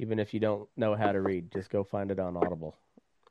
even 0.00 0.18
if 0.18 0.32
you 0.32 0.40
don't 0.40 0.68
know 0.76 0.94
how 0.94 1.12
to 1.12 1.20
read. 1.20 1.50
Just 1.52 1.70
go 1.70 1.84
find 1.84 2.10
it 2.10 2.18
on 2.18 2.36
Audible, 2.36 2.76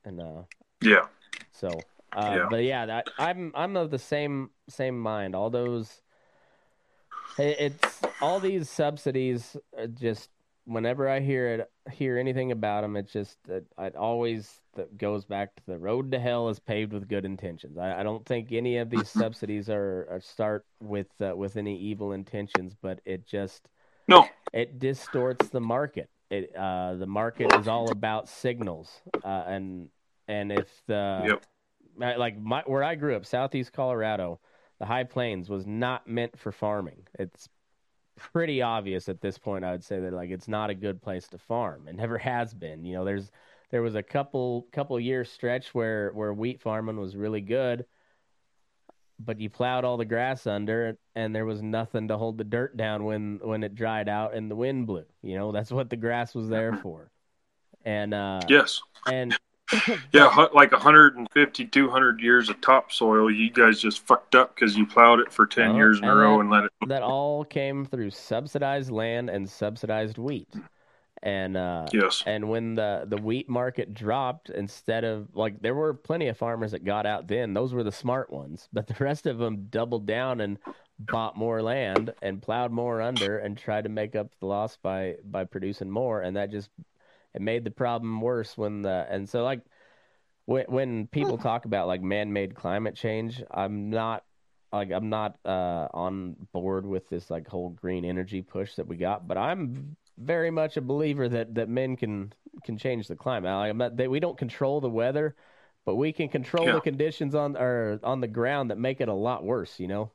and 0.05 0.21
uh, 0.21 0.43
Yeah, 0.81 1.07
so, 1.51 1.79
uh, 2.15 2.35
Yeah. 2.37 2.47
but 2.49 2.63
yeah, 2.63 2.85
that, 2.85 3.07
I'm 3.17 3.51
I'm 3.55 3.75
of 3.77 3.91
the 3.91 3.99
same 3.99 4.49
same 4.69 4.99
mind. 4.99 5.35
All 5.35 5.49
those, 5.49 6.01
it's 7.37 8.01
all 8.21 8.39
these 8.39 8.69
subsidies. 8.69 9.57
Are 9.77 9.87
just 9.87 10.29
whenever 10.65 11.09
I 11.09 11.19
hear 11.19 11.47
it, 11.49 11.71
hear 11.91 12.17
anything 12.17 12.51
about 12.51 12.81
them, 12.81 12.95
it 12.95 13.07
just 13.07 13.37
it, 13.47 13.65
it 13.77 13.95
always 13.95 14.61
goes 14.97 15.25
back 15.25 15.55
to 15.55 15.63
the 15.67 15.77
road 15.77 16.11
to 16.11 16.19
hell 16.19 16.49
is 16.49 16.59
paved 16.59 16.93
with 16.93 17.07
good 17.07 17.25
intentions. 17.25 17.77
I, 17.77 17.99
I 17.99 18.03
don't 18.03 18.25
think 18.25 18.51
any 18.51 18.77
of 18.77 18.89
these 18.89 19.09
subsidies 19.21 19.69
are, 19.69 20.07
are 20.09 20.21
start 20.21 20.65
with 20.79 21.09
uh, 21.21 21.35
with 21.35 21.57
any 21.57 21.77
evil 21.77 22.13
intentions, 22.13 22.75
but 22.81 22.99
it 23.05 23.27
just 23.27 23.67
no, 24.07 24.27
it 24.51 24.79
distorts 24.79 25.49
the 25.49 25.61
market. 25.61 26.09
It 26.29 26.55
uh, 26.55 26.95
the 26.95 27.07
market 27.07 27.53
is 27.55 27.67
all 27.67 27.91
about 27.91 28.29
signals, 28.29 29.01
uh, 29.23 29.43
and 29.47 29.89
and 30.33 30.51
if 30.51 30.69
the 30.87 31.23
Yep. 31.25 31.45
Like 32.17 32.39
my 32.39 32.63
where 32.65 32.83
I 32.83 32.95
grew 32.95 33.15
up, 33.15 33.25
southeast 33.25 33.71
Colorado, 33.71 34.39
the 34.79 34.85
High 34.85 35.03
Plains 35.03 35.47
was 35.47 35.67
not 35.67 36.07
meant 36.07 36.37
for 36.39 36.51
farming. 36.51 37.07
It's 37.19 37.47
pretty 38.15 38.61
obvious 38.61 39.09
at 39.09 39.21
this 39.21 39.37
point. 39.37 39.63
I 39.63 39.71
would 39.71 39.83
say 39.83 39.99
that 39.99 40.13
like 40.13 40.31
it's 40.31 40.47
not 40.47 40.71
a 40.71 40.75
good 40.75 41.01
place 41.01 41.27
to 41.29 41.37
farm. 41.37 41.87
It 41.87 41.95
never 41.95 42.17
has 42.17 42.53
been. 42.53 42.83
You 42.83 42.95
know, 42.95 43.05
there's 43.05 43.29
there 43.69 43.83
was 43.83 43.93
a 43.95 44.03
couple 44.03 44.67
couple 44.71 44.99
year 44.99 45.23
stretch 45.23 45.75
where 45.75 46.11
where 46.13 46.33
wheat 46.33 46.61
farming 46.61 46.99
was 46.99 47.15
really 47.15 47.41
good, 47.41 47.85
but 49.19 49.39
you 49.39 49.51
plowed 49.51 49.85
all 49.85 49.97
the 49.97 50.05
grass 50.05 50.47
under 50.47 50.97
and 51.15 51.35
there 51.35 51.45
was 51.45 51.61
nothing 51.61 52.07
to 52.07 52.17
hold 52.17 52.39
the 52.39 52.43
dirt 52.43 52.75
down 52.75 53.03
when 53.03 53.39
when 53.43 53.63
it 53.63 53.75
dried 53.75 54.09
out 54.09 54.33
and 54.33 54.49
the 54.49 54.55
wind 54.55 54.87
blew. 54.87 55.05
You 55.21 55.37
know, 55.37 55.51
that's 55.51 55.71
what 55.71 55.91
the 55.91 55.95
grass 55.95 56.33
was 56.33 56.49
there 56.49 56.75
for. 56.77 57.11
And 57.85 58.13
uh 58.13 58.41
yes, 58.47 58.81
and 59.05 59.37
yeah, 60.13 60.47
like 60.53 60.71
150, 60.71 61.65
200 61.65 62.21
years 62.21 62.49
of 62.49 62.59
topsoil. 62.61 63.29
You 63.31 63.49
guys 63.51 63.79
just 63.79 63.99
fucked 64.05 64.35
up 64.35 64.55
because 64.55 64.77
you 64.77 64.85
plowed 64.85 65.19
it 65.19 65.31
for 65.31 65.45
10 65.45 65.69
Well, 65.69 65.75
years 65.77 65.99
in 65.99 66.05
a 66.05 66.15
row 66.15 66.35
that- 66.35 66.39
and 66.41 66.49
let 66.49 66.63
it. 66.65 66.71
that 66.87 67.01
all 67.03 67.43
came 67.45 67.85
through 67.85 68.11
subsidized 68.11 68.91
land 68.91 69.29
and 69.29 69.49
subsidized 69.49 70.17
wheat. 70.17 70.53
And 71.21 71.55
uh 71.55 71.85
Yes, 71.93 72.21
and 72.25 72.49
when 72.49 72.75
the 72.75 73.05
the 73.07 73.17
wheat 73.17 73.47
market 73.47 73.93
dropped 73.93 74.49
instead 74.49 75.05
of 75.05 75.29
like 75.33 75.61
there 75.61 75.73
were 75.75 75.93
plenty 75.93 76.27
of 76.27 76.37
farmers 76.37 76.71
that 76.71 76.83
got 76.83 77.05
out 77.05 77.27
then 77.29 77.53
those 77.53 77.73
were 77.73 77.83
the 77.83 77.93
smart 77.93 78.29
ones 78.29 78.67
but 78.73 78.87
the 78.87 78.95
rest 78.99 79.25
of 79.25 79.37
them 79.37 79.67
doubled 79.69 80.05
down 80.05 80.41
and 80.41 80.57
bought 80.99 81.37
more 81.37 81.61
land 81.61 82.13
and 82.21 82.41
plowed 82.41 82.71
more 82.73 83.01
under 83.01 83.37
and 83.37 83.57
tried 83.57 83.85
to 83.85 83.89
make 83.89 84.17
up 84.17 84.31
the 84.41 84.45
loss 84.45 84.75
by 84.75 85.15
by 85.23 85.45
producing 85.45 85.89
more 85.89 86.21
and 86.21 86.35
that 86.35 86.51
just 86.51 86.69
it 87.33 87.41
made 87.41 87.63
the 87.63 87.71
problem 87.71 88.19
worse 88.21 88.57
when 88.57 88.81
the 88.81 89.07
and 89.09 89.27
so 89.27 89.43
like 89.43 89.61
when 90.45 90.65
when 90.67 91.07
people 91.07 91.37
talk 91.37 91.65
about 91.65 91.87
like 91.87 92.01
man-made 92.01 92.55
climate 92.55 92.95
change 92.95 93.41
I'm 93.51 93.89
not 93.89 94.23
like 94.71 94.91
I'm 94.91 95.09
not 95.09 95.37
uh 95.45 95.87
on 95.93 96.35
board 96.51 96.85
with 96.85 97.09
this 97.09 97.29
like 97.29 97.47
whole 97.47 97.69
green 97.69 98.05
energy 98.05 98.41
push 98.41 98.75
that 98.75 98.87
we 98.87 98.97
got 98.97 99.27
but 99.27 99.37
I'm 99.37 99.95
very 100.17 100.51
much 100.51 100.77
a 100.77 100.81
believer 100.81 101.27
that 101.29 101.55
that 101.55 101.69
men 101.69 101.95
can 101.95 102.33
can 102.63 102.77
change 102.77 103.07
the 103.07 103.15
climate. 103.15 103.51
Like, 103.51 103.69
I'm 103.71 103.77
not, 103.77 103.97
that 103.97 104.09
we 104.09 104.19
don't 104.19 104.37
control 104.37 104.79
the 104.79 104.89
weather, 104.89 105.35
but 105.85 105.95
we 105.95 106.13
can 106.13 106.29
control 106.29 106.67
Yeah. 106.67 106.73
the 106.73 106.81
conditions 106.81 107.35
on 107.35 107.57
or 107.57 107.99
on 108.03 108.21
the 108.21 108.27
ground 108.27 108.71
that 108.71 108.77
make 108.77 109.01
it 109.01 109.09
a 109.09 109.13
lot 109.13 109.43
worse. 109.43 109.79
You 109.79 109.87
know, 109.87 110.11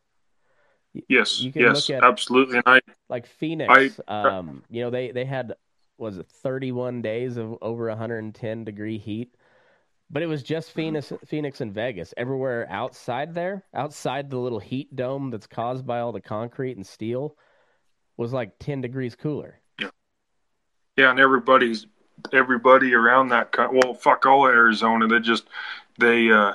yes, 1.08 1.40
you 1.40 1.52
can 1.52 1.62
yes, 1.62 1.90
absolutely. 1.90 2.58
And 2.58 2.66
I, 2.66 2.80
like 3.08 3.26
Phoenix. 3.26 4.00
I- 4.06 4.38
um, 4.38 4.62
you 4.70 4.82
know 4.82 4.90
they 4.90 5.10
they 5.10 5.24
had 5.24 5.54
was 5.98 6.18
it 6.18 6.28
31 6.28 7.02
days 7.02 7.36
of 7.36 7.56
over 7.60 7.88
110 7.88 8.64
degree 8.64 8.98
heat. 8.98 9.34
But 10.10 10.22
it 10.22 10.26
was 10.26 10.42
just 10.42 10.70
Phoenix, 10.70 11.12
Phoenix 11.26 11.60
and 11.60 11.74
Vegas. 11.74 12.14
Everywhere 12.16 12.66
outside 12.70 13.34
there, 13.34 13.64
outside 13.74 14.30
the 14.30 14.38
little 14.38 14.58
heat 14.58 14.94
dome 14.96 15.30
that's 15.30 15.46
caused 15.46 15.86
by 15.86 16.00
all 16.00 16.12
the 16.12 16.20
concrete 16.20 16.76
and 16.76 16.86
steel, 16.86 17.36
was 18.16 18.32
like 18.32 18.58
10 18.58 18.80
degrees 18.80 19.14
cooler. 19.14 19.60
yeah, 19.78 19.90
yeah, 20.96 21.10
and 21.10 21.20
everybody's 21.20 21.86
everybody 22.32 22.94
around 22.94 23.28
that. 23.28 23.54
Well, 23.70 23.92
fuck 23.94 24.24
all 24.24 24.46
Arizona. 24.46 25.06
They 25.06 25.20
just 25.20 25.46
they 25.98 26.30
uh, 26.30 26.54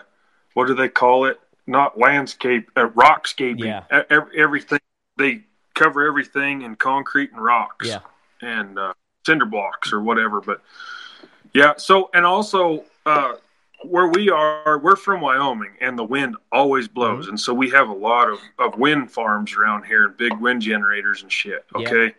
what 0.55 0.67
do 0.67 0.73
they 0.73 0.89
call 0.89 1.25
it? 1.25 1.39
Not 1.67 1.97
landscape, 1.97 2.69
uh, 2.75 2.89
rockscaping. 2.89 3.65
Yeah. 3.65 4.03
Everything 4.35 4.79
they 5.17 5.43
cover 5.75 6.05
everything 6.05 6.63
in 6.63 6.75
concrete 6.75 7.31
and 7.31 7.43
rocks. 7.43 7.87
Yeah. 7.87 7.99
and 8.41 8.77
uh, 8.77 8.93
cinder 9.25 9.45
blocks 9.45 9.93
or 9.93 10.01
whatever. 10.01 10.41
But 10.41 10.61
yeah, 11.53 11.73
so 11.77 12.09
and 12.13 12.25
also 12.25 12.83
uh, 13.05 13.33
where 13.83 14.07
we 14.07 14.29
are, 14.29 14.79
we're 14.79 14.95
from 14.95 15.21
Wyoming, 15.21 15.73
and 15.81 15.97
the 15.97 16.03
wind 16.03 16.35
always 16.51 16.87
blows, 16.87 17.27
and 17.27 17.39
so 17.39 17.53
we 17.53 17.69
have 17.71 17.89
a 17.89 17.93
lot 17.93 18.29
of, 18.29 18.39
of 18.59 18.77
wind 18.77 19.11
farms 19.11 19.55
around 19.55 19.85
here 19.85 20.05
and 20.05 20.17
big 20.17 20.33
wind 20.37 20.61
generators 20.61 21.21
and 21.21 21.31
shit. 21.31 21.65
Yeah. 21.77 21.87
Okay. 21.87 22.15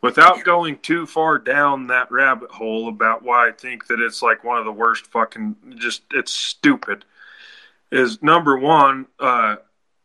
Without 0.00 0.44
going 0.44 0.78
too 0.78 1.06
far 1.06 1.38
down 1.38 1.88
that 1.88 2.10
rabbit 2.12 2.52
hole 2.52 2.88
about 2.88 3.24
why 3.24 3.48
I 3.48 3.50
think 3.50 3.88
that 3.88 3.98
it's 3.98 4.22
like 4.22 4.44
one 4.44 4.56
of 4.58 4.64
the 4.64 4.70
worst 4.70 5.08
fucking, 5.08 5.56
just 5.76 6.02
it's 6.12 6.30
stupid. 6.30 7.04
Is 7.90 8.22
number 8.22 8.56
one, 8.56 9.06
uh, 9.18 9.56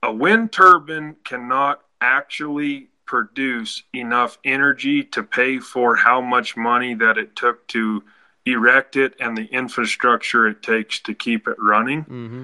a 0.01 0.11
wind 0.11 0.51
turbine 0.51 1.15
cannot 1.23 1.81
actually 2.01 2.87
produce 3.05 3.83
enough 3.93 4.37
energy 4.43 5.03
to 5.03 5.23
pay 5.23 5.59
for 5.59 5.95
how 5.95 6.21
much 6.21 6.55
money 6.57 6.93
that 6.95 7.17
it 7.17 7.35
took 7.35 7.67
to 7.67 8.03
erect 8.45 8.95
it 8.95 9.13
and 9.19 9.37
the 9.37 9.45
infrastructure 9.45 10.47
it 10.47 10.61
takes 10.63 10.99
to 11.01 11.13
keep 11.13 11.47
it 11.47 11.55
running, 11.59 12.03
Mm-hmm. 12.03 12.43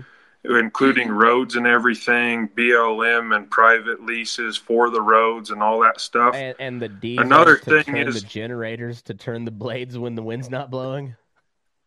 including 0.57 1.09
roads 1.09 1.55
and 1.55 1.67
everything, 1.67 2.47
BLM 2.49 3.35
and 3.35 3.49
private 3.51 4.05
leases 4.05 4.55
for 4.55 4.89
the 4.89 5.01
roads 5.01 5.49
and 5.51 5.61
all 5.61 5.79
that 5.81 5.99
stuff. 5.99 6.35
And, 6.35 6.55
and 6.59 6.81
the 6.81 6.87
diesels 6.89 7.25
Another 7.25 7.57
to 7.57 7.63
thing 7.83 7.95
turn 7.95 8.07
is- 8.07 8.21
the 8.21 8.27
generators 8.27 9.01
to 9.03 9.13
turn 9.13 9.43
the 9.45 9.51
blades 9.51 9.97
when 9.97 10.15
the 10.15 10.23
wind's 10.23 10.49
not 10.49 10.69
blowing. 10.71 11.15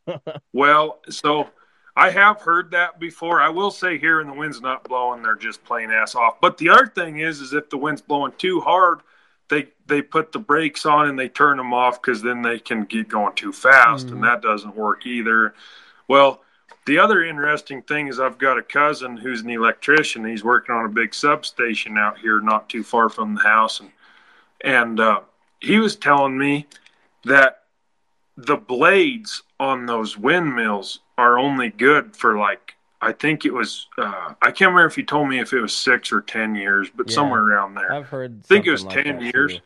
Well, 0.52 1.00
so 1.08 1.48
I 1.94 2.10
have 2.10 2.40
heard 2.40 2.70
that 2.70 2.98
before. 2.98 3.40
I 3.40 3.50
will 3.50 3.70
say 3.70 3.98
here, 3.98 4.20
and 4.20 4.30
the 4.30 4.34
wind's 4.34 4.60
not 4.60 4.84
blowing, 4.84 5.22
they're 5.22 5.34
just 5.34 5.62
playing 5.64 5.90
ass 5.90 6.14
off. 6.14 6.40
But 6.40 6.56
the 6.56 6.70
other 6.70 6.86
thing 6.86 7.18
is, 7.18 7.40
is 7.40 7.52
if 7.52 7.68
the 7.68 7.76
wind's 7.76 8.00
blowing 8.00 8.32
too 8.38 8.60
hard, 8.60 9.00
they 9.48 9.68
they 9.86 10.00
put 10.00 10.32
the 10.32 10.38
brakes 10.38 10.86
on 10.86 11.08
and 11.08 11.18
they 11.18 11.28
turn 11.28 11.58
them 11.58 11.74
off 11.74 12.00
because 12.00 12.22
then 12.22 12.40
they 12.40 12.58
can 12.58 12.84
get 12.84 13.08
going 13.08 13.34
too 13.34 13.52
fast, 13.52 14.06
Mhm. 14.06 14.12
and 14.12 14.24
that 14.24 14.40
doesn't 14.40 14.74
work 14.74 15.04
either. 15.04 15.54
Well, 16.08 16.42
the 16.86 16.98
other 16.98 17.22
interesting 17.22 17.82
thing 17.82 18.08
is 18.08 18.18
I've 18.18 18.38
got 18.38 18.58
a 18.58 18.62
cousin 18.62 19.18
who's 19.18 19.42
an 19.42 19.50
electrician. 19.50 20.24
He's 20.24 20.42
working 20.42 20.74
on 20.74 20.86
a 20.86 20.88
big 20.88 21.12
substation 21.14 21.98
out 21.98 22.18
here, 22.18 22.40
not 22.40 22.68
too 22.70 22.82
far 22.82 23.10
from 23.10 23.34
the 23.34 23.42
house, 23.42 23.80
and 23.80 23.92
and 24.62 24.98
uh, 24.98 25.20
he 25.60 25.78
was 25.78 25.96
telling 25.96 26.38
me 26.38 26.66
that 27.24 27.64
the 28.36 28.56
blades 28.56 29.42
on 29.60 29.84
those 29.84 30.16
windmills 30.16 31.00
are 31.18 31.38
only 31.38 31.70
good 31.70 32.16
for 32.16 32.36
like 32.38 32.74
I 33.00 33.12
think 33.12 33.44
it 33.44 33.52
was 33.52 33.88
uh, 33.98 34.34
I 34.40 34.46
can't 34.52 34.70
remember 34.70 34.86
if 34.86 34.96
you 34.96 35.04
told 35.04 35.28
me 35.28 35.40
if 35.40 35.52
it 35.52 35.60
was 35.60 35.74
six 35.74 36.12
or 36.12 36.20
ten 36.20 36.54
years, 36.54 36.88
but 36.94 37.08
Yeah. 37.08 37.14
somewhere 37.14 37.42
around 37.42 37.74
there. 37.74 37.92
I've 37.92 38.08
heard. 38.08 38.40
I 38.44 38.46
think 38.46 38.66
it 38.66 38.70
was 38.70 38.84
like 38.84 39.04
10 39.04 39.20
years. 39.20 39.54
too. 39.54 39.60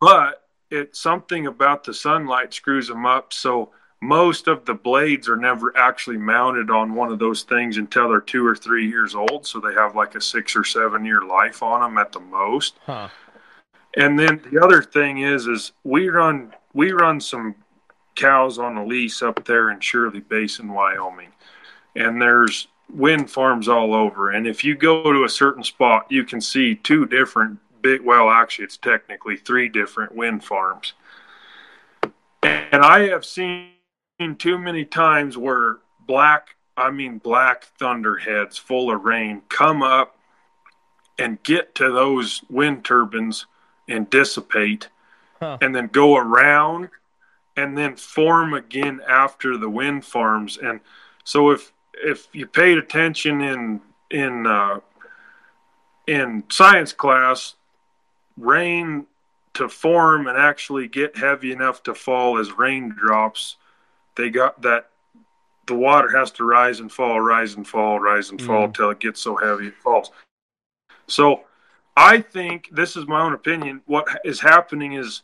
But 0.00 0.46
it's 0.70 1.00
something 1.00 1.46
about 1.46 1.84
the 1.84 1.92
sunlight 1.94 2.54
screws 2.54 2.88
them 2.88 3.04
up, 3.06 3.32
so 3.32 3.70
most 4.00 4.46
of 4.46 4.64
the 4.64 4.74
blades 4.74 5.28
are 5.28 5.36
never 5.36 5.76
actually 5.76 6.16
mounted 6.18 6.70
on 6.70 6.94
one 6.94 7.10
of 7.10 7.18
those 7.18 7.42
things 7.42 7.78
until 7.78 8.08
they're 8.08 8.20
two 8.20 8.46
or 8.46 8.54
three 8.54 8.88
years 8.88 9.14
old. 9.14 9.44
So 9.46 9.58
they 9.60 9.74
have 9.74 9.96
like 9.96 10.14
a 10.14 10.20
six 10.20 10.54
or 10.54 10.62
seven 10.64 11.04
year 11.04 11.22
life 11.22 11.62
on 11.62 11.80
them 11.80 11.98
at 11.98 12.12
the 12.12 12.20
most. 12.20 12.76
Huh. 12.86 13.08
And 13.96 14.18
then 14.18 14.40
the 14.50 14.62
other 14.62 14.82
thing 14.82 15.18
is, 15.18 15.46
is 15.48 15.72
we 15.82 16.08
run 16.08 16.54
we 16.74 16.92
run 16.92 17.20
some 17.20 17.56
cows 18.18 18.58
on 18.58 18.76
a 18.76 18.84
lease 18.84 19.22
up 19.22 19.44
there 19.44 19.70
in 19.70 19.80
Shirley 19.80 20.20
Basin, 20.20 20.72
Wyoming, 20.72 21.32
and 21.96 22.20
there's 22.20 22.68
wind 22.92 23.30
farms 23.30 23.68
all 23.68 23.94
over. 23.94 24.30
And 24.30 24.46
if 24.46 24.64
you 24.64 24.74
go 24.74 25.12
to 25.12 25.24
a 25.24 25.28
certain 25.28 25.62
spot, 25.62 26.06
you 26.10 26.24
can 26.24 26.40
see 26.40 26.74
two 26.74 27.06
different 27.06 27.58
big, 27.80 28.02
well, 28.02 28.28
actually, 28.28 28.66
it's 28.66 28.76
technically 28.76 29.36
three 29.36 29.68
different 29.68 30.14
wind 30.14 30.44
farms. 30.44 30.94
And 32.42 32.82
I 32.82 33.08
have 33.08 33.24
seen 33.24 33.70
too 34.38 34.58
many 34.58 34.84
times 34.84 35.36
where 35.38 35.78
black, 36.06 36.56
I 36.76 36.90
mean, 36.90 37.18
black 37.18 37.64
thunderheads 37.78 38.58
full 38.58 38.90
of 38.90 39.04
rain 39.04 39.42
come 39.48 39.82
up 39.82 40.16
and 41.18 41.42
get 41.42 41.74
to 41.76 41.90
those 41.90 42.42
wind 42.50 42.84
turbines 42.84 43.46
and 43.88 44.08
dissipate 44.10 44.88
Huh. 45.40 45.58
and 45.60 45.74
then 45.74 45.86
go 45.86 46.16
around 46.16 46.88
and 47.58 47.76
then 47.76 47.96
form 47.96 48.54
again 48.54 49.00
after 49.08 49.56
the 49.56 49.68
wind 49.68 50.04
farms 50.04 50.58
and 50.62 50.80
so 51.24 51.50
if 51.50 51.72
if 51.94 52.28
you 52.32 52.46
paid 52.46 52.78
attention 52.78 53.40
in 53.40 53.80
in 54.10 54.46
uh, 54.46 54.78
in 56.06 56.44
science 56.48 56.92
class 56.92 57.54
rain 58.36 59.06
to 59.54 59.68
form 59.68 60.28
and 60.28 60.38
actually 60.38 60.86
get 60.86 61.16
heavy 61.16 61.50
enough 61.52 61.82
to 61.82 61.94
fall 61.94 62.38
as 62.38 62.56
raindrops 62.56 63.56
they 64.16 64.30
got 64.30 64.60
that 64.62 64.90
the 65.66 65.74
water 65.74 66.16
has 66.16 66.30
to 66.30 66.44
rise 66.44 66.78
and 66.80 66.90
fall 66.92 67.20
rise 67.20 67.54
and 67.56 67.66
fall 67.66 67.98
rise 67.98 68.30
and 68.30 68.40
fall 68.40 68.68
Mm. 68.68 68.74
till 68.74 68.90
it 68.90 69.00
gets 69.00 69.20
so 69.20 69.34
heavy 69.36 69.66
it 69.68 69.76
falls 69.82 70.12
so 71.08 71.40
i 71.96 72.20
think 72.20 72.68
this 72.70 72.96
is 72.96 73.06
my 73.08 73.20
own 73.20 73.34
opinion 73.34 73.82
what 73.86 74.06
is 74.24 74.40
happening 74.40 74.92
is 74.92 75.22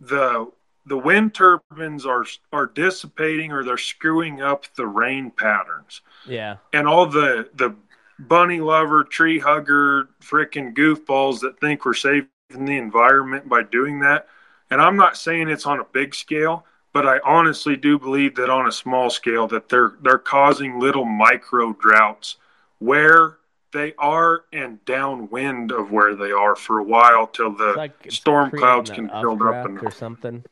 the 0.00 0.46
the 0.86 0.96
wind 0.96 1.34
turbines 1.34 2.06
are 2.06 2.24
are 2.52 2.66
dissipating 2.66 3.52
or 3.52 3.64
they're 3.64 3.76
screwing 3.76 4.40
up 4.40 4.64
the 4.76 4.86
rain 4.86 5.30
patterns 5.30 6.00
Yeah. 6.26 6.56
and 6.72 6.86
all 6.86 7.06
the 7.06 7.48
the 7.54 7.74
bunny 8.18 8.60
lover 8.60 9.04
tree 9.04 9.38
hugger 9.38 10.08
freaking 10.22 10.74
goofballs 10.74 11.40
that 11.40 11.60
think 11.60 11.84
we're 11.84 11.92
saving 11.94 12.28
the 12.50 12.78
environment 12.78 13.48
by 13.48 13.62
doing 13.62 14.00
that 14.00 14.26
and 14.70 14.80
i'm 14.80 14.96
not 14.96 15.16
saying 15.16 15.48
it's 15.48 15.66
on 15.66 15.80
a 15.80 15.84
big 15.84 16.14
scale 16.14 16.64
but 16.94 17.06
i 17.06 17.18
honestly 17.24 17.76
do 17.76 17.98
believe 17.98 18.34
that 18.36 18.48
on 18.48 18.66
a 18.66 18.72
small 18.72 19.10
scale 19.10 19.46
that 19.48 19.68
they're 19.68 19.94
they're 20.00 20.16
causing 20.18 20.78
little 20.80 21.04
micro 21.04 21.72
droughts 21.74 22.36
where 22.78 23.36
they 23.72 23.92
are 23.98 24.44
and 24.52 24.82
downwind 24.86 25.70
of 25.72 25.90
where 25.90 26.14
they 26.14 26.30
are 26.30 26.56
for 26.56 26.78
a 26.78 26.84
while 26.84 27.26
till 27.26 27.52
the 27.52 27.74
like 27.76 27.92
storm 28.10 28.50
clouds 28.50 28.88
can 28.90 29.08
build 29.20 29.42
up 29.42 29.66
and 29.66 29.78
or 29.82 29.90
something. 29.90 30.42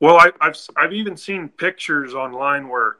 Well, 0.00 0.16
I, 0.16 0.32
I've 0.40 0.56
I've 0.76 0.92
even 0.92 1.16
seen 1.16 1.48
pictures 1.48 2.14
online 2.14 2.68
where 2.68 2.96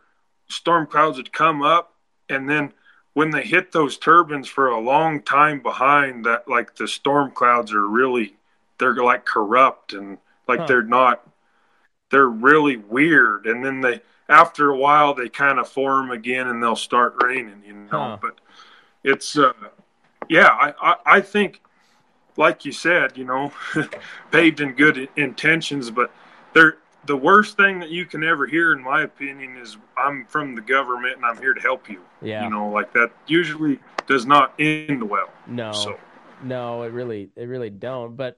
storm 0.48 0.86
clouds 0.86 1.16
would 1.18 1.32
come 1.32 1.62
up, 1.62 1.94
and 2.28 2.48
then 2.48 2.72
when 3.14 3.30
they 3.30 3.42
hit 3.42 3.72
those 3.72 3.98
turbines 3.98 4.48
for 4.48 4.68
a 4.68 4.80
long 4.80 5.22
time 5.22 5.60
behind, 5.60 6.24
that 6.24 6.48
like 6.48 6.74
the 6.76 6.88
storm 6.88 7.30
clouds 7.30 7.72
are 7.72 7.86
really 7.86 8.36
they're 8.78 8.94
like 8.96 9.24
corrupt 9.24 9.92
and 9.92 10.18
like 10.48 10.60
Huh. 10.60 10.66
they're 10.66 10.82
not 10.82 11.26
they're 12.10 12.28
really 12.28 12.76
weird, 12.76 13.46
and 13.46 13.64
then 13.64 13.80
they 13.80 14.00
after 14.28 14.70
a 14.70 14.76
while 14.76 15.14
they 15.14 15.28
kind 15.28 15.58
of 15.58 15.68
form 15.68 16.10
again 16.10 16.46
and 16.48 16.62
they'll 16.62 16.76
start 16.76 17.22
raining, 17.22 17.62
you 17.66 17.74
know. 17.74 17.90
Huh. 17.90 18.18
But 18.20 18.40
it's 19.04 19.38
uh, 19.38 19.52
yeah, 20.28 20.48
I, 20.48 20.74
I 20.80 20.96
I 21.16 21.20
think 21.20 21.60
like 22.36 22.64
you 22.64 22.72
said, 22.72 23.16
you 23.18 23.24
know, 23.24 23.52
paved 24.30 24.60
in 24.60 24.72
good 24.74 25.08
intentions, 25.16 25.90
but 25.90 26.10
there 26.54 26.78
the 27.08 27.16
worst 27.16 27.56
thing 27.56 27.80
that 27.80 27.90
you 27.90 28.06
can 28.06 28.22
ever 28.22 28.46
hear 28.46 28.72
in 28.72 28.80
my 28.82 29.02
opinion 29.02 29.56
is 29.56 29.76
i'm 29.96 30.24
from 30.26 30.54
the 30.54 30.60
government 30.60 31.16
and 31.16 31.24
i'm 31.24 31.38
here 31.38 31.54
to 31.54 31.60
help 31.60 31.90
you 31.90 32.00
Yeah. 32.22 32.44
you 32.44 32.50
know 32.50 32.68
like 32.70 32.92
that 32.92 33.10
usually 33.26 33.80
does 34.06 34.24
not 34.26 34.54
end 34.60 35.02
well 35.02 35.30
No. 35.48 35.72
so 35.72 35.98
No, 36.42 36.82
it 36.82 36.92
really, 36.92 37.30
it 37.34 37.46
really 37.46 37.70
don't. 37.70 38.16
But 38.16 38.36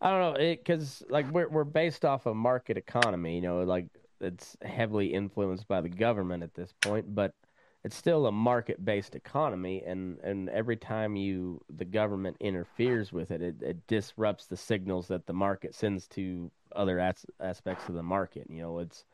I 0.00 0.10
don't 0.10 0.20
know, 0.20 0.40
it 0.40 0.58
because 0.64 1.02
like 1.08 1.30
we're 1.30 1.48
we're 1.48 1.64
based 1.64 2.04
off 2.04 2.26
a 2.26 2.34
market 2.34 2.76
economy. 2.76 3.36
You 3.36 3.42
know, 3.42 3.62
like 3.62 3.86
it's 4.20 4.56
heavily 4.62 5.06
influenced 5.14 5.66
by 5.66 5.80
the 5.80 5.88
government 5.88 6.42
at 6.42 6.54
this 6.54 6.72
point, 6.82 7.14
but 7.14 7.32
it's 7.84 7.96
still 7.96 8.26
a 8.26 8.32
market-based 8.32 9.14
economy, 9.16 9.82
and 9.86 10.18
and 10.22 10.48
every 10.50 10.76
time 10.76 11.16
you 11.16 11.60
the 11.74 11.84
government 11.86 12.36
interferes 12.38 13.12
with 13.12 13.30
it, 13.30 13.40
it, 13.42 13.56
it 13.62 13.86
disrupts 13.86 14.46
the 14.46 14.56
signals 14.56 15.08
that 15.08 15.26
the 15.26 15.32
market 15.32 15.74
sends 15.74 16.06
to 16.08 16.50
other 16.74 16.98
as- 16.98 17.26
aspects 17.40 17.88
of 17.88 17.94
the 17.94 18.02
market. 18.02 18.46
You 18.48 18.62
know, 18.62 18.78
it's 18.78 19.04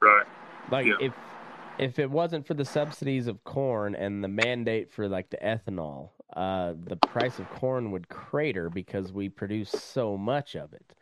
right 0.00 0.26
like 0.70 0.86
Yeah. 0.86 0.94
if 1.00 1.14
if 1.78 1.98
it 1.98 2.10
wasn't 2.10 2.46
for 2.46 2.54
the 2.54 2.64
subsidies 2.64 3.26
of 3.26 3.44
corn 3.44 3.94
and 3.94 4.24
the 4.24 4.28
mandate 4.28 4.90
for 4.90 5.08
like 5.08 5.28
the 5.28 5.36
ethanol, 5.36 6.08
uh, 6.34 6.72
the 6.84 6.96
price 6.96 7.38
of 7.38 7.48
corn 7.50 7.90
would 7.90 8.08
crater 8.08 8.70
because 8.70 9.12
we 9.12 9.28
produce 9.28 9.70
so 9.70 10.16
much 10.16 10.56
of 10.56 10.72
it. 10.72 10.94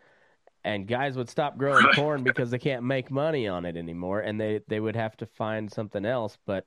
And 0.64 0.88
guys 0.88 1.16
would 1.16 1.28
stop 1.28 1.58
growing 1.58 1.86
corn 1.94 2.24
because 2.24 2.50
they 2.50 2.58
can't 2.58 2.82
make 2.82 3.10
money 3.10 3.46
on 3.46 3.64
it 3.64 3.76
anymore, 3.76 4.20
and 4.20 4.40
they 4.40 4.62
they 4.66 4.80
would 4.80 4.96
have 4.96 5.16
to 5.18 5.26
find 5.26 5.70
something 5.70 6.04
else. 6.04 6.38
But 6.44 6.66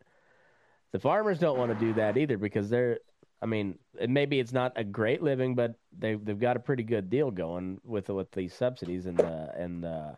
the 0.92 1.00
farmers 1.00 1.40
don't 1.40 1.58
want 1.58 1.78
to 1.78 1.86
do 1.86 1.94
that 1.96 2.16
either 2.16 2.38
because 2.38 2.70
they're, 2.70 3.00
I 3.42 3.46
mean, 3.46 3.78
maybe 4.08 4.40
it's 4.40 4.54
not 4.54 4.74
a 4.76 4.84
great 4.84 5.22
living, 5.22 5.56
but 5.56 5.76
they've 5.98 6.24
they've 6.24 6.40
got 6.40 6.58
a 6.58 6.60
pretty 6.62 6.84
good 6.84 7.10
deal 7.10 7.30
going 7.32 7.80
with 7.84 8.10
with 8.10 8.32
these 8.32 8.54
subsidies 8.54 9.06
and 9.06 9.18
the 9.18 9.52
and 9.56 9.84
the 9.84 10.18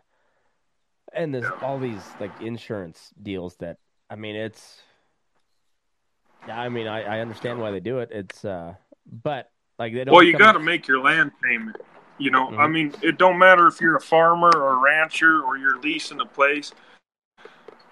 and 1.12 1.34
there's 1.34 1.50
all 1.62 1.78
these 1.78 2.14
like 2.18 2.32
insurance 2.40 3.10
deals 3.22 3.56
that 3.56 3.76
I 4.08 4.16
mean 4.16 4.36
it's 4.36 4.80
yeah, 6.46 6.58
I 6.58 6.68
mean 6.70 6.86
I, 6.86 7.18
I 7.18 7.20
understand 7.20 7.58
why 7.60 7.70
they 7.72 7.80
do 7.80 7.98
it. 7.98 8.10
It's 8.12 8.44
uh 8.44 8.74
but 9.10 9.50
like 9.78 9.92
they 9.92 10.04
don't 10.04 10.14
well 10.14 10.22
you 10.22 10.32
come- 10.32 10.38
got 10.38 10.52
to 10.52 10.58
make 10.60 10.88
your 10.88 11.00
land 11.00 11.32
payment 11.42 11.76
you 12.18 12.30
know 12.30 12.48
i 12.58 12.66
Mhm. 12.66 12.72
mean 12.72 12.94
it 13.02 13.18
don't 13.18 13.38
matter 13.38 13.66
if 13.66 13.80
you're 13.80 13.96
a 13.96 14.00
farmer 14.00 14.50
or 14.54 14.74
a 14.74 14.76
rancher 14.76 15.42
or 15.42 15.56
you're 15.56 15.78
leasing 15.80 16.20
a 16.20 16.26
place 16.26 16.72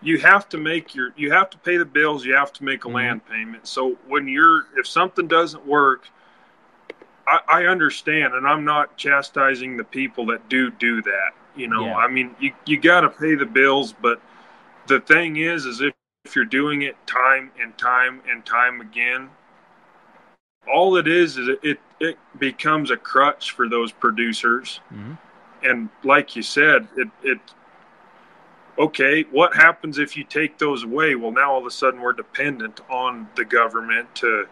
you 0.00 0.18
have 0.18 0.48
to 0.48 0.58
make 0.58 0.94
your 0.94 1.12
you 1.16 1.30
have 1.32 1.50
to 1.50 1.58
pay 1.58 1.76
the 1.76 1.84
bills 1.84 2.24
you 2.24 2.34
have 2.34 2.52
to 2.52 2.64
make 2.64 2.84
a 2.84 2.88
Mhm. 2.88 2.94
land 2.94 3.26
payment 3.26 3.66
so 3.66 3.96
when 4.06 4.28
you're 4.28 4.66
if 4.76 4.86
something 4.86 5.26
doesn't 5.26 5.66
work 5.66 6.08
I, 7.26 7.40
I 7.48 7.66
understand 7.66 8.34
and 8.34 8.46
i'm 8.46 8.64
not 8.64 8.96
chastising 8.96 9.76
the 9.76 9.84
people 9.84 10.26
that 10.26 10.48
do 10.48 10.70
do 10.70 11.02
that 11.02 11.30
you 11.56 11.68
know 11.68 11.86
Yeah. 11.86 11.96
i 11.96 12.06
mean 12.08 12.34
you, 12.38 12.52
you 12.66 12.78
got 12.78 13.00
to 13.00 13.08
pay 13.08 13.34
the 13.34 13.46
bills 13.46 13.92
but 13.92 14.20
the 14.86 15.00
thing 15.00 15.36
is 15.36 15.66
is 15.66 15.80
if, 15.80 15.94
if 16.24 16.36
you're 16.36 16.44
doing 16.44 16.82
it 16.82 16.96
time 17.06 17.50
and 17.60 17.76
time 17.76 18.22
and 18.30 18.44
time 18.46 18.80
again 18.80 19.30
all 20.70 20.96
it 20.96 21.08
is 21.08 21.38
is 21.38 21.48
it, 21.48 21.58
it, 21.62 21.80
it 22.00 22.18
becomes 22.38 22.90
a 22.90 22.96
crutch 22.96 23.50
for 23.52 23.68
those 23.68 23.90
producers 23.90 24.80
Mhm. 24.94 25.18
and 25.64 25.88
like 26.04 26.36
you 26.36 26.42
said 26.42 26.86
it 26.96 27.08
it 27.22 27.40
okay 28.78 29.22
what 29.30 29.54
happens 29.54 29.98
if 29.98 30.16
you 30.16 30.24
take 30.24 30.58
those 30.58 30.84
away? 30.84 31.14
Well 31.14 31.32
now 31.32 31.52
all 31.52 31.58
of 31.60 31.66
a 31.66 31.70
sudden 31.70 32.00
we're 32.00 32.12
dependent 32.12 32.80
on 32.88 33.28
the 33.36 33.44
government 33.44 34.14
to 34.16 34.46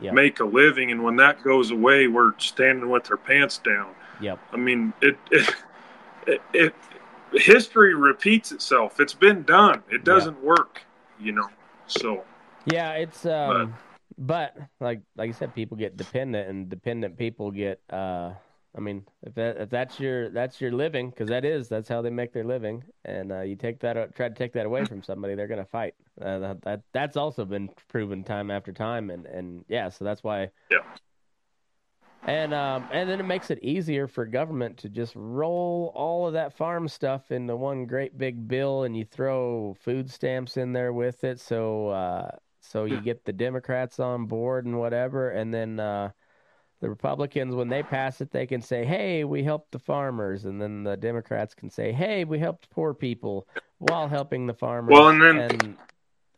Yep. 0.00 0.14
make 0.14 0.40
a 0.40 0.44
living 0.44 0.90
and 0.90 1.04
when 1.04 1.16
that 1.16 1.44
goes 1.44 1.70
away 1.70 2.08
we're 2.08 2.32
standing 2.38 2.88
with 2.90 3.08
our 3.10 3.16
pants 3.16 3.58
down. 3.58 3.94
Yep. 4.20 4.38
i 4.52 4.56
mean 4.56 4.92
it 5.00 5.16
it, 5.30 5.54
it, 6.26 6.42
it 6.52 6.74
history 7.34 7.94
repeats 7.94 8.52
itself. 8.52 9.00
It's 9.00 9.14
been 9.14 9.42
done. 9.42 9.82
It 9.90 10.04
doesn't 10.04 10.42
work 10.42 10.82
you 11.20 11.32
know 11.32 11.48
so. 11.86 12.24
Yeah, 12.64 12.92
it's 12.94 13.24
um 13.26 13.74
but 14.18 14.56
like 14.80 15.00
like 15.16 15.28
you 15.28 15.32
said 15.34 15.54
people 15.54 15.76
get 15.76 15.96
dependent 15.96 16.48
and 16.48 16.68
dependent 16.68 17.16
people 17.16 17.50
get 17.50 17.80
uh 17.90 18.32
I 18.74 18.80
mean, 18.80 19.04
if 19.22 19.34
that 19.34 19.58
if 19.58 19.68
that's 19.68 20.00
your 20.00 20.30
that's 20.30 20.60
your 20.60 20.72
living, 20.72 21.10
because 21.10 21.28
that 21.28 21.44
is 21.44 21.68
that's 21.68 21.88
how 21.88 22.00
they 22.00 22.08
make 22.08 22.32
their 22.32 22.44
living, 22.44 22.82
and 23.04 23.30
uh, 23.30 23.42
you 23.42 23.54
take 23.54 23.80
that 23.80 24.14
try 24.14 24.30
to 24.30 24.34
take 24.34 24.54
that 24.54 24.64
away 24.64 24.84
from 24.86 25.02
somebody, 25.02 25.34
they're 25.34 25.46
gonna 25.46 25.64
fight. 25.64 25.94
Uh, 26.20 26.38
that, 26.38 26.62
that 26.62 26.82
that's 26.92 27.16
also 27.18 27.44
been 27.44 27.68
proven 27.88 28.24
time 28.24 28.50
after 28.50 28.72
time, 28.72 29.10
and 29.10 29.26
and 29.26 29.64
yeah, 29.68 29.90
so 29.90 30.04
that's 30.04 30.24
why. 30.24 30.48
Yeah. 30.70 30.78
And 32.26 32.54
um 32.54 32.86
and 32.92 33.10
then 33.10 33.20
it 33.20 33.24
makes 33.24 33.50
it 33.50 33.58
easier 33.62 34.06
for 34.06 34.24
government 34.24 34.78
to 34.78 34.88
just 34.88 35.12
roll 35.16 35.92
all 35.94 36.26
of 36.26 36.32
that 36.34 36.56
farm 36.56 36.86
stuff 36.88 37.30
into 37.32 37.56
one 37.56 37.84
great 37.84 38.16
big 38.16 38.48
bill, 38.48 38.84
and 38.84 38.96
you 38.96 39.04
throw 39.04 39.74
food 39.80 40.10
stamps 40.10 40.56
in 40.56 40.72
there 40.72 40.94
with 40.94 41.24
it, 41.24 41.40
so 41.40 41.88
uh 41.88 42.30
so 42.60 42.84
you 42.84 43.00
get 43.02 43.24
the 43.24 43.32
Democrats 43.32 44.00
on 44.00 44.24
board 44.26 44.64
and 44.64 44.78
whatever, 44.78 45.28
and 45.28 45.52
then. 45.52 45.78
uh 45.78 46.10
the 46.82 46.90
Republicans, 46.90 47.54
when 47.54 47.68
they 47.68 47.82
pass 47.82 48.20
it, 48.20 48.32
they 48.32 48.44
can 48.44 48.60
say, 48.60 48.84
"Hey, 48.84 49.22
we 49.22 49.44
helped 49.44 49.70
the 49.70 49.78
farmers," 49.78 50.44
and 50.44 50.60
then 50.60 50.82
the 50.82 50.96
Democrats 50.96 51.54
can 51.54 51.70
say, 51.70 51.92
"Hey, 51.92 52.24
we 52.24 52.40
helped 52.40 52.68
poor 52.70 52.92
people," 52.92 53.46
while 53.78 54.08
helping 54.08 54.46
the 54.48 54.52
farmers. 54.54 54.92
Well, 54.92 55.08
and 55.08 55.22
then- 55.22 55.38
and 55.38 55.76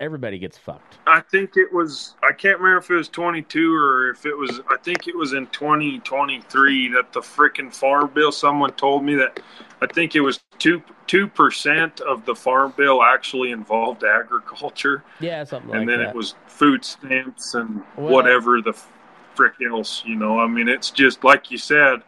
everybody 0.00 0.38
gets 0.38 0.58
fucked. 0.58 0.98
I 1.06 1.20
think 1.20 1.56
it 1.56 1.72
was. 1.72 2.14
I 2.22 2.32
can't 2.32 2.58
remember 2.58 2.76
if 2.76 2.90
it 2.90 2.94
was 2.94 3.08
22 3.08 3.74
or 3.74 4.10
if 4.10 4.26
it 4.26 4.36
was. 4.36 4.60
I 4.68 4.76
think 4.76 5.08
it 5.08 5.16
was 5.16 5.32
in 5.32 5.46
2023 5.46 6.88
that 6.92 7.12
the 7.14 7.20
frickin' 7.20 7.74
farm 7.74 8.10
bill. 8.14 8.30
Someone 8.30 8.72
told 8.74 9.02
me 9.02 9.14
that. 9.14 9.40
I 9.80 9.86
think 9.86 10.14
it 10.14 10.20
was 10.20 10.40
two 10.58 10.82
two 11.06 11.26
percent 11.26 12.00
of 12.02 12.26
the 12.26 12.34
farm 12.34 12.74
bill 12.76 13.02
actually 13.02 13.50
involved 13.50 14.04
agriculture, 14.04 15.02
Yeah, 15.20 15.44
something 15.44 15.70
like 15.70 15.74
that. 15.76 15.80
and 15.80 15.88
then 15.88 15.98
that. 16.00 16.10
it 16.10 16.14
was 16.14 16.34
food 16.46 16.84
stamps 16.84 17.54
and 17.54 17.82
Well- 17.96 18.12
whatever 18.12 18.60
the 18.60 18.74
frick 19.34 19.54
else. 19.62 20.02
You 20.06 20.16
know, 20.16 20.38
I 20.38 20.46
mean, 20.46 20.68
it's 20.68 20.90
just 20.90 21.24
like 21.24 21.50
you 21.50 21.58
said, 21.58 22.02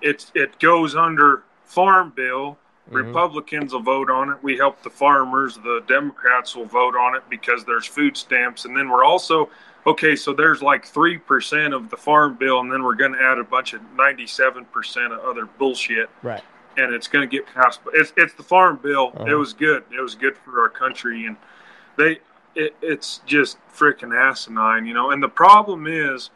it's 0.00 0.32
it 0.34 0.58
goes 0.58 0.94
under 0.94 1.44
farm 1.64 2.12
bill. 2.14 2.58
Mhm. 2.90 2.94
Republicans 3.06 3.72
will 3.72 3.80
vote 3.80 4.10
on 4.10 4.30
it. 4.30 4.38
We 4.42 4.56
help 4.56 4.82
the 4.82 4.90
farmers. 4.90 5.56
The 5.56 5.82
Democrats 5.86 6.56
will 6.56 6.66
vote 6.66 6.96
on 6.96 7.14
it 7.14 7.22
because 7.30 7.64
there's 7.64 7.86
food 7.86 8.16
stamps, 8.16 8.64
and 8.64 8.76
then 8.76 8.88
we're 8.88 9.04
also 9.04 9.48
okay. 9.86 10.16
So 10.16 10.32
there's 10.32 10.62
like 10.62 10.84
three 10.84 11.18
percent 11.18 11.74
of 11.74 11.90
the 11.90 11.96
farm 11.96 12.34
bill, 12.34 12.60
and 12.60 12.72
then 12.72 12.82
we're 12.82 12.96
going 12.96 13.12
to 13.12 13.22
add 13.22 13.38
a 13.38 13.44
bunch 13.44 13.72
of 13.72 13.80
ninety-seven 13.96 14.64
percent 14.66 15.12
of 15.12 15.20
other 15.20 15.46
bullshit 15.46 16.10
right. 16.22 16.42
and 16.76 16.92
it's 16.92 17.06
going 17.06 17.28
to 17.28 17.36
get 17.36 17.46
passed. 17.54 17.80
But 17.84 17.94
it's 17.94 18.12
it's 18.16 18.34
the 18.34 18.42
farm 18.42 18.80
bill. 18.82 19.12
Uh-huh. 19.14 19.30
It 19.30 19.34
was 19.34 19.52
good. 19.52 19.84
It 19.96 20.00
was 20.00 20.16
good 20.16 20.36
for 20.36 20.60
our 20.60 20.68
country, 20.68 21.26
and 21.26 21.36
they 21.96 22.18
it, 22.54 22.74
it's 22.82 23.20
just 23.26 23.58
freaking 23.72 24.14
asinine, 24.14 24.86
you 24.86 24.94
know. 24.94 25.10
And 25.10 25.22
the 25.22 25.28
problem 25.28 25.86
is, 25.86 26.30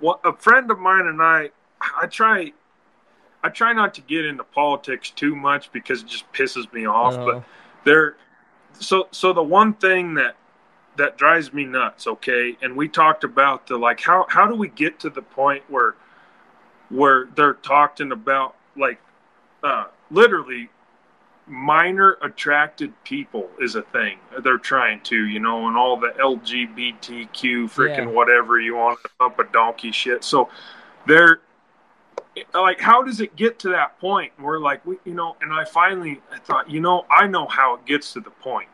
what 0.00 0.20
a 0.24 0.32
friend 0.32 0.70
of 0.70 0.78
mine 0.78 1.06
and 1.06 1.22
I, 1.22 1.50
I 2.00 2.06
try. 2.06 2.52
I 3.42 3.48
try 3.48 3.72
not 3.72 3.94
to 3.94 4.02
get 4.02 4.26
into 4.26 4.44
politics 4.44 5.10
too 5.10 5.34
much 5.34 5.72
because 5.72 6.02
it 6.02 6.08
just 6.08 6.30
pisses 6.32 6.70
me 6.74 6.86
off. 6.86 7.14
Uh-huh. 7.14 7.24
But 7.24 7.44
there, 7.84 8.16
so 8.78 9.08
so 9.12 9.32
the 9.32 9.42
one 9.42 9.74
thing 9.74 10.14
that 10.14 10.36
that 10.96 11.16
drives 11.16 11.52
me 11.52 11.64
nuts, 11.64 12.06
okay, 12.06 12.56
and 12.60 12.76
we 12.76 12.88
talked 12.88 13.24
about 13.24 13.66
the 13.66 13.78
like 13.78 14.00
how 14.00 14.26
how 14.28 14.46
do 14.46 14.54
we 14.54 14.68
get 14.68 15.00
to 15.00 15.10
the 15.10 15.22
point 15.22 15.62
where 15.68 15.94
where 16.90 17.28
they're 17.34 17.54
talking 17.54 18.12
about 18.12 18.56
like 18.76 19.00
uh, 19.62 19.86
literally 20.10 20.68
minor 21.50 22.16
attracted 22.22 22.92
people 23.02 23.50
is 23.60 23.74
a 23.74 23.82
thing 23.82 24.18
they're 24.44 24.56
trying 24.56 25.00
to 25.00 25.26
you 25.26 25.40
know 25.40 25.66
and 25.66 25.76
all 25.76 25.96
the 25.96 26.10
lgbtq 26.20 27.28
freaking 27.32 27.96
Yeah. 27.96 28.06
whatever 28.06 28.60
you 28.60 28.76
want 28.76 29.00
to 29.02 29.10
pump 29.18 29.38
a 29.40 29.44
donkey 29.44 29.90
shit 29.90 30.22
so 30.22 30.48
they're 31.06 31.40
like 32.54 32.80
how 32.80 33.02
does 33.02 33.20
it 33.20 33.34
get 33.34 33.58
to 33.58 33.68
that 33.70 33.98
point 33.98 34.32
we're 34.38 34.60
like 34.60 34.84
we 34.86 34.96
you 35.04 35.12
know 35.14 35.36
and 35.42 35.52
i 35.52 35.64
finally 35.64 36.20
i 36.32 36.38
thought 36.38 36.70
you 36.70 36.80
know 36.80 37.04
i 37.10 37.26
know 37.26 37.46
how 37.46 37.74
it 37.74 37.84
gets 37.84 38.12
to 38.12 38.20
the 38.20 38.30
point 38.30 38.68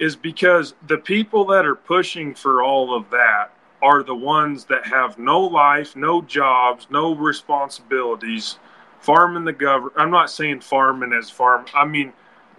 is 0.00 0.16
because 0.16 0.74
the 0.88 0.98
people 0.98 1.44
that 1.44 1.64
are 1.64 1.76
pushing 1.76 2.34
for 2.34 2.62
all 2.62 2.92
of 2.94 3.08
that 3.10 3.50
are 3.82 4.02
the 4.02 4.14
ones 4.14 4.64
that 4.64 4.84
have 4.86 5.18
no 5.18 5.40
life, 5.40 5.94
no 5.94 6.20
jobs, 6.22 6.88
no 6.90 7.14
responsibilities, 7.14 8.58
farming 9.00 9.44
the 9.44 9.52
government. 9.52 9.94
I'm 9.96 10.10
not 10.10 10.30
saying 10.30 10.60
farming 10.60 11.12
as 11.12 11.30
farm. 11.30 11.66
I 11.74 11.84
mean 11.84 12.12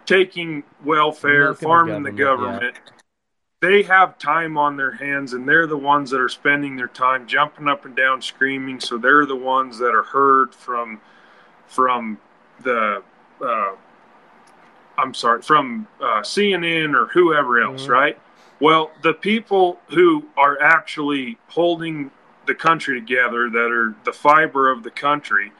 taking 0.06 0.64
welfare, 0.84 1.46
Milking 1.46 1.54
the 1.60 1.66
farming 1.66 2.04
the 2.04 2.12
government, 2.12 2.54
government. 2.62 2.76
They 3.62 3.84
have 3.84 4.18
time 4.18 4.58
on 4.58 4.78
their 4.78 4.94
hands, 4.94 5.34
and 5.34 5.48
they're 5.48 5.68
the 5.68 5.78
ones 5.78 6.10
that 6.12 6.22
are 6.22 6.30
spending 6.30 6.78
their 6.78 6.88
time 6.88 7.28
jumping 7.28 7.68
up 7.68 7.86
and 7.86 7.96
down, 7.96 8.22
screaming. 8.22 8.80
So 8.80 8.98
they're 8.98 9.26
the 9.26 9.36
ones 9.36 9.78
that 9.80 9.94
are 9.94 10.04
heard 10.04 10.56
from 10.56 11.02
from 11.68 12.18
the 12.64 13.04
uh, 13.42 13.76
I'm 14.98 15.14
sorry, 15.14 15.42
from 15.42 15.88
uh, 16.02 16.22
CNN 16.22 16.94
or 16.94 17.08
whoever 17.08 17.62
else, 17.62 17.86
Mhm. 17.86 17.90
right? 17.90 18.20
Well, 18.60 18.92
the 19.02 19.14
people 19.14 19.80
who 19.90 20.26
are 20.36 20.62
actually 20.62 21.38
holding 21.48 22.12
the 22.46 22.56
country 22.56 23.00
together, 23.00 23.50
that 23.50 23.72
are 23.72 23.96
the 24.04 24.12
fiber 24.12 24.70
of 24.70 24.84
the 24.84 24.92
country, 24.92 25.54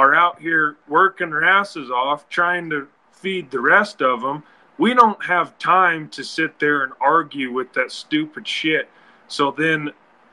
are 0.00 0.14
out 0.14 0.40
here 0.40 0.76
working 0.88 1.28
their 1.28 1.44
asses 1.44 1.90
off 1.90 2.26
trying 2.30 2.70
to 2.70 2.88
feed 3.12 3.50
the 3.50 3.60
rest 3.60 4.00
of 4.00 4.22
them. 4.22 4.42
We 4.78 4.94
don't 4.94 5.22
have 5.22 5.58
time 5.58 6.08
to 6.10 6.24
sit 6.24 6.58
there 6.58 6.84
and 6.84 6.94
argue 7.00 7.52
with 7.52 7.74
that 7.74 7.92
stupid 7.92 8.48
shit. 8.48 8.88
So 9.28 9.50
then 9.50 9.90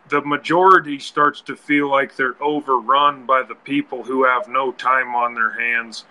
the 0.08 0.22
majority 0.22 1.00
starts 1.00 1.42
to 1.42 1.58
feel 1.58 1.92
like 1.92 2.16
they're 2.16 2.42
overrun 2.42 3.26
by 3.26 3.44
the 3.44 3.56
people 3.56 4.04
who 4.06 4.24
have 4.24 4.48
no 4.48 4.72
time 4.72 5.14
on 5.14 5.34
their 5.34 5.52
hands 5.52 6.06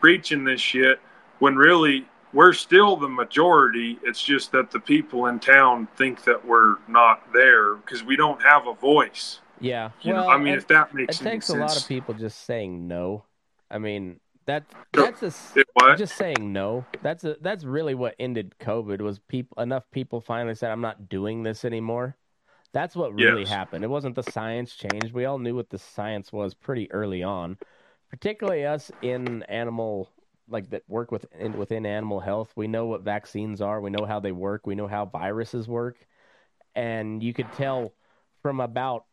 preaching 0.00 0.44
this 0.44 0.60
shit 0.60 0.98
when 1.38 1.56
really 1.56 2.06
we're 2.32 2.54
still 2.54 2.96
the 2.96 3.08
majority. 3.08 3.98
It's 4.02 4.22
just 4.22 4.52
that 4.52 4.70
the 4.70 4.80
people 4.80 5.26
in 5.26 5.38
town 5.38 5.86
think 5.96 6.24
that 6.24 6.46
we're 6.46 6.76
not 6.88 7.30
there 7.34 7.74
because 7.74 8.02
we 8.02 8.16
don't 8.16 8.40
have 8.40 8.66
a 8.66 8.72
voice. 8.72 9.41
Yeah. 9.62 9.90
You 10.02 10.12
well, 10.12 10.24
know, 10.24 10.30
I 10.30 10.38
mean, 10.38 10.48
and 10.48 10.58
if 10.58 10.66
that 10.68 10.88
it 10.88 10.94
makes 10.94 11.20
any 11.22 11.30
takes 11.30 11.48
a 11.48 11.54
lot 11.54 11.76
of 11.76 11.86
people 11.86 12.14
just 12.14 12.44
saying 12.44 12.88
no. 12.88 13.24
I 13.70 13.78
mean, 13.78 14.20
that 14.46 14.64
that's 14.92 15.22
a 15.22 15.32
It 15.58 15.68
just 15.96 16.16
saying 16.16 16.52
no. 16.52 16.84
That's 17.00 17.24
a, 17.24 17.36
that's 17.40 17.64
really 17.64 17.94
what 17.94 18.16
ended 18.18 18.54
COVID 18.60 19.00
was 19.00 19.18
people 19.20 19.62
enough 19.62 19.84
people 19.92 20.20
finally 20.20 20.54
said 20.56 20.70
I'm 20.70 20.80
not 20.80 21.08
doing 21.08 21.42
this 21.44 21.64
anymore. 21.64 22.16
That's 22.72 22.96
what 22.96 23.14
really 23.14 23.42
Yes. 23.42 23.48
happened. 23.48 23.84
It 23.84 23.88
wasn't 23.88 24.16
the 24.16 24.22
science 24.22 24.74
changed. 24.74 25.14
We 25.14 25.26
all 25.26 25.38
knew 25.38 25.54
what 25.54 25.70
the 25.70 25.78
science 25.78 26.32
was 26.32 26.54
pretty 26.54 26.90
early 26.90 27.22
on, 27.22 27.58
particularly 28.10 28.64
us 28.66 28.90
in 29.02 29.42
animal 29.44 30.10
like 30.48 30.70
that 30.70 30.82
work 30.88 31.12
with 31.12 31.26
in, 31.38 31.52
within 31.56 31.86
animal 31.86 32.20
health. 32.20 32.52
We 32.56 32.66
know 32.66 32.86
what 32.86 33.02
vaccines 33.02 33.60
are. 33.60 33.80
We 33.80 33.90
know 33.90 34.06
how 34.06 34.20
they 34.20 34.32
work. 34.32 34.66
We 34.66 34.74
know 34.74 34.88
how 34.88 35.06
viruses 35.06 35.68
work, 35.68 35.98
and 36.74 37.22
you 37.22 37.32
could 37.32 37.52
tell 37.52 37.94
from 38.42 38.60
about 38.60 39.04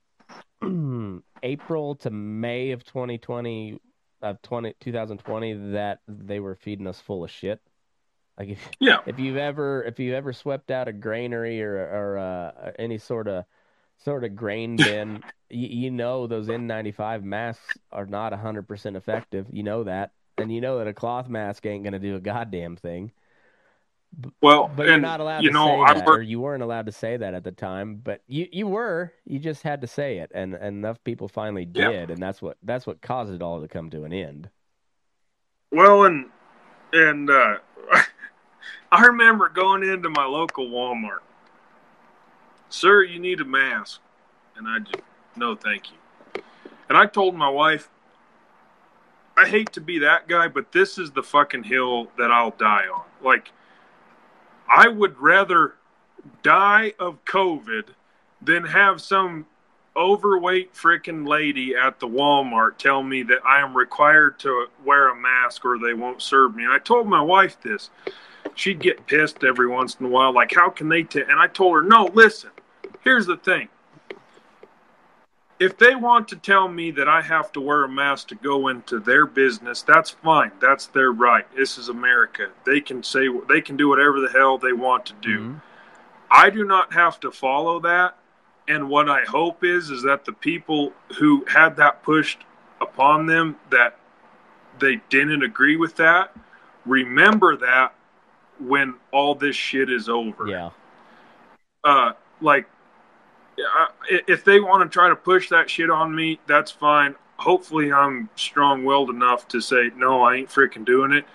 April 1.44 1.96
to 1.96 2.10
May 2.10 2.72
of 2.72 2.84
2020 2.84 3.80
of 4.22 4.42
20, 4.42 4.76
2020 4.82 5.72
that 5.72 6.00
they 6.08 6.40
were 6.40 6.56
feeding 6.56 6.88
us 6.88 7.00
full 7.00 7.24
of 7.24 7.32
shit. 7.32 7.62
Like 8.38 8.50
if, 8.50 8.72
Yeah. 8.80 9.00
if 9.06 9.20
you've 9.20 9.38
ever 9.38 9.84
if 9.84 10.00
you 10.00 10.16
ever 10.16 10.34
swept 10.34 10.72
out 10.72 10.88
a 10.88 10.94
granary 10.94 11.62
or 11.62 11.76
or 11.76 12.18
uh, 12.18 12.72
any 12.78 12.98
sort 12.98 13.28
of 13.28 13.46
sort 13.98 14.24
of 14.24 14.36
grain 14.36 14.76
bin, 14.78 15.24
you, 15.50 15.68
you 15.68 15.92
know 15.92 16.28
those 16.28 16.48
N95 16.48 17.24
masks 17.24 17.78
are 17.92 18.06
not 18.06 18.34
100% 18.34 18.96
effective. 18.96 19.48
You 19.52 19.64
know 19.64 19.84
that. 19.84 20.12
And 20.38 20.54
you 20.54 20.62
know 20.62 20.78
that 20.78 20.88
a 20.88 20.94
cloth 20.94 21.28
mask 21.28 21.66
ain't 21.66 21.84
going 21.84 21.94
to 21.94 22.00
do 22.00 22.16
a 22.16 22.22
goddamn 22.22 22.78
thing. 22.78 23.12
Well, 24.42 24.70
But 24.76 24.88
you're 24.88 25.00
not 25.00 25.20
allowed 25.22 25.42
you 25.42 25.50
to 25.50 25.54
know, 25.54 25.66
say 25.66 25.94
that, 25.94 26.06
work- 26.06 26.20
or 26.20 26.22
you 26.22 26.40
weren't 26.40 26.64
allowed 26.64 26.88
to 26.88 26.92
say 26.92 27.18
that 27.18 27.34
at 27.34 27.44
the 27.44 27.52
time. 27.52 27.98
But 28.04 28.22
you 28.28 28.48
you 28.52 28.68
were. 28.68 29.14
You 29.26 29.40
just 29.40 29.64
had 29.64 29.82
to 29.82 29.88
say 29.88 30.18
it, 30.18 30.32
and, 30.34 30.54
and 30.56 30.78
enough 30.78 31.04
people 31.04 31.28
finally 31.28 31.66
Yeah. 31.74 31.90
did, 31.90 32.10
and 32.12 32.22
that's 32.22 32.42
what 32.42 32.58
that's 32.64 32.86
what 32.88 33.02
caused 33.02 33.34
it 33.34 33.42
all 33.42 33.62
to 33.62 33.68
come 33.68 33.90
to 33.92 34.04
an 34.04 34.14
end. 34.14 34.50
Well, 35.72 36.04
and 36.06 36.26
and 36.94 37.30
uh, 37.30 37.58
I 38.92 39.06
remember 39.06 39.50
going 39.50 39.84
into 39.84 40.10
my 40.10 40.26
local 40.26 40.68
Walmart. 40.70 41.20
Sir, 42.70 43.04
you 43.04 43.20
need 43.20 43.40
a 43.42 43.46
mask, 43.46 44.02
and 44.58 44.68
I 44.68 44.80
just 44.80 45.04
no, 45.36 45.56
thank 45.56 45.92
you. 45.92 45.98
And 46.90 46.98
I 46.98 47.06
told 47.06 47.36
my 47.36 47.50
wife, 47.50 47.90
I 49.38 49.48
hate 49.48 49.72
to 49.74 49.82
be 49.82 50.00
that 50.00 50.28
guy, 50.28 50.48
but 50.48 50.72
this 50.72 50.98
is 50.98 51.12
the 51.12 51.24
fucking 51.24 51.64
hill 51.64 52.08
that 52.18 52.32
I'll 52.32 52.52
die 52.52 52.86
on. 52.94 53.04
Like, 53.24 53.52
I 54.70 54.88
would 54.88 55.18
rather 55.20 55.76
die 56.44 56.94
of 57.00 57.24
COVID 57.26 57.90
than 58.42 58.66
have 58.66 59.02
some 59.02 59.46
overweight 59.96 60.74
freaking 60.74 61.28
lady 61.28 61.76
at 61.76 62.00
the 62.00 62.08
Walmart 62.08 62.78
tell 62.78 63.04
me 63.04 63.24
that 63.24 63.46
I 63.46 63.60
am 63.60 63.76
required 63.76 64.40
to 64.40 64.68
wear 64.86 65.10
a 65.10 65.16
mask 65.16 65.66
or 65.66 65.78
they 65.78 65.94
won't 65.94 66.22
serve 66.22 66.56
me. 66.56 66.64
And 66.64 66.72
I 66.72 66.80
told 66.80 67.08
my 67.08 67.22
wife 67.22 67.60
this. 67.62 67.90
She'd 68.56 68.80
get 68.80 69.06
pissed 69.08 69.44
every 69.44 69.68
once 69.68 69.98
in 70.00 70.06
a 70.06 70.10
while, 70.10 70.34
like, 70.34 70.54
how 70.54 70.70
can 70.70 70.90
they? 70.90 71.04
T-? 71.04 71.22
And 71.22 71.40
I 71.40 71.48
told 71.48 71.76
her, 71.76 71.82
no, 71.82 72.10
listen, 72.14 72.52
here's 73.04 73.26
the 73.26 73.38
thing. 73.38 73.68
If 75.60 75.78
they 75.78 75.96
want 75.96 76.30
to 76.30 76.38
tell 76.38 76.70
me 76.70 76.92
that 76.92 77.10
I 77.10 77.22
have 77.22 77.52
to 77.52 77.62
wear 77.62 77.84
a 77.84 77.90
mask 77.90 78.30
to 78.30 78.36
go 78.36 78.70
into 78.70 79.00
their 79.00 79.26
business, 79.26 79.82
that's 79.82 80.10
fine. 80.10 80.52
That's 80.62 80.88
their 80.88 81.12
right. 81.12 81.46
This 81.56 81.78
is 81.78 81.90
America. 81.90 82.50
They 82.66 82.80
can 82.80 83.04
say 83.04 83.28
they 83.50 83.62
can 83.62 83.76
do 83.76 83.90
whatever 83.90 84.22
the 84.22 84.30
hell 84.30 84.58
they 84.58 84.72
want 84.72 85.06
to 85.08 85.14
do. 85.22 85.40
Mhm. 85.40 85.62
I 86.32 86.50
do 86.50 86.64
not 86.64 86.94
have 86.94 87.20
to 87.22 87.32
follow 87.32 87.80
that. 87.82 88.18
And 88.68 88.88
what 88.88 89.10
I 89.10 89.26
hope 89.26 89.64
is 89.64 89.90
is 89.90 90.04
that 90.04 90.26
the 90.26 90.32
people 90.32 90.94
who 91.18 91.44
had 91.46 91.76
that 91.78 92.04
pushed 92.04 92.46
upon 92.80 93.26
them 93.26 93.58
that 93.70 93.98
they 94.78 95.02
didn't 95.10 95.44
agree 95.44 95.76
with 95.76 95.98
that 95.98 96.34
remember 96.86 97.56
that 97.58 97.94
when 98.60 98.96
all 99.12 99.36
this 99.36 99.56
shit 99.56 99.90
is 99.90 100.10
over. 100.10 100.48
Yeah. 100.48 100.70
Uh 101.84 102.14
like 102.42 102.68
if 104.10 104.44
they 104.44 104.60
want 104.60 104.84
to 104.84 104.94
try 104.94 105.10
to 105.10 105.16
push 105.16 105.50
that 105.50 105.70
shit 105.70 105.90
on 105.90 106.14
me, 106.16 106.40
that's 106.48 106.72
fine. 106.72 107.16
Hopefully 107.38 107.92
I'm 107.92 108.30
strong-willed 108.36 109.10
enough 109.10 109.48
to 109.50 109.62
say 109.62 109.92
no, 109.96 110.22
I 110.22 110.36
ain't 110.36 110.50
freaking 110.50 110.86
doing 110.86 111.12
it. 111.14 111.26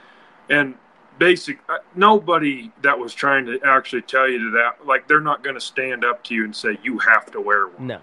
And 0.51 0.74
basic 1.18 1.59
uh, 1.68 1.78
nobody 1.94 2.72
that 2.82 2.98
was 2.98 3.14
trying 3.14 3.46
to 3.46 3.60
actually 3.64 4.02
tell 4.02 4.28
you 4.28 4.38
to 4.38 4.51
that 4.51 4.84
like 4.84 5.06
they're 5.06 5.20
not 5.20 5.44
going 5.44 5.55
to 5.55 5.60
stand 5.60 6.05
up 6.05 6.24
to 6.24 6.34
you 6.34 6.44
and 6.44 6.55
say 6.55 6.76
you 6.82 6.98
have 6.98 7.30
to 7.30 7.40
wear 7.40 7.68
one 7.68 7.86
No. 7.86 8.01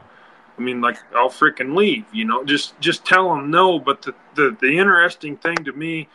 i 0.58 0.62
mean 0.62 0.80
like 0.80 0.98
i'll 1.14 1.28
freaking 1.30 1.76
leave 1.76 2.06
you 2.14 2.24
know 2.24 2.46
just 2.46 2.80
just 2.80 3.04
tell 3.04 3.28
them 3.36 3.52
no 3.52 3.80
but 3.80 4.02
the, 4.02 4.16
the 4.36 4.56
the 4.62 4.78
interesting 4.78 5.36
thing 5.36 5.58
to 5.58 5.74
me 5.74 6.08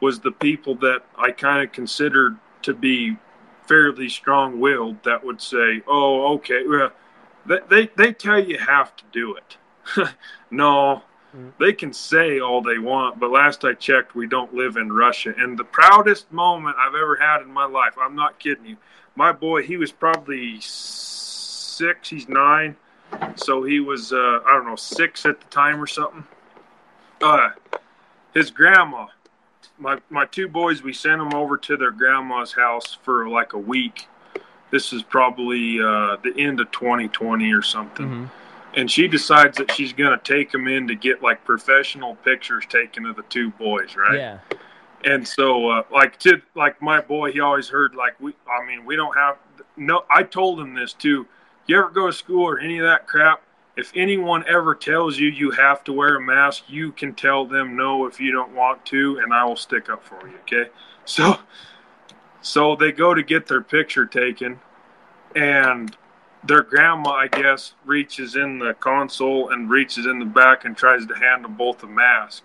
was 0.00 0.18
the 0.18 0.32
people 0.32 0.74
that 0.74 1.04
I 1.16 1.30
kind 1.30 1.62
of 1.64 1.70
considered 1.70 2.36
to 2.62 2.74
be 2.74 3.16
fairly 3.68 4.08
strong-willed 4.08 5.04
that 5.04 5.22
would 5.24 5.40
say, 5.40 5.80
"Oh, 5.86 6.34
okay, 6.34 6.66
well, 6.66 6.90
they 7.46 7.58
they, 7.68 7.90
they 7.96 8.12
tell 8.12 8.42
you 8.42 8.58
have 8.58 8.94
to 8.96 9.04
do 9.12 9.36
it." 9.36 9.56
no, 10.50 11.02
they 11.58 11.72
can 11.72 11.92
say 11.92 12.40
all 12.40 12.62
they 12.62 12.78
want, 12.78 13.18
but 13.18 13.30
last 13.30 13.64
I 13.64 13.72
checked, 13.74 14.14
we 14.14 14.26
don't 14.26 14.54
live 14.54 14.76
in 14.76 14.92
Russia. 14.92 15.32
And 15.36 15.58
the 15.58 15.64
proudest 15.64 16.30
moment 16.30 16.76
I've 16.78 16.94
ever 16.94 17.16
had 17.16 17.40
in 17.42 17.52
my 17.52 17.64
life, 17.64 17.94
I'm 17.98 18.14
not 18.14 18.38
kidding 18.38 18.66
you. 18.66 18.76
My 19.16 19.32
boy, 19.32 19.62
he 19.62 19.76
was 19.76 19.92
probably 19.92 20.58
six, 20.60 22.10
he's 22.10 22.28
nine, 22.28 22.76
so 23.36 23.62
he 23.62 23.80
was, 23.80 24.12
uh, 24.12 24.40
I 24.46 24.50
don't 24.52 24.66
know, 24.66 24.76
six 24.76 25.24
at 25.24 25.40
the 25.40 25.46
time 25.46 25.82
or 25.82 25.86
something. 25.86 26.24
Uh, 27.22 27.50
his 28.34 28.50
grandma, 28.50 29.06
my, 29.78 29.98
my 30.10 30.26
two 30.26 30.48
boys, 30.48 30.82
we 30.82 30.92
sent 30.92 31.18
them 31.18 31.34
over 31.34 31.56
to 31.56 31.76
their 31.76 31.90
grandma's 31.92 32.52
house 32.52 32.98
for 33.02 33.28
like 33.28 33.52
a 33.52 33.58
week. 33.58 34.06
This 34.72 34.92
is 34.92 35.02
probably 35.04 35.78
uh, 35.80 36.16
the 36.24 36.32
end 36.36 36.58
of 36.58 36.68
2020 36.72 37.52
or 37.52 37.62
something 37.62 38.08
Mhm. 38.08 38.30
and 38.74 38.90
she 38.90 39.06
decides 39.06 39.58
that 39.58 39.70
she's 39.70 39.92
going 39.92 40.18
to 40.18 40.24
take 40.24 40.52
him 40.52 40.66
in 40.66 40.88
to 40.88 40.94
get 40.96 41.22
like 41.22 41.44
professional 41.44 42.16
pictures 42.16 42.64
taken 42.66 43.06
of 43.06 43.14
the 43.16 43.22
two 43.24 43.50
boys, 43.50 43.94
right? 43.94 44.16
Yeah. 44.16 44.38
And 45.04 45.28
so, 45.28 45.68
uh, 45.68 45.82
like 45.92 46.18
to 46.20 46.40
like 46.54 46.80
my 46.80 47.00
boy, 47.00 47.32
he 47.32 47.40
always 47.40 47.68
heard 47.68 47.94
like 47.94 48.14
we. 48.20 48.34
I 48.48 48.64
mean, 48.66 48.84
we 48.84 48.96
don't 48.96 49.16
have 49.16 49.36
no. 49.76 50.04
I 50.08 50.22
told 50.22 50.58
him 50.60 50.74
this 50.74 50.92
too. 50.92 51.26
You 51.66 51.78
ever 51.78 51.90
go 51.90 52.06
to 52.06 52.12
school 52.12 52.44
or 52.44 52.58
any 52.60 52.78
of 52.78 52.84
that 52.86 53.06
crap? 53.06 53.42
If 53.76 53.90
anyone 53.96 54.44
ever 54.46 54.74
tells 54.76 55.18
you 55.18 55.28
you 55.28 55.50
have 55.50 55.82
to 55.84 55.92
wear 55.92 56.16
a 56.16 56.20
mask, 56.20 56.64
you 56.68 56.92
can 56.92 57.14
tell 57.14 57.44
them 57.44 57.76
no 57.76 58.06
if 58.06 58.20
you 58.20 58.30
don't 58.30 58.54
want 58.54 58.84
to, 58.86 59.18
and 59.18 59.34
I 59.34 59.44
will 59.44 59.56
stick 59.56 59.90
up 59.90 60.04
for 60.04 60.20
you. 60.28 60.36
Okay? 60.42 60.70
So, 61.04 61.38
so 62.42 62.76
they 62.76 62.92
go 62.92 63.14
to 63.14 63.22
get 63.22 63.46
their 63.46 63.62
picture 63.62 64.04
taken, 64.04 64.60
and 65.34 65.96
their 66.44 66.62
grandma, 66.62 67.10
I 67.12 67.28
guess, 67.28 67.74
reaches 67.84 68.34
in 68.36 68.58
the 68.58 68.74
console 68.74 69.50
and 69.50 69.70
reaches 69.70 70.06
in 70.06 70.18
the 70.18 70.24
back 70.24 70.64
and 70.64 70.76
tries 70.76 71.06
to 71.06 71.14
hand 71.14 71.44
them 71.44 71.54
both 71.54 71.82
a 71.84 71.86
mask. 71.86 72.42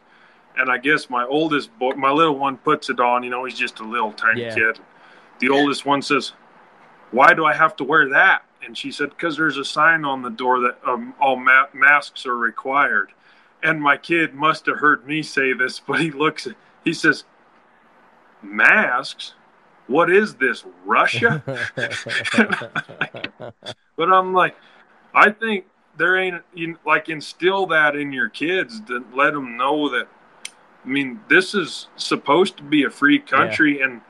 And 0.56 0.72
I 0.72 0.78
guess 0.78 1.10
my 1.10 1.26
oldest 1.26 1.78
boy, 1.78 1.94
my 1.94 2.11
little 2.11 2.38
one, 2.38 2.57
puts 2.57 2.90
it 2.90 2.99
on. 2.99 3.24
You 3.24 3.30
know, 3.30 3.44
he's 3.45 3.57
just 3.57 3.80
a 3.80 3.84
little 3.84 4.11
tiny 4.11 4.41
Yeah. 4.41 4.56
kid. 4.56 4.80
The 5.40 5.49
oldest 5.49 5.86
one 5.86 6.02
says, 6.02 6.34
"Why 7.11 7.34
do 7.34 7.45
I 7.45 7.53
have 7.53 7.76
to 7.78 7.84
wear 7.84 8.10
that?" 8.10 8.44
And 8.64 8.78
she 8.78 8.91
said, 8.91 9.10
"Because 9.10 9.38
there's 9.38 9.57
a 9.57 9.65
sign 9.65 10.06
on 10.06 10.22
the 10.22 10.30
door 10.30 10.60
that 10.61 10.80
um, 10.86 11.14
all 11.19 11.36
ma- 11.36 11.68
masks 11.74 12.26
are 12.26 12.38
required." 12.38 13.11
And 13.64 13.82
my 13.82 13.98
kid 13.98 14.34
must 14.36 14.68
have 14.68 14.78
heard 14.78 15.07
me 15.07 15.24
say 15.24 15.53
this, 15.53 15.80
but 15.80 15.99
he 15.99 16.11
looks, 16.11 16.48
he 16.84 16.94
says, 16.94 17.24
"Masks? 18.41 19.34
What 19.88 20.11
is 20.11 20.35
this, 20.35 20.64
Russia?" 20.85 21.43
But 23.97 24.14
I'm 24.14 24.31
like, 24.31 24.55
I 25.14 25.31
think 25.31 25.65
there 25.97 26.15
ain't 26.18 26.43
you 26.53 26.77
like 26.85 27.09
instill 27.09 27.65
that 27.68 27.95
in 27.95 28.14
your 28.14 28.30
kids 28.30 28.80
to 28.81 29.03
let 29.14 29.34
them 29.34 29.57
know 29.57 29.89
that. 29.89 30.07
I 30.85 30.88
mean, 30.88 31.19
this 31.27 31.55
is 31.55 31.88
supposed 31.97 32.57
to 32.57 32.64
be 32.64 32.84
a 32.84 32.89
free 32.89 33.19
country, 33.19 33.81
and 33.81 34.01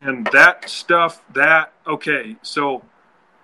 and 0.00 0.26
that 0.32 0.68
stuff 0.68 1.22
that 1.32 1.72
okay, 1.86 2.36
so 2.42 2.82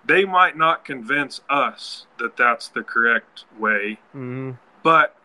they 0.05 0.23
might 0.23 0.55
not 0.55 0.85
convince 0.85 1.41
us 1.49 2.05
that 2.19 2.37
that's 2.37 2.69
the 2.69 2.83
correct 2.83 3.45
way, 3.59 3.99
hmm 4.13 4.51
but 4.83 5.17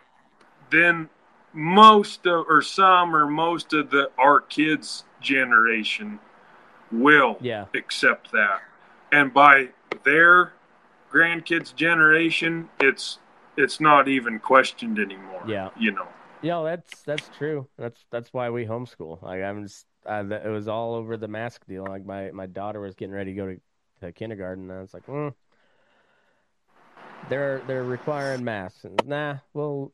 then 0.71 1.09
most 1.53 2.27
of 2.27 2.47
or 2.49 2.63
some 2.63 3.15
or 3.15 3.27
most 3.27 3.73
of 3.75 3.91
the 3.91 4.11
our 4.19 4.41
kids 4.41 5.05
generation 5.21 6.19
will 6.93 7.37
Yeah. 7.41 7.67
accept 7.75 8.31
that 8.33 8.61
and 9.11 9.33
by 9.33 9.69
their 10.05 10.53
grandkids 11.11 11.75
generation 11.75 12.69
it's 12.81 13.19
it's 13.57 13.81
not 13.81 14.09
even 14.09 14.39
questioned 14.39 14.99
anymore 14.99 15.43
Yeah. 15.47 15.71
you 15.79 15.93
know 15.93 16.07
Yeah, 16.43 16.63
that's 16.65 17.03
that's 17.03 17.29
true. 17.39 17.69
That's 17.79 18.05
that's 18.11 18.33
why 18.33 18.51
we 18.51 18.67
homeschool. 18.67 19.23
Like 19.23 19.43
I'm 19.43 19.63
just, 19.63 19.87
th- 20.05 20.43
it 20.45 20.49
was 20.49 20.67
all 20.67 20.95
over 20.97 21.17
the 21.17 21.29
mask 21.29 21.65
deal. 21.69 21.87
Like 21.89 22.05
my 22.05 22.33
my 22.33 22.47
daughter 22.47 22.81
was 22.81 22.97
getting 22.97 23.15
ready 23.15 23.33
to 23.33 23.37
go 23.37 23.47
to, 23.47 23.61
to 24.01 24.13
kindergarten, 24.13 24.69
and 24.69 24.77
I 24.77 24.81
was 24.81 24.93
like, 24.93 25.07
mm, 25.07 25.33
they're 27.29 27.63
they're 27.69 27.85
requiring 27.85 28.43
masks. 28.43 28.83
And, 28.85 29.01
nah, 29.07 29.37
well, 29.55 29.93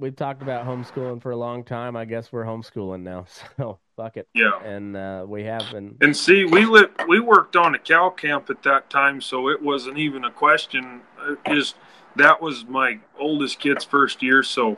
we've 0.00 0.16
talked 0.16 0.42
about 0.42 0.66
homeschooling 0.66 1.22
for 1.22 1.30
a 1.30 1.36
long 1.36 1.62
time. 1.62 1.94
I 1.96 2.04
guess 2.04 2.32
we're 2.32 2.44
homeschooling 2.44 3.02
now, 3.02 3.26
so 3.56 3.78
fuck 3.96 4.16
it. 4.16 4.28
yeah 4.34 4.58
And 4.64 4.96
uh, 4.96 5.24
we 5.28 5.44
have 5.44 5.70
been. 5.70 5.96
and 6.00 6.16
see 6.16 6.44
we 6.44 6.64
lived 6.64 6.92
we 7.08 7.20
worked 7.20 7.56
on 7.56 7.74
a 7.74 7.78
cow 7.78 8.10
camp 8.10 8.50
at 8.50 8.62
that 8.64 8.90
time 8.90 9.20
so 9.20 9.48
it 9.48 9.62
wasn't 9.62 9.98
even 9.98 10.24
a 10.24 10.30
question 10.30 11.00
Uh, 11.20 11.34
is 11.46 11.74
that 12.16 12.40
was 12.40 12.64
my 12.66 12.98
oldest 13.18 13.58
kid's 13.60 13.84
first 13.84 14.22
year 14.22 14.42
so 14.42 14.76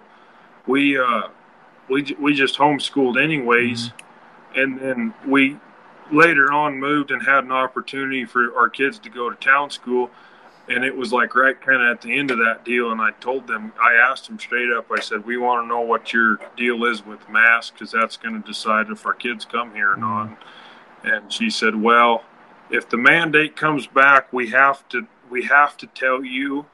we 0.66 0.98
uh 0.98 1.28
we 1.88 2.14
we 2.20 2.34
just 2.34 2.58
homeschooled 2.58 3.22
anyways 3.22 3.90
and 4.54 4.78
then 4.80 5.14
we 5.26 5.56
later 6.12 6.52
on 6.52 6.78
moved 6.78 7.10
and 7.10 7.22
had 7.26 7.44
an 7.44 7.52
opportunity 7.52 8.24
for 8.24 8.56
our 8.56 8.68
kids 8.68 8.98
to 8.98 9.08
go 9.10 9.28
to 9.30 9.36
town 9.36 9.70
school 9.70 10.10
and 10.68 10.84
it 10.84 10.96
was 10.96 11.12
like 11.12 11.34
right 11.34 11.60
kind 11.60 11.82
of 11.82 11.88
at 11.88 12.02
the 12.02 12.16
end 12.16 12.30
of 12.30 12.38
that 12.38 12.64
deal 12.64 12.90
and 12.90 13.00
i 13.00 13.10
told 13.12 13.46
them 13.46 13.72
i 13.80 13.92
asked 13.94 14.26
them 14.26 14.38
straight 14.38 14.70
up 14.70 14.86
i 14.90 15.00
said 15.00 15.24
we 15.24 15.36
want 15.36 15.62
to 15.62 15.68
know 15.68 15.80
what 15.80 16.12
your 16.12 16.38
deal 16.56 16.84
is 16.84 17.04
with 17.04 17.28
masks 17.28 17.70
because 17.70 17.92
that's 17.92 18.16
going 18.16 18.40
to 18.40 18.46
decide 18.46 18.88
if 18.90 19.04
our 19.06 19.14
kids 19.14 19.44
come 19.44 19.72
here 19.74 19.92
or 19.92 19.96
not. 19.96 20.36
And 21.04 21.32
she 21.32 21.50
said 21.50 21.80
well 21.80 22.24
if 22.70 22.88
the 22.88 22.96
mandate 22.96 23.56
comes 23.56 23.86
back 23.86 24.32
we 24.32 24.50
have 24.50 24.88
to 24.88 25.06
we 25.30 25.44
have 25.44 25.76
to 25.78 25.86
tell 25.88 26.24
you 26.24 26.66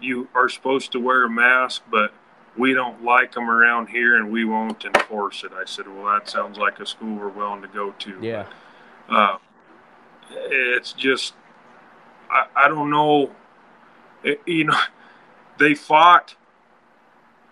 you 0.00 0.28
are 0.34 0.48
supposed 0.48 0.92
to 0.92 1.00
wear 1.00 1.24
a 1.24 1.30
mask 1.30 1.82
but 1.90 2.12
we 2.56 2.74
don't 2.74 3.02
like 3.02 3.32
them 3.32 3.48
around 3.48 3.88
here 3.88 4.16
and 4.16 4.30
we 4.30 4.44
won't 4.44 4.84
enforce 4.84 5.42
it. 5.42 5.52
I 5.52 5.64
said 5.64 5.88
well 5.88 6.04
that 6.12 6.28
sounds 6.28 6.58
like 6.58 6.78
a 6.78 6.86
school 6.86 7.16
we're 7.16 7.28
willing 7.28 7.62
to 7.62 7.68
go 7.68 7.92
to. 7.92 8.18
Yeah. 8.20 8.46
uh, 9.08 9.38
it's 10.30 10.92
just 10.92 11.34
I, 12.32 12.46
I 12.56 12.68
don't 12.68 12.90
know 12.90 13.30
It- 14.24 14.40
you 14.46 14.64
know 14.64 14.78
they 15.58 15.74
fought 15.74 16.34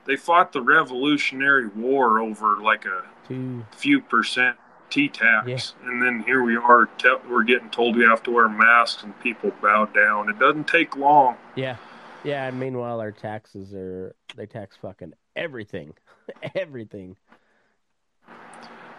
they 0.06 0.16
fought 0.16 0.52
the 0.52 0.62
revolutionary 0.62 1.68
war 1.68 2.18
over 2.20 2.56
like 2.56 2.84
a 2.86 3.02
Two. 3.28 3.64
few 3.70 4.00
percent 4.00 4.56
t-tax 4.88 5.46
Yeah. 5.46 5.88
and 5.88 6.02
then 6.02 6.22
here 6.24 6.42
we 6.42 6.56
are 6.56 6.86
te- 6.98 7.14
we're 7.28 7.44
getting 7.44 7.70
told 7.70 7.94
we 7.96 8.02
have 8.04 8.22
to 8.24 8.30
wear 8.32 8.48
masks 8.48 9.04
and 9.04 9.18
people 9.20 9.52
bow 9.62 9.84
down 9.86 10.28
it 10.28 10.38
doesn't 10.38 10.66
take 10.66 10.96
long 10.96 11.36
Yeah. 11.54 11.76
Yeah. 12.24 12.46
And 12.48 12.58
meanwhile, 12.60 13.00
our 13.00 13.12
taxes 13.12 13.72
are 13.72 14.14
they 14.36 14.44
tax 14.46 14.76
fucking 14.76 15.14
everything, 15.36 15.94
everything. 16.54 17.16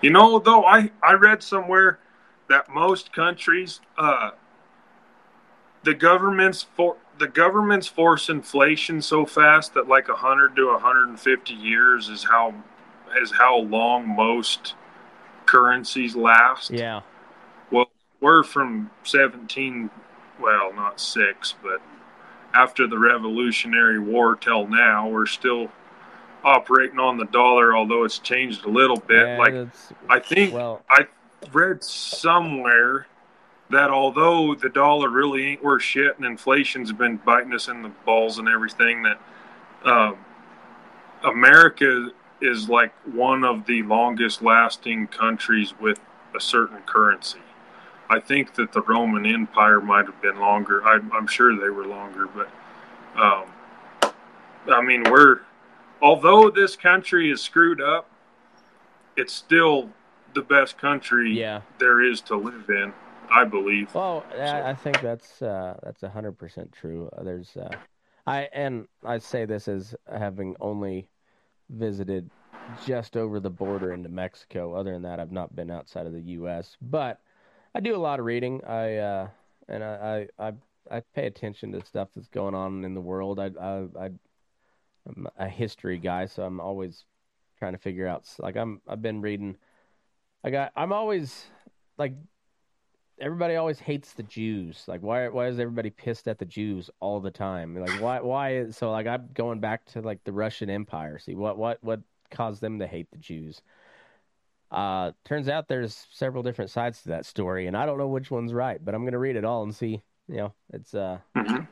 You 0.02 0.10
know, 0.10 0.40
though, 0.40 0.66
I, 0.66 0.92
I 1.04 1.14
read 1.14 1.44
somewhere 1.44 2.00
that 2.50 2.68
most 2.70 3.14
countries, 3.14 3.80
uh, 3.98 4.32
the 5.84 5.94
governments 5.94 6.66
for 6.76 6.98
the 7.18 7.28
governments 7.28 7.88
force 7.88 8.30
inflation 8.30 9.02
so 9.02 9.26
fast 9.26 9.74
that 9.74 9.88
like 9.88 10.08
hundred 10.08 10.56
to 10.56 10.76
hundred 10.78 11.10
and 11.10 11.20
fifty 11.20 11.54
years 11.54 12.10
is 12.10 12.24
how 12.24 12.54
is 13.22 13.32
how 13.32 13.58
long 13.58 14.08
most 14.08 14.76
currencies 15.46 16.16
last. 16.16 16.72
Yeah. 16.72 17.02
Well, 17.72 17.90
we're 18.20 18.44
from 18.44 18.90
seventeen, 19.04 19.90
well, 20.40 20.74
not 20.74 21.00
six, 21.00 21.54
but 21.62 21.82
after 22.54 22.88
the 22.88 22.98
Revolutionary 22.98 24.00
War 24.00 24.36
till 24.36 24.68
now, 24.68 25.08
we're 25.08 25.26
still 25.26 25.72
operating 26.44 27.00
on 27.00 27.18
the 27.18 27.26
dollar, 27.26 27.76
although 27.76 28.04
it's 28.04 28.20
changed 28.20 28.66
a 28.66 28.70
little 28.70 28.98
bit. 28.98 29.28
Yeah, 29.28 29.38
like 29.38 29.68
I 30.10 30.20
think 30.20 30.54
well, 30.54 30.82
I 30.90 31.08
read 31.52 31.84
somewhere 31.84 33.08
that 33.72 33.90
although 33.90 34.56
the 34.56 34.70
dollar 34.70 35.10
really 35.10 35.46
ain't 35.48 35.64
worth 35.64 35.82
shit 35.84 36.18
and 36.18 36.26
inflation's 36.26 36.92
been 36.92 37.18
biting 37.18 37.54
us 37.54 37.68
in 37.68 37.82
the 37.82 37.90
balls 38.06 38.38
and 38.38 38.48
everything, 38.48 39.04
that 39.04 39.20
um, 39.84 40.18
America 41.24 42.10
is 42.42 42.70
like 42.70 42.94
one 43.14 43.44
of 43.44 43.66
the 43.66 43.84
longest 43.84 44.42
lasting 44.42 45.08
countries 45.08 45.74
with 45.80 46.00
a 46.36 46.40
certain 46.40 46.80
currency. 46.86 47.40
I 48.10 48.20
think 48.20 48.56
that 48.56 48.74
the 48.74 48.82
Roman 48.82 49.26
Empire 49.26 49.80
might 49.80 50.06
have 50.06 50.22
been 50.22 50.40
longer. 50.40 50.84
I'm, 50.86 51.12
I'm 51.14 51.28
sure 51.28 51.56
they 51.56 51.70
were 51.70 51.86
longer, 51.86 52.28
but 52.28 52.50
um, 53.16 54.14
I 54.70 54.82
mean, 54.82 55.04
we're 55.10 55.42
although 56.02 56.50
this 56.50 56.76
country 56.76 57.32
is 57.32 57.42
screwed 57.42 57.82
up, 57.82 58.10
it's 59.16 59.34
still 59.34 59.90
the 60.34 60.42
best 60.42 60.78
country 60.78 61.38
Yeah. 61.38 61.62
there 61.78 62.02
is 62.02 62.22
to 62.22 62.36
live 62.36 62.70
in. 62.70 62.94
I 63.32 63.46
believe. 63.46 63.94
Well, 63.96 64.26
I, 64.38 64.72
I 64.72 64.76
think 64.76 65.02
that's 65.02 65.42
uh, 65.42 65.78
that's 65.84 66.04
a 66.04 66.10
hundred 66.10 66.34
percent 66.34 66.72
true. 66.72 67.10
Uh, 67.18 67.24
There's, 67.24 67.56
uh, 67.56 67.70
I 68.28 68.50
and 68.54 68.88
I 69.06 69.20
say 69.20 69.46
this 69.46 69.68
as 69.68 69.96
having 70.12 70.56
only 70.60 71.10
visited 71.70 72.30
just 72.86 73.16
over 73.16 73.40
the 73.40 73.50
border 73.50 73.94
into 73.94 74.10
Mexico. 74.10 74.74
Other 74.74 74.94
than 74.94 75.04
that, 75.04 75.20
I've 75.20 75.32
not 75.32 75.56
been 75.56 75.72
outside 75.72 76.06
of 76.06 76.14
the 76.14 76.22
U.S. 76.22 76.76
But 76.82 77.22
I 77.74 77.80
do 77.80 77.96
a 77.96 77.98
lot 77.98 78.20
of 78.20 78.26
reading. 78.26 78.64
I 78.66 78.98
uh, 78.98 79.28
and 79.70 79.84
I, 79.84 80.28
I 80.40 80.48
I 80.48 80.54
I 80.98 81.02
pay 81.16 81.28
attention 81.28 81.72
to 81.72 81.86
stuff 81.86 82.10
that's 82.16 82.28
going 82.28 82.56
on 82.56 82.84
in 82.84 82.94
the 82.94 83.02
world. 83.02 83.40
I 83.40 83.52
I, 83.60 83.88
I 84.00 84.10
I'm 85.08 85.28
a 85.38 85.48
history 85.48 85.98
guy, 85.98 86.26
so 86.26 86.44
I'm 86.44 86.60
always 86.60 87.06
trying 87.58 87.74
to 87.74 87.80
figure 87.80 88.08
out. 88.08 88.28
Like 88.40 88.58
I'm 88.58 88.82
I've 88.88 89.02
been 89.02 89.22
reading. 89.22 89.58
I 90.44 90.50
got 90.50 90.72
I'm 90.76 90.92
always 90.92 91.46
like 91.98 92.14
everybody 93.22 93.56
always 93.56 93.80
hates 93.80 94.14
the 94.14 94.24
Jews. 94.24 94.84
Like 94.88 95.02
why 95.02 95.30
why 95.30 95.48
is 95.48 95.60
everybody 95.60 95.90
pissed 95.90 96.28
at 96.28 96.40
the 96.40 96.46
Jews 96.46 96.90
all 97.00 97.20
the 97.20 97.32
time? 97.32 97.76
Like 97.76 98.02
why 98.02 98.20
why 98.22 98.56
is 98.56 98.78
so 98.78 98.92
like 98.92 99.08
I'm 99.08 99.30
going 99.34 99.60
back 99.60 99.86
to 99.88 100.02
like 100.02 100.24
the 100.24 100.34
Russian 100.34 100.70
Empire. 100.70 101.20
See 101.20 101.36
what 101.36 101.58
what 101.58 101.84
what 101.84 102.02
caused 102.32 102.62
them 102.62 102.80
to 102.80 102.88
hate 102.88 103.10
the 103.12 103.18
Jews? 103.18 103.62
Uh 104.72 105.12
turns 105.26 105.50
out 105.50 105.68
there's 105.68 106.08
several 106.12 106.44
different 106.44 106.72
sides 106.72 107.02
to 107.04 107.10
that 107.10 107.26
story 107.26 107.68
and 107.68 107.76
I 107.76 107.86
don't 107.86 107.98
know 107.98 108.08
which 108.08 108.32
one's 108.32 108.54
right, 108.54 108.84
but 108.84 108.96
I'm 108.96 109.02
going 109.02 109.12
to 109.14 109.20
read 109.20 109.36
it 109.36 109.44
all 109.46 109.64
and 109.64 109.76
see, 109.76 110.02
you 110.28 110.38
know, 110.38 110.54
it's 110.74 110.94
uh 110.94 111.20
Mhm. 111.36 111.68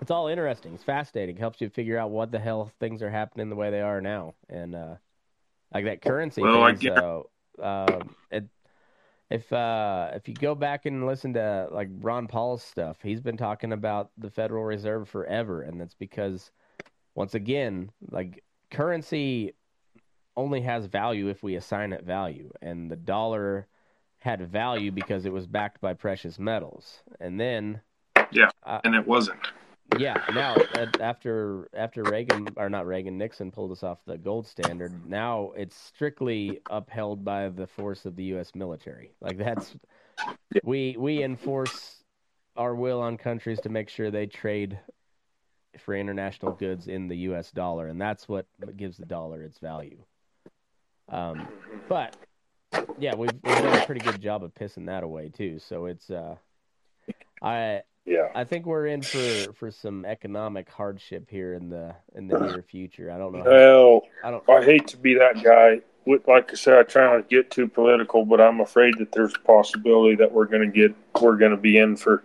it's 0.00 0.10
all 0.10 0.28
interesting. 0.28 0.74
It's 0.74 0.84
fascinating. 0.84 1.36
It 1.36 1.40
helps 1.40 1.60
you 1.60 1.68
figure 1.68 1.98
out 1.98 2.10
what 2.10 2.30
the 2.30 2.38
hell 2.38 2.70
things 2.80 3.02
are 3.02 3.10
happening 3.10 3.48
the 3.50 3.56
way 3.56 3.70
they 3.70 3.80
are 3.80 4.00
now 4.00 4.34
and 4.48 4.74
uh 4.74 4.94
like 5.74 5.84
that 5.86 6.02
currency 6.02 6.42
Well, 6.42 6.62
I 6.62 6.72
thing, 6.72 6.76
get- 6.80 6.94
so 6.96 7.30
um 7.60 8.14
it 8.30 8.44
if 9.30 9.52
uh 9.52 10.10
if 10.14 10.28
you 10.28 10.34
go 10.34 10.54
back 10.54 10.86
and 10.86 11.06
listen 11.06 11.32
to 11.34 11.68
like 11.70 11.88
Ron 12.00 12.26
Paul's 12.26 12.62
stuff, 12.62 12.98
he's 13.02 13.20
been 13.20 13.36
talking 13.36 13.72
about 13.72 14.10
the 14.18 14.30
Federal 14.30 14.64
Reserve 14.64 15.08
forever, 15.08 15.62
and 15.62 15.80
that's 15.80 15.94
because 15.94 16.50
once 17.14 17.34
again, 17.34 17.92
like 18.10 18.42
currency 18.70 19.54
only 20.36 20.60
has 20.62 20.86
value 20.86 21.28
if 21.28 21.42
we 21.42 21.54
assign 21.54 21.92
it 21.92 22.04
value, 22.04 22.50
and 22.60 22.90
the 22.90 22.96
dollar 22.96 23.68
had 24.18 24.50
value 24.50 24.92
because 24.92 25.24
it 25.24 25.32
was 25.32 25.46
backed 25.46 25.80
by 25.80 25.94
precious 25.94 26.38
metals, 26.38 27.02
and 27.20 27.38
then 27.40 27.80
Yeah, 28.32 28.50
uh, 28.64 28.80
and 28.84 28.94
it 28.94 29.06
wasn't. 29.06 29.38
Yeah, 29.98 30.24
now 30.34 30.54
uh, 30.74 30.86
after 31.00 31.68
after 31.74 32.02
Reagan 32.02 32.48
or 32.56 32.68
not 32.68 32.86
Reagan 32.86 33.18
Nixon 33.18 33.50
pulled 33.50 33.72
us 33.72 33.82
off 33.82 33.98
the 34.06 34.18
gold 34.18 34.46
standard, 34.46 34.92
now 35.06 35.52
it's 35.56 35.76
strictly 35.76 36.60
upheld 36.70 37.24
by 37.24 37.48
the 37.48 37.66
force 37.66 38.06
of 38.06 38.16
the 38.16 38.24
U.S. 38.24 38.54
military. 38.54 39.12
Like 39.20 39.38
that's 39.38 39.74
we 40.64 40.96
we 40.98 41.22
enforce 41.22 42.04
our 42.56 42.74
will 42.74 43.00
on 43.00 43.16
countries 43.16 43.60
to 43.60 43.68
make 43.68 43.88
sure 43.88 44.10
they 44.10 44.26
trade 44.26 44.78
for 45.78 45.94
international 45.94 46.52
goods 46.52 46.88
in 46.88 47.08
the 47.08 47.16
U.S. 47.18 47.50
dollar, 47.50 47.88
and 47.88 48.00
that's 48.00 48.28
what 48.28 48.46
gives 48.76 48.96
the 48.96 49.06
dollar 49.06 49.42
its 49.42 49.58
value. 49.58 49.98
Um, 51.08 51.48
but 51.88 52.16
yeah, 52.98 53.14
we've, 53.14 53.30
we've 53.42 53.56
done 53.56 53.78
a 53.78 53.86
pretty 53.86 54.00
good 54.00 54.20
job 54.20 54.44
of 54.44 54.54
pissing 54.54 54.86
that 54.86 55.02
away 55.02 55.28
too. 55.28 55.58
So 55.58 55.86
it's 55.86 56.10
uh, 56.10 56.36
I 57.42 57.82
Yeah. 58.04 58.28
I 58.34 58.44
think 58.44 58.66
we're 58.66 58.86
in 58.86 59.02
for 59.02 59.52
for 59.52 59.70
some 59.70 60.04
economic 60.04 60.70
hardship 60.70 61.28
here 61.28 61.54
in 61.54 61.68
the 61.68 61.94
in 62.14 62.28
the 62.28 62.38
near 62.38 62.62
future. 62.62 63.10
I 63.10 63.18
don't 63.18 63.32
know. 63.32 63.44
How, 63.44 63.50
Well, 63.50 64.02
I 64.24 64.30
don't. 64.30 64.48
I 64.48 64.64
hate 64.64 64.88
to 64.88 64.96
be 64.96 65.14
that 65.14 65.42
guy. 65.42 65.80
Like 66.26 66.50
I 66.50 66.54
said, 66.54 66.78
I 66.78 66.82
try 66.82 67.04
not 67.04 67.28
to 67.28 67.36
get 67.36 67.50
too 67.50 67.68
political, 67.68 68.24
but 68.24 68.40
I'm 68.40 68.60
afraid 68.60 68.94
that 68.98 69.12
there's 69.12 69.34
a 69.34 69.46
possibility 69.46 70.16
that 70.16 70.32
we're 70.32 70.46
going 70.46 70.62
to 70.62 70.74
get 70.74 70.96
we're 71.20 71.36
going 71.36 71.50
to 71.50 71.58
be 71.58 71.76
in 71.76 71.94
for 71.96 72.24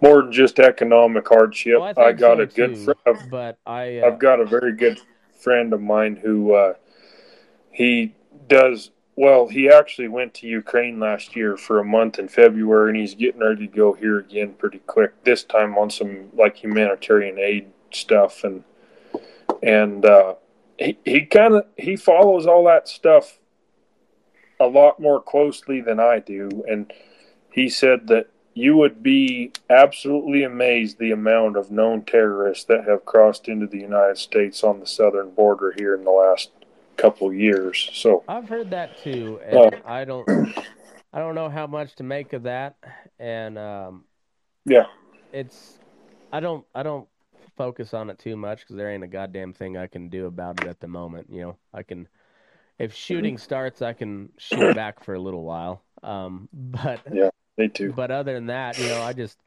more 0.00 0.22
than 0.22 0.32
just 0.32 0.60
economic 0.60 1.28
hardship. 1.28 1.80
Well, 1.80 1.92
I, 1.96 2.02
I, 2.04 2.12
got 2.12 2.36
so 2.36 2.42
a 2.42 2.46
good 2.46 2.74
too, 2.76 2.94
friend. 3.04 3.30
But 3.30 3.58
I 3.66 3.98
uh, 3.98 4.06
I've 4.06 4.18
got 4.20 4.40
a 4.40 4.46
very 4.46 4.72
good 4.72 5.00
friend 5.38 5.72
of 5.72 5.80
mine 5.80 6.16
who 6.16 6.54
uh, 6.54 6.74
he 7.70 8.14
does 8.46 8.92
well. 9.18 9.48
He 9.48 9.68
actually 9.68 10.06
went 10.06 10.32
to 10.34 10.46
Ukraine 10.46 11.00
last 11.00 11.34
year 11.34 11.56
for 11.56 11.80
a 11.80 11.84
month 11.84 12.20
in 12.20 12.28
February, 12.28 12.90
and 12.90 13.00
he's 13.00 13.16
getting 13.16 13.40
ready 13.40 13.66
to 13.66 13.76
go 13.76 13.92
here 13.92 14.18
again 14.18 14.54
pretty 14.54 14.78
quick. 14.78 15.24
This 15.24 15.42
time 15.42 15.76
on 15.76 15.90
some 15.90 16.28
like 16.32 16.56
humanitarian 16.56 17.38
aid 17.38 17.66
stuff, 17.90 18.44
and 18.44 18.62
and 19.60 20.04
uh, 20.04 20.34
he 20.78 20.96
he 21.04 21.26
kind 21.26 21.54
of 21.54 21.64
he 21.76 21.96
follows 21.96 22.46
all 22.46 22.64
that 22.66 22.88
stuff 22.88 23.40
a 24.60 24.66
lot 24.66 25.00
more 25.00 25.20
closely 25.20 25.80
than 25.80 25.98
I 25.98 26.20
do, 26.20 26.64
and 26.68 26.92
he 27.50 27.68
said 27.68 28.06
that 28.06 28.28
you 28.54 28.76
would 28.76 29.02
be 29.02 29.52
absolutely 29.68 30.44
amazed 30.44 30.98
the 30.98 31.10
amount 31.10 31.56
of 31.56 31.70
known 31.70 32.02
terrorists 32.02 32.64
that 32.64 32.84
have 32.88 33.04
crossed 33.04 33.48
into 33.48 33.66
the 33.66 33.78
United 33.78 34.18
States 34.18 34.62
on 34.62 34.80
the 34.80 34.86
southern 34.86 35.30
border 35.30 35.74
here 35.76 35.94
in 35.94 36.04
the 36.04 36.10
last 36.10 36.50
couple 36.98 37.28
of 37.28 37.34
years. 37.34 37.90
So 37.94 38.24
I've 38.28 38.48
heard 38.48 38.70
that 38.70 38.98
too, 39.02 39.40
and 39.44 39.80
I 39.86 40.04
don't 40.04 40.28
I 41.12 41.18
don't 41.20 41.34
know 41.34 41.48
how 41.48 41.66
much 41.66 41.94
to 41.96 42.02
make 42.02 42.32
of 42.34 42.42
that, 42.42 42.76
and 43.18 43.56
um, 43.56 44.04
yeah, 44.66 44.86
it's 45.32 45.78
I 46.32 46.40
don't 46.40 46.66
I 46.74 46.82
don't 46.82 47.08
focus 47.56 47.94
on 47.94 48.10
it 48.10 48.18
too 48.18 48.36
much 48.36 48.60
because 48.60 48.76
there 48.76 48.90
ain't 48.90 49.04
a 49.04 49.08
goddamn 49.08 49.52
thing 49.52 49.76
I 49.76 49.86
can 49.86 50.08
do 50.08 50.26
about 50.26 50.62
it 50.62 50.68
at 50.68 50.80
the 50.80 50.88
moment. 50.88 51.28
You 51.30 51.40
know, 51.42 51.56
I 51.72 51.82
can 51.82 52.08
if 52.78 52.94
shooting 52.94 53.38
starts, 53.38 53.82
I 53.82 53.92
can 53.92 54.30
shoot 54.36 54.74
back 54.74 55.02
for 55.02 55.14
a 55.14 55.20
little 55.20 55.42
while. 55.42 55.82
Um, 56.02 56.48
but 56.52 57.00
me 57.56 57.68
too. 57.68 57.92
but 57.92 58.10
other 58.10 58.34
than 58.34 58.46
that, 58.46 58.78
you 58.78 58.88
know, 58.88 59.02
I 59.02 59.12
just 59.12 59.38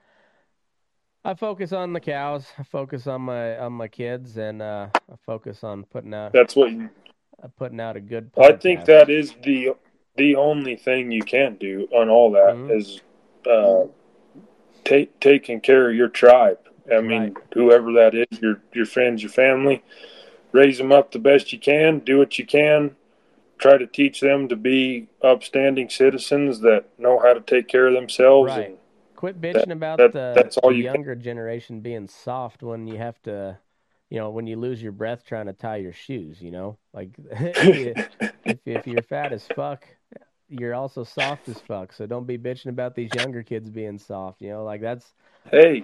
I 1.24 1.36
focus 1.36 1.72
on 1.72 1.94
the 1.94 2.00
cows. 2.00 2.48
I 2.58 2.64
focus 2.64 3.08
on 3.08 3.22
my 3.22 3.58
on 3.60 3.74
my 3.74 3.88
kids, 3.88 4.38
and 4.38 4.62
uh, 4.62 4.88
I 4.94 5.16
focus 5.26 5.64
on 5.64 5.84
putting 5.84 6.14
out 6.14 6.34
That's 6.34 6.56
what 6.56 6.72
you, 6.72 6.86
uh, 6.86 7.11
putting 7.50 7.80
out 7.80 7.96
a 7.96 8.00
good. 8.02 8.32
I 8.38 8.54
think 8.54 8.86
that 8.86 9.10
is 9.10 9.34
the 9.44 9.76
the 10.18 10.36
only 10.36 10.76
thing 10.76 11.12
you 11.12 11.24
can 11.24 11.56
do 11.56 11.88
on 11.94 12.10
all 12.10 12.32
that 12.32 12.54
Mhm. 12.56 12.78
is 12.78 13.02
uh, 13.48 13.86
take 14.84 15.20
taking 15.20 15.62
care 15.62 15.90
of 15.90 15.96
your 15.96 16.10
tribe. 16.10 16.60
I 16.92 17.00
mean, 17.02 17.22
Right. 17.22 17.34
whoever 17.54 17.92
that 17.94 18.14
is, 18.16 18.42
your 18.42 18.62
your 18.74 18.86
friends, 18.86 19.22
your 19.24 19.32
family, 19.32 19.84
raise 20.52 20.78
them 20.78 20.92
up 20.92 21.12
the 21.12 21.20
best 21.20 21.54
you 21.54 21.60
can. 21.60 22.00
Do 22.00 22.18
what 22.18 22.38
you 22.40 22.46
can. 22.46 22.96
Try 23.58 23.78
to 23.78 23.86
teach 23.88 24.20
them 24.22 24.48
to 24.48 24.56
be 24.56 25.08
upstanding 25.22 25.88
citizens 25.90 26.62
that 26.62 26.86
know 26.98 27.20
how 27.20 27.34
to 27.34 27.42
take 27.42 27.68
care 27.68 27.88
of 27.88 27.94
themselves. 27.94 28.50
Right. 28.52 28.70
And 28.70 28.78
Quit 29.16 29.40
bitching 29.40 29.72
about 29.72 30.00
that- 30.00 30.14
the, 30.14 30.34
that's 30.36 30.58
all 30.58 30.72
the 30.72 30.78
you 30.78 30.84
can- 30.86 30.96
younger 30.96 31.14
generation 31.16 31.80
being 31.82 32.08
soft 32.08 32.64
when 32.64 32.88
you 32.88 32.98
have 32.98 33.22
to, 33.24 33.60
you 34.12 34.18
know, 34.18 34.30
when 34.30 34.46
you 34.46 34.58
lose 34.58 34.84
your 34.84 34.92
breath 34.92 35.24
trying 35.26 35.46
to 35.46 35.54
tie 35.54 35.78
your 35.78 35.94
shoes. 35.94 36.42
You 36.42 36.52
know, 36.52 36.78
like 36.94 37.12
if, 37.32 37.76
you, 37.76 37.94
if 38.46 38.60
if 38.66 38.86
you're 38.86 39.02
fat 39.02 39.32
as 39.32 39.48
fuck, 39.56 39.88
you're 40.50 40.76
also 40.76 41.04
soft 41.04 41.48
as 41.48 41.60
fuck. 41.62 41.94
So 41.94 42.06
don't 42.06 42.28
be 42.28 42.38
bitching 42.38 42.68
about 42.68 42.94
these 42.94 43.10
younger 43.16 43.42
kids 43.42 43.70
being 43.70 43.98
soft. 43.98 44.42
You 44.42 44.50
know, 44.50 44.64
like 44.66 44.82
that's 44.82 45.14
hey, 45.50 45.84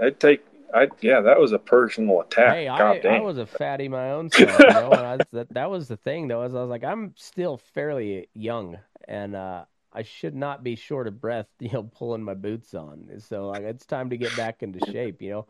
I 0.00 0.10
take. 0.10 0.46
I 0.72 0.88
yeah, 1.00 1.20
that 1.20 1.38
was 1.38 1.52
a 1.52 1.58
personal 1.58 2.20
attack. 2.20 2.54
hey, 2.54 2.68
I, 2.68 2.98
I 2.98 3.20
was 3.20 3.38
a 3.38 3.46
fatty 3.46 3.88
my 3.88 4.12
own 4.12 4.30
self. 4.32 4.58
You 4.58 4.66
know, 4.66 4.92
I, 4.92 5.18
that 5.32 5.52
that 5.52 5.70
was 5.70 5.88
the 5.88 5.96
thing 5.96 6.28
though. 6.28 6.44
Is 6.44 6.54
I 6.54 6.60
was 6.60 6.70
like, 6.70 6.84
I'm 6.84 7.14
still 7.16 7.58
fairly 7.74 8.28
young, 8.34 8.78
and 9.08 9.34
uh, 9.34 9.64
I 9.92 10.02
should 10.02 10.36
not 10.36 10.62
be 10.62 10.76
short 10.76 11.08
of 11.08 11.20
breath. 11.20 11.48
You 11.58 11.72
know, 11.72 11.82
pulling 11.82 12.22
my 12.22 12.34
boots 12.34 12.74
on. 12.74 13.10
So 13.18 13.48
like, 13.48 13.62
it's 13.62 13.86
time 13.86 14.10
to 14.10 14.16
get 14.16 14.36
back 14.36 14.62
into 14.62 14.78
shape. 14.90 15.20
You 15.20 15.30
know, 15.30 15.46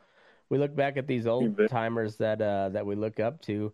we 0.50 0.58
look 0.58 0.74
back 0.74 0.96
at 0.96 1.06
these 1.06 1.26
old 1.26 1.58
timers 1.68 2.16
that 2.16 2.40
uh, 2.40 2.70
that 2.70 2.86
we 2.86 2.94
look 2.94 3.20
up 3.20 3.40
to. 3.42 3.72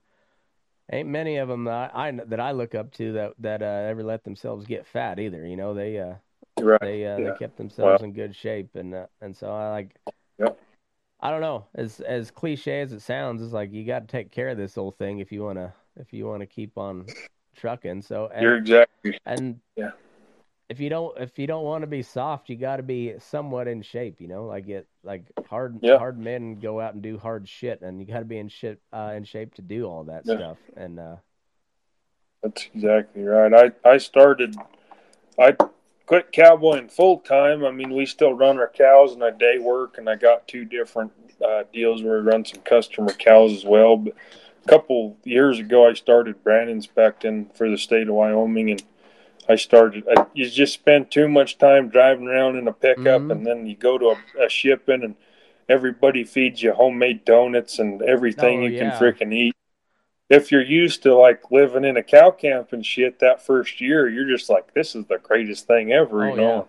Ain't 0.93 1.09
many 1.09 1.37
of 1.37 1.49
them 1.49 1.65
that 1.65 1.95
I, 1.95 2.11
that 2.11 2.41
I 2.41 2.51
look 2.53 2.75
up 2.75 2.93
to 2.95 3.13
that 3.13 3.35
that 3.39 3.63
uh, 3.63 3.89
ever 3.89 4.03
let 4.03 4.25
themselves 4.25 4.67
get 4.67 4.87
fat 4.87 5.19
either. 5.19 5.47
You 5.47 5.57
know, 5.57 5.75
they 5.75 5.99
uh, 5.99 6.15
right. 6.61 6.81
they 6.81 7.07
uh, 7.07 7.19
yeah. 7.19 7.31
they 7.31 7.39
kept 7.39 7.57
themselves 7.57 8.03
in 8.03 8.13
good 8.13 8.35
shape, 8.35 8.75
and 8.75 8.95
uh, 8.95 9.07
and 9.21 9.37
so 9.37 9.51
I 9.51 9.71
like. 9.71 9.97
Yep. 10.39 10.59
I 11.23 11.31
don't 11.31 11.43
know. 11.43 11.67
As 11.75 12.01
as 12.01 12.31
cliche 12.31 12.81
as 12.81 12.93
it 12.93 13.03
sounds, 13.03 13.43
it's 13.43 13.53
like 13.53 13.73
you 13.73 13.85
got 13.85 14.01
to 14.01 14.07
take 14.07 14.31
care 14.31 14.49
of 14.49 14.57
this 14.57 14.75
whole 14.75 14.91
thing 14.91 15.19
if 15.19 15.31
you 15.31 15.43
wanna 15.43 15.75
if 15.97 16.13
you 16.13 16.27
wanna 16.27 16.47
keep 16.47 16.79
on 16.79 17.07
trucking. 17.57 18.03
So 18.03 18.31
and, 18.33 18.43
You're 18.43 18.57
exactly 18.57 19.19
and 19.27 19.61
Yeah. 19.77 19.91
If 20.71 20.79
you 20.79 20.89
don't 20.89 21.19
if 21.19 21.37
you 21.37 21.49
don't 21.49 21.65
want 21.65 21.83
to 21.83 21.89
be 21.89 22.03
soft, 22.03 22.49
you 22.49 22.55
got 22.57 22.77
to 22.77 22.85
be 22.85 23.15
somewhat 23.19 23.67
in 23.67 23.83
shape. 23.83 24.21
You 24.21 24.29
know, 24.29 24.47
like 24.47 24.69
it 24.69 24.87
like 25.03 25.25
hard 25.45 25.81
Yeah. 25.83 25.99
hard 25.99 26.19
men 26.19 26.61
go 26.61 26.81
out 26.81 26.95
and 26.95 27.03
do 27.03 27.19
hard 27.19 27.49
shit, 27.49 27.83
and 27.83 28.01
you 28.01 28.07
got 28.07 28.21
to 28.21 28.25
be 28.25 28.39
in 28.39 28.49
shit 28.49 28.81
uh, 28.93 29.13
in 29.17 29.25
shape 29.25 29.55
to 29.57 29.63
do 29.63 29.85
all 29.85 30.05
that 30.05 30.27
Yeah. 30.27 30.37
stuff. 30.37 30.59
And 30.77 31.01
uh, 31.01 31.17
That's 32.43 32.69
exactly 32.73 33.25
right. 33.25 33.53
I, 33.85 33.89
I 33.89 33.99
started, 33.99 34.55
I 35.39 35.57
quit 36.07 36.31
cowboying 36.31 36.89
full 36.89 37.19
time. 37.19 37.65
I 37.65 37.73
mean, 37.73 37.93
we 37.93 38.07
still 38.07 38.33
run 38.33 38.59
our 38.59 38.69
cows 38.69 39.13
and 39.13 39.25
I 39.25 39.31
day 39.31 39.59
work, 39.59 39.99
and 39.99 40.09
I 40.09 40.15
got 40.15 40.47
two 40.47 40.65
different 40.65 41.11
uh, 41.45 41.65
deals 41.73 42.03
where 42.03 42.23
we 42.23 42.31
run 42.31 42.45
some 42.45 42.61
customer 42.63 43.13
cows 43.13 43.53
as 43.53 43.65
well. 43.65 43.97
But 43.97 44.15
a 44.65 44.69
couple 44.69 45.17
years 45.25 45.59
ago, 45.59 45.89
I 45.89 45.95
started 45.95 46.45
brand 46.45 46.71
inspecting 46.71 47.51
for 47.55 47.69
the 47.69 47.77
state 47.77 48.09
of 48.09 48.15
Wyoming, 48.15 48.71
and 48.71 48.83
I 49.51 49.57
started. 49.57 50.05
I, 50.09 50.27
you 50.33 50.49
just 50.49 50.73
spend 50.75 51.11
too 51.11 51.29
much 51.29 51.59
time 51.59 51.89
driving 51.89 52.29
around 52.29 52.57
in 52.57 52.69
a 52.69 52.73
pickup, 52.73 53.23
Mhm. 53.23 53.33
and 53.33 53.47
then 53.47 53.67
you 53.67 53.75
go 53.77 53.99
to 53.99 54.11
a, 54.11 54.45
a 54.45 54.49
shipping, 54.49 55.03
and 55.03 55.17
everybody 55.69 56.25
feeds 56.25 56.63
you 56.63 56.73
homemade 56.73 57.25
donuts 57.25 57.79
and 57.79 58.01
everything 58.03 58.61
Oh, 58.61 58.67
you 58.67 58.71
yeah. 58.73 58.91
can 58.91 58.99
freaking 58.99 59.35
eat. 59.35 59.55
if 60.29 60.53
you're 60.53 60.63
used 60.63 61.03
to 61.03 61.13
like 61.13 61.51
living 61.51 61.85
in 61.85 61.97
a 61.97 62.03
cow 62.05 62.31
camp 62.31 62.73
and 62.73 62.87
shit 62.87 63.19
that 63.19 63.45
first 63.45 63.81
year, 63.81 64.09
you're 64.09 64.29
just 64.29 64.49
like, 64.49 64.73
this 64.75 64.95
is 64.95 65.05
the 65.07 65.19
greatest 65.19 65.67
thing 65.67 65.91
ever, 65.91 66.25
you 66.25 66.33
Oh, 66.35 66.37
know. 66.37 66.69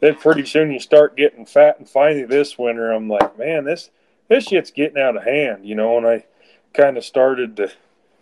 Then 0.00 0.14
pretty 0.14 0.44
soon 0.44 0.70
you 0.70 0.78
start 0.78 1.16
getting 1.16 1.46
fat, 1.46 1.78
and 1.78 1.88
finally 1.88 2.24
this 2.24 2.58
winter, 2.58 2.92
I'm 2.92 3.08
like, 3.08 3.38
man, 3.38 3.64
this 3.64 3.88
this 4.28 4.44
shit's 4.44 4.70
getting 4.70 5.00
out 5.00 5.16
of 5.16 5.24
hand, 5.24 5.64
you 5.66 5.74
know. 5.74 5.96
And 5.96 6.06
I 6.06 6.26
kind 6.74 6.98
of 6.98 7.04
started 7.04 7.56
to 7.56 7.72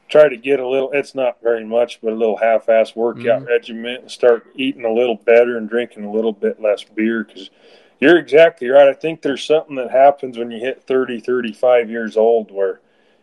try 0.09 0.29
to 0.29 0.37
get 0.37 0.61
a 0.61 0.67
little. 0.67 0.91
It's 0.93 1.15
not 1.15 1.43
very 1.43 1.65
much, 1.65 2.01
but 2.01 2.13
a 2.13 2.17
little 2.17 2.37
half-ass 2.37 2.95
workout 2.95 3.43
Mhm. 3.43 3.47
regimen, 3.49 3.97
and 4.03 4.11
start 4.11 4.47
eating 4.55 4.85
a 4.85 4.93
little 4.93 5.17
better 5.17 5.57
and 5.57 5.69
drinking 5.69 6.05
a 6.05 6.13
little 6.13 6.33
bit 6.33 6.61
less 6.61 6.85
beer 6.85 7.25
because. 7.25 7.51
You're 7.99 8.19
exactly 8.19 8.69
right. 8.69 8.89
I 8.89 8.93
think 8.93 9.23
there's 9.23 9.43
something 9.43 9.77
that 9.77 9.91
happens 9.91 10.37
when 10.37 10.51
you 10.51 10.61
hit 10.61 10.83
30, 10.83 11.19
35 11.19 11.89
years 11.89 12.15
old 12.15 12.51
where 12.51 12.81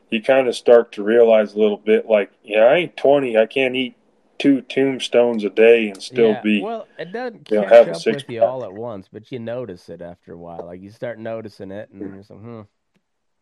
you 0.09 0.19
kind 0.19 0.47
of 0.47 0.55
start 0.55 0.91
to 0.93 1.03
realize 1.03 1.53
a 1.53 1.59
little 1.59 1.77
bit 1.77 2.07
like, 2.07 2.31
yeah, 2.43 2.63
I 2.63 2.77
ain't 2.77 2.97
20. 2.97 3.37
I 3.37 3.45
can't 3.45 3.75
eat 3.75 3.95
two 4.39 4.61
tombstones 4.61 5.43
a 5.43 5.49
day 5.51 5.89
and 5.89 6.01
still 6.01 6.29
yeah. 6.29 6.41
be. 6.41 6.61
Well, 6.61 6.87
it 6.97 7.11
doesn't 7.11 7.51
you 7.51 7.57
know, 7.57 7.63
catch 7.63 7.71
have 7.71 7.87
a 7.87 7.91
up 7.91 8.05
with 8.05 8.29
you 8.29 8.43
all 8.43 8.63
at 8.63 8.73
once, 8.73 9.07
but 9.13 9.31
you 9.31 9.37
notice 9.37 9.89
it 9.89 10.01
after 10.01 10.33
a 10.33 10.37
while. 10.37 10.65
Like 10.65 10.81
you 10.81 10.89
start 10.89 11.19
noticing 11.19 11.69
it, 11.71 11.89
and 11.91 11.99
you're 11.99 12.09
like, 12.09 12.27
hmm, 12.27 12.61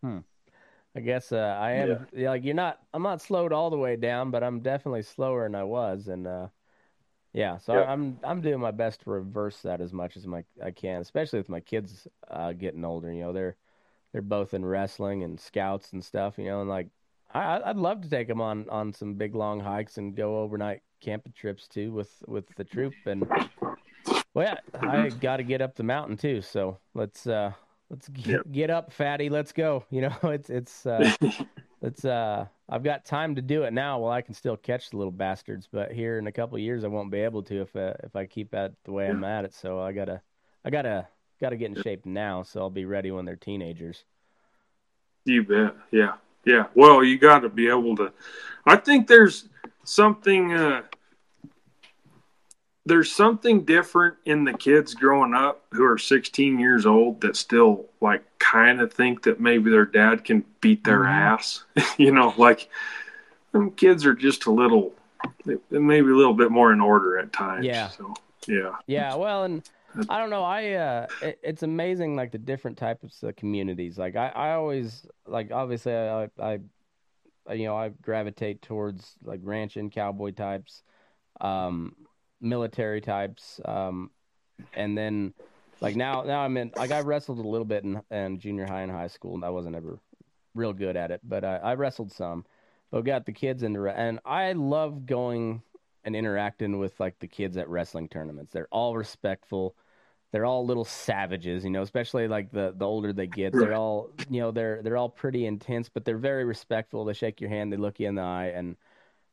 hmm. 0.03 0.17
I 0.95 0.99
guess 0.99 1.31
uh, 1.31 1.57
I 1.59 1.71
am 1.71 2.05
yeah, 2.13 2.31
like 2.31 2.43
you're 2.43 2.53
not. 2.53 2.79
I'm 2.93 3.03
not 3.03 3.21
slowed 3.21 3.53
all 3.53 3.69
the 3.69 3.77
way 3.77 3.95
down, 3.95 4.29
but 4.31 4.43
I'm 4.43 4.59
definitely 4.59 5.03
slower 5.03 5.43
than 5.43 5.55
I 5.55 5.63
was, 5.63 6.07
and 6.09 6.27
uh, 6.27 6.47
yeah. 7.33 7.57
So 7.57 7.73
Yeah. 7.73 7.81
I, 7.81 7.93
I'm 7.93 8.19
I'm 8.23 8.41
doing 8.41 8.59
my 8.59 8.71
best 8.71 9.01
to 9.01 9.09
reverse 9.09 9.61
that 9.61 9.79
as 9.79 9.93
much 9.93 10.17
as 10.17 10.27
my 10.27 10.43
I 10.61 10.71
can, 10.71 11.01
especially 11.01 11.39
with 11.39 11.49
my 11.49 11.61
kids 11.61 12.07
uh, 12.29 12.51
getting 12.53 12.83
older. 12.83 13.11
You 13.11 13.21
know, 13.21 13.33
they're 13.33 13.55
they're 14.11 14.21
both 14.21 14.53
in 14.53 14.65
wrestling 14.65 15.23
and 15.23 15.39
scouts 15.39 15.93
and 15.93 16.03
stuff. 16.03 16.37
You 16.37 16.45
know, 16.45 16.61
and 16.61 16.69
like 16.69 16.89
I 17.33 17.61
I'd 17.63 17.77
love 17.77 18.01
to 18.01 18.09
take 18.09 18.27
them 18.27 18.41
on 18.41 18.69
on 18.69 18.91
some 18.91 19.13
big 19.13 19.33
long 19.33 19.61
hikes 19.61 19.97
and 19.97 20.15
go 20.15 20.41
overnight 20.41 20.81
camping 20.99 21.33
trips 21.33 21.67
too 21.67 21.93
with 21.93 22.21
with 22.27 22.45
the 22.55 22.63
troop 22.63 22.93
and 23.05 23.27
well 24.33 24.45
yeah 24.45 24.79
I 24.79 25.09
got 25.09 25.37
to 25.37 25.43
get 25.43 25.61
up 25.61 25.75
the 25.75 25.83
mountain 25.83 26.17
too. 26.17 26.41
So 26.41 26.79
let's 26.93 27.27
uh 27.27 27.53
let's 27.91 28.07
get, 28.07 28.25
Yeah. 28.27 28.37
get 28.51 28.69
up, 28.71 28.91
fatty. 28.91 29.29
Let's 29.29 29.51
go. 29.51 29.83
You 29.91 30.01
know, 30.01 30.15
it's 30.23 30.49
it's 30.49 30.85
uh 30.85 31.11
it's 31.81 32.05
uh 32.05 32.47
I've 32.69 32.83
got 32.83 33.05
time 33.05 33.35
to 33.35 33.41
do 33.41 33.63
it 33.63 33.73
now 33.73 33.99
while 33.99 34.11
I 34.13 34.21
can 34.21 34.33
still 34.33 34.57
catch 34.57 34.89
the 34.89 34.97
little 34.97 35.11
bastards, 35.11 35.67
but 35.71 35.91
here 35.91 36.17
in 36.17 36.25
a 36.27 36.31
couple 36.31 36.55
of 36.55 36.61
years 36.61 36.83
I 36.83 36.87
won't 36.87 37.11
be 37.11 37.19
able 37.19 37.43
to 37.43 37.61
if 37.61 37.75
uh, 37.75 37.93
if 38.03 38.15
I 38.15 38.25
keep 38.25 38.53
at 38.55 38.71
the 38.85 38.91
way 38.93 39.09
I'm 39.09 39.23
at 39.23 39.45
it. 39.45 39.53
So 39.53 39.79
I 39.79 39.91
gotta 39.91 40.21
I 40.65 40.69
gotta 40.69 41.07
gotta 41.39 41.57
get 41.57 41.69
in 41.75 41.83
shape 41.83 42.05
now, 42.05 42.43
so 42.43 42.61
I'll 42.61 42.69
be 42.69 42.85
ready 42.85 43.11
when 43.11 43.25
they're 43.25 43.35
teenagers. 43.35 44.05
You 45.25 45.43
bet. 45.43 45.75
Yeah. 45.91 46.13
Yeah. 46.45 46.65
Well, 46.73 47.03
you 47.03 47.19
got 47.19 47.39
to 47.39 47.49
be 47.49 47.67
able 47.69 47.95
to. 47.97 48.11
I 48.65 48.75
think 48.75 49.07
there's 49.07 49.49
something. 49.83 50.53
Uh, 50.53 50.81
there's 52.85 53.11
something 53.11 53.63
different 53.63 54.15
in 54.25 54.43
the 54.43 54.53
kids 54.53 54.95
growing 54.95 55.33
up 55.35 55.63
who 55.71 55.83
are 55.83 55.97
16 55.97 56.59
years 56.59 56.85
old 56.85 57.21
that 57.21 57.35
still 57.35 57.85
like 58.01 58.23
kind 58.39 58.81
of 58.81 58.91
think 58.91 59.23
that 59.23 59.39
maybe 59.39 59.69
their 59.69 59.85
dad 59.85 60.23
can 60.23 60.43
beat 60.61 60.83
their 60.83 61.01
Mhm. 61.01 61.09
ass. 61.09 61.63
you 61.97 62.11
know, 62.11 62.33
like 62.37 62.69
them 63.51 63.71
kids 63.71 64.05
are 64.05 64.15
just 64.15 64.45
a 64.45 64.51
little, 64.51 64.93
maybe 65.69 66.09
a 66.09 66.15
little 66.15 66.33
bit 66.33 66.49
more 66.49 66.73
in 66.73 66.81
order 66.81 67.19
at 67.19 67.31
times. 67.31 67.65
Yeah. 67.65 67.89
So 67.89 68.13
yeah. 68.47 68.71
Yeah, 68.87 69.15
well, 69.15 69.43
and 69.43 69.61
I 70.09 70.17
don't 70.19 70.31
know. 70.31 70.43
I 70.43 70.71
uh, 70.71 71.07
it, 71.21 71.39
it's 71.43 71.63
amazing 71.63 72.15
like 72.15 72.31
the 72.31 72.39
different 72.39 72.77
types 72.77 73.21
of 73.21 73.35
communities. 73.35 73.99
Like 73.99 74.15
I, 74.15 74.29
I 74.29 74.53
always 74.53 75.05
like 75.27 75.51
obviously 75.51 75.93
I, 75.93 76.29
I, 76.39 76.59
I, 77.47 77.53
you 77.53 77.65
know, 77.65 77.75
I 77.75 77.89
gravitate 77.89 78.63
towards 78.63 79.15
like 79.23 79.41
ranch 79.43 79.77
and 79.77 79.91
cowboy 79.91 80.31
types, 80.31 80.81
um, 81.39 81.95
military 82.41 83.01
types, 83.01 83.61
um, 83.65 84.11
and 84.73 84.97
then 84.97 85.33
like 85.79 85.95
now 85.95 86.23
now 86.23 86.41
I'm 86.41 86.57
in 86.57 86.71
like 86.75 86.91
I 86.91 87.01
wrestled 87.01 87.39
a 87.39 87.47
little 87.47 87.65
bit 87.65 87.83
in, 87.83 88.01
in 88.11 88.39
junior 88.39 88.65
high 88.65 88.81
and 88.81 88.91
high 88.91 89.07
school, 89.07 89.35
and 89.35 89.45
I 89.45 89.49
wasn't 89.49 89.75
ever 89.75 89.99
real 90.53 90.73
good 90.73 90.95
at 90.95 91.11
it, 91.11 91.21
but 91.23 91.43
I, 91.43 91.57
I 91.57 91.73
wrestled 91.75 92.11
some. 92.11 92.45
But 92.91 93.05
got 93.05 93.25
the 93.25 93.31
kids 93.31 93.63
into 93.63 93.87
and 93.87 94.19
I 94.25 94.51
love 94.51 95.05
going 95.05 95.61
and 96.03 96.15
interacting 96.15 96.77
with 96.77 96.99
like 96.99 97.19
the 97.19 97.27
kids 97.27 97.57
at 97.57 97.69
wrestling 97.69 98.09
tournaments. 98.09 98.51
They're 98.51 98.67
all 98.71 98.97
respectful. 98.97 99.75
They're 100.31 100.45
all 100.45 100.65
little 100.65 100.85
savages, 100.85 101.63
you 101.63 101.69
know, 101.69 101.81
especially 101.81 102.27
like 102.27 102.51
the 102.51 102.73
the 102.75 102.85
older 102.85 103.13
they 103.13 103.27
get. 103.27 103.53
They're 103.53 103.73
all, 103.73 104.09
you 104.29 104.41
know, 104.41 104.51
they're 104.51 104.81
they're 104.81 104.97
all 104.97 105.09
pretty 105.09 105.45
intense, 105.45 105.89
but 105.89 106.05
they're 106.05 106.17
very 106.17 106.45
respectful. 106.45 107.05
They 107.05 107.13
shake 107.13 107.41
your 107.41 107.49
hand, 107.49 107.71
they 107.71 107.77
look 107.77 107.99
you 107.99 108.07
in 108.07 108.15
the 108.15 108.21
eye 108.21 108.51
and 108.55 108.75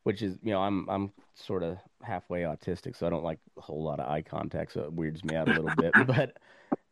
which 0.03 0.21
is, 0.21 0.37
you 0.41 0.51
know, 0.51 0.61
I'm 0.61 0.89
I'm 0.89 1.11
sort 1.39 1.63
of 1.63 1.77
halfway 2.03 2.41
autistic, 2.43 2.95
so 2.95 3.07
I 3.07 3.09
don't 3.09 3.23
like 3.23 3.39
a 3.57 3.61
whole 3.61 3.83
lot 3.83 3.99
of 3.99 4.09
eye 4.09 4.21
contact, 4.21 4.73
so 4.73 4.81
it 4.83 4.93
weirds 4.93 5.23
me 5.23 5.35
out 5.35 5.47
a 5.47 5.51
little 5.51 5.71
bit. 5.71 5.95
But 6.07 6.37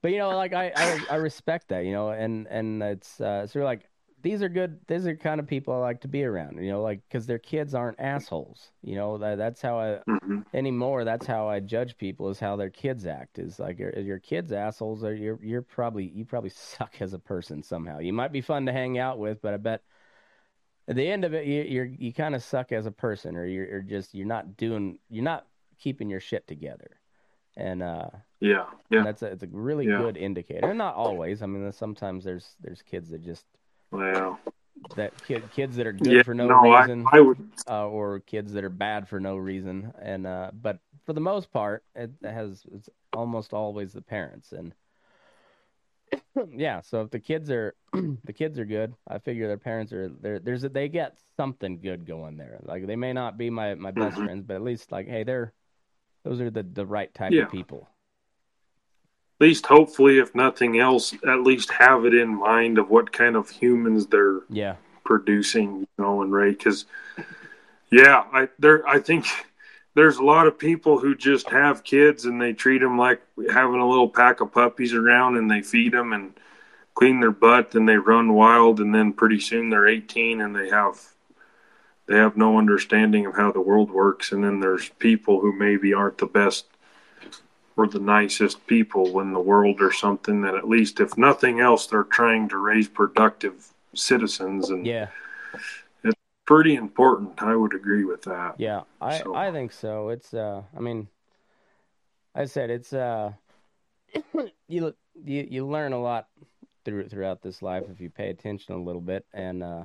but 0.01 0.11
you 0.11 0.17
know, 0.19 0.35
like 0.35 0.53
I, 0.53 0.69
I 0.69 1.05
I 1.09 1.15
respect 1.15 1.69
that, 1.69 1.85
you 1.85 1.91
know, 1.93 2.09
and 2.11 2.47
and 2.47 2.81
it's 2.83 3.19
uh 3.21 3.47
sort 3.47 3.63
of 3.63 3.67
like 3.67 3.89
these 4.21 4.41
are 4.43 4.49
good. 4.49 4.79
These 4.87 5.07
are 5.07 5.15
kind 5.15 5.39
of 5.39 5.47
people 5.47 5.73
I 5.73 5.77
like 5.79 6.01
to 6.01 6.07
be 6.07 6.23
around. 6.23 6.57
You 6.63 6.71
know, 6.71 6.81
like 6.83 7.01
because 7.07 7.25
their 7.27 7.39
kids 7.39 7.73
aren't 7.75 7.99
assholes. 7.99 8.71
You 8.83 8.95
know, 8.95 9.17
that, 9.19 9.37
that's 9.37 9.61
how 9.61 9.79
I 9.79 9.99
hmm 10.07 10.41
anymore. 10.53 11.03
That's 11.03 11.25
how 11.25 11.47
I 11.47 11.59
judge 11.59 11.97
people 11.97 12.29
is 12.29 12.39
how 12.39 12.55
their 12.55 12.69
kids 12.69 13.05
act. 13.05 13.39
Is 13.39 13.59
like 13.59 13.79
your, 13.79 13.97
your 13.99 14.19
kids 14.19 14.51
assholes 14.51 15.03
or 15.03 15.13
you're 15.15 15.39
you're 15.43 15.61
probably 15.61 16.05
you 16.07 16.25
probably 16.25 16.49
suck 16.51 17.01
as 17.01 17.13
a 17.13 17.19
person 17.19 17.63
somehow. 17.63 17.99
You 17.99 18.13
might 18.13 18.31
be 18.31 18.41
fun 18.41 18.65
to 18.67 18.71
hang 18.73 18.97
out 18.97 19.19
with, 19.19 19.41
but 19.41 19.53
I 19.53 19.57
bet 19.57 19.81
at 20.87 20.95
the 20.95 21.07
end 21.07 21.25
of 21.25 21.33
it, 21.33 21.45
you, 21.45 21.61
you're 21.63 21.85
you 21.85 22.13
kind 22.13 22.35
of 22.35 22.43
suck 22.43 22.71
as 22.71 22.85
a 22.85 22.91
person, 22.91 23.35
or 23.35 23.45
you're, 23.45 23.67
you're 23.67 23.81
just 23.81 24.13
you're 24.13 24.25
not 24.27 24.57
doing 24.57 24.99
you're 25.09 25.23
not 25.23 25.45
keeping 25.79 26.09
your 26.09 26.19
shit 26.19 26.47
together. 26.47 26.99
And 27.55 27.81
uh, 27.81 28.09
Yeah. 28.39 28.65
Yeah. 28.89 29.03
that's 29.03 29.21
a, 29.21 29.27
it's 29.27 29.43
a 29.43 29.47
really 29.51 29.85
Yeah. 29.85 29.97
good 29.97 30.17
indicator. 30.17 30.69
And 30.69 30.77
not 30.77 30.95
always. 30.95 31.41
I 31.41 31.45
mean, 31.47 31.71
sometimes 31.71 32.23
there's 32.23 32.55
there's 32.61 32.81
kids 32.81 33.09
that 33.09 33.23
just 33.23 33.45
Well, 33.91 34.39
that 34.95 35.13
kid 35.23 35.43
kids 35.51 35.75
that 35.77 35.87
are 35.87 35.93
good 35.93 36.17
yeah. 36.17 36.23
for 36.23 36.33
no, 36.33 36.47
no, 36.47 36.61
reason 36.61 37.05
I, 37.11 37.17
I 37.17 37.19
would. 37.21 37.37
uh, 37.69 37.87
or 37.87 38.19
kids 38.19 38.53
that 38.53 38.63
are 38.63 38.69
bad 38.69 39.07
for 39.07 39.19
no 39.19 39.35
reason 39.35 39.91
and 40.01 40.25
uh, 40.25 40.51
but 40.53 40.79
for 41.05 41.13
the 41.13 41.19
most 41.19 41.51
part 41.51 41.83
it 41.95 42.11
has 42.23 42.63
it's 42.71 42.89
almost 43.13 43.53
always 43.53 43.93
the 43.93 44.01
parents 44.01 44.51
and 44.51 44.73
yeah 46.51 46.81
so 46.81 47.01
if 47.01 47.09
the 47.11 47.19
kids 47.19 47.49
are 47.49 47.75
the 47.93 48.33
kids 48.33 48.59
are 48.59 48.65
good 48.65 48.93
i 49.07 49.17
figure 49.17 49.47
their 49.47 49.57
parents 49.57 49.91
are 49.93 50.09
there 50.21 50.39
there's 50.39 50.63
a, 50.63 50.69
they 50.69 50.87
get 50.87 51.17
something 51.35 51.79
good 51.79 52.05
going 52.05 52.37
there 52.37 52.59
like 52.63 52.85
they 52.87 52.95
may 52.95 53.13
not 53.13 53.37
be 53.37 53.49
my 53.49 53.75
my 53.75 53.91
best 53.91 54.17
Mhm. 54.17 54.23
friends 54.23 54.43
but 54.45 54.55
at 54.55 54.61
least 54.61 54.91
like 54.91 55.07
hey 55.07 55.23
they're 55.23 55.53
those 56.23 56.41
are 56.41 56.51
the 56.51 56.63
the 56.63 56.85
right 56.85 57.13
type 57.13 57.33
Yeah. 57.33 57.43
of 57.43 57.49
people 57.49 57.89
At 59.39 59.45
least, 59.47 59.65
hopefully, 59.67 60.17
if 60.19 60.33
nothing 60.35 60.79
else, 60.79 61.13
at 61.27 61.41
least 61.43 61.71
have 61.71 62.05
it 62.05 62.13
in 62.13 62.29
mind 62.39 62.77
of 62.77 62.89
what 62.89 63.11
kind 63.11 63.35
of 63.35 63.49
humans 63.49 64.07
they're 64.07 64.41
yeah 64.49 64.75
producing, 65.05 65.81
you 65.81 65.87
know, 65.97 66.21
and 66.21 66.33
right 66.33 66.57
because, 66.57 66.85
yeah, 67.91 68.23
I 68.33 68.49
there 68.59 68.87
I 68.87 68.99
think 68.99 69.25
there's 69.97 70.19
a 70.19 70.23
lot 70.23 70.45
of 70.45 70.59
people 70.59 70.99
who 70.99 71.15
just 71.15 71.49
have 71.49 71.83
kids 71.83 72.25
and 72.25 72.39
they 72.39 72.53
treat 72.53 72.81
them 72.81 72.99
like 72.99 73.19
having 73.51 73.79
a 73.79 73.89
little 73.89 74.07
pack 74.07 74.41
of 74.41 74.51
puppies 74.51 74.93
around 74.93 75.37
and 75.37 75.49
they 75.49 75.63
feed 75.63 75.91
them 75.91 76.13
and 76.13 76.35
clean 76.93 77.19
their 77.19 77.31
butt 77.31 77.73
and 77.73 77.89
they 77.89 77.97
run 77.97 78.35
wild. 78.35 78.79
And 78.79 78.93
then 78.93 79.11
pretty 79.11 79.39
soon 79.39 79.71
they're 79.71 79.87
18 79.87 80.39
and 80.39 80.55
they 80.55 80.69
have 80.69 81.01
they 82.05 82.15
have 82.15 82.37
no 82.37 82.59
understanding 82.59 83.25
of 83.25 83.35
how 83.35 83.51
the 83.51 83.59
world 83.59 83.89
works. 83.89 84.31
And 84.31 84.43
then 84.43 84.59
there's 84.59 84.87
people 84.99 85.41
who 85.41 85.51
maybe 85.51 85.95
aren't 85.95 86.19
the 86.19 86.27
best 86.27 86.67
or 87.75 87.87
the 87.87 87.99
nicest 87.99 88.67
people 88.67 89.19
in 89.19 89.33
the 89.33 89.39
world 89.39 89.81
or 89.81 89.91
something 89.91 90.41
that 90.41 90.53
at 90.53 90.69
least 90.69 90.99
if 90.99 91.17
nothing 91.17 91.59
else 91.59 91.87
they're 91.87 92.03
trying 92.03 92.47
to 92.49 92.57
raise 92.57 92.87
productive 92.87 93.73
citizens 93.95 94.69
and 94.69 94.85
yeah 94.85 95.07
pretty 96.47 96.75
important 96.75 97.43
i 97.43 97.55
would 97.55 97.75
agree 97.75 98.05
with 98.05 98.21
that 98.23 98.55
Yeah, 98.57 98.81
I 98.99 99.19
So- 99.19 99.35
I 99.35 99.51
think 99.51 99.71
so. 99.71 100.09
It's 100.09 100.33
uh, 100.33 100.63
I 100.75 100.79
mean, 100.79 101.07
I 102.33 102.45
said 102.45 102.69
it's 102.71 102.93
uh, 102.93 103.33
you 104.67 104.95
you 105.23 105.47
you 105.49 105.67
learn 105.67 105.93
a 105.93 106.01
lot 106.01 106.27
through 106.85 107.09
throughout 107.09 107.41
this 107.41 107.61
life 107.61 107.83
if 107.91 107.99
you 108.01 108.09
pay 108.09 108.29
attention 108.29 108.73
a 108.73 108.81
little 108.81 109.01
bit, 109.01 109.25
and 109.33 109.61
uh, 109.61 109.83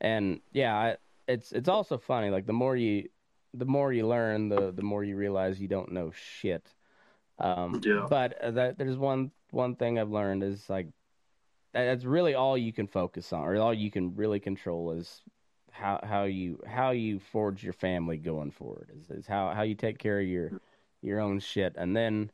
and 0.00 0.40
yeah, 0.52 0.74
I, 0.76 0.96
it's 1.26 1.52
it's 1.52 1.68
also 1.68 1.98
funny. 1.98 2.30
Like 2.30 2.46
the 2.46 2.52
more 2.52 2.76
you 2.76 3.08
the 3.54 3.64
more 3.64 3.92
you 3.92 4.06
learn, 4.06 4.48
the 4.48 4.72
the 4.72 4.82
more 4.82 5.02
you 5.04 5.16
realize 5.16 5.60
you 5.60 5.68
don't 5.68 5.92
know 5.92 6.12
shit. 6.12 6.68
Um, 7.38 7.80
Yeah. 7.84 8.06
But 8.08 8.40
uh, 8.42 8.50
that, 8.52 8.78
there's 8.78 8.98
one 8.98 9.30
one 9.50 9.74
thing 9.76 9.98
I've 9.98 10.10
learned 10.10 10.42
is 10.42 10.68
like 10.68 10.88
that's 11.84 12.04
really 12.04 12.34
all 12.34 12.56
you 12.56 12.72
can 12.72 12.86
focus 12.86 13.32
on, 13.32 13.42
or 13.42 13.56
all 13.56 13.74
you 13.74 13.90
can 13.90 14.14
really 14.14 14.40
control 14.40 14.92
is 14.92 15.22
how 15.70 16.00
how 16.02 16.24
you 16.24 16.60
how 16.66 16.90
you 16.90 17.18
forge 17.18 17.62
your 17.62 17.72
family 17.72 18.16
going 18.16 18.50
forward. 18.50 18.90
Is, 18.98 19.10
is 19.10 19.26
how 19.26 19.52
how 19.54 19.62
you 19.62 19.74
take 19.74 19.98
care 19.98 20.20
of 20.20 20.26
your 20.26 20.60
your 21.02 21.20
own 21.20 21.38
shit, 21.40 21.74
and 21.76 21.96
then 21.96 22.30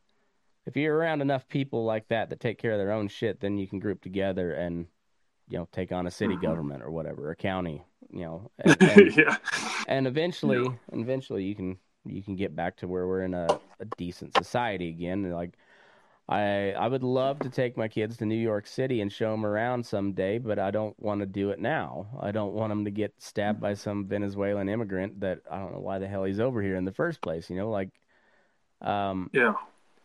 if 0.66 0.76
you're 0.76 0.96
around 0.96 1.20
enough 1.20 1.48
people 1.48 1.84
like 1.84 2.08
that 2.08 2.30
that 2.30 2.40
take 2.40 2.58
care 2.58 2.72
of 2.72 2.78
their 2.78 2.92
own 2.92 3.08
shit, 3.08 3.40
then 3.40 3.58
you 3.58 3.66
can 3.66 3.80
group 3.80 4.00
together 4.00 4.52
and 4.52 4.86
you 5.48 5.58
know 5.58 5.68
take 5.72 5.92
on 5.92 6.06
a 6.06 6.10
city 6.10 6.34
mm-hmm. 6.34 6.44
government 6.44 6.82
or 6.82 6.90
whatever, 6.90 7.30
a 7.30 7.36
county, 7.36 7.82
you 8.10 8.22
know, 8.22 8.50
and, 8.58 8.82
and, 8.82 9.16
yeah. 9.16 9.36
and 9.88 10.06
eventually, 10.06 10.62
yeah. 10.62 11.00
eventually 11.00 11.44
you 11.44 11.54
can 11.54 11.78
you 12.04 12.22
can 12.22 12.36
get 12.36 12.54
back 12.54 12.76
to 12.76 12.88
where 12.88 13.06
we're 13.06 13.24
in 13.24 13.34
a, 13.34 13.46
a 13.80 13.84
decent 13.96 14.36
society 14.36 14.88
again. 14.88 15.30
Like 15.30 15.54
I 16.28 16.72
I 16.72 16.86
would 16.86 17.02
love 17.02 17.40
to 17.40 17.50
take 17.50 17.76
my 17.76 17.88
kids 17.88 18.16
to 18.18 18.26
New 18.26 18.36
York 18.36 18.66
City 18.66 19.00
and 19.00 19.12
show 19.12 19.30
them 19.30 19.44
around 19.44 19.84
someday, 19.84 20.38
but 20.38 20.58
I 20.58 20.70
don't 20.70 20.98
want 21.00 21.20
to 21.20 21.26
do 21.26 21.50
it 21.50 21.58
now. 21.58 22.06
I 22.20 22.30
don't 22.30 22.52
want 22.52 22.70
them 22.70 22.84
to 22.84 22.90
get 22.90 23.12
stabbed 23.18 23.60
by 23.60 23.74
some 23.74 24.06
Venezuelan 24.06 24.68
immigrant 24.68 25.20
that 25.20 25.40
I 25.50 25.58
don't 25.58 25.72
know 25.72 25.80
why 25.80 25.98
the 25.98 26.06
hell 26.06 26.24
he's 26.24 26.40
over 26.40 26.62
here 26.62 26.76
in 26.76 26.84
the 26.84 26.92
first 26.92 27.20
place. 27.20 27.50
You 27.50 27.56
know, 27.56 27.70
like, 27.70 27.90
um, 28.80 29.30
yeah, 29.32 29.54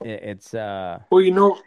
it, 0.02 0.24
it's 0.24 0.54
uh, 0.54 1.00
well, 1.12 1.22
you 1.22 1.32
know, 1.32 1.60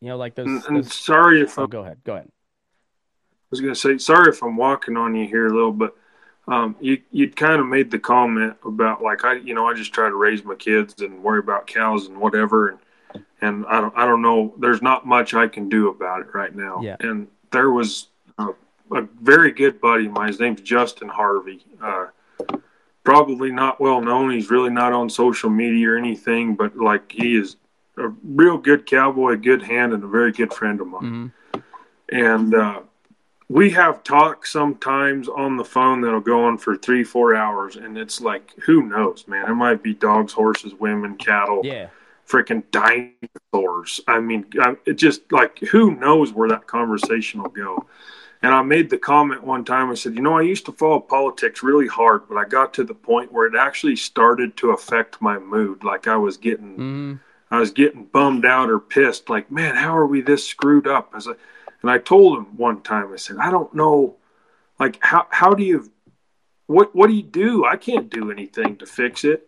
you 0.00 0.08
know, 0.08 0.16
like 0.16 0.34
those. 0.34 0.46
And, 0.46 0.64
and 0.64 0.76
those... 0.78 0.92
sorry 0.92 1.40
if 1.40 1.56
oh, 1.58 1.68
go 1.68 1.82
ahead, 1.82 1.98
go 2.04 2.14
ahead. 2.14 2.28
I 2.28 3.46
was 3.50 3.60
gonna 3.60 3.74
say 3.76 3.96
sorry 3.98 4.30
if 4.30 4.42
I'm 4.42 4.56
walking 4.56 4.96
on 4.96 5.14
you 5.14 5.28
here 5.28 5.46
a 5.46 5.54
little, 5.54 5.72
but 5.72 5.96
um, 6.48 6.74
you 6.80 7.00
you'd 7.12 7.36
kind 7.36 7.60
of 7.60 7.66
made 7.66 7.92
the 7.92 7.98
comment 8.00 8.56
about 8.64 9.02
like 9.02 9.24
I 9.24 9.34
you 9.34 9.54
know 9.54 9.68
I 9.68 9.74
just 9.74 9.92
try 9.92 10.08
to 10.08 10.16
raise 10.16 10.44
my 10.44 10.56
kids 10.56 11.00
and 11.00 11.22
worry 11.22 11.38
about 11.38 11.68
cows 11.68 12.08
and 12.08 12.18
whatever 12.18 12.70
and 12.70 12.78
and 13.44 13.66
I 13.66 13.80
don't 13.80 13.96
I 13.96 14.06
don't 14.06 14.22
know. 14.22 14.54
There's 14.58 14.82
not 14.82 15.06
much 15.06 15.34
I 15.34 15.48
can 15.48 15.68
do 15.68 15.88
about 15.88 16.20
it 16.22 16.28
right 16.34 16.54
now. 16.54 16.80
Yeah. 16.82 16.96
And 17.00 17.28
there 17.52 17.70
was 17.70 18.08
a, 18.38 18.48
a 18.92 19.02
very 19.20 19.52
good 19.52 19.80
buddy 19.80 20.06
of 20.06 20.12
mine. 20.12 20.28
His 20.28 20.40
name's 20.40 20.62
Justin 20.62 21.08
Harvey. 21.08 21.64
Uh, 21.80 22.06
probably 23.04 23.52
not 23.52 23.80
well 23.80 24.00
known. 24.00 24.30
He's 24.30 24.50
really 24.50 24.70
not 24.70 24.92
on 24.92 25.10
social 25.10 25.50
media 25.50 25.90
or 25.90 25.96
anything, 25.96 26.54
but 26.56 26.76
like 26.76 27.12
he 27.12 27.36
is 27.36 27.56
a 27.98 28.08
real 28.24 28.58
good 28.58 28.86
cowboy, 28.86 29.32
a 29.32 29.36
good 29.36 29.62
hand, 29.62 29.92
and 29.92 30.02
a 30.02 30.08
very 30.08 30.32
good 30.32 30.52
friend 30.52 30.80
of 30.80 30.86
mine. 30.88 31.32
Mm-hmm. 31.52 31.60
And 32.10 32.54
uh, 32.54 32.80
we 33.48 33.70
have 33.70 34.02
talks 34.02 34.50
sometimes 34.50 35.28
on 35.28 35.56
the 35.56 35.64
phone 35.64 36.00
that'll 36.00 36.20
go 36.20 36.44
on 36.44 36.58
for 36.58 36.76
three, 36.76 37.04
four 37.04 37.36
hours, 37.36 37.76
and 37.76 37.96
it's 37.96 38.20
like, 38.20 38.52
who 38.64 38.82
knows, 38.82 39.28
man? 39.28 39.48
It 39.48 39.54
might 39.54 39.82
be 39.82 39.94
dogs, 39.94 40.32
horses, 40.32 40.74
women, 40.74 41.16
cattle. 41.16 41.60
Yeah 41.62 41.88
freaking 42.28 42.64
dinosaurs. 42.70 44.00
I 44.08 44.20
mean, 44.20 44.46
it 44.86 44.94
just 44.94 45.30
like 45.30 45.58
who 45.58 45.94
knows 45.94 46.32
where 46.32 46.48
that 46.48 46.66
conversation 46.66 47.42
will 47.42 47.50
go. 47.50 47.86
And 48.42 48.52
I 48.52 48.60
made 48.60 48.90
the 48.90 48.98
comment 48.98 49.42
one 49.42 49.64
time. 49.64 49.90
I 49.90 49.94
said, 49.94 50.14
you 50.14 50.20
know, 50.20 50.36
I 50.36 50.42
used 50.42 50.66
to 50.66 50.72
follow 50.72 51.00
politics 51.00 51.62
really 51.62 51.86
hard, 51.86 52.28
but 52.28 52.36
I 52.36 52.44
got 52.44 52.74
to 52.74 52.84
the 52.84 52.94
point 52.94 53.32
where 53.32 53.46
it 53.46 53.54
actually 53.56 53.96
started 53.96 54.54
to 54.58 54.72
affect 54.72 55.22
my 55.22 55.38
mood. 55.38 55.82
Like 55.82 56.06
I 56.06 56.16
was 56.16 56.36
getting, 56.36 56.72
mm-hmm. 56.72 57.14
I 57.50 57.58
was 57.58 57.70
getting 57.70 58.04
bummed 58.04 58.44
out 58.44 58.68
or 58.68 58.78
pissed. 58.78 59.30
Like, 59.30 59.50
man, 59.50 59.76
how 59.76 59.96
are 59.96 60.06
we 60.06 60.20
this 60.20 60.46
screwed 60.46 60.86
up? 60.86 61.14
As 61.16 61.26
and 61.26 61.90
I 61.90 61.98
told 61.98 62.36
him 62.36 62.56
one 62.56 62.82
time, 62.82 63.12
I 63.12 63.16
said, 63.16 63.38
I 63.38 63.50
don't 63.50 63.74
know, 63.74 64.16
like 64.78 64.98
how 65.00 65.26
how 65.30 65.54
do 65.54 65.62
you, 65.62 65.90
what 66.66 66.94
what 66.94 67.06
do 67.06 67.14
you 67.14 67.22
do? 67.22 67.64
I 67.64 67.76
can't 67.76 68.10
do 68.10 68.30
anything 68.30 68.76
to 68.76 68.86
fix 68.86 69.24
it. 69.24 69.46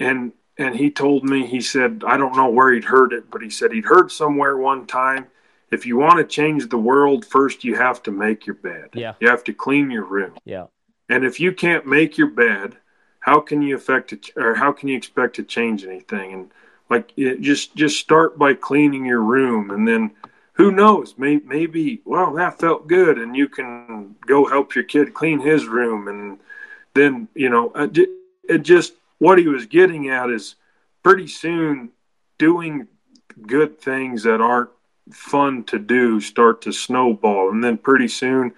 And 0.00 0.32
and 0.62 0.76
he 0.76 0.90
told 0.90 1.24
me 1.24 1.46
he 1.46 1.60
said 1.60 2.02
i 2.06 2.16
don't 2.16 2.36
know 2.36 2.48
where 2.48 2.72
he'd 2.72 2.84
heard 2.84 3.12
it 3.12 3.30
but 3.30 3.42
he 3.42 3.50
said 3.50 3.72
he'd 3.72 3.84
heard 3.84 4.10
somewhere 4.10 4.56
one 4.56 4.86
time 4.86 5.26
if 5.72 5.86
you 5.86 5.96
want 5.96 6.18
to 6.18 6.24
change 6.24 6.68
the 6.68 6.78
world 6.78 7.24
first 7.24 7.64
you 7.64 7.74
have 7.74 8.02
to 8.02 8.12
make 8.12 8.46
your 8.46 8.54
bed. 8.54 8.90
Yeah. 8.92 9.14
You 9.18 9.28
have 9.28 9.42
to 9.44 9.54
clean 9.54 9.90
your 9.90 10.04
room. 10.04 10.34
Yeah. 10.44 10.66
And 11.08 11.24
if 11.24 11.40
you 11.40 11.52
can't 11.52 11.86
make 11.86 12.16
your 12.16 12.28
bed 12.28 12.76
how 13.20 13.40
can 13.40 13.62
you 13.62 13.74
affect 13.74 14.12
it 14.12 14.30
or 14.36 14.54
how 14.54 14.72
can 14.72 14.88
you 14.88 14.96
expect 14.96 15.36
to 15.36 15.42
change 15.42 15.84
anything? 15.84 16.32
And 16.32 16.50
like 16.90 17.12
it, 17.16 17.40
just 17.40 17.74
just 17.74 17.98
start 17.98 18.38
by 18.38 18.54
cleaning 18.54 19.06
your 19.06 19.22
room 19.22 19.70
and 19.70 19.88
then 19.88 20.12
who 20.54 20.70
knows 20.70 21.14
may, 21.16 21.36
maybe 21.36 22.02
well 22.04 22.32
that 22.34 22.58
felt 22.58 22.86
good 22.86 23.18
and 23.18 23.34
you 23.34 23.48
can 23.48 24.14
go 24.26 24.44
help 24.44 24.74
your 24.74 24.84
kid 24.84 25.14
clean 25.14 25.40
his 25.40 25.66
room 25.66 26.08
and 26.08 26.38
then 26.94 27.28
you 27.34 27.48
know 27.48 27.72
uh, 27.74 27.88
it 28.48 28.58
just 28.58 28.94
what 29.22 29.38
he 29.38 29.46
was 29.46 29.66
getting 29.66 30.08
at 30.08 30.30
is 30.30 30.56
pretty 31.04 31.28
soon 31.28 31.90
doing 32.38 32.88
good 33.46 33.80
things 33.80 34.24
that 34.24 34.40
aren't 34.40 34.70
fun 35.12 35.62
to 35.62 35.78
do 35.78 36.20
start 36.20 36.60
to 36.62 36.72
snowball. 36.72 37.52
And 37.52 37.62
then 37.62 37.78
pretty 37.78 38.08
soon 38.08 38.52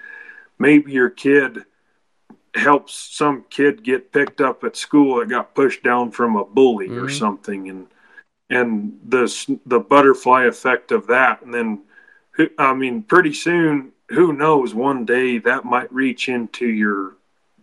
maybe 0.58 0.90
your 0.92 1.10
kid 1.10 1.66
helps 2.54 2.94
some 2.94 3.44
kid 3.50 3.82
get 3.82 4.10
picked 4.10 4.40
up 4.40 4.64
at 4.64 4.74
school 4.74 5.18
that 5.18 5.28
got 5.28 5.54
pushed 5.54 5.82
down 5.82 6.10
from 6.10 6.34
a 6.34 6.46
bully 6.46 6.88
mm-hmm. 6.88 7.04
or 7.04 7.10
something. 7.10 7.68
And 7.68 7.86
and 8.48 8.98
the 9.06 9.58
the 9.66 9.80
butterfly 9.80 10.44
effect 10.44 10.92
of 10.92 11.08
that. 11.08 11.42
And 11.42 11.52
then 11.52 11.82
i 12.58 12.72
mean 12.72 13.02
pretty 13.02 13.34
soon 13.34 13.92
who 14.08 14.32
knows 14.32 14.74
one 14.74 15.04
day 15.04 15.38
that 15.38 15.64
might 15.64 15.92
reach 15.92 16.28
into 16.28 16.66
your 16.66 17.16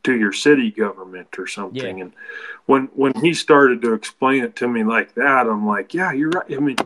to 0.04 0.18
your 0.18 0.34
city 0.34 0.72
government 0.72 1.28
or 1.38 1.48
something. 1.48 1.98
Yeah. 1.98 2.04
And 2.04 2.14
when 2.66 2.86
when 2.94 3.14
he 3.22 3.34
started 3.34 3.82
to 3.82 3.94
explain 3.94 4.44
it 4.44 4.56
to 4.58 4.68
me 4.68 4.84
like 4.84 5.14
that, 5.16 5.48
I'm 5.48 5.68
like, 5.68 5.94
yeah, 5.94 6.12
you're 6.12 6.30
right. 6.30 6.52
I 6.52 6.60
mean, 6.60 6.78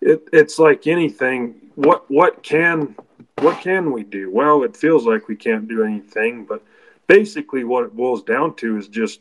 it, 0.00 0.28
it's 0.32 0.58
like 0.58 0.86
anything. 0.86 1.54
What 1.74 2.10
what 2.10 2.42
can 2.42 2.94
what 3.38 3.60
can 3.60 3.92
we 3.92 4.04
do? 4.04 4.30
Well, 4.30 4.62
it 4.62 4.76
feels 4.76 5.06
like 5.06 5.28
we 5.28 5.36
can't 5.36 5.68
do 5.68 5.84
anything, 5.84 6.44
but 6.44 6.62
basically, 7.06 7.64
what 7.64 7.84
it 7.84 7.96
boils 7.96 8.22
down 8.22 8.54
to 8.56 8.76
is 8.78 8.88
just 8.88 9.20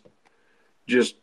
just 0.87 1.15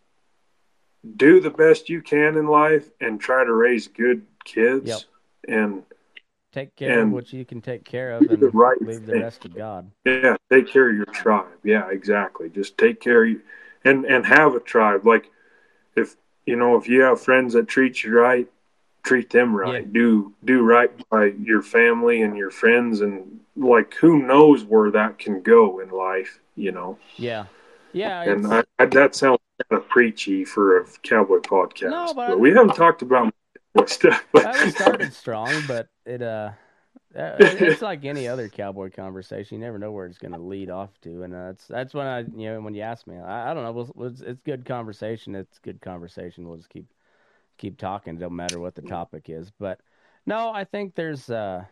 do 1.17 1.41
the 1.41 1.51
best 1.51 1.89
you 1.89 2.03
can 2.03 2.37
in 2.37 2.47
life 2.47 2.91
and 3.01 3.21
try 3.21 3.45
to 3.45 3.53
raise 3.53 3.89
good 3.89 4.27
kids 4.45 4.89
yep. 4.89 5.01
and 5.49 5.83
Take 6.53 6.75
care 6.75 7.03
of 7.03 7.11
what 7.11 7.33
you 7.33 7.45
can 7.45 7.61
take 7.61 7.85
care 7.85 8.13
of 8.13 8.23
and 8.23 8.55
right 8.55 8.81
leave 8.83 9.07
the 9.07 9.21
rest 9.21 9.43
to 9.43 9.49
God. 9.49 9.91
Yeah, 10.05 10.37
take 10.51 10.69
care 10.69 10.91
of 10.91 10.97
your 10.97 11.07
tribe. 11.07 11.47
Yeah, 11.63 11.89
exactly. 11.91 12.49
Just 12.49 12.77
take 12.77 13.01
care 13.01 13.23
of 13.23 13.31
you 13.31 13.41
and 13.85 14.05
and 14.05 14.27
have 14.27 14.55
a 14.55 14.61
tribe. 14.61 15.07
Like 15.07 15.31
if 15.95 16.17
you 16.47 16.57
know, 16.57 16.77
if 16.77 16.89
you 16.89 17.03
have 17.03 17.21
friends 17.21 17.55
that 17.55 17.69
treat 17.69 18.03
you 18.03 18.19
right, 18.19 18.49
treat 19.05 19.31
them 19.31 19.55
right. 19.55 19.87
Yeah. 19.87 19.93
Do 19.93 20.35
do 20.45 20.63
right 20.63 20.91
by 21.09 21.27
your 21.41 21.63
family 21.63 22.23
and 22.23 22.37
your 22.37 22.51
friends 22.51 23.01
and 23.01 23.41
like 23.57 23.95
who 23.95 24.23
knows 24.23 24.65
where 24.65 24.91
that 24.91 25.19
can 25.19 25.43
go 25.43 25.79
in 25.79 25.91
life, 25.91 26.41
you 26.57 26.73
know. 26.73 26.99
Yeah. 27.17 27.47
Yeah. 27.93 28.23
And 28.23 28.47
I, 28.53 28.65
I, 28.79 28.87
that 28.87 29.15
sounds 29.15 29.41
kind 29.69 29.81
of 29.83 29.89
preachy 29.89 30.45
for 30.45 30.79
a 30.79 30.87
cowboy 31.03 31.39
podcast. 31.39 31.91
No, 31.91 32.13
but, 32.15 32.29
but 32.29 32.41
we 32.41 32.51
haven't 32.51 32.75
talked 32.75 33.03
about 33.03 33.33
stuff. 33.87 34.25
I 34.35 34.71
started 34.71 35.13
strong, 35.13 35.53
but 35.67 35.89
it 36.11 36.23
uh, 36.23 36.51
uh 37.17 37.37
it's 37.41 37.83
like 37.83 38.05
any 38.05 38.29
other 38.29 38.49
cowboy 38.49 38.91
conversation. 38.91 39.59
You 39.59 39.65
never 39.65 39.79
know 39.79 39.93
where 39.93 40.07
it's 40.07 40.19
going 40.19 40.33
to 40.33 40.41
lead 40.41 40.71
off 40.71 40.91
to, 41.03 41.23
and 41.23 41.35
uh, 41.35 41.47
that's 41.47 41.67
that's 41.67 41.95
when 41.95 42.07
I 42.07 42.21
you 42.21 42.51
know 42.51 42.61
when 42.61 42.75
you 42.75 42.83
ask 42.83 43.07
me, 43.07 43.17
I, 43.17 43.51
I 43.51 43.55
don't 43.55 43.65
know. 43.65 43.73
We'll, 43.73 44.09
it's, 44.09 44.21
it's 44.21 44.41
good 44.43 44.65
conversation. 44.65 45.35
It's 45.35 45.59
good 45.59 45.81
conversation. 45.81 46.49
We'll 46.49 46.59
just 46.59 46.71
keep 46.71 46.87
keep 47.59 47.79
talking. 47.79 48.17
It 48.17 48.21
don't 48.21 48.37
matter 48.37 48.59
what 48.59 48.75
the 48.75 48.83
topic 48.83 49.25
is, 49.29 49.51
but 49.59 49.81
no, 50.27 50.51
I 50.51 50.65
think 50.65 50.95
there's 50.95 51.31
uh, 51.31 51.65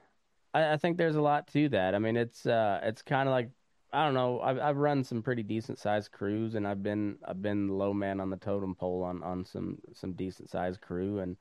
I, 0.54 0.72
I 0.74 0.76
think 0.76 0.96
there's 0.96 1.16
a 1.16 1.22
lot 1.22 1.46
to 1.48 1.68
that. 1.70 1.94
I 1.94 1.98
mean, 1.98 2.16
it's 2.16 2.46
uh, 2.46 2.80
it's 2.82 3.02
kind 3.02 3.28
of 3.28 3.32
like 3.32 3.50
I 3.92 4.04
don't 4.04 4.14
know. 4.14 4.40
I've 4.40 4.58
I've 4.58 4.76
run 4.76 5.04
some 5.04 5.22
pretty 5.22 5.42
decent 5.42 5.78
sized 5.78 6.12
crews, 6.12 6.54
and 6.54 6.66
I've 6.66 6.82
been 6.82 7.16
I've 7.24 7.42
been 7.42 7.68
the 7.68 7.74
low 7.74 7.92
man 7.92 8.20
on 8.20 8.30
the 8.30 8.36
totem 8.36 8.74
pole 8.74 9.02
on 9.02 9.22
on 9.22 9.44
some 9.44 9.78
some 9.94 10.12
decent 10.12 10.50
sized 10.50 10.80
crew, 10.80 11.20
and 11.20 11.36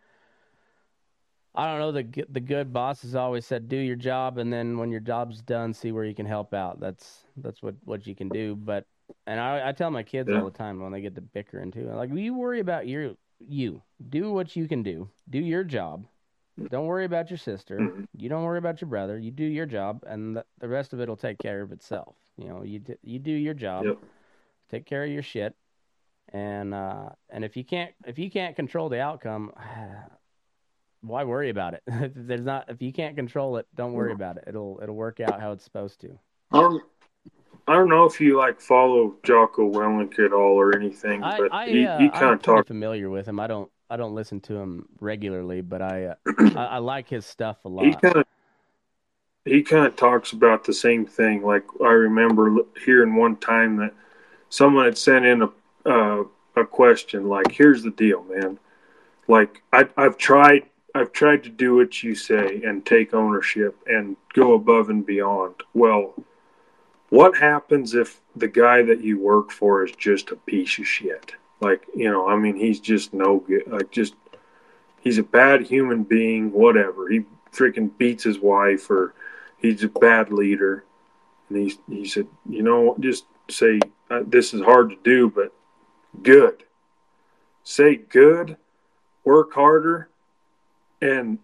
I 1.58 1.66
don't 1.66 1.80
know. 1.80 1.92
The 1.92 2.26
the 2.30 2.40
good 2.40 2.72
boss 2.72 3.02
has 3.02 3.16
always 3.16 3.46
said, 3.46 3.68
"Do 3.68 3.78
your 3.78 3.96
job, 3.96 4.38
and 4.38 4.54
then 4.54 4.78
when 4.78 4.92
your 4.92 5.00
job's 5.00 5.42
done, 5.42 5.74
see 5.74 5.92
where 5.92 6.06
you 6.06 6.14
can 6.14 6.28
help 6.28 6.54
out." 6.54 6.80
That's 6.80 7.24
that's 7.36 7.64
what 7.64 7.74
what 7.84 8.06
you 8.06 8.14
can 8.14 8.30
do. 8.30 8.56
But 8.56 8.86
and 9.26 9.40
I, 9.40 9.70
I 9.70 9.72
tell 9.72 9.90
my 9.90 10.04
kids 10.04 10.30
yeah. 10.32 10.38
all 10.38 10.46
the 10.46 10.56
time 10.56 10.80
when 10.80 10.92
they 10.92 11.02
get 11.02 11.16
to 11.16 11.22
bickering 11.22 11.72
too, 11.72 11.90
like, 11.90 12.14
you 12.14 12.36
worry 12.36 12.60
about 12.60 12.88
your 12.88 13.16
you 13.40 13.82
do 14.10 14.32
what 14.32 14.56
you 14.56 14.68
can 14.68 14.84
do, 14.84 15.10
do 15.30 15.40
your 15.40 15.64
job. 15.64 16.06
Don't 16.70 16.86
worry 16.86 17.06
about 17.06 17.30
your 17.30 17.38
sister. 17.38 17.78
Mm-hmm. 17.78 18.04
You 18.16 18.30
don't 18.30 18.44
worry 18.44 18.58
about 18.58 18.82
your 18.82 18.90
brother. 18.90 19.18
You 19.18 19.30
do 19.30 19.44
your 19.44 19.68
job, 19.68 20.04
and 20.08 20.36
the, 20.36 20.46
the 20.60 20.68
rest 20.68 20.94
of 20.94 21.00
it 21.00 21.08
will 21.10 21.16
take 21.16 21.38
care 21.38 21.62
of 21.62 21.72
itself. 21.72 22.16
You 22.38 22.50
know, 22.50 22.64
you 22.64 22.80
d- 22.80 22.98
you 23.04 23.20
do 23.20 23.32
your 23.32 23.54
job, 23.54 23.86
yep. 23.86 23.98
take 24.70 24.86
care 24.86 25.04
of 25.04 25.10
your 25.10 25.24
shit, 25.24 25.56
and 26.34 26.74
uh, 26.74 27.10
and 27.30 27.44
if 27.44 27.58
you 27.58 27.64
can't 27.64 27.94
if 28.06 28.18
you 28.18 28.32
can't 28.32 28.56
control 28.56 28.90
the 28.90 29.00
outcome, 29.00 29.54
why 31.02 31.24
worry 31.24 31.50
about 31.50 31.74
it? 31.74 31.84
There's 32.16 32.46
not 32.46 32.66
if 32.70 32.82
you 32.82 32.92
can't 32.92 33.16
control 33.16 33.58
it, 33.58 33.68
don't 33.76 33.94
worry 33.94 34.14
about 34.14 34.38
it. 34.38 34.46
It'll 34.48 34.80
it'll 34.82 34.96
work 34.96 35.20
out 35.20 35.40
how 35.40 35.52
it's 35.52 35.64
supposed 35.64 36.02
to. 36.02 36.18
I 36.52 36.62
don't, 36.62 36.84
I 37.68 37.74
don't 37.74 37.90
know 37.90 38.06
if 38.06 38.22
you 38.22 38.38
like 38.38 38.62
follow 38.62 39.16
Jocko 39.24 39.72
Willink 39.72 40.20
at 40.20 40.32
all 40.32 40.56
or 40.56 40.76
anything, 40.76 41.24
I, 41.24 41.38
but 41.38 41.54
I, 41.54 41.68
he, 41.68 41.86
uh, 41.86 42.00
he 42.00 42.10
kind 42.10 42.34
of 42.34 42.42
talks. 42.42 42.68
Familiar 42.68 43.10
with 43.10 43.28
him? 43.28 43.40
I 43.40 43.48
don't 43.48 43.70
I 43.90 43.98
don't 43.98 44.16
listen 44.16 44.40
to 44.42 44.56
him 44.56 44.88
regularly, 45.00 45.62
but 45.62 45.82
I 45.82 46.06
uh, 46.06 46.16
I, 46.56 46.66
I, 46.66 46.78
like 46.80 47.10
his 47.10 47.26
stuff 47.26 47.66
a 47.66 47.70
lot. 47.70 47.86
He 47.86 47.94
kind 47.94 48.18
of 48.18 48.26
he 49.46 49.64
kind 49.64 49.86
of 49.86 49.96
talks 49.96 50.32
about 50.34 50.64
the 50.64 50.74
same 50.74 51.06
thing. 51.06 51.44
Like 51.44 51.64
I 51.82 51.92
remember 51.92 52.56
hearing 52.86 53.16
one 53.16 53.38
time 53.38 53.78
that 53.78 53.94
someone 54.50 54.86
had 54.86 54.98
sent 54.98 55.26
in 55.26 55.42
a 55.44 55.50
uh, 55.86 56.24
a 56.56 56.66
question 56.66 57.28
like, 57.28 57.52
"Here's 57.52 57.84
the 57.84 57.92
deal, 57.92 58.24
man. 58.24 58.60
Like 59.28 59.62
I, 59.72 59.88
I've 59.98 60.18
tried 60.18 60.64
I've 60.98 61.12
tried 61.12 61.44
to 61.44 61.50
do 61.50 61.76
what 61.76 62.02
you 62.04 62.16
say 62.16 62.62
and 62.64 62.86
take 62.86 63.14
ownership 63.14 63.78
and 63.88 64.18
go 64.34 64.54
above 64.54 64.90
and 64.90 65.06
beyond. 65.06 65.56
Well, 65.74 66.16
what 67.10 67.38
happens 67.38 67.94
if 67.94 68.22
the 68.36 68.48
guy 68.48 68.82
that 68.82 69.02
you 69.02 69.20
work 69.20 69.52
for 69.52 69.86
is 69.86 69.92
just 69.92 70.32
a 70.32 70.36
piece 70.36 70.78
of 70.80 70.88
shit? 70.88 71.34
Like, 71.62 71.86
you 71.96 72.10
know, 72.12 72.28
I 72.28 72.36
mean, 72.36 72.56
he's 72.56 72.80
just 72.80 73.14
no 73.14 73.40
good. 73.40 73.68
Like, 73.68 73.92
just, 73.92 74.16
he's 75.02 75.18
a 75.18 75.24
bad 75.24 75.62
human 75.62 76.04
being, 76.04 76.52
whatever. 76.52 77.10
He 77.10 77.24
freaking 77.52 77.96
beats 77.98 78.24
his 78.24 78.40
wife 78.40 78.90
or 78.90 79.14
he's 79.58 79.84
a 79.84 79.90
bad 79.90 80.32
leader. 80.32 80.84
And 81.50 81.58
he, 81.58 81.80
he 81.90 82.06
said, 82.06 82.28
you 82.50 82.64
know, 82.64 82.96
just 83.00 83.26
say, 83.50 83.80
uh, 84.10 84.24
this 84.26 84.54
is 84.54 84.62
hard 84.62 84.90
to 84.90 84.98
do, 85.04 85.30
but 85.30 85.54
good. 86.24 86.64
Say 87.64 87.96
good, 87.96 88.58
work 89.24 89.54
harder, 89.54 90.10
and 91.02 91.40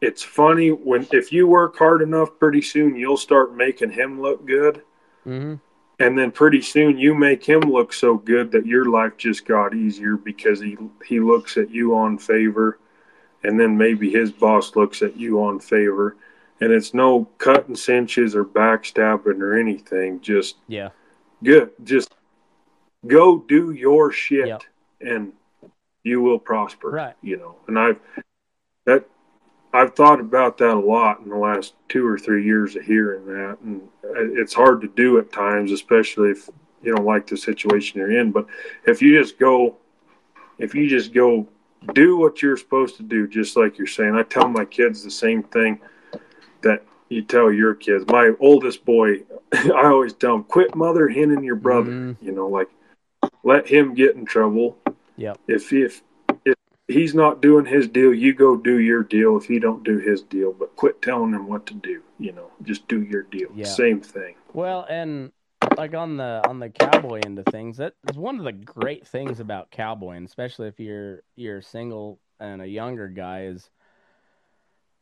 it's 0.00 0.22
funny 0.22 0.70
when 0.70 1.06
if 1.12 1.32
you 1.32 1.46
work 1.46 1.76
hard 1.78 2.02
enough, 2.02 2.38
pretty 2.38 2.62
soon 2.62 2.96
you'll 2.96 3.16
start 3.16 3.56
making 3.56 3.90
him 3.90 4.20
look 4.20 4.46
good. 4.46 4.82
Mm-hmm. 5.26 5.54
And 5.98 6.18
then 6.18 6.30
pretty 6.30 6.60
soon 6.60 6.98
you 6.98 7.14
make 7.14 7.42
him 7.42 7.60
look 7.60 7.92
so 7.92 8.18
good 8.18 8.52
that 8.52 8.66
your 8.66 8.84
life 8.84 9.16
just 9.16 9.46
got 9.46 9.74
easier 9.74 10.16
because 10.16 10.60
he 10.60 10.76
he 11.06 11.20
looks 11.20 11.56
at 11.56 11.70
you 11.70 11.96
on 11.96 12.18
favor, 12.18 12.78
and 13.42 13.58
then 13.58 13.76
maybe 13.78 14.10
his 14.10 14.30
boss 14.30 14.76
looks 14.76 15.00
at 15.00 15.16
you 15.16 15.42
on 15.42 15.58
favor, 15.58 16.16
and 16.60 16.70
it's 16.70 16.92
no 16.92 17.24
cutting 17.38 17.76
cinches 17.76 18.36
or 18.36 18.44
backstabbing 18.44 19.40
or 19.40 19.58
anything. 19.58 20.20
Just 20.20 20.56
Yeah. 20.68 20.90
good. 21.42 21.70
Just 21.82 22.14
go 23.06 23.38
do 23.38 23.70
your 23.72 24.12
shit, 24.12 24.48
Yep. 24.48 24.62
and 25.00 25.32
you 26.02 26.20
will 26.20 26.38
prosper. 26.38 26.90
Right. 26.90 27.14
You 27.22 27.38
know, 27.38 27.56
and 27.68 27.78
I've 27.78 27.98
that 28.86 29.04
I've 29.72 29.94
thought 29.94 30.20
about 30.20 30.56
that 30.58 30.74
a 30.74 30.80
lot 30.80 31.20
in 31.20 31.28
the 31.28 31.36
last 31.36 31.74
two 31.88 32.06
or 32.06 32.18
three 32.18 32.44
years 32.44 32.76
of 32.76 32.82
hearing 32.82 33.26
that, 33.26 33.58
and 33.62 33.82
it's 34.38 34.54
hard 34.54 34.80
to 34.80 34.88
do 34.88 35.18
at 35.18 35.30
times, 35.32 35.70
especially 35.70 36.30
if 36.30 36.48
you 36.82 36.94
don't 36.94 37.04
like 37.04 37.26
the 37.26 37.36
situation 37.36 37.98
you're 37.98 38.18
in. 38.18 38.32
But 38.32 38.46
if 38.86 39.02
you 39.02 39.20
just 39.20 39.38
go, 39.38 39.76
if 40.58 40.74
you 40.74 40.88
just 40.88 41.12
go 41.12 41.46
do 41.92 42.16
what 42.16 42.40
you're 42.40 42.56
supposed 42.56 42.96
to 42.96 43.02
do, 43.02 43.28
just 43.28 43.56
like 43.56 43.76
you're 43.76 43.86
saying, 43.86 44.14
I 44.14 44.22
tell 44.22 44.48
my 44.48 44.64
kids 44.64 45.02
the 45.04 45.10
same 45.10 45.42
thing 45.42 45.80
that 46.62 46.82
you 47.08 47.22
tell 47.22 47.52
your 47.52 47.74
kids. 47.74 48.04
My 48.08 48.32
oldest 48.40 48.84
boy, 48.84 49.22
I 49.52 49.86
always 49.86 50.14
tell 50.14 50.36
him, 50.36 50.44
quit 50.44 50.74
mother 50.74 51.08
henning 51.08 51.44
your 51.44 51.56
brother. 51.56 51.90
Mhm. 51.90 52.16
You 52.22 52.32
know, 52.32 52.48
like 52.48 52.68
let 53.42 53.66
him 53.66 53.94
get 53.94 54.16
in 54.16 54.24
trouble. 54.24 54.78
Yeah. 55.16 55.34
If 55.46 55.72
if 55.72 56.02
if 56.02 56.02
he's 56.88 57.14
not 57.14 57.42
doing 57.42 57.66
his 57.66 57.88
deal, 57.88 58.14
you 58.14 58.34
go 58.34 58.56
do 58.56 58.78
your 58.78 59.02
deal. 59.02 59.36
If 59.36 59.46
he 59.46 59.58
don't 59.58 59.84
do 59.84 59.98
his 59.98 60.22
deal, 60.22 60.52
but 60.52 60.76
quit 60.76 61.02
telling 61.02 61.32
him 61.32 61.48
what 61.48 61.66
to 61.66 61.74
do. 61.74 62.02
You 62.18 62.32
know, 62.32 62.50
just 62.62 62.86
do 62.88 63.02
your 63.02 63.22
deal. 63.22 63.48
Yeah. 63.54 63.66
Same 63.66 64.00
thing. 64.00 64.36
Well, 64.52 64.86
and 64.88 65.32
like 65.76 65.94
on 65.94 66.16
the 66.16 66.42
on 66.46 66.60
the 66.60 66.70
cowboy 66.70 67.20
end 67.24 67.38
of 67.38 67.46
things, 67.46 67.76
that 67.78 67.94
is 68.10 68.16
one 68.16 68.38
of 68.38 68.44
the 68.44 68.52
great 68.52 69.06
things 69.06 69.40
about 69.40 69.70
cowboying, 69.70 70.24
especially 70.24 70.68
if 70.68 70.80
you're 70.80 71.22
you're 71.34 71.62
single 71.62 72.20
and 72.40 72.62
a 72.62 72.66
younger 72.66 73.08
guy, 73.08 73.46
is 73.46 73.70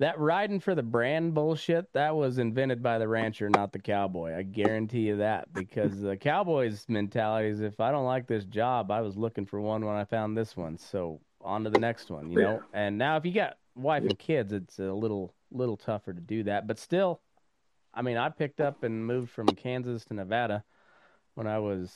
that 0.00 0.18
riding 0.18 0.58
for 0.58 0.74
the 0.74 0.82
brand 0.82 1.34
bullshit 1.34 1.92
that 1.92 2.16
was 2.16 2.38
invented 2.38 2.82
by 2.82 2.98
the 2.98 3.06
rancher, 3.06 3.48
not 3.48 3.72
the 3.72 3.78
cowboy. 3.78 4.36
I 4.36 4.42
guarantee 4.42 5.02
you 5.02 5.18
that 5.18 5.52
because 5.52 6.00
the 6.00 6.16
cowboy's 6.16 6.84
mentality 6.88 7.48
is 7.48 7.60
if 7.60 7.78
I 7.78 7.92
don't 7.92 8.04
like 8.04 8.26
this 8.26 8.44
job, 8.44 8.90
I 8.90 9.02
was 9.02 9.16
looking 9.16 9.46
for 9.46 9.60
one 9.60 9.84
when 9.84 9.94
I 9.94 10.04
found 10.04 10.36
this 10.36 10.56
one, 10.56 10.78
so 10.78 11.20
on 11.44 11.64
to 11.64 11.70
the 11.70 11.78
next 11.78 12.10
one, 12.10 12.30
you 12.30 12.40
know. 12.40 12.62
And 12.72 12.98
now 12.98 13.16
if 13.16 13.24
you 13.24 13.32
got 13.32 13.58
wife 13.74 14.02
and 14.02 14.18
kids, 14.18 14.52
it's 14.52 14.78
a 14.78 14.92
little 14.92 15.34
little 15.50 15.76
tougher 15.76 16.12
to 16.12 16.20
do 16.20 16.42
that, 16.44 16.66
but 16.66 16.78
still 16.78 17.20
I 17.94 18.02
mean, 18.02 18.16
I 18.16 18.28
picked 18.28 18.60
up 18.60 18.82
and 18.82 19.06
moved 19.06 19.30
from 19.30 19.46
Kansas 19.46 20.04
to 20.06 20.14
Nevada 20.14 20.64
when 21.34 21.46
I 21.46 21.58
was, 21.60 21.92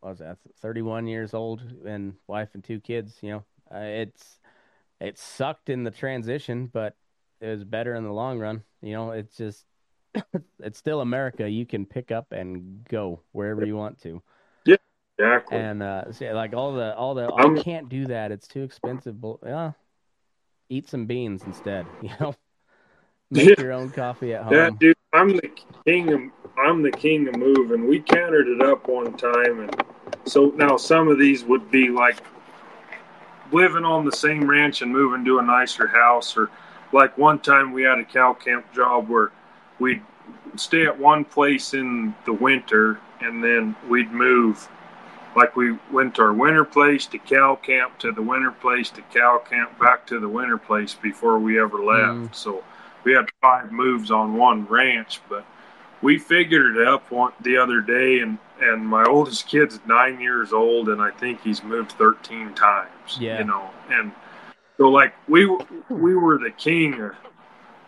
what 0.00 0.10
was 0.10 0.18
that, 0.20 0.38
31 0.60 1.08
years 1.08 1.34
old 1.34 1.62
and 1.84 2.14
wife 2.28 2.50
and 2.54 2.62
two 2.62 2.80
kids. 2.80 3.18
You 3.22 3.30
know, 3.30 3.44
uh, 3.74 3.80
it's 3.80 4.38
it 5.00 5.18
sucked 5.18 5.68
in 5.68 5.82
the 5.82 5.90
transition, 5.90 6.70
but 6.72 6.96
it 7.40 7.48
was 7.48 7.64
better 7.64 7.94
in 7.94 8.04
the 8.04 8.12
long 8.12 8.38
run. 8.38 8.62
You 8.80 8.92
know, 8.92 9.10
it's 9.10 9.36
just 9.36 9.66
it's 10.60 10.78
still 10.78 11.00
America. 11.00 11.48
You 11.48 11.66
can 11.66 11.86
pick 11.86 12.12
up 12.12 12.30
and 12.30 12.84
go 12.88 13.20
wherever 13.32 13.66
you 13.66 13.76
want 13.76 14.00
to. 14.02 14.22
Exactly. 15.18 15.58
And 15.58 15.82
uh, 15.82 16.12
see, 16.12 16.30
like 16.32 16.52
all 16.54 16.74
the 16.74 16.94
all 16.94 17.14
the 17.14 17.26
I'm- 17.26 17.58
I 17.58 17.62
can't 17.62 17.88
do 17.88 18.06
that. 18.06 18.32
It's 18.32 18.46
too 18.46 18.62
expensive. 18.62 19.20
But 19.20 19.38
yeah, 19.44 19.72
eat 20.68 20.88
some 20.88 21.06
beans 21.06 21.42
instead. 21.44 21.86
You 22.02 22.10
know, 22.20 22.34
make 23.30 23.48
Yeah. 23.48 23.54
your 23.64 23.72
own 23.72 23.90
coffee 23.90 24.34
at 24.34 24.42
home. 24.44 24.52
Yeah, 24.52 24.70
dude, 24.78 24.96
I'm 25.12 25.28
the 25.36 25.50
king 25.86 26.12
of 26.12 26.20
I'm 26.58 26.82
the 26.82 26.90
king 26.92 27.28
of 27.28 27.36
moving. 27.36 27.86
We 27.88 28.00
countered 28.00 28.48
it 28.48 28.60
up 28.62 28.88
one 28.88 29.16
time, 29.16 29.60
and 29.60 29.82
so 30.26 30.52
now 30.56 30.76
some 30.76 31.08
of 31.08 31.18
these 31.18 31.44
would 31.44 31.70
be 31.70 31.88
like 31.88 32.20
living 33.52 33.84
on 33.84 34.04
the 34.04 34.12
same 34.12 34.48
ranch 34.48 34.82
and 34.82 34.90
moving 34.92 35.24
to 35.24 35.38
a 35.38 35.42
nicer 35.42 35.86
house, 35.86 36.36
or 36.36 36.50
like 36.92 37.16
one 37.16 37.38
time 37.38 37.72
we 37.72 37.82
had 37.82 37.98
a 37.98 38.04
cow 38.04 38.32
camp 38.34 38.70
job 38.74 39.08
where 39.08 39.32
we'd 39.78 40.02
stay 40.56 40.84
at 40.86 40.98
one 40.98 41.24
place 41.24 41.74
in 41.74 42.14
the 42.26 42.32
winter 42.32 42.98
and 43.20 43.42
then 43.42 43.74
we'd 43.88 44.10
move. 44.12 44.68
Like 45.36 45.54
we 45.54 45.76
went 45.92 46.14
to 46.14 46.22
our 46.22 46.32
winter 46.32 46.64
place 46.64 47.04
to 47.06 47.18
cow 47.18 47.56
camp 47.56 47.98
to 47.98 48.10
the 48.10 48.22
winter 48.22 48.50
place 48.50 48.88
to 48.90 49.02
cow 49.02 49.38
camp 49.38 49.78
back 49.78 50.06
to 50.06 50.18
the 50.18 50.28
winter 50.28 50.56
place 50.56 50.94
before 50.94 51.38
we 51.38 51.60
ever 51.60 51.78
left. 51.78 52.18
Mm. 52.18 52.34
So 52.34 52.64
we 53.04 53.12
had 53.12 53.26
five 53.42 53.70
moves 53.70 54.10
on 54.10 54.34
one 54.34 54.64
ranch, 54.66 55.20
but 55.28 55.44
we 56.00 56.18
figured 56.18 56.76
it 56.76 56.88
up 56.88 57.10
one, 57.10 57.32
the 57.42 57.58
other 57.58 57.82
day, 57.82 58.20
and 58.20 58.38
and 58.60 58.86
my 58.86 59.04
oldest 59.04 59.46
kid's 59.46 59.78
nine 59.86 60.18
years 60.18 60.54
old, 60.54 60.88
and 60.88 61.02
I 61.02 61.10
think 61.10 61.42
he's 61.42 61.62
moved 61.62 61.92
thirteen 61.92 62.54
times. 62.54 63.18
Yeah. 63.20 63.38
you 63.38 63.44
know, 63.44 63.70
and 63.90 64.12
so 64.78 64.88
like 64.88 65.14
we 65.28 65.46
we 65.90 66.14
were 66.14 66.38
the 66.38 66.50
king 66.50 67.00
of 67.00 67.12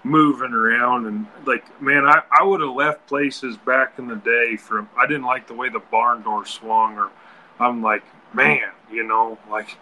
moving 0.05 0.53
around, 0.53 1.07
and 1.07 1.27
like 1.47 1.81
man, 1.81 2.07
I 2.07 2.23
I 2.31 2.45
would 2.45 2.61
have 2.61 2.75
left 2.75 3.07
places 3.07 3.57
back 3.57 3.99
in 3.99 4.07
the 4.07 4.17
day 4.17 4.57
from 4.57 4.89
I 4.99 5.07
didn't 5.07 5.25
like 5.25 5.47
the 5.47 5.55
way 5.55 5.71
the 5.71 5.81
barn 5.91 6.23
door 6.23 6.45
swung, 6.45 6.99
or 6.99 7.11
I'm 7.61 7.83
like 7.83 8.03
man, 8.35 8.71
you 8.91 9.05
know, 9.05 9.39
like 9.51 9.77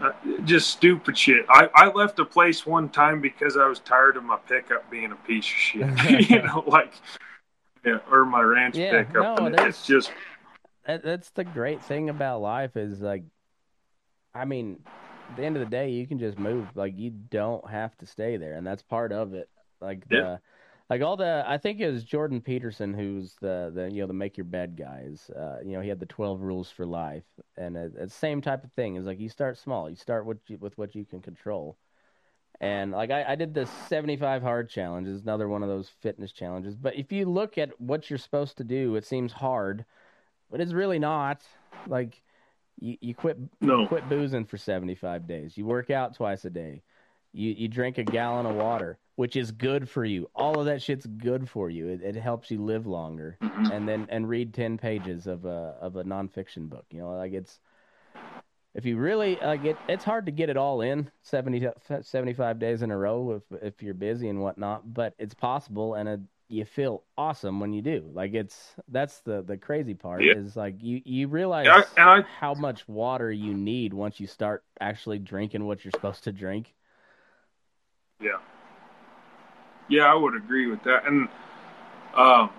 uh, 0.00 0.12
just 0.44 0.68
stupid 0.68 1.16
shit. 1.16 1.46
I, 1.48 1.68
I 1.74 1.90
left 1.90 2.18
a 2.18 2.24
place 2.24 2.66
one 2.66 2.88
time 2.90 3.20
because 3.20 3.56
I 3.56 3.66
was 3.66 3.78
tired 3.80 4.16
of 4.16 4.24
my 4.24 4.36
pickup 4.36 4.90
being 4.90 5.10
a 5.12 5.16
piece 5.16 5.44
of 5.44 5.50
shit. 5.50 6.30
you 6.30 6.42
know, 6.42 6.64
like 6.66 6.92
yeah, 7.84 7.98
or 8.10 8.24
my 8.24 8.40
ranch 8.42 8.76
Yeah, 8.76 9.02
pickup. 9.02 9.38
no, 9.38 9.46
and 9.46 9.54
it's 9.54 9.86
just 9.86 10.10
that, 10.86 11.02
that's 11.02 11.30
the 11.30 11.44
great 11.44 11.82
thing 11.82 12.08
about 12.08 12.40
life 12.40 12.76
is 12.76 13.00
like 13.00 13.24
i 14.34 14.44
mean 14.44 14.78
at 15.30 15.36
the 15.36 15.44
end 15.44 15.56
of 15.56 15.60
the 15.60 15.66
day 15.66 15.90
you 15.90 16.06
can 16.06 16.18
just 16.18 16.38
move 16.38 16.76
like 16.76 16.96
you 16.96 17.10
don't 17.10 17.68
have 17.68 17.96
to 17.98 18.06
stay 18.06 18.36
there 18.36 18.54
and 18.54 18.66
that's 18.66 18.82
part 18.82 19.12
of 19.12 19.34
it 19.34 19.48
like 19.80 20.06
the 20.08 20.14
Yeah. 20.14 20.36
Like 20.88 21.02
all 21.02 21.16
the 21.16 21.44
i 21.46 21.58
think 21.58 21.80
it 21.80 21.90
was 21.90 22.04
jordan 22.04 22.40
peterson 22.40 22.94
who's 22.94 23.34
the 23.40 23.70
the 23.74 23.90
you 23.90 24.00
know 24.00 24.06
the 24.06 24.12
make 24.12 24.36
your 24.36 24.44
bed 24.44 24.76
guys 24.76 25.30
uh 25.36 25.58
you 25.64 25.72
know 25.72 25.80
he 25.80 25.88
had 25.88 26.00
the 26.00 26.06
12 26.06 26.40
rules 26.40 26.70
for 26.70 26.86
life 26.86 27.24
and 27.56 27.76
it's 27.76 27.94
the 27.94 28.08
same 28.08 28.40
type 28.40 28.64
of 28.64 28.72
thing 28.72 28.96
is 28.96 29.06
like 29.06 29.20
you 29.20 29.28
start 29.28 29.58
small 29.58 29.90
you 29.90 29.96
start 29.96 30.26
with 30.26 30.38
you, 30.48 30.58
with 30.58 30.76
what 30.78 30.94
you 30.94 31.04
can 31.04 31.20
control 31.20 31.76
and 32.60 32.92
like 32.92 33.10
I, 33.10 33.24
I 33.32 33.34
did 33.34 33.52
the 33.52 33.66
75 33.88 34.42
hard 34.42 34.70
challenge 34.70 35.08
is 35.08 35.22
another 35.22 35.48
one 35.48 35.62
of 35.62 35.68
those 35.68 35.90
fitness 36.00 36.32
challenges 36.32 36.74
but 36.74 36.96
if 36.96 37.12
you 37.12 37.26
look 37.26 37.58
at 37.58 37.78
what 37.80 38.08
you're 38.08 38.18
supposed 38.18 38.56
to 38.58 38.64
do 38.64 38.96
it 38.96 39.04
seems 39.04 39.32
hard 39.32 39.84
but 40.50 40.60
it's 40.60 40.72
really 40.72 40.98
not. 40.98 41.42
Like 41.86 42.22
you, 42.78 42.96
you 43.00 43.14
quit 43.14 43.38
No. 43.60 43.86
quit 43.86 44.08
boozing 44.08 44.44
for 44.44 44.56
75 44.56 45.26
days. 45.26 45.56
You 45.56 45.66
work 45.66 45.90
out 45.90 46.14
twice 46.14 46.44
a 46.44 46.50
day. 46.50 46.82
You 47.36 47.52
you 47.56 47.68
drink 47.68 47.98
a 47.98 48.02
gallon 48.04 48.46
of 48.46 48.56
water, 48.56 48.98
which 49.16 49.36
is 49.36 49.52
good 49.52 49.88
for 49.90 50.04
you. 50.04 50.30
All 50.34 50.58
of 50.58 50.66
that 50.66 50.80
shit's 50.80 51.06
good 51.06 51.48
for 51.50 51.68
you. 51.68 51.88
It, 51.88 52.02
it 52.02 52.16
helps 52.16 52.50
you 52.50 52.62
live 52.64 52.86
longer. 52.86 53.36
Mm-hmm. 53.42 53.72
And 53.72 53.86
then 53.88 54.06
and 54.08 54.28
read 54.28 54.54
10 54.54 54.78
pages 54.78 55.26
of 55.26 55.44
a 55.44 55.76
of 55.80 55.96
a 55.96 56.04
nonfiction 56.04 56.68
book. 56.70 56.86
You 56.90 57.00
know, 57.00 57.10
like 57.16 57.32
it's 57.34 57.60
if 58.74 58.84
you 58.84 58.96
really 58.96 59.38
like 59.42 59.64
it, 59.64 59.76
it's 59.88 60.04
hard 60.04 60.26
to 60.26 60.32
get 60.32 60.50
it 60.50 60.56
all 60.56 60.80
in 60.82 61.10
70, 61.22 61.66
75 62.02 62.58
days 62.58 62.82
in 62.82 62.90
a 62.90 62.96
row 62.96 63.40
if 63.50 63.62
if 63.62 63.82
you're 63.82 63.94
busy 63.94 64.28
and 64.28 64.40
whatnot. 64.40 64.92
But 64.92 65.14
it's 65.18 65.34
possible, 65.34 65.94
and 65.94 66.08
it, 66.08 66.20
you 66.48 66.64
feel 66.64 67.02
awesome 67.18 67.58
when 67.60 67.72
you 67.72 67.82
do. 67.82 68.08
Like 68.12 68.34
it's 68.34 68.74
that's 68.88 69.20
the 69.20 69.42
the 69.42 69.56
crazy 69.56 69.94
part 69.94 70.22
Yeah. 70.22 70.34
is 70.36 70.56
like 70.56 70.82
you 70.82 71.00
you 71.04 71.28
realize 71.28 71.66
I- 71.68 71.84
and 72.00 72.10
I- 72.24 72.28
how 72.40 72.54
much 72.54 72.86
water 72.88 73.30
you 73.30 73.54
need 73.54 73.92
once 73.94 74.20
you 74.20 74.26
start 74.26 74.62
actually 74.80 75.18
drinking 75.18 75.64
what 75.66 75.84
you're 75.84 75.92
supposed 75.92 76.24
to 76.24 76.32
drink. 76.32 76.74
Yeah. 78.20 78.38
Yeah, 79.88 80.04
I 80.04 80.14
would 80.14 80.34
agree 80.34 80.66
with 80.68 80.82
that. 80.84 81.06
And 81.06 81.28
um, 82.14 82.50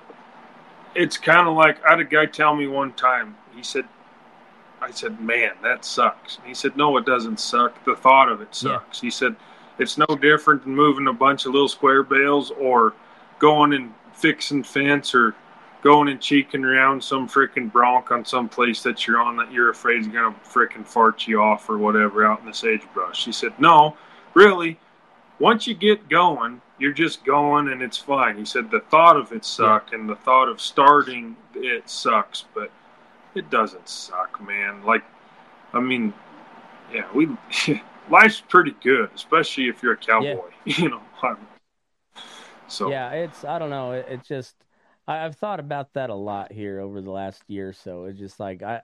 it's 0.96 1.18
kind 1.18 1.48
of 1.48 1.56
like 1.56 1.84
I 1.86 1.92
had 1.92 2.00
a 2.00 2.04
guy 2.06 2.26
tell 2.26 2.56
me 2.56 2.68
one 2.68 2.94
time. 2.94 3.36
He 3.56 3.64
said, 3.64 3.86
"I 4.82 4.92
said, 4.92 5.20
man, 5.20 5.52
that 5.64 5.84
sucks." 5.84 6.38
And 6.38 6.48
he 6.48 6.54
said, 6.54 6.78
"No, 6.78 6.96
it 6.98 7.06
doesn't 7.06 7.40
suck. 7.40 7.84
The 7.86 7.96
thought 7.96 8.30
of 8.30 8.42
it 8.42 8.50
Yeah. 8.52 8.78
sucks." 8.80 9.02
He 9.02 9.10
said, 9.10 9.36
It's 9.80 9.96
no 9.98 10.08
different 10.20 10.64
than 10.64 10.76
moving 10.76 11.08
a 11.08 11.14
bunch 11.14 11.46
of 11.46 11.52
little 11.54 11.68
square 11.68 12.02
bales 12.02 12.50
or 12.52 12.94
going 13.38 13.74
and 13.74 13.94
fixing 14.14 14.64
fence 14.64 15.14
or 15.14 15.36
going 15.84 16.08
and 16.10 16.20
cheeking 16.20 16.66
around 16.66 17.04
some 17.04 17.28
freaking 17.28 17.72
bronc 17.72 18.10
on 18.10 18.26
some 18.26 18.50
place 18.50 18.82
that 18.82 19.06
you're 19.06 19.20
on 19.22 19.36
that 19.38 19.52
you're 19.52 19.70
afraid 19.70 20.02
is 20.02 20.08
gonna 20.08 20.34
freaking 20.44 20.84
fart 20.84 21.28
you 21.28 21.40
off 21.40 21.70
or 21.70 21.78
whatever 21.78 22.26
out 22.26 22.40
in 22.40 22.48
the 22.48 22.54
sagebrush. 22.54 23.26
He 23.26 23.32
said, 23.32 23.54
No, 23.60 23.96
really, 24.34 24.80
once 25.40 25.68
you 25.68 25.74
get 25.74 26.10
going, 26.10 26.62
you're 26.80 26.94
just 26.94 27.26
going 27.26 27.70
and 27.70 27.82
it's 27.82 27.98
fine. 27.98 28.38
He 28.38 28.46
said 28.46 28.72
the 28.72 28.80
thought 28.80 29.18
of 29.18 29.32
it 29.32 29.46
sucked 29.46 29.94
and 29.94 30.08
the 30.10 30.16
thought 30.16 30.48
of 30.48 30.62
starting 30.62 31.36
it 31.56 31.90
sucks, 31.90 32.46
but 32.54 32.72
it 33.36 33.50
doesn't 33.50 33.88
suck, 33.88 34.42
man. 34.46 34.84
Like, 34.84 35.04
I 35.74 35.80
mean, 35.80 36.14
yeah, 36.94 37.08
we 37.14 37.30
life's 38.10 38.42
pretty 38.42 38.76
good, 38.84 39.10
especially 39.16 39.68
if 39.68 39.82
you're 39.84 39.94
a 39.94 39.98
cowboy. 39.98 40.50
You 40.66 40.90
know, 40.90 41.02
so 42.68 42.90
yeah, 42.90 43.12
it's 43.12 43.46
I 43.46 43.58
don't 43.60 43.70
know. 43.70 43.94
It, 43.94 44.06
it's 44.10 44.28
just 44.28 44.56
I, 45.08 45.26
I've 45.26 45.36
thought 45.36 45.60
about 45.60 45.94
that 45.94 46.10
a 46.10 46.16
lot 46.16 46.52
here 46.52 46.80
over 46.80 47.02
the 47.02 47.12
last 47.12 47.42
year 47.48 47.70
or 47.70 47.74
so. 47.74 48.06
It's 48.06 48.20
just 48.20 48.40
like 48.40 48.62
I 48.62 48.82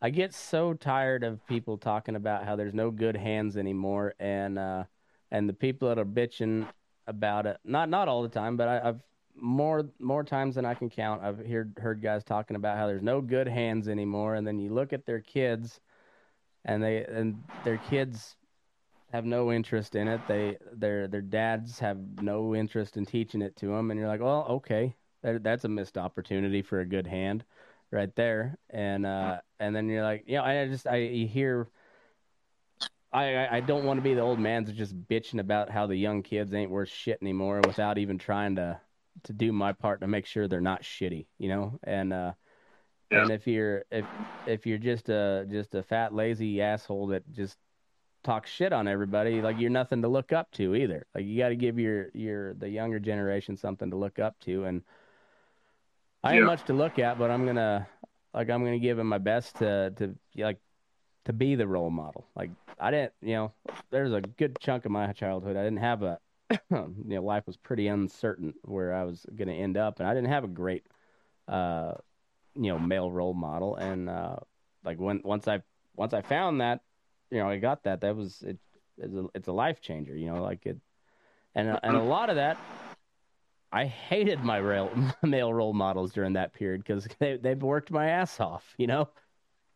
I 0.00 0.10
get 0.10 0.34
so 0.34 0.74
tired 0.74 1.24
of 1.24 1.46
people 1.46 1.78
talking 1.78 2.16
about 2.16 2.44
how 2.44 2.56
there's 2.56 2.74
no 2.74 2.90
good 2.90 3.16
hands 3.16 3.56
anymore, 3.56 4.14
and 4.20 4.58
uh, 4.58 4.84
and 5.32 5.48
the 5.48 5.54
people 5.54 5.88
that 5.88 5.98
are 5.98 6.04
bitching 6.04 6.68
about 7.08 7.46
it. 7.46 7.58
Not 7.64 7.88
not 7.88 8.06
all 8.06 8.22
the 8.22 8.28
time, 8.28 8.56
but 8.56 8.68
I, 8.68 8.88
I've 8.90 9.02
more 9.34 9.88
more 9.98 10.22
times 10.22 10.54
than 10.54 10.64
I 10.64 10.74
can 10.74 10.88
count. 10.88 11.22
I've 11.22 11.44
heard 11.44 11.76
heard 11.80 12.00
guys 12.00 12.22
talking 12.22 12.54
about 12.54 12.76
how 12.76 12.86
there's 12.86 13.02
no 13.02 13.20
good 13.20 13.48
hands 13.48 13.88
anymore, 13.88 14.36
and 14.36 14.46
then 14.46 14.60
you 14.60 14.72
look 14.72 14.92
at 14.92 15.06
their 15.06 15.20
kids, 15.20 15.80
and 16.64 16.80
they 16.80 17.04
and 17.04 17.42
their 17.64 17.78
kids 17.78 18.36
have 19.10 19.24
no 19.24 19.50
interest 19.50 19.96
in 19.96 20.06
it. 20.06 20.20
They 20.28 20.58
their 20.70 21.08
their 21.08 21.22
dads 21.22 21.80
have 21.80 21.98
no 22.20 22.54
interest 22.54 22.96
in 22.96 23.06
teaching 23.06 23.42
it 23.42 23.56
to 23.56 23.66
them, 23.66 23.90
and 23.90 23.98
you're 23.98 24.08
like, 24.08 24.20
well, 24.20 24.46
okay, 24.48 24.94
that, 25.22 25.42
that's 25.42 25.64
a 25.64 25.68
missed 25.68 25.96
opportunity 25.96 26.60
for 26.60 26.80
a 26.80 26.86
good 26.86 27.06
hand, 27.06 27.42
right 27.90 28.14
there. 28.16 28.58
And 28.68 29.06
uh, 29.06 29.38
and 29.58 29.74
then 29.74 29.88
you're 29.88 30.04
like, 30.04 30.24
you 30.26 30.36
know, 30.36 30.44
I 30.44 30.68
just 30.68 30.86
I 30.86 30.96
you 30.96 31.26
hear. 31.26 31.68
I, 33.12 33.56
I 33.56 33.60
don't 33.60 33.84
want 33.84 33.98
to 33.98 34.02
be 34.02 34.14
the 34.14 34.22
old 34.22 34.38
man 34.40 34.64
that's 34.64 34.76
just 34.76 34.96
bitching 35.08 35.40
about 35.40 35.70
how 35.70 35.86
the 35.86 35.96
young 35.96 36.22
kids 36.22 36.54
ain't 36.54 36.70
worth 36.70 36.88
shit 36.88 37.18
anymore 37.22 37.62
without 37.62 37.98
even 37.98 38.18
trying 38.18 38.56
to 38.56 38.80
to 39.24 39.32
do 39.34 39.52
my 39.52 39.72
part 39.72 40.00
to 40.00 40.06
make 40.06 40.24
sure 40.26 40.48
they're 40.48 40.60
not 40.60 40.82
shitty, 40.82 41.26
you 41.38 41.48
know. 41.48 41.78
And 41.84 42.12
uh, 42.12 42.32
Yeah. 43.10 43.22
and 43.22 43.32
if 43.32 43.46
you're 43.46 43.84
if 43.90 44.06
if 44.46 44.66
you're 44.66 44.78
just 44.78 45.08
a 45.10 45.46
just 45.50 45.74
a 45.74 45.82
fat 45.82 46.14
lazy 46.14 46.62
asshole 46.62 47.08
that 47.08 47.30
just 47.32 47.58
talks 48.24 48.50
shit 48.50 48.72
on 48.72 48.88
everybody, 48.88 49.42
like 49.42 49.58
you're 49.58 49.70
nothing 49.70 50.02
to 50.02 50.08
look 50.08 50.32
up 50.32 50.50
to 50.52 50.74
either. 50.74 51.06
Like 51.14 51.24
you 51.24 51.38
got 51.38 51.50
to 51.50 51.56
give 51.56 51.78
your 51.78 52.10
your 52.14 52.54
the 52.54 52.68
younger 52.68 52.98
generation 53.00 53.56
something 53.56 53.90
to 53.90 53.96
look 53.96 54.18
up 54.18 54.38
to, 54.40 54.64
and 54.64 54.82
I 56.22 56.36
ain't 56.36 56.44
much 56.44 56.64
to 56.64 56.72
look 56.72 56.98
at, 56.98 57.18
but 57.18 57.30
I'm 57.30 57.44
gonna 57.46 57.88
like 58.34 58.48
I'm 58.50 58.64
gonna 58.64 58.78
give 58.78 58.98
him 58.98 59.08
my 59.08 59.18
best 59.18 59.56
to 59.58 59.92
to 59.96 60.16
like 60.36 60.58
to 61.26 61.32
be 61.32 61.54
the 61.54 61.66
role 61.66 61.90
model. 61.90 62.28
Like 62.34 62.52
I 62.82 62.90
didn't, 62.90 63.12
you 63.22 63.34
know, 63.34 63.52
there's 63.90 64.12
a 64.12 64.20
good 64.20 64.58
chunk 64.58 64.84
of 64.84 64.90
my 64.90 65.12
childhood 65.12 65.56
I 65.56 65.62
didn't 65.62 65.78
have 65.78 66.02
a, 66.02 66.18
you 66.70 66.94
know, 67.04 67.22
life 67.22 67.46
was 67.46 67.56
pretty 67.56 67.86
uncertain 67.86 68.54
where 68.62 68.92
I 68.92 69.04
was 69.04 69.24
gonna 69.36 69.52
end 69.52 69.76
up, 69.76 70.00
and 70.00 70.08
I 70.08 70.14
didn't 70.14 70.30
have 70.30 70.42
a 70.42 70.48
great, 70.48 70.84
uh, 71.46 71.92
you 72.56 72.72
know, 72.72 72.80
male 72.80 73.10
role 73.10 73.34
model. 73.34 73.76
And 73.76 74.10
uh, 74.10 74.36
like 74.84 74.98
when 74.98 75.22
once 75.24 75.46
I 75.46 75.62
once 75.94 76.12
I 76.12 76.22
found 76.22 76.60
that, 76.60 76.80
you 77.30 77.38
know, 77.38 77.48
I 77.48 77.58
got 77.58 77.84
that. 77.84 78.00
That 78.00 78.16
was 78.16 78.42
it. 78.42 78.58
It's 78.98 79.14
a, 79.14 79.26
it's 79.34 79.48
a 79.48 79.52
life 79.52 79.80
changer, 79.80 80.16
you 80.16 80.26
know, 80.26 80.42
like 80.42 80.66
it, 80.66 80.78
and 81.54 81.68
uh, 81.70 81.80
and 81.84 81.96
a 81.96 82.02
lot 82.02 82.30
of 82.30 82.36
that. 82.36 82.58
I 83.74 83.86
hated 83.86 84.40
my 84.40 84.58
rail, 84.58 84.90
male 85.22 85.54
role 85.54 85.72
models 85.72 86.12
during 86.12 86.34
that 86.34 86.52
period 86.52 86.82
because 86.84 87.06
they 87.20 87.36
they've 87.36 87.62
worked 87.62 87.92
my 87.92 88.10
ass 88.10 88.40
off, 88.40 88.74
you 88.76 88.88
know. 88.88 89.08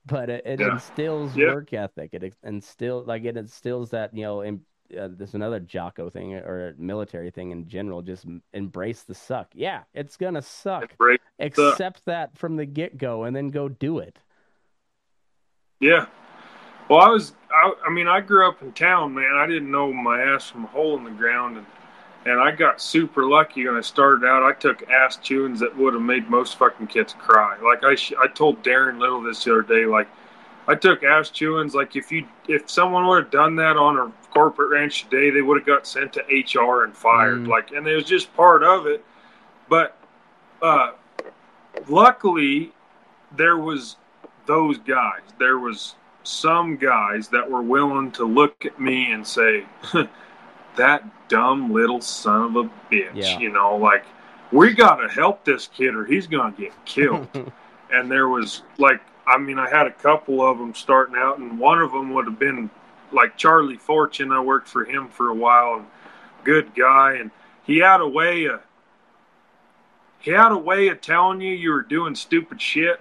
But 0.06 0.30
it, 0.30 0.46
it 0.46 0.60
Yeah. 0.60 0.72
instills 0.72 1.36
Yeah. 1.36 1.52
work 1.54 1.72
ethic. 1.72 2.10
It 2.12 2.34
instills 2.44 3.06
like 3.06 3.24
it 3.24 3.36
instills 3.36 3.90
that 3.90 4.14
you 4.14 4.22
know. 4.22 4.40
In, 4.42 4.60
uh, 4.96 5.08
there's 5.10 5.34
another 5.34 5.58
Jocko 5.58 6.08
thing 6.08 6.34
or 6.34 6.74
military 6.78 7.30
thing 7.32 7.50
in 7.50 7.66
general. 7.66 8.02
Just 8.02 8.24
embrace 8.52 9.02
the 9.02 9.14
suck. 9.14 9.48
Yeah, 9.52 9.82
it's 9.94 10.16
gonna 10.16 10.42
suck. 10.42 10.96
break. 10.96 11.20
Accept 11.40 12.04
that 12.06 12.38
from 12.38 12.56
the 12.56 12.66
get 12.66 12.96
go, 12.96 13.24
and 13.24 13.34
then 13.34 13.48
go 13.48 13.68
do 13.68 13.98
it. 13.98 14.18
Yeah. 15.80 16.06
Well, 16.88 17.00
I 17.00 17.08
was, 17.08 17.34
I, 17.50 17.72
I 17.86 17.90
mean, 17.90 18.06
I 18.06 18.20
grew 18.20 18.48
up 18.48 18.62
in 18.62 18.72
town, 18.72 19.12
man. 19.14 19.34
I 19.34 19.46
didn't 19.46 19.70
know 19.70 19.92
my 19.92 20.22
ass 20.22 20.48
from 20.48 20.64
a 20.64 20.68
hole 20.68 20.96
in 20.96 21.02
the 21.04 21.10
ground. 21.10 21.56
And, 21.58 21.66
and 22.26 22.40
I 22.40 22.50
got 22.50 22.80
super 22.80 23.24
lucky 23.24 23.66
when 23.66 23.76
I 23.76 23.80
started 23.80 24.26
out. 24.26 24.42
I 24.42 24.52
took 24.52 24.88
ass 24.90 25.16
chewings 25.16 25.60
that 25.60 25.76
would 25.76 25.94
have 25.94 26.02
made 26.02 26.28
most 26.28 26.58
fucking 26.58 26.88
kids 26.88 27.14
cry. 27.16 27.56
Like 27.62 27.84
I, 27.84 27.94
sh- 27.94 28.14
I 28.18 28.26
told 28.26 28.64
Daron 28.64 28.98
Little 28.98 29.22
this 29.22 29.44
the 29.44 29.52
other 29.52 29.62
day, 29.62 29.86
like, 29.86 30.08
I 30.66 30.74
took 30.74 31.04
ass 31.04 31.30
chewings. 31.30 31.74
Like 31.74 31.94
if 31.94 32.10
you, 32.10 32.26
if 32.48 32.68
someone 32.68 33.06
would 33.06 33.22
have 33.22 33.30
done 33.30 33.54
that 33.56 33.76
on 33.76 33.96
a 33.96 34.12
corporate 34.32 34.70
ranch 34.70 35.04
today, 35.04 35.30
they 35.30 35.40
would 35.40 35.56
have 35.56 35.66
got 35.66 35.86
sent 35.86 36.14
to 36.14 36.20
HR 36.22 36.82
and 36.82 36.96
fired. 36.96 37.44
Mm. 37.44 37.46
Like, 37.46 37.70
and 37.70 37.86
it 37.86 37.94
was 37.94 38.04
just 38.04 38.34
part 38.34 38.64
of 38.64 38.88
it. 38.88 39.04
But, 39.68 39.96
uh, 40.60 40.94
luckily, 41.88 42.72
there 43.36 43.56
was 43.56 43.96
those 44.46 44.78
guys. 44.78 45.20
There 45.38 45.60
was 45.60 45.94
some 46.24 46.76
guys 46.76 47.28
that 47.28 47.48
were 47.48 47.62
willing 47.62 48.10
to 48.12 48.24
look 48.24 48.66
at 48.66 48.80
me 48.80 49.12
and 49.12 49.24
say, 49.24 49.64
"That 50.76 51.28
dumb 51.28 51.72
little 51.72 52.00
son 52.00 52.42
of 52.42 52.56
a 52.56 52.70
bitch," 52.90 53.10
Yeah. 53.14 53.38
you 53.38 53.50
know, 53.50 53.76
like 53.76 54.04
we 54.52 54.72
got 54.72 54.96
to 54.96 55.08
help 55.08 55.44
this 55.44 55.66
kid 55.68 55.94
or 55.94 56.04
he's 56.04 56.26
gonna 56.26 56.54
get 56.56 56.72
killed. 56.84 57.28
and 57.92 58.10
there 58.10 58.28
was 58.28 58.62
like, 58.78 59.00
I 59.26 59.38
mean, 59.38 59.58
I 59.58 59.68
had 59.68 59.86
a 59.86 59.92
couple 59.92 60.40
of 60.40 60.58
them 60.58 60.74
starting 60.74 61.16
out, 61.16 61.38
and 61.38 61.58
one 61.58 61.80
of 61.80 61.92
them 61.92 62.14
would 62.14 62.26
have 62.26 62.38
been 62.38 62.70
like 63.12 63.36
Charlie 63.36 63.76
Fortune. 63.76 64.32
I 64.32 64.40
worked 64.40 64.68
for 64.68 64.84
him 64.84 65.08
for 65.08 65.30
a 65.30 65.34
while, 65.34 65.74
and 65.74 65.86
good 66.44 66.74
guy, 66.74 67.14
and 67.14 67.30
he 67.64 67.78
had 67.78 68.00
a 68.00 68.08
way 68.08 68.46
of 68.46 68.60
he 70.20 70.30
had 70.30 70.52
a 70.52 70.58
way 70.58 70.88
of 70.88 71.00
telling 71.00 71.40
you 71.40 71.52
you 71.52 71.70
were 71.70 71.82
doing 71.82 72.14
stupid 72.14 72.60
shit 72.60 73.00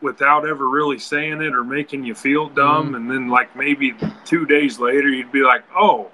without 0.00 0.46
ever 0.46 0.68
really 0.68 0.98
saying 0.98 1.40
it 1.40 1.54
or 1.54 1.64
making 1.64 2.04
you 2.04 2.14
feel 2.14 2.48
dumb 2.48 2.86
mm-hmm. 2.86 2.94
and 2.94 3.10
then 3.10 3.28
like 3.28 3.54
maybe 3.56 3.94
two 4.24 4.44
days 4.46 4.78
later 4.78 5.08
you'd 5.08 5.32
be 5.32 5.42
like 5.42 5.64
oh 5.76 6.10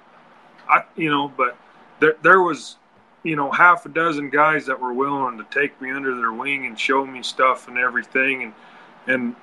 i 0.70 0.84
you 0.96 1.10
know 1.10 1.28
but 1.36 1.58
there, 2.00 2.16
there 2.22 2.40
was 2.40 2.76
you 3.22 3.36
know 3.36 3.50
half 3.50 3.86
a 3.86 3.88
dozen 3.88 4.30
guys 4.30 4.66
that 4.66 4.80
were 4.80 4.92
willing 4.92 5.38
to 5.38 5.44
take 5.50 5.80
me 5.80 5.90
under 5.90 6.16
their 6.16 6.32
wing 6.32 6.66
and 6.66 6.78
show 6.78 7.06
me 7.06 7.22
stuff 7.22 7.68
and 7.68 7.78
everything. 7.78 8.42
And 8.42 8.54
and 9.06 9.36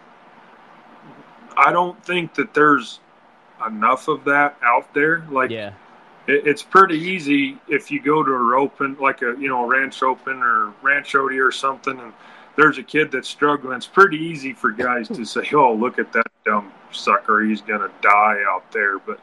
i 1.56 1.72
don't 1.72 2.04
think 2.04 2.36
that 2.36 2.54
there's 2.54 3.00
enough 3.66 4.08
of 4.08 4.24
that 4.26 4.58
out 4.62 4.94
there. 4.94 5.26
Like 5.32 5.52
yeah, 5.52 5.74
it, 6.28 6.46
it's 6.46 6.64
pretty 6.64 6.98
easy 6.98 7.58
if 7.68 7.92
you 7.92 8.02
go 8.02 8.24
to 8.24 8.32
a 8.32 8.60
open 8.60 8.98
like 9.00 9.22
a 9.22 9.36
you 9.40 9.48
know 9.48 9.64
a 9.64 9.68
ranch 9.68 10.04
open 10.04 10.42
or 10.42 10.74
ranch 10.82 11.14
rodeo 11.14 11.44
or 11.44 11.52
something 11.52 12.00
and 12.00 12.14
there's 12.56 12.80
a 12.80 12.84
kid 12.84 13.12
that's 13.12 13.30
struggling. 13.30 13.78
It's 13.78 13.86
pretty 13.86 14.18
easy 14.18 14.52
for 14.52 14.72
guys 14.72 15.08
to 15.10 15.26
say 15.26 15.48
oh 15.54 15.74
look 15.74 16.00
at 16.00 16.12
that 16.14 16.28
dumb 16.46 16.72
sucker. 16.92 17.44
He's 17.44 17.62
gonna 17.62 17.92
die 18.02 18.38
out 18.48 18.72
there. 18.72 19.00
But 19.00 19.20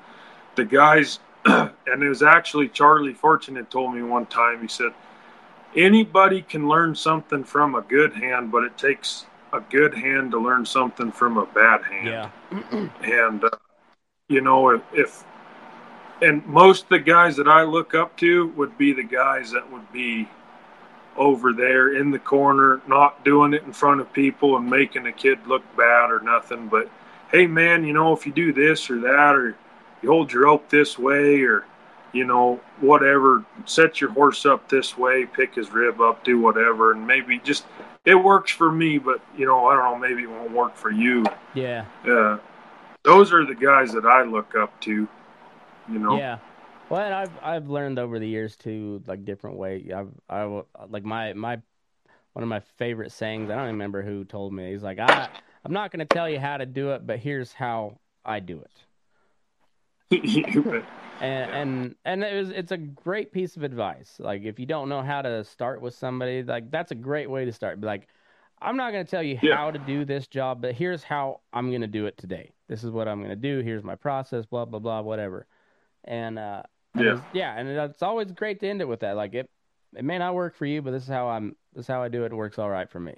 the 0.57 0.65
guys 0.65 1.21
and 1.87 2.03
it 2.03 2.09
was 2.09 2.23
actually 2.23 2.69
charlie 2.69 3.15
fortune 3.15 3.55
that 3.55 3.71
told 3.71 3.95
me 3.95 4.03
one 4.03 4.27
time 4.27 4.61
he 4.61 4.69
said 4.69 4.93
anybody 5.77 6.43
can 6.43 6.69
learn 6.69 6.95
something 6.95 7.45
from 7.45 7.75
a 7.75 7.83
good 7.83 8.13
hand 8.15 8.51
but 8.51 8.65
it 8.65 8.77
takes 8.79 9.27
a 9.53 9.61
good 9.61 9.95
hand 9.95 10.31
to 10.31 10.39
learn 10.39 10.65
something 10.65 11.13
from 11.13 11.37
a 11.37 11.47
bad 11.47 11.83
hand 11.85 12.07
yeah, 12.07 12.89
and 13.03 13.45
uh, 13.45 13.51
you 14.29 14.41
know 14.41 14.71
if, 14.71 14.83
if 14.93 15.25
and 16.23 16.47
most 16.47 16.85
of 16.85 16.89
the 16.91 16.99
guys 16.99 17.37
that 17.37 17.49
I 17.49 17.65
look 17.65 17.95
up 17.95 18.17
to 18.19 18.49
would 18.57 18.79
be 18.79 18.93
the 18.93 19.03
guys 19.03 19.51
that 19.51 19.71
would 19.71 19.91
be 19.93 20.29
over 21.17 21.53
there 21.53 21.97
in 21.97 22.11
the 22.11 22.19
corner, 22.19 22.81
not 22.89 23.25
doing 23.25 23.55
it 23.55 23.63
in 23.63 23.73
front 23.73 24.01
of 24.01 24.13
people 24.13 24.57
and 24.57 24.69
making 24.69 25.07
a 25.07 25.13
kid 25.13 25.39
look 25.47 25.63
bad 25.77 26.11
or 26.11 26.21
nothing. 26.21 26.69
But 26.69 26.91
hey, 27.31 27.47
man, 27.47 27.85
you 27.85 27.93
know 27.93 28.13
if 28.13 28.27
you 28.27 28.33
do 28.33 28.53
this 28.53 28.91
or 28.91 29.01
that, 29.01 29.35
or 29.35 29.57
you 30.05 30.11
hold 30.11 30.33
your 30.33 30.45
rope 30.45 30.69
this 30.71 30.99
way, 30.99 31.43
or 31.43 31.65
you 32.13 32.25
know 32.25 32.61
whatever, 32.81 33.45
set 33.65 34.01
your 34.01 34.11
horse 34.11 34.47
up 34.47 34.69
this 34.69 34.97
way, 34.97 35.27
pick 35.27 35.55
his 35.55 35.71
rib 35.73 36.01
up, 36.01 36.23
do 36.23 36.41
whatever, 36.41 36.93
and 36.93 37.07
maybe 37.07 37.39
just 37.41 37.65
it 38.05 38.15
works 38.15 38.53
for 38.53 38.71
me, 38.71 38.99
but 38.99 39.21
you 39.37 39.47
know 39.47 39.67
I 39.67 39.75
don't 39.75 40.01
know, 40.01 40.09
maybe 40.09 40.23
it 40.23 40.31
won't 40.31 40.53
work 40.53 40.77
for 40.77 40.91
you 40.91 41.25
yeah. 41.55 41.85
uh, 42.07 42.39
those 43.03 43.33
are 43.33 43.47
the 43.47 43.55
guys 43.55 43.93
that 43.93 44.05
I 44.05 44.23
look 44.23 44.55
up 44.55 44.79
to. 44.83 45.09
You 45.89 45.99
know, 45.99 46.17
Yeah. 46.17 46.39
Well, 46.89 47.01
and 47.01 47.15
I've 47.15 47.33
I've 47.43 47.69
learned 47.69 47.99
over 47.99 48.19
the 48.19 48.29
years 48.29 48.57
too, 48.57 49.03
like 49.07 49.25
different 49.25 49.57
way. 49.57 49.91
I've 49.95 50.11
I 50.29 50.63
like 50.89 51.05
my 51.05 51.33
my 51.33 51.61
one 52.33 52.43
of 52.43 52.49
my 52.49 52.61
favorite 52.61 53.13
sayings. 53.13 53.51
I 53.51 53.55
don't 53.55 53.67
remember 53.67 54.03
who 54.03 54.25
told 54.25 54.53
me. 54.53 54.71
He's 54.71 54.83
like, 54.83 54.99
I 54.99 55.29
I'm 55.65 55.73
not 55.73 55.91
going 55.91 56.07
to 56.07 56.15
tell 56.15 56.29
you 56.29 56.39
how 56.39 56.59
to 56.59 56.67
do 56.67 56.91
it, 56.91 57.07
but 57.07 57.19
here's 57.19 57.53
how 57.53 57.99
I 58.25 58.41
do 58.41 58.61
it. 58.61 58.71
And 61.21 61.49
Yeah. 61.51 61.57
and 61.61 61.95
and 62.05 62.25
it 62.25 62.35
was 62.35 62.51
it's 62.51 62.73
a 62.73 62.77
great 62.77 63.33
piece 63.33 63.57
of 63.57 63.63
advice 63.63 64.17
like 64.19 64.43
if 64.43 64.59
you 64.59 64.67
don't 64.67 64.89
know 64.89 65.01
how 65.01 65.23
to 65.23 65.45
start 65.45 65.81
with 65.81 65.95
somebody 65.95 66.43
like 66.43 66.71
that's 66.73 66.91
a 66.91 66.95
great 66.97 67.31
way 67.31 67.45
to 67.45 67.53
start 67.53 67.81
be 67.81 67.87
like 67.87 68.09
i'm 68.61 68.77
not 68.77 68.91
going 68.91 69.05
to 69.05 69.11
tell 69.11 69.23
you 69.23 69.39
Yeah. 69.41 69.55
how 69.57 69.71
to 69.71 69.79
do 69.87 70.05
this 70.05 70.27
job 70.27 70.61
but 70.61 70.75
here's 70.75 71.05
how 71.05 71.41
i'm 71.53 71.71
going 71.71 71.83
to 71.83 71.87
do 71.87 72.07
it 72.07 72.19
today 72.19 72.51
this 72.69 72.83
is 72.83 72.91
what 72.91 73.07
i'm 73.07 73.19
going 73.19 73.31
to 73.31 73.37
do 73.37 73.61
here's 73.61 73.85
my 73.85 73.95
process 73.95 74.45
blah 74.45 74.65
blah 74.65 74.81
blah 74.81 75.03
whatever 75.03 75.47
and 76.03 76.37
uh 76.39 76.63
and 76.97 77.05
Yeah. 77.05 77.13
it's- 77.13 77.27
yeah 77.33 77.57
and 77.59 77.69
it's 77.69 78.03
always 78.03 78.33
great 78.33 78.59
to 78.61 78.69
end 78.69 78.81
it 78.81 78.89
with 78.89 79.01
that 79.01 79.15
like 79.15 79.35
it 79.35 79.49
it 79.97 80.05
may 80.05 80.19
not 80.19 80.35
work 80.35 80.57
for 80.57 80.67
you 80.67 80.83
but 80.83 80.91
this 80.91 81.05
is 81.05 81.09
how 81.09 81.29
i'm 81.29 81.55
this 81.75 81.85
is 81.85 81.89
how 81.89 82.03
i 82.03 82.09
do 82.09 82.25
it 82.25 82.33
it 82.33 82.35
works 82.35 82.59
all 82.59 82.69
right 82.69 82.91
for 82.91 82.99
me 83.01 83.15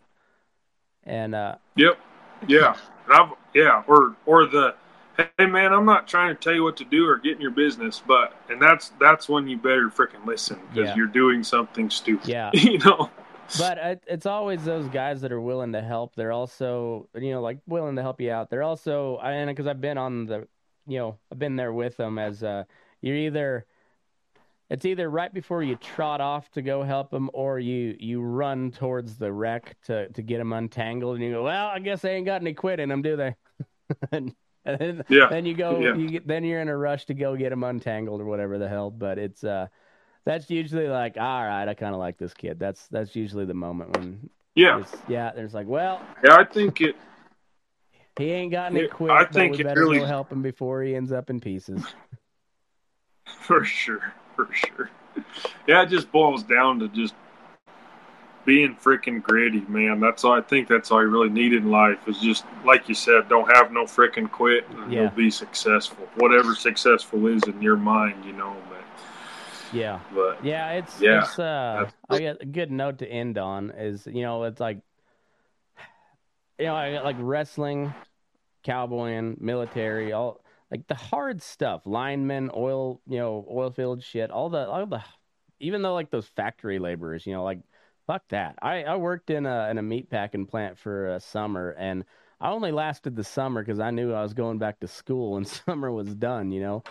and 1.04 1.34
uh 1.34 1.56
Yep. 1.76 1.98
Yeah. 2.46 2.76
And 3.06 3.14
I've 3.14 3.30
yeah, 3.54 3.82
or 3.88 4.14
or 4.26 4.44
the 4.46 4.74
hey 5.16 5.46
man, 5.46 5.72
I'm 5.72 5.84
not 5.84 6.06
trying 6.06 6.34
to 6.34 6.40
tell 6.40 6.54
you 6.54 6.62
what 6.62 6.76
to 6.78 6.84
do 6.84 7.06
or 7.08 7.18
get 7.18 7.36
in 7.36 7.40
your 7.40 7.50
business, 7.50 8.02
but 8.06 8.34
and 8.48 8.60
that's 8.60 8.90
that's 9.00 9.28
when 9.28 9.48
you 9.48 9.56
better 9.56 9.88
freaking 9.88 10.24
listen 10.26 10.58
because 10.72 10.88
Yeah. 10.90 10.96
you're 10.96 11.06
doing 11.06 11.42
something 11.42 11.90
stupid. 11.90 12.28
Yeah. 12.28 12.50
you 12.54 12.78
know. 12.78 13.10
but 13.58 14.02
it's 14.06 14.26
always 14.26 14.64
those 14.64 14.88
guys 14.88 15.20
that 15.20 15.30
are 15.32 15.40
willing 15.40 15.72
to 15.72 15.80
help. 15.80 16.14
They're 16.16 16.32
also, 16.32 17.08
you 17.14 17.30
know, 17.30 17.40
like 17.40 17.58
willing 17.66 17.96
to 17.96 18.02
help 18.02 18.20
you 18.20 18.32
out. 18.32 18.50
They're 18.50 18.64
also, 18.64 19.18
and 19.18 19.48
because 19.48 19.66
I've 19.68 19.80
been 19.80 19.98
on 19.98 20.26
the, 20.26 20.48
you 20.86 20.98
know, 20.98 21.18
I've 21.30 21.38
been 21.38 21.56
there 21.56 21.72
with 21.72 21.96
them 21.96 22.18
as 22.18 22.42
uh, 22.42 22.64
you're 23.00 23.16
either, 23.16 23.64
it's 24.68 24.84
either 24.84 25.08
right 25.08 25.32
before 25.32 25.62
you 25.62 25.76
trot 25.76 26.20
off 26.20 26.50
to 26.52 26.62
go 26.62 26.82
help 26.82 27.10
them, 27.12 27.30
or 27.32 27.60
you 27.60 27.96
you 28.00 28.20
run 28.20 28.72
towards 28.72 29.16
the 29.16 29.32
wreck 29.32 29.76
to 29.84 30.08
to 30.08 30.22
get 30.22 30.38
them 30.38 30.52
untangled, 30.52 31.14
and 31.14 31.24
you 31.24 31.30
go, 31.34 31.44
well, 31.44 31.68
I 31.68 31.78
guess 31.78 32.02
they 32.02 32.16
ain't 32.16 32.26
got 32.26 32.40
any 32.40 32.52
quit 32.52 32.80
in 32.80 32.88
them, 32.88 33.00
do 33.02 33.16
they? 33.16 33.36
and, 34.70 34.78
then, 34.78 35.04
Yeah. 35.08 35.28
then 35.30 35.46
you 35.46 35.54
go, 35.54 35.78
Yeah. 35.80 35.94
you 35.94 36.08
get, 36.08 36.26
then 36.26 36.44
you're 36.44 36.60
in 36.60 36.68
a 36.68 36.76
rush 36.76 37.06
to 37.06 37.14
go 37.14 37.36
get 37.36 37.50
them 37.50 37.62
untangled 37.64 38.20
or 38.20 38.24
whatever 38.24 38.58
the 38.58 38.68
hell. 38.68 38.90
But 38.90 39.18
it's 39.18 39.44
uh 39.44 39.68
that's 40.24 40.50
usually 40.50 40.88
like, 40.88 41.16
all 41.16 41.44
right, 41.44 41.68
I 41.68 41.74
kind 41.74 41.94
of 41.94 42.00
like 42.00 42.18
this 42.18 42.34
kid. 42.34 42.58
That's 42.58 42.88
that's 42.88 43.14
usually 43.14 43.44
the 43.44 43.54
moment 43.54 43.96
when 43.96 44.28
Yeah. 44.54 44.82
yeah, 45.08 45.32
there's 45.34 45.54
like, 45.54 45.66
well, 45.68 46.00
Yeah, 46.24 46.36
I 46.36 46.44
think 46.44 46.80
it 46.80 46.96
he 48.18 48.30
ain't 48.30 48.50
got 48.50 48.72
any 48.72 48.82
Yeah, 48.82 48.88
quit, 48.88 49.10
I 49.10 49.24
think 49.26 49.52
we 49.54 49.60
it 49.60 49.64
better 49.64 49.80
really- 49.80 49.98
go 49.98 50.06
help 50.06 50.32
him 50.32 50.42
before 50.42 50.82
he 50.82 50.94
ends 50.96 51.12
up 51.12 51.30
in 51.30 51.38
pieces. 51.40 51.84
for 53.26 53.64
sure. 53.64 54.12
For 54.34 54.48
sure. 54.52 54.90
Yeah, 55.66 55.82
it 55.82 55.86
just 55.90 56.10
boils 56.12 56.42
down 56.42 56.78
to 56.80 56.88
just 56.88 57.14
being 58.46 58.76
freaking 58.76 59.22
gritty, 59.22 59.60
man. 59.68 60.00
That's 60.00 60.24
all 60.24 60.32
I 60.32 60.40
think 60.40 60.68
that's 60.68 60.90
all 60.90 61.02
you 61.02 61.08
really 61.08 61.28
need 61.28 61.52
in 61.52 61.70
life 61.70 61.98
is 62.08 62.18
just 62.20 62.44
like 62.64 62.88
you 62.88 62.94
said, 62.94 63.28
don't 63.28 63.52
have 63.54 63.72
no 63.72 63.84
freaking 63.84 64.30
quit 64.30 64.66
and 64.70 64.90
Yeah. 64.90 65.00
you'll 65.02 65.10
be 65.10 65.30
successful. 65.30 66.08
Whatever 66.14 66.54
successful 66.54 67.26
is 67.26 67.42
in 67.42 67.60
your 67.60 67.76
mind, 67.76 68.24
you 68.24 68.32
know, 68.32 68.56
but 68.70 68.84
Yeah, 69.72 70.00
but 70.14 70.42
yeah, 70.42 70.70
it's 70.70 71.00
Yeah, 71.00 71.24
it's 71.24 71.38
uh, 71.38 71.90
I 72.08 72.20
got 72.20 72.40
a 72.40 72.46
good 72.46 72.70
note 72.70 72.98
to 73.00 73.06
end 73.06 73.36
on 73.36 73.72
is 73.72 74.06
you 74.06 74.22
know 74.22 74.44
it's 74.44 74.60
like, 74.60 74.78
you 76.58 76.66
know, 76.66 76.74
I 76.76 76.92
got 76.92 77.04
like 77.04 77.16
wrestling, 77.18 77.92
cowboying, 78.62 79.36
military, 79.40 80.12
all 80.12 80.40
like 80.70 80.86
the 80.86 80.94
hard 80.94 81.42
stuff, 81.42 81.82
linemen, 81.84 82.50
oil, 82.54 83.00
you 83.08 83.18
know, 83.18 83.46
oil 83.50 83.70
field 83.70 84.02
shit, 84.04 84.30
all 84.30 84.50
the 84.50 84.68
all 84.68 84.86
the, 84.86 85.02
even 85.58 85.82
though 85.82 85.94
like 85.94 86.10
those 86.10 86.26
factory 86.28 86.78
laborers, 86.78 87.26
you 87.26 87.32
know, 87.32 87.42
like 87.42 87.58
fuck 88.06 88.22
that. 88.28 88.58
I 88.62 88.84
I 88.84 88.96
worked 88.96 89.30
in 89.30 89.46
a 89.46 89.68
in 89.70 89.78
a 89.78 89.82
meat 89.82 90.10
packing 90.10 90.46
plant 90.46 90.78
for 90.78 91.14
a 91.14 91.20
summer 91.20 91.70
and. 91.78 92.04
I 92.38 92.50
only 92.50 92.70
lasted 92.70 93.16
the 93.16 93.24
summer 93.24 93.62
because 93.62 93.80
I 93.80 93.90
knew 93.90 94.12
I 94.12 94.22
was 94.22 94.34
going 94.34 94.58
back 94.58 94.80
to 94.80 94.88
school 94.88 95.38
and 95.38 95.48
summer 95.66 95.90
was 95.90 96.14
done, 96.14 96.52
you 96.52 96.60
know. 96.60 96.82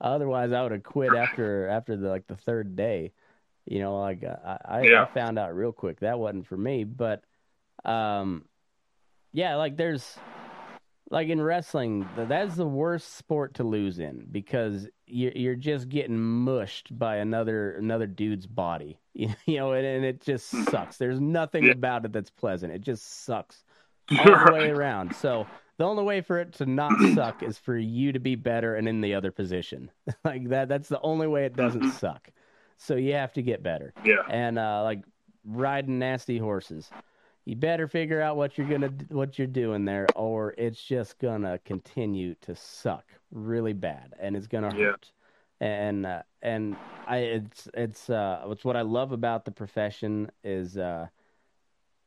Otherwise, 0.00 0.52
I 0.52 0.62
would 0.62 0.72
have 0.72 0.82
quit 0.82 1.14
after 1.14 1.68
after 1.68 1.96
the 1.96 2.08
like 2.08 2.26
the 2.26 2.36
third 2.36 2.76
day. 2.76 3.12
You 3.66 3.80
know, 3.80 3.98
like 3.98 4.24
I, 4.24 4.58
I, 4.64 5.02
I 5.02 5.06
found 5.12 5.38
out 5.38 5.54
real 5.54 5.72
quick 5.72 6.00
that 6.00 6.18
wasn't 6.18 6.46
for 6.46 6.56
me. 6.56 6.84
But, 6.84 7.22
um, 7.84 8.46
yeah, 9.32 9.56
like 9.56 9.76
there's 9.76 10.16
like 11.10 11.28
in 11.28 11.40
wrestling, 11.40 12.08
that's 12.16 12.54
the 12.54 12.66
worst 12.66 13.16
sport 13.16 13.54
to 13.54 13.64
lose 13.64 13.98
in 13.98 14.26
because 14.30 14.88
you're 15.10 15.32
you're 15.32 15.54
just 15.54 15.88
getting 15.88 16.18
mushed 16.18 16.96
by 16.98 17.16
another 17.16 17.72
another 17.72 18.06
dude's 18.06 18.46
body. 18.46 18.98
You 19.14 19.34
know, 19.48 19.72
and, 19.72 19.84
and 19.84 20.04
it 20.04 20.20
just 20.20 20.48
sucks. 20.70 20.96
There's 20.96 21.20
nothing 21.20 21.64
Yeah. 21.64 21.72
about 21.72 22.04
it 22.04 22.12
that's 22.12 22.30
pleasant. 22.30 22.72
It 22.72 22.82
just 22.82 23.24
sucks 23.24 23.64
all 24.16 24.24
the 24.46 24.52
way 24.52 24.70
around. 24.70 25.14
So 25.16 25.46
the 25.76 25.84
only 25.84 26.04
way 26.04 26.20
for 26.20 26.38
it 26.38 26.52
to 26.54 26.66
not 26.66 26.92
suck 27.14 27.42
is 27.42 27.58
for 27.58 27.76
you 27.76 28.12
to 28.12 28.20
be 28.20 28.36
better 28.36 28.76
and 28.76 28.86
in 28.88 29.00
the 29.00 29.14
other 29.14 29.32
position. 29.32 29.90
like 30.24 30.48
that 30.50 30.68
that's 30.68 30.88
the 30.88 31.00
only 31.00 31.26
way 31.26 31.46
it 31.46 31.56
doesn't 31.56 31.82
Mhm. 31.82 31.90
suck. 31.98 32.30
So 32.76 32.94
you 32.94 33.14
have 33.14 33.32
to 33.32 33.42
get 33.42 33.62
better. 33.62 33.92
yeah. 34.04 34.22
And 34.30 34.56
uh 34.58 34.82
like 34.84 35.02
riding 35.44 35.98
nasty 35.98 36.38
horses. 36.38 36.90
You 37.48 37.56
better 37.56 37.88
figure 37.88 38.20
out 38.20 38.36
what 38.36 38.58
you're 38.58 38.78
to 38.78 38.88
what 39.08 39.38
you're 39.38 39.46
doing 39.46 39.86
there 39.86 40.06
or 40.14 40.54
it's 40.58 40.84
just 40.84 41.18
going 41.18 41.40
to 41.42 41.58
continue 41.64 42.34
to 42.42 42.54
suck 42.54 43.06
really 43.30 43.72
bad 43.72 44.12
and 44.20 44.36
it's 44.36 44.46
going 44.46 44.64
to 44.70 44.76
Yeah. 44.78 44.84
hurt. 44.84 45.10
And 45.58 46.04
uh, 46.04 46.22
and 46.42 46.76
I 47.06 47.16
it's 47.20 47.66
it's 47.72 48.10
uh 48.10 48.44
it's 48.50 48.66
what 48.66 48.76
I 48.76 48.82
love 48.82 49.12
about 49.12 49.46
the 49.46 49.50
profession 49.50 50.30
is 50.44 50.76
uh 50.76 51.06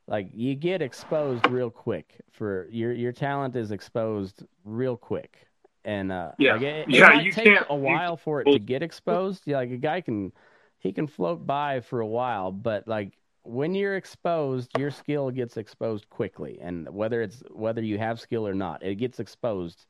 like 0.08 0.30
you 0.32 0.54
get 0.54 0.84
exposed 0.84 1.44
real 1.50 1.72
quick 1.72 2.22
for 2.30 2.68
your 2.70 2.94
your 2.94 3.12
talent 3.12 3.56
is 3.56 3.72
exposed 3.72 4.44
real 4.64 4.96
quick 4.96 5.48
and 5.84 6.12
uh 6.12 6.34
Yeah. 6.38 6.54
like 6.54 6.62
it, 6.62 6.88
it 6.88 6.94
Yeah, 6.94 7.20
you 7.20 7.32
take 7.32 7.46
can't- 7.46 7.66
a 7.68 7.76
while 7.76 8.16
for 8.16 8.42
it 8.42 8.52
to 8.52 8.60
get 8.60 8.84
exposed 8.84 9.42
yeah, 9.48 9.58
like 9.58 9.72
a 9.72 9.78
guy 9.78 10.02
can 10.02 10.34
he 10.78 10.94
can 10.94 11.08
float 11.08 11.48
by 11.48 11.80
for 11.82 12.00
a 12.00 12.08
while 12.08 12.52
but 12.52 12.88
like 12.88 13.18
when 13.44 13.74
you're 13.74 13.96
exposed 13.96 14.76
your 14.76 14.92
skill 14.92 15.32
gets 15.32 15.58
exposed 15.58 16.10
quickly 16.10 16.60
and 16.62 16.88
whether 16.94 17.22
it's 17.22 17.42
whether 17.52 17.82
you 17.82 17.98
have 17.98 18.20
skill 18.20 18.48
or 18.48 18.54
not 18.54 18.84
it 18.84 18.96
gets 18.96 19.20
exposed 19.20 19.86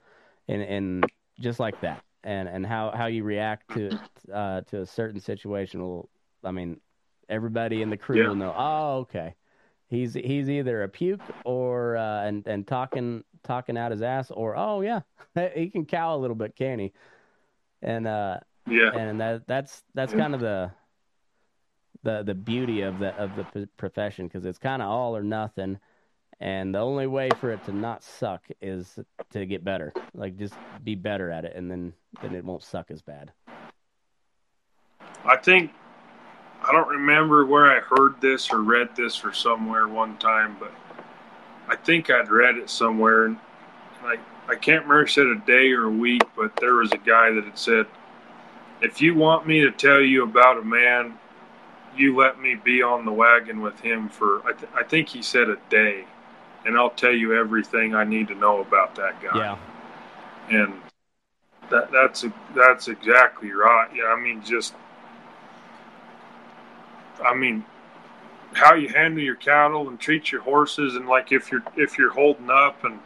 and 0.48 0.62
and 0.62 1.10
just 1.40 1.60
like 1.60 1.80
that 1.82 2.04
and 2.24 2.48
and 2.48 2.66
how 2.66 2.92
how 2.92 3.08
you 3.08 3.24
react 3.24 3.70
to 3.74 4.00
uh 4.34 4.62
to 4.62 4.82
a 4.82 4.86
certain 4.86 5.20
situation 5.20 5.82
will 5.82 6.10
i 6.44 6.52
mean 6.52 6.80
everybody 7.30 7.82
in 7.82 7.90
the 7.90 7.98
crew 7.98 8.22
Yeah. 8.22 8.28
will 8.30 8.36
know 8.36 8.54
oh 8.56 8.98
okay 9.00 9.36
he's 9.90 10.14
he's 10.14 10.50
either 10.50 10.84
a 10.84 10.90
puke 10.90 11.30
or 11.44 11.98
uh 11.98 12.24
and 12.24 12.48
and 12.48 12.66
talking 12.68 13.24
talking 13.44 13.78
out 13.78 13.92
his 13.92 14.02
ass 14.02 14.32
or 14.32 14.56
oh 14.56 14.82
yeah 14.82 15.02
he 15.56 15.70
can 15.70 15.86
cow 15.86 16.16
a 16.16 16.18
little 16.18 16.36
bit 16.36 16.56
can 16.56 16.80
he 16.80 16.94
and 17.82 18.08
uh 18.08 18.40
Yeah. 18.70 18.92
and 18.96 19.20
that 19.20 19.48
that's 19.48 19.84
that's 19.94 20.14
kind 20.14 20.34
of 20.36 20.40
the 20.42 20.72
the 22.04 22.24
the 22.24 22.34
beauty 22.34 22.82
of 22.82 23.00
the 23.00 23.16
of 23.16 23.36
the 23.36 23.68
profession 23.78 24.28
because 24.28 24.46
it's 24.46 24.58
kind 24.58 24.82
of 24.82 24.90
all 24.90 25.16
or 25.16 25.24
nothing 25.24 25.80
and 26.40 26.74
the 26.74 26.80
only 26.80 27.06
way 27.06 27.30
for 27.40 27.52
it 27.52 27.64
to 27.66 27.72
not 27.72 28.04
suck 28.04 28.44
is 28.62 28.98
to 29.30 29.46
get 29.46 29.64
better. 29.64 29.94
Like 30.16 30.38
just 30.38 30.56
be 30.84 30.96
better 30.96 31.30
at 31.30 31.46
it 31.46 31.56
and 31.56 31.70
then 31.70 31.94
then 32.22 32.34
it 32.34 32.44
won't 32.44 32.64
suck 32.64 32.90
as 32.90 33.02
bad. 33.02 33.32
I 35.24 35.38
think 35.38 35.72
I 36.64 36.72
don't 36.72 36.88
remember 36.88 37.46
where 37.46 37.72
I 37.72 37.80
heard 37.80 38.22
this 38.22 38.52
or 38.52 38.62
read 38.62 38.96
this 38.96 39.24
or 39.24 39.34
somewhere 39.34 39.88
one 39.88 40.18
time, 40.18 40.58
but 40.60 40.72
I 41.68 41.76
think 41.76 42.10
I'd 42.10 42.30
read 42.30 42.58
it 42.58 42.70
somewhere, 42.70 43.26
and 43.26 43.38
I 44.04 44.18
I 44.48 44.56
can't 44.56 44.84
remember 44.84 45.08
said 45.08 45.28
a 45.28 45.38
day 45.46 45.72
or 45.72 45.86
a 45.86 45.92
week, 45.92 46.24
but 46.36 46.56
there 46.58 46.76
was 46.76 46.92
a 46.92 46.98
guy 46.98 47.32
that 47.32 47.44
had 47.44 47.58
said, 47.58 47.86
"If 48.82 49.02
you 49.02 49.16
want 49.16 49.48
me 49.48 49.62
to 49.62 49.72
tell 49.72 50.02
you 50.02 50.24
about 50.24 50.58
a 50.58 50.64
man, 50.64 51.18
you 51.96 52.16
let 52.16 52.40
me 52.40 52.56
be 52.56 52.82
on 52.82 53.06
the 53.06 53.12
wagon 53.12 53.62
with 53.62 53.80
him 53.80 54.10
for 54.10 54.46
I, 54.48 54.54
th- 54.54 54.72
I 54.74 54.84
think 54.84 55.10
he 55.10 55.22
said 55.22 55.50
a 55.50 55.58
day, 55.70 56.06
and 56.66 56.78
I'll 56.78 56.90
tell 56.90 57.14
you 57.14 57.38
everything 57.38 57.96
I 57.96 58.04
need 58.04 58.28
to 58.30 58.36
know 58.36 58.62
about 58.62 58.96
that 58.96 59.22
guy." 59.22 59.38
yeah 59.38 59.58
and 60.50 60.74
that 61.70 61.92
that's 61.92 62.26
that's 62.56 62.88
exactly 62.88 63.52
right. 63.52 63.88
Yeah, 63.96 64.06
I 64.06 64.20
mean, 64.20 64.44
just 64.44 64.74
I 67.24 67.34
mean, 67.34 67.64
how 68.54 68.74
you 68.74 68.90
handle 68.90 69.24
your 69.24 69.36
cattle 69.36 69.88
and 69.88 70.00
treat 70.00 70.32
your 70.32 70.42
horses, 70.42 70.96
and 70.96 71.08
like 71.08 71.32
if 71.32 71.52
you're 71.52 71.64
if 71.78 71.98
you're 71.98 72.12
holding 72.12 72.50
up, 72.50 72.84
and 72.84 73.00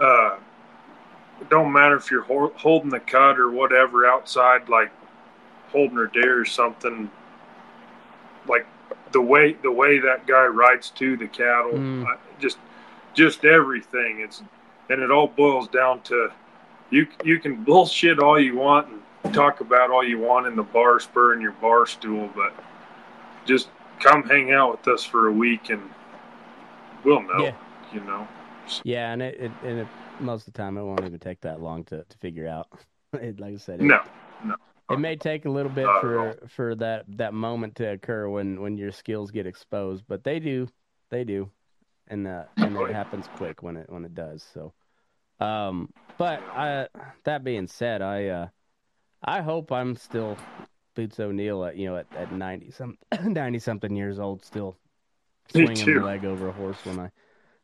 uh, 0.00 0.36
it 1.40 1.48
don't 1.48 1.72
matter 1.72 1.96
if 1.96 2.10
you're 2.10 2.22
ho- 2.22 2.52
holding 2.56 2.90
the 2.90 3.00
cut 3.00 3.38
or 3.38 3.50
whatever 3.50 4.06
outside, 4.06 4.68
like 4.68 4.90
holding 5.68 5.96
her 5.96 6.06
deer 6.06 6.40
or 6.40 6.44
something. 6.44 7.10
Like 8.48 8.66
the 9.12 9.20
way 9.20 9.54
the 9.62 9.70
way 9.70 9.98
that 9.98 10.26
guy 10.26 10.44
rides 10.46 10.90
to 10.90 11.16
the 11.16 11.26
cattle, 11.26 11.72
Mm. 11.72 12.06
I, 12.06 12.16
just 12.38 12.58
just 13.14 13.44
everything. 13.44 14.20
It's 14.20 14.42
and 14.90 15.02
it 15.02 15.10
all 15.10 15.28
boils 15.28 15.68
down 15.68 16.02
to 16.02 16.30
you 16.90 17.06
you 17.24 17.38
can 17.38 17.64
bullshit 17.64 18.18
all 18.18 18.38
you 18.38 18.56
want 18.56 18.88
and 19.22 19.34
talk 19.34 19.60
about 19.60 19.90
all 19.90 20.04
you 20.04 20.18
want 20.18 20.46
in 20.46 20.56
the 20.56 20.62
bar 20.62 21.00
spur 21.00 21.32
and 21.32 21.42
your 21.42 21.52
bar 21.52 21.86
stool, 21.86 22.30
but 22.34 22.54
just 23.44 23.68
come 24.00 24.22
hang 24.24 24.52
out 24.52 24.72
with 24.72 24.88
us 24.88 25.04
for 25.04 25.28
a 25.28 25.32
week 25.32 25.70
and 25.70 25.82
we'll 27.04 27.22
know. 27.22 27.44
Yeah. 27.44 27.54
You 27.92 28.00
know. 28.00 28.26
yeah 28.82 29.12
and 29.12 29.22
it, 29.22 29.38
it 29.38 29.52
and 29.62 29.78
it 29.80 29.86
most 30.20 30.46
of 30.46 30.52
the 30.52 30.58
time, 30.58 30.76
it 30.76 30.82
won't 30.82 31.04
even 31.04 31.18
take 31.18 31.40
that 31.42 31.60
long 31.60 31.84
to, 31.84 32.04
to 32.04 32.18
figure 32.18 32.48
out. 32.48 32.68
It, 33.14 33.38
like 33.38 33.54
I 33.54 33.58
said, 33.58 33.80
it, 33.80 33.84
No, 33.84 34.00
no. 34.44 34.56
It 34.90 34.98
may 34.98 35.16
take 35.16 35.46
a 35.46 35.50
little 35.50 35.72
bit 35.72 35.86
Not 35.86 36.00
for 36.00 36.38
for 36.48 36.74
that 36.76 37.04
that 37.16 37.32
moment 37.32 37.76
to 37.76 37.90
occur 37.90 38.28
when 38.28 38.60
when 38.60 38.76
your 38.76 38.92
skills 38.92 39.30
get 39.30 39.46
exposed, 39.46 40.04
but 40.06 40.24
they 40.24 40.38
do, 40.38 40.68
they 41.10 41.24
do, 41.24 41.50
and 42.08 42.26
uh, 42.26 42.44
and 42.58 42.76
it 42.76 42.92
happens 42.92 43.26
quick 43.36 43.62
when 43.62 43.78
it 43.78 43.88
when 43.88 44.04
it 44.04 44.14
does. 44.14 44.44
So, 44.52 44.74
um, 45.40 45.90
but 46.18 46.40
I 46.42 46.88
that 47.24 47.44
being 47.44 47.66
said, 47.66 48.02
I 48.02 48.26
uh, 48.26 48.48
I 49.24 49.40
hope 49.40 49.72
I'm 49.72 49.96
still 49.96 50.36
Boots 50.94 51.18
O'Neal 51.18 51.64
at 51.64 51.76
you 51.76 51.86
know 51.86 51.96
at, 51.96 52.06
at 52.14 52.30
ninety 52.30 52.70
some 52.70 52.98
ninety 53.22 53.58
something 53.58 53.96
years 53.96 54.18
old, 54.18 54.44
still 54.44 54.76
swinging 55.50 55.96
my 55.96 56.02
leg 56.02 56.24
over 56.26 56.48
a 56.48 56.52
horse 56.52 56.78
when 56.84 57.00
I 57.00 57.10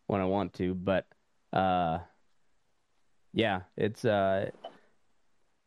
when 0.06 0.22
I 0.22 0.24
want 0.24 0.54
to. 0.54 0.74
But 0.74 1.06
uh, 1.52 1.98
yeah, 3.34 3.60
it's 3.76 4.04
uh, 4.04 4.50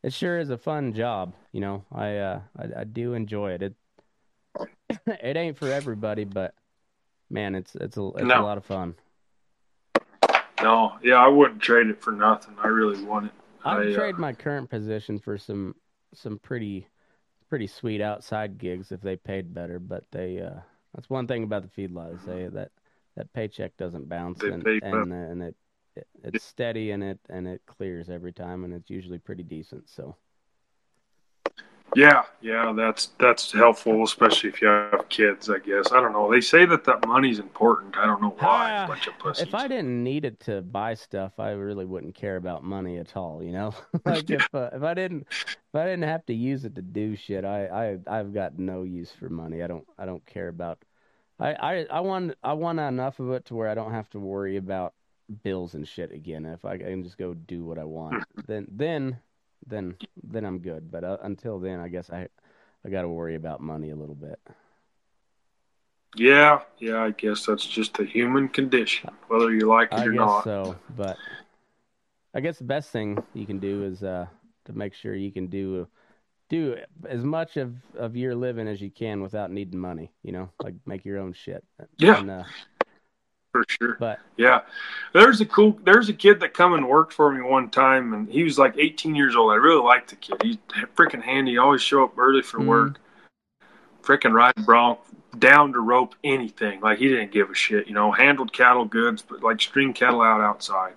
it 0.03 0.13
sure 0.13 0.37
is 0.37 0.49
a 0.49 0.57
fun 0.57 0.93
job. 0.93 1.33
You 1.51 1.61
know, 1.61 1.85
I 1.91 2.17
uh, 2.17 2.41
I, 2.57 2.81
I 2.81 2.83
do 2.83 3.13
enjoy 3.13 3.51
it. 3.51 3.61
It 3.63 3.73
it 5.07 5.37
ain't 5.37 5.57
for 5.57 5.71
everybody, 5.71 6.25
but 6.25 6.53
man, 7.29 7.55
it's 7.55 7.75
it's 7.75 7.97
a 7.97 8.07
it's 8.15 8.21
a 8.21 8.41
lot 8.41 8.57
of 8.57 8.65
fun. 8.65 8.95
No, 10.61 10.93
yeah, 11.03 11.15
I 11.15 11.27
wouldn't 11.27 11.61
trade 11.61 11.87
it 11.87 12.01
for 12.01 12.11
nothing. 12.11 12.55
I 12.63 12.67
really 12.67 13.03
want 13.03 13.25
it. 13.25 13.31
I 13.65 13.77
would 13.77 13.93
uh, 13.93 13.95
trade 13.95 14.17
my 14.17 14.33
current 14.33 14.69
position 14.69 15.19
for 15.19 15.37
some 15.37 15.75
some 16.13 16.37
pretty 16.39 16.87
pretty 17.49 17.67
sweet 17.67 18.01
outside 18.01 18.57
gigs 18.57 18.91
if 18.91 19.01
they 19.01 19.15
paid 19.15 19.53
better. 19.53 19.79
But 19.79 20.05
they 20.11 20.39
uh, 20.39 20.61
that's 20.93 21.09
one 21.09 21.27
thing 21.27 21.43
about 21.43 21.63
the 21.63 21.81
feedlot 21.81 22.15
is 22.15 22.25
they 22.25 22.47
that 22.47 22.71
that 23.15 23.33
paycheck 23.33 23.77
doesn't 23.77 24.09
bounce 24.09 24.41
and 24.41 24.65
and, 24.65 25.13
and 25.13 25.43
it, 25.43 25.55
it 25.95 26.07
it's 26.23 26.43
steady 26.43 26.91
and 26.91 27.03
it 27.03 27.19
and 27.29 27.47
it 27.47 27.61
clears 27.65 28.09
every 28.09 28.33
time 28.33 28.63
and 28.63 28.73
it's 28.73 28.89
usually 28.89 29.19
pretty 29.19 29.43
decent. 29.43 29.89
So 29.89 30.15
Yeah, 31.95 32.23
yeah, 32.41 32.73
that's 32.75 33.11
that's 33.19 33.51
helpful, 33.51 34.03
especially 34.03 34.49
if 34.49 34.61
you 34.61 34.67
have 34.67 35.07
kids. 35.09 35.49
I 35.49 35.59
guess 35.59 35.91
I 35.91 36.01
don't 36.01 36.13
know. 36.13 36.31
They 36.31 36.41
say 36.41 36.65
that 36.65 36.83
that 36.85 37.05
money's 37.05 37.39
important. 37.39 37.95
I 37.97 38.05
don't 38.05 38.21
know 38.21 38.35
why. 38.39 38.83
A 38.83 38.87
bunch 38.87 39.07
of 39.07 39.17
pussies. 39.19 39.47
if 39.47 39.53
I 39.53 39.67
didn't 39.67 40.03
need 40.03 40.25
it 40.25 40.39
to 40.41 40.61
buy 40.61 40.95
stuff, 40.95 41.33
I 41.39 41.51
really 41.51 41.85
wouldn't 41.85 42.15
care 42.15 42.37
about 42.37 42.63
money 42.63 42.97
at 42.97 43.15
all. 43.15 43.43
You 43.43 43.51
know, 43.51 43.73
like 44.05 44.29
if 44.29 44.47
uh, 44.53 44.69
if 44.73 44.81
I 44.81 44.93
didn't 44.95 45.27
if 45.29 45.75
I 45.75 45.83
didn't 45.85 46.03
have 46.03 46.25
to 46.27 46.33
use 46.33 46.65
it 46.65 46.75
to 46.75 46.81
do 46.81 47.15
shit, 47.15 47.45
I 47.45 47.97
I 48.07 48.19
I've 48.19 48.33
got 48.33 48.57
no 48.57 48.83
use 48.83 49.11
for 49.11 49.29
money. 49.29 49.61
I 49.61 49.67
don't 49.67 49.85
I 49.97 50.05
don't 50.05 50.25
care 50.25 50.47
about. 50.47 50.83
I 51.39 51.53
I 51.53 51.85
I 51.91 51.99
want 51.99 52.35
I 52.43 52.53
want 52.53 52.79
enough 52.79 53.19
of 53.19 53.31
it 53.31 53.45
to 53.45 53.55
where 53.55 53.67
I 53.67 53.75
don't 53.75 53.91
have 53.91 54.09
to 54.11 54.19
worry 54.19 54.57
about 54.57 54.93
bills 55.43 55.73
and 55.73 55.87
shit 55.87 56.11
again. 56.11 56.45
If 56.45 56.65
I 56.65 56.77
can 56.77 57.03
just 57.03 57.17
go 57.17 57.33
do 57.33 57.63
what 57.63 57.77
I 57.79 57.83
want, 57.85 58.23
then 58.47 58.67
then 58.71 59.19
then 59.67 59.95
then 60.23 60.45
I'm 60.45 60.59
good. 60.59 60.91
But 60.91 61.03
uh, 61.03 61.17
until 61.21 61.59
then, 61.59 61.79
I 61.79 61.87
guess 61.87 62.09
I 62.09 62.27
I 62.85 62.89
got 62.89 63.03
to 63.03 63.09
worry 63.09 63.35
about 63.35 63.61
money 63.61 63.91
a 63.91 63.95
little 63.95 64.15
bit. 64.15 64.39
yeah, 66.15 66.61
yeah, 66.79 67.01
I 67.03 67.11
guess 67.11 67.45
that's 67.45 67.65
just 67.65 67.99
a 67.99 68.05
human 68.05 68.47
condition, 68.49 69.09
whether 69.27 69.51
you 69.51 69.67
like 69.67 69.89
it 69.93 69.99
I 69.99 70.05
or 70.05 70.11
guess 70.11 70.17
not. 70.17 70.43
so, 70.43 70.75
but 70.89 71.17
I 72.33 72.39
guess 72.41 72.57
the 72.57 72.63
best 72.65 72.91
thing 72.91 73.23
you 73.33 73.45
can 73.45 73.59
do 73.59 73.83
is 73.83 74.03
uh, 74.03 74.27
to 74.65 74.73
make 74.73 74.93
sure 74.93 75.15
you 75.15 75.31
can 75.31 75.47
do 75.47 75.87
do 76.49 76.77
as 77.07 77.23
much 77.23 77.57
of, 77.57 77.73
of 77.97 78.15
your 78.15 78.35
living 78.35 78.67
as 78.67 78.81
you 78.81 78.91
can 78.91 79.21
without 79.21 79.49
needing 79.49 79.79
money. 79.79 80.11
You 80.23 80.33
know, 80.33 80.49
like 80.61 80.75
make 80.85 81.05
your 81.05 81.19
own 81.19 81.33
shit. 81.33 81.63
Yeah. 81.97 82.19
And, 82.19 82.29
uh, 82.29 82.43
For 83.53 83.63
sure. 83.69 83.97
but 83.99 84.19
Yeah, 84.35 84.61
there's 85.13 85.39
a 85.39 85.45
cool. 85.45 85.79
There's 85.85 86.09
a 86.09 86.13
kid 86.13 86.39
that 86.39 86.55
come 86.55 86.73
and 86.73 86.89
worked 86.89 87.13
for 87.13 87.31
me 87.31 87.39
one 87.41 87.69
time, 87.69 88.13
and 88.15 88.27
he 88.27 88.43
was 88.43 88.57
like 88.57 88.73
18 88.77 89.13
years 89.15 89.35
old. 89.35 89.51
I 89.51 89.55
really 89.55 89.81
liked 89.81 90.09
the 90.09 90.15
kid. 90.15 90.41
He's 90.41 90.57
freaking 90.95 91.21
handy. 91.21 91.57
Always 91.59 91.81
show 91.83 92.03
up 92.03 92.17
early 92.17 92.41
for 92.41 92.59
Mhm. 92.59 92.65
work. 92.65 92.99
Freaking 94.01 94.33
ride 94.33 94.55
bronc, 94.65 94.99
down 95.37 95.71
to 95.73 95.79
rope 95.79 96.15
anything. 96.23 96.81
Like 96.81 96.97
he 96.97 97.07
didn't 97.07 97.31
give 97.31 97.51
a 97.51 97.53
shit. 97.53 97.87
You 97.87 97.93
know, 97.93 98.11
handled 98.11 98.51
cattle 98.51 98.85
goods, 98.85 99.21
but 99.21 99.43
like 99.43 99.61
string 99.61 99.93
cattle 99.93 100.21
out 100.21 100.41
outside. 100.41 100.93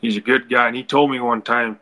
He's 0.00 0.16
a 0.16 0.20
good 0.20 0.50
guy, 0.50 0.66
and 0.66 0.76
he 0.76 0.82
told 0.82 1.10
me 1.12 1.20
one 1.20 1.42
time. 1.42 1.78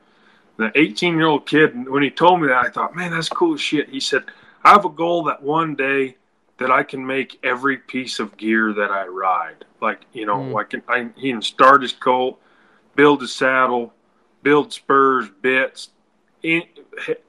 The 0.58 0.72
18 0.74 1.16
year 1.18 1.26
old 1.26 1.46
kid, 1.46 1.74
and 1.74 1.86
when 1.88 2.02
he 2.02 2.10
told 2.10 2.40
me 2.40 2.48
that, 2.48 2.64
I 2.64 2.70
thought, 2.70 2.96
man, 2.96 3.10
that's 3.10 3.28
cool 3.28 3.54
as 3.54 3.60
shit. 3.60 3.90
He 3.90 4.00
said, 4.00 4.24
I 4.64 4.70
have 4.70 4.86
a 4.86 4.90
goal 4.90 5.24
that 5.24 5.42
one 5.42 5.74
day 5.74 6.16
that 6.58 6.70
I 6.70 6.82
can 6.82 7.06
make 7.06 7.38
every 7.42 7.76
piece 7.76 8.18
of 8.18 8.36
gear 8.36 8.72
that 8.72 8.90
I 8.90 9.06
ride. 9.06 9.64
Like, 9.80 10.00
you 10.12 10.24
know, 10.26 10.36
Mm. 10.36 10.60
I 10.60 10.64
can 10.64 10.82
I 10.88 11.08
he 11.16 11.30
can 11.30 11.42
start 11.42 11.82
his 11.82 11.92
colt, 11.92 12.40
build 12.94 13.20
his 13.20 13.34
saddle, 13.34 13.92
build 14.42 14.72
spurs, 14.72 15.28
bits, 15.42 15.90
in, 16.42 16.62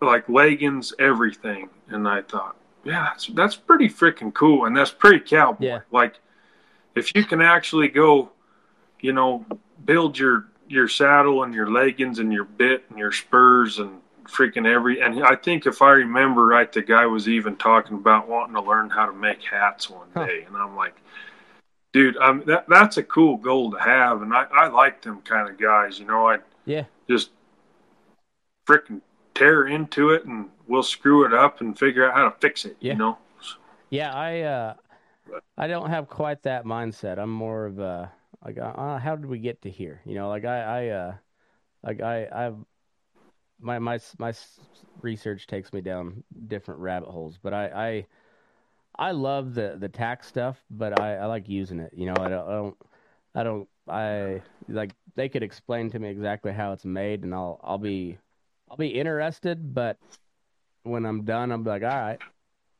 like 0.01 0.29
leggings, 0.29 0.93
everything. 0.99 1.69
And 1.89 2.07
I 2.07 2.21
thought, 2.21 2.55
yeah, 2.83 3.09
that's 3.11 3.27
that's 3.27 3.55
pretty 3.55 3.89
freaking 3.89 4.33
cool, 4.33 4.65
and 4.65 4.75
that's 4.75 4.91
pretty 4.91 5.19
cowboy. 5.19 5.65
Yeah. 5.65 5.79
Like, 5.91 6.19
if 6.95 7.13
you 7.15 7.25
can 7.25 7.41
actually 7.41 7.89
go, 7.89 8.31
you 9.01 9.11
know, 9.13 9.45
build 9.85 10.17
your 10.17 10.45
your 10.69 10.87
saddle 10.87 11.43
and 11.43 11.53
your 11.53 11.69
leggings 11.69 12.19
and 12.19 12.31
your 12.31 12.43
bit 12.43 12.85
and 12.89 12.99
your 12.99 13.11
spurs 13.11 13.79
and 13.79 14.01
freaking 14.27 14.67
every 14.67 15.01
and 15.01 15.23
I 15.23 15.35
think 15.35 15.65
if 15.65 15.81
I 15.81 15.91
remember 15.91 16.45
right 16.45 16.71
the 16.71 16.81
guy 16.81 17.05
was 17.05 17.27
even 17.29 17.55
talking 17.55 17.95
about 17.95 18.27
wanting 18.27 18.55
to 18.55 18.61
learn 18.61 18.89
how 18.89 19.05
to 19.05 19.13
make 19.13 19.41
hats 19.43 19.89
one 19.89 20.07
Huh. 20.13 20.25
day 20.25 20.43
and 20.47 20.55
I'm 20.55 20.75
like 20.75 20.95
dude 21.93 22.17
um 22.17 22.43
that 22.45 22.65
that's 22.67 22.97
a 22.97 23.03
cool 23.03 23.37
goal 23.37 23.71
to 23.71 23.79
have 23.79 24.21
and 24.21 24.33
I 24.33 24.45
I 24.53 24.67
like 24.67 25.01
them 25.01 25.21
kind 25.21 25.49
of 25.49 25.57
guys 25.57 25.99
you 25.99 26.05
know 26.05 26.27
I 26.27 26.39
yeah, 26.65 26.83
just 27.09 27.29
freaking 28.67 29.01
tear 29.33 29.67
into 29.67 30.09
it 30.09 30.25
and 30.25 30.49
we'll 30.67 30.83
screw 30.83 31.25
it 31.25 31.33
up 31.33 31.61
and 31.61 31.77
figure 31.77 32.05
out 32.09 32.13
how 32.15 32.25
to 32.29 32.35
fix 32.39 32.65
it 32.65 32.75
Yeah. 32.79 32.93
you 32.93 32.99
know 32.99 33.17
yeah. 33.89 34.13
I 34.13 34.41
uh, 34.41 34.73
But- 35.29 35.43
I 35.57 35.67
don't 35.67 35.89
have 35.89 36.09
quite 36.09 36.43
that 36.43 36.65
mindset. 36.65 37.17
I'm 37.17 37.31
more 37.31 37.65
of 37.65 37.79
a 37.79 38.11
like, 38.45 38.57
uh, 38.57 38.97
how 38.99 39.15
did 39.15 39.25
we 39.25 39.39
get 39.39 39.61
to 39.61 39.69
here? 39.69 40.01
You 40.05 40.15
know, 40.15 40.27
like 40.29 40.43
I 40.45 40.59
I 40.61 40.87
uh, 40.89 41.13
like 41.83 42.01
I 42.01 42.27
I've 42.31 42.57
my 43.59 43.79
my 43.79 43.99
my 44.17 44.34
research 45.01 45.47
takes 45.47 45.73
me 45.73 45.81
down 45.81 46.23
different 46.47 46.79
rabbit 46.79 47.09
holes, 47.09 47.38
but 47.41 47.53
I 47.53 48.05
I 48.97 49.07
I 49.09 49.11
love 49.11 49.53
the 49.53 49.77
the 49.79 49.89
tax 49.89 50.27
stuff, 50.27 50.63
but 50.69 50.93
I 50.93 51.15
I 51.17 51.25
like 51.25 51.47
using 51.49 51.79
it. 51.79 51.93
You 51.95 52.07
know, 52.07 52.21
I 52.21 52.29
don't 52.29 52.47
I 52.47 52.51
don't 52.51 52.77
I 53.35 53.43
don't 53.43 53.69
I 53.88 54.41
like 54.67 54.91
they 55.15 55.29
could 55.29 55.43
explain 55.43 55.89
to 55.91 55.99
me 55.99 56.09
exactly 56.09 56.51
how 56.51 56.73
it's 56.73 56.85
made, 56.85 57.23
and 57.23 57.34
I'll 57.34 57.59
I'll 57.63 57.77
be 57.77 58.17
I'll 58.69 58.77
be 58.77 58.88
interested, 58.88 59.73
but 59.73 59.97
when 60.84 61.05
I'm 61.05 61.23
done, 61.23 61.51
I'm 61.51 61.63
like, 61.63 61.84
all 61.84 61.89
right, 61.89 62.19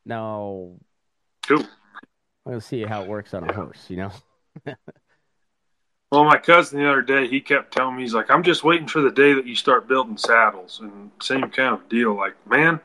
now 0.04 0.70
cool 1.46 1.66
I'm 2.46 2.52
gonna 2.52 2.60
see 2.60 2.84
how 2.84 3.02
it 3.02 3.08
works 3.08 3.34
on 3.34 3.48
a 3.48 3.52
horse. 3.52 3.86
You 3.88 3.96
know? 3.96 4.12
Well, 6.10 6.24
my 6.24 6.38
cousin 6.38 6.80
the 6.80 6.88
other 6.88 7.02
day, 7.02 7.28
he 7.28 7.40
kept 7.40 7.72
telling 7.72 7.96
me, 7.96 8.02
he's 8.02 8.14
like, 8.14 8.30
I'm 8.30 8.42
just 8.42 8.64
waiting 8.64 8.88
for 8.88 9.02
the 9.02 9.10
day 9.10 9.34
that 9.34 9.46
you 9.46 9.54
start 9.54 9.86
building 9.88 10.16
saddles. 10.16 10.80
And 10.80 11.10
same 11.20 11.42
kind 11.50 11.74
of 11.74 11.86
deal. 11.90 12.14
Like, 12.14 12.34
man, 12.48 12.80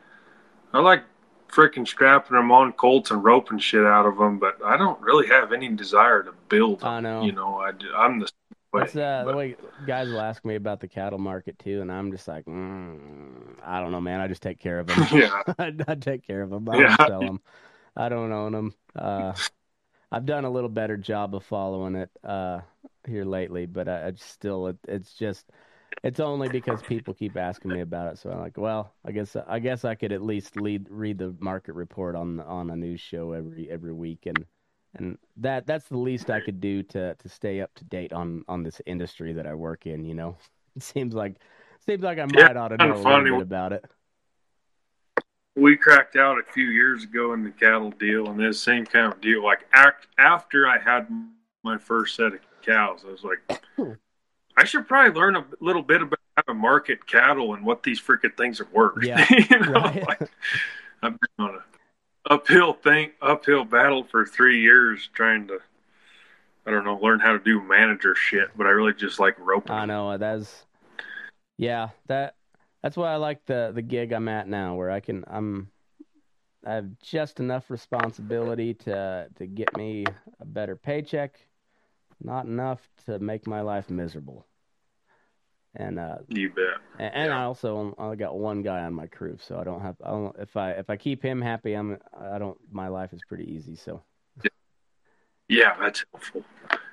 I 0.74 0.80
like 0.80 1.04
freaking 1.50 1.88
strapping 1.88 2.36
them 2.36 2.52
on 2.52 2.74
colts 2.74 3.12
and 3.12 3.24
roping 3.24 3.60
shit 3.60 3.86
out 3.86 4.06
of 4.06 4.18
them, 4.18 4.40
but 4.40 4.58
I 4.66 4.76
don't 4.76 5.00
really 5.02 5.28
have 5.28 5.54
any 5.54 5.70
desire 5.70 6.24
to 6.24 6.34
build 6.50 6.82
them. 6.82 6.90
I 6.90 7.00
know. 7.00 7.24
You 7.24 7.32
know, 7.32 7.60
I, 7.60 7.70
am 8.06 8.20
the 8.20 8.28
same 8.28 8.58
way. 8.74 8.82
That's 8.82 8.96
uh, 8.96 9.24
the 9.26 9.38
way 9.38 9.56
guys 9.88 10.10
will 10.10 10.20
ask 10.20 10.44
me 10.44 10.56
about 10.56 10.82
the 10.82 10.88
cattle 10.90 11.20
market 11.20 11.58
too, 11.60 11.80
and 11.82 11.92
I'm 11.92 12.12
just 12.12 12.28
like, 12.28 12.46
mm, 12.46 13.32
I 13.64 13.80
don't 13.80 13.92
know, 13.92 14.02
man. 14.02 14.20
I 14.20 14.28
just 14.28 14.42
take 14.42 14.60
care 14.60 14.80
of 14.80 14.88
them. 14.88 15.08
yeah. 15.14 15.44
I, 15.60 15.74
I 15.88 15.96
take 15.96 16.26
care 16.26 16.42
of 16.42 16.50
them. 16.50 16.68
I 16.68 16.80
Yeah. 16.80 16.98
don't 16.98 17.08
sell 17.08 17.22
them. 17.22 17.42
I 17.96 18.10
don't 18.10 18.32
own 18.32 18.52
them. 18.52 18.74
Uh, 18.96 19.34
I've 20.12 20.26
done 20.26 20.46
a 20.46 20.50
little 20.50 20.70
better 20.70 20.98
job 20.98 21.36
of 21.36 21.44
following 21.44 21.96
it 21.96 22.10
uh, 22.24 22.62
here 23.08 23.26
lately, 23.26 23.66
but 23.66 23.88
I, 23.88 24.08
it's 24.08 24.24
still 24.24 24.68
it, 24.68 24.78
it's 24.88 25.14
just 25.16 25.50
it's 26.04 26.20
only 26.20 26.50
because 26.50 26.84
people 26.84 27.14
keep 27.14 27.38
asking 27.38 27.72
me 27.72 27.82
about 27.82 28.12
it. 28.14 28.18
So 28.20 28.32
I'm 28.32 28.40
like, 28.40 28.58
well, 28.58 28.94
I 29.06 29.12
guess 29.12 29.36
I 29.48 29.60
guess 29.60 29.86
I 29.86 29.96
could 29.96 30.12
at 30.12 30.22
least 30.22 30.58
lead 30.58 30.88
read 30.90 31.18
the 31.20 31.36
market 31.40 31.74
report 31.74 32.16
on 32.16 32.40
on 32.42 32.70
a 32.70 32.76
news 32.76 33.02
show 33.02 33.34
every 33.34 33.70
every 33.72 33.94
week, 33.94 34.26
and 34.28 34.46
and 34.96 35.18
that 35.38 35.66
that's 35.68 35.88
the 35.90 35.98
least 35.98 36.30
I 36.30 36.42
could 36.42 36.60
do 36.62 36.84
to 36.84 37.16
to 37.16 37.30
stay 37.30 37.62
up 37.62 37.74
to 37.76 37.86
date 37.86 38.14
on 38.14 38.44
on 38.48 38.64
this 38.64 38.82
industry 38.86 39.34
that 39.34 39.48
I 39.48 39.56
work 39.56 39.86
in. 39.88 40.06
You 40.06 40.16
know, 40.16 40.38
it 40.76 40.84
seems 40.84 41.14
like 41.16 41.38
seems 41.86 42.04
like 42.04 42.20
I 42.20 42.26
Yeah, 42.38 42.48
might 42.48 42.58
ought 42.58 42.70
to 42.70 42.78
know 42.78 42.98
a 43.02 43.04
little 43.04 43.26
bit 43.26 43.40
about 43.42 43.74
it. 43.74 43.86
we 45.56 45.78
cracked 45.78 46.16
out 46.16 46.40
a 46.40 46.52
few 46.52 46.66
years 46.68 47.04
ago 47.04 47.34
in 47.34 47.44
the 47.44 47.52
cattle 47.52 47.92
deal, 47.92 48.28
and 48.30 48.40
this 48.40 48.60
same 48.62 48.86
kind 48.86 49.14
of 49.14 49.22
deal. 49.22 49.44
Like 49.44 49.68
act, 49.72 50.08
after 50.18 50.68
I 50.68 50.80
had 50.80 51.08
my 51.64 51.78
first 51.78 52.16
set 52.16 52.34
of 52.34 52.40
cows, 52.66 53.04
I 53.08 53.12
was 53.12 53.24
like, 53.24 53.62
hmm. 53.76 53.94
I 54.56 54.66
should 54.66 54.88
probably 54.88 55.20
learn 55.20 55.36
a 55.36 55.46
little 55.60 55.82
bit 55.82 56.02
about 56.02 56.20
how 56.38 56.44
to 56.44 56.54
market 56.54 57.06
cattle 57.08 57.54
and 57.54 57.66
what 57.66 57.84
these 57.84 58.00
freaking 58.00 58.36
things 58.38 58.60
are 58.60 58.68
worth. 58.72 59.04
Yeah, 59.04 59.26
you 59.50 59.60
know, 59.60 59.72
right. 59.72 60.08
like, 60.08 60.32
I've 61.02 61.20
been 61.20 61.46
on 61.46 61.56
a 61.56 62.34
uphill 62.34 62.74
thing, 62.74 63.12
uphill 63.22 63.66
battle 63.66 64.04
for 64.04 64.26
three 64.26 64.62
years 64.62 65.10
trying 65.14 65.48
to 65.48 65.60
I 66.66 66.72
don't 66.72 66.86
know, 66.86 66.98
learn 67.02 67.20
how 67.20 67.34
to 67.34 67.40
do 67.40 67.62
manager 67.62 68.16
shit, 68.16 68.50
but 68.56 68.66
I 68.66 68.70
really 68.70 68.94
just 68.94 69.20
like 69.20 69.38
roping. 69.40 69.72
I 69.72 69.86
know 69.86 70.18
that's 70.18 70.66
yeah 71.58 71.90
that 72.08 72.36
that's 72.82 72.98
why 72.98 73.12
I 73.12 73.18
like 73.18 73.46
the 73.46 73.72
the 73.74 73.82
gig 73.82 74.14
I'm 74.14 74.30
at 74.30 74.48
now, 74.48 74.76
where 74.76 74.90
I 74.90 75.00
can 75.02 75.26
I'm 75.28 75.70
I 76.66 76.76
have 76.76 76.98
just 77.02 77.40
enough 77.40 77.70
responsibility 77.70 78.74
to 78.76 79.28
to 79.36 79.46
get 79.46 79.76
me 79.76 80.06
a 80.40 80.46
better 80.46 80.76
paycheck, 80.76 81.38
not 82.24 82.46
enough 82.46 82.82
to 83.06 83.20
make 83.20 83.48
my 83.48 83.62
life 83.62 83.90
miserable. 83.90 84.46
And 85.76 86.00
uh, 86.00 86.18
You 86.28 86.50
bet. 86.50 86.66
and, 87.00 87.14
and 87.16 87.30
Yeah. 87.30 87.40
I 87.40 87.44
also 87.44 87.96
only 87.98 88.16
got 88.18 88.38
one 88.38 88.62
guy 88.62 88.84
on 88.84 88.94
my 88.94 89.08
crew, 89.08 89.38
so 89.42 89.58
I 89.58 89.64
don't 89.64 89.82
have. 89.82 89.96
I 90.04 90.10
don't, 90.12 90.36
if 90.40 90.56
I 90.56 90.72
if 90.72 90.90
I 90.90 90.98
keep 90.98 91.24
him 91.24 91.42
happy, 91.42 91.74
I'm. 91.74 91.98
I 92.20 92.38
don't. 92.38 92.58
My 92.72 92.88
life 92.90 93.12
is 93.14 93.22
pretty 93.28 93.52
easy. 93.52 93.76
So 93.76 94.04
Yeah, 95.50 95.76
that's 95.80 96.06
helpful. 96.12 96.44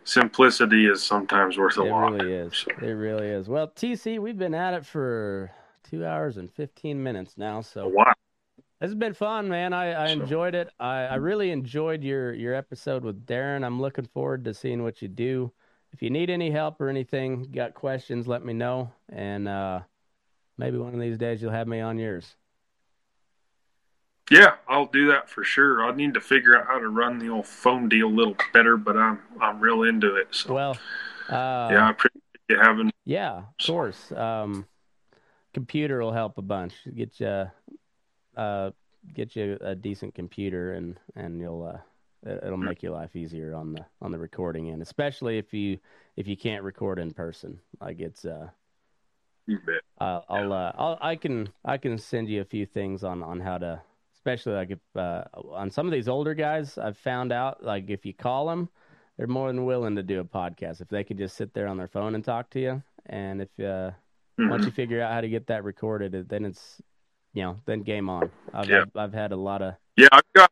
Simplicity 0.05 0.87
is 0.87 1.03
sometimes 1.03 1.59
worth 1.59 1.77
a 1.77 1.83
it 1.83 1.91
lot. 1.91 2.09
It 2.09 2.17
really 2.17 2.33
is. 2.33 2.57
So, 2.57 2.71
It 2.87 2.93
really 2.93 3.29
is. 3.29 3.49
Well, 3.49 3.69
TC, 3.69 4.19
we've 4.19 4.39
been 4.39 4.55
at 4.55 4.75
it 4.75 4.85
for 4.87 5.51
two 5.89 6.05
hours 6.07 6.37
and 6.39 6.51
fifteen 6.51 7.03
minutes 7.03 7.35
now. 7.37 7.61
So 7.61 7.87
while. 7.87 8.15
This 8.81 8.89
has 8.89 8.95
been 8.95 9.13
fun, 9.15 9.49
man. 9.49 9.73
I, 9.73 10.05
I 10.05 10.07
So- 10.07 10.13
enjoyed 10.23 10.55
it. 10.55 10.71
I, 10.81 11.03
I 11.03 11.15
really 11.17 11.51
enjoyed 11.51 12.03
your 12.03 12.33
your 12.33 12.55
episode 12.55 13.05
with 13.05 13.27
Daron. 13.27 13.65
I'm 13.65 13.81
looking 13.81 14.07
forward 14.07 14.45
to 14.47 14.55
seeing 14.55 14.83
what 14.83 15.03
you 15.03 15.09
do. 15.09 15.53
If 15.93 16.03
you 16.03 16.09
need 16.11 16.31
any 16.31 16.51
help 16.51 16.81
or 16.81 16.89
anything, 16.89 17.43
got 17.53 17.75
questions, 17.75 18.27
let 18.29 18.45
me 18.45 18.53
know, 18.53 18.93
and 19.09 19.49
uh, 19.49 19.81
maybe 20.57 20.79
one 20.79 20.95
of 20.95 21.01
these 21.01 21.19
days 21.19 21.43
you'll 21.43 21.51
have 21.51 21.67
me 21.67 21.81
on 21.81 21.99
yours. 21.99 22.37
Yeah, 24.31 24.55
I'll 24.69 24.87
do 24.87 25.09
that 25.09 25.29
for 25.29 25.43
sure. 25.43 25.83
I 25.85 25.93
need 25.93 26.15
to 26.15 26.21
figure 26.21 26.57
out 26.57 26.69
how 26.69 26.79
to 26.79 26.89
run 26.89 27.19
the 27.19 27.29
old 27.29 27.47
phone 27.49 27.89
deal 27.89 28.07
a 28.07 28.09
little 28.09 28.37
better, 28.53 28.77
but 28.77 28.97
I'm 28.97 29.19
I'm 29.41 29.59
real 29.61 29.83
into 29.83 30.15
it. 30.15 30.29
So 30.31 30.55
Well, 30.55 30.71
uh, 31.29 31.69
yeah, 31.73 31.87
I 31.89 31.91
appreciate 31.91 32.23
you 32.49 32.57
having. 32.59 32.93
Yeah, 33.05 33.39
of 33.59 33.67
course. 33.67 34.13
Um, 34.13 34.67
computer 35.53 35.99
will 36.01 36.13
help 36.13 36.39
a 36.39 36.43
bunch. 36.43 36.75
Get 36.95 37.19
you, 37.19 37.51
uh, 38.41 38.71
get 39.15 39.37
you 39.37 39.59
a 39.61 39.75
decent 39.75 40.15
computer, 40.15 40.73
and 40.75 40.99
and 41.17 41.41
you'll 41.41 41.65
uh, 41.65 41.79
it- 42.31 42.45
it'll 42.45 42.59
make 42.59 42.83
your 42.83 42.93
life 42.93 43.17
easier 43.17 43.55
on 43.55 43.73
the 43.73 43.85
on 44.03 44.13
the 44.13 44.19
recording 44.19 44.71
end, 44.71 44.83
especially 44.83 45.39
if 45.39 45.53
you 45.55 45.79
if 46.17 46.27
you 46.29 46.37
can't 46.37 46.65
record 46.65 46.99
in 46.99 47.13
person. 47.13 47.61
Like 47.81 48.01
it's 48.01 48.25
uh, 48.25 48.49
You 49.47 49.59
bet. 49.61 49.83
I'll, 49.99 50.25
I'll, 50.29 50.53
uh, 50.53 50.73
I'll 50.77 50.99
I 51.01 51.17
can 51.17 51.51
I 51.65 51.79
can 51.79 51.99
send 51.99 52.29
you 52.29 52.41
a 52.41 52.45
few 52.45 52.67
things 52.67 53.05
on 53.05 53.23
on 53.23 53.41
how 53.41 53.59
to, 53.59 53.83
especially 54.15 54.55
like 54.55 54.71
if 54.71 54.81
uh, 54.97 55.25
on 55.35 55.71
some 55.71 55.87
of 55.87 55.93
these 55.93 56.09
older 56.09 56.35
guys, 56.35 56.79
I've 56.79 56.99
found 56.99 57.33
out 57.33 57.63
like 57.63 57.91
if 57.91 58.07
you 58.07 58.15
call 58.15 58.47
them, 58.47 58.69
they're 59.17 59.27
more 59.27 59.49
than 59.49 59.65
willing 59.65 59.97
to 59.97 60.03
do 60.03 60.21
a 60.21 60.25
podcast 60.25 60.81
if 60.81 60.89
they 60.89 61.05
could 61.05 61.19
just 61.19 61.37
sit 61.37 61.53
there 61.55 61.69
on 61.69 61.77
their 61.77 61.89
phone 61.89 62.15
and 62.15 62.25
talk 62.25 62.51
to 62.51 62.61
you. 62.61 62.83
And 63.07 63.43
if 63.43 63.61
uh, 63.61 63.91
once 64.47 64.65
Mhm. 64.65 64.67
you 64.67 64.73
figure 64.73 65.03
out 65.03 65.13
how 65.13 65.21
to 65.21 65.29
get 65.29 65.47
that 65.49 65.65
recorded, 65.65 66.29
then 66.29 66.45
it's 66.45 66.81
you 67.35 67.43
know 67.43 67.61
then 67.67 67.83
game 67.83 68.09
on. 68.09 68.31
I've 68.53 68.71
Yeah. 68.71 68.83
I've, 68.83 68.97
I've 68.97 69.13
had 69.15 69.33
a 69.33 69.37
lot 69.37 69.63
of 69.63 69.75
Yeah, 69.97 70.09
I've 70.13 70.23
got 70.35 70.51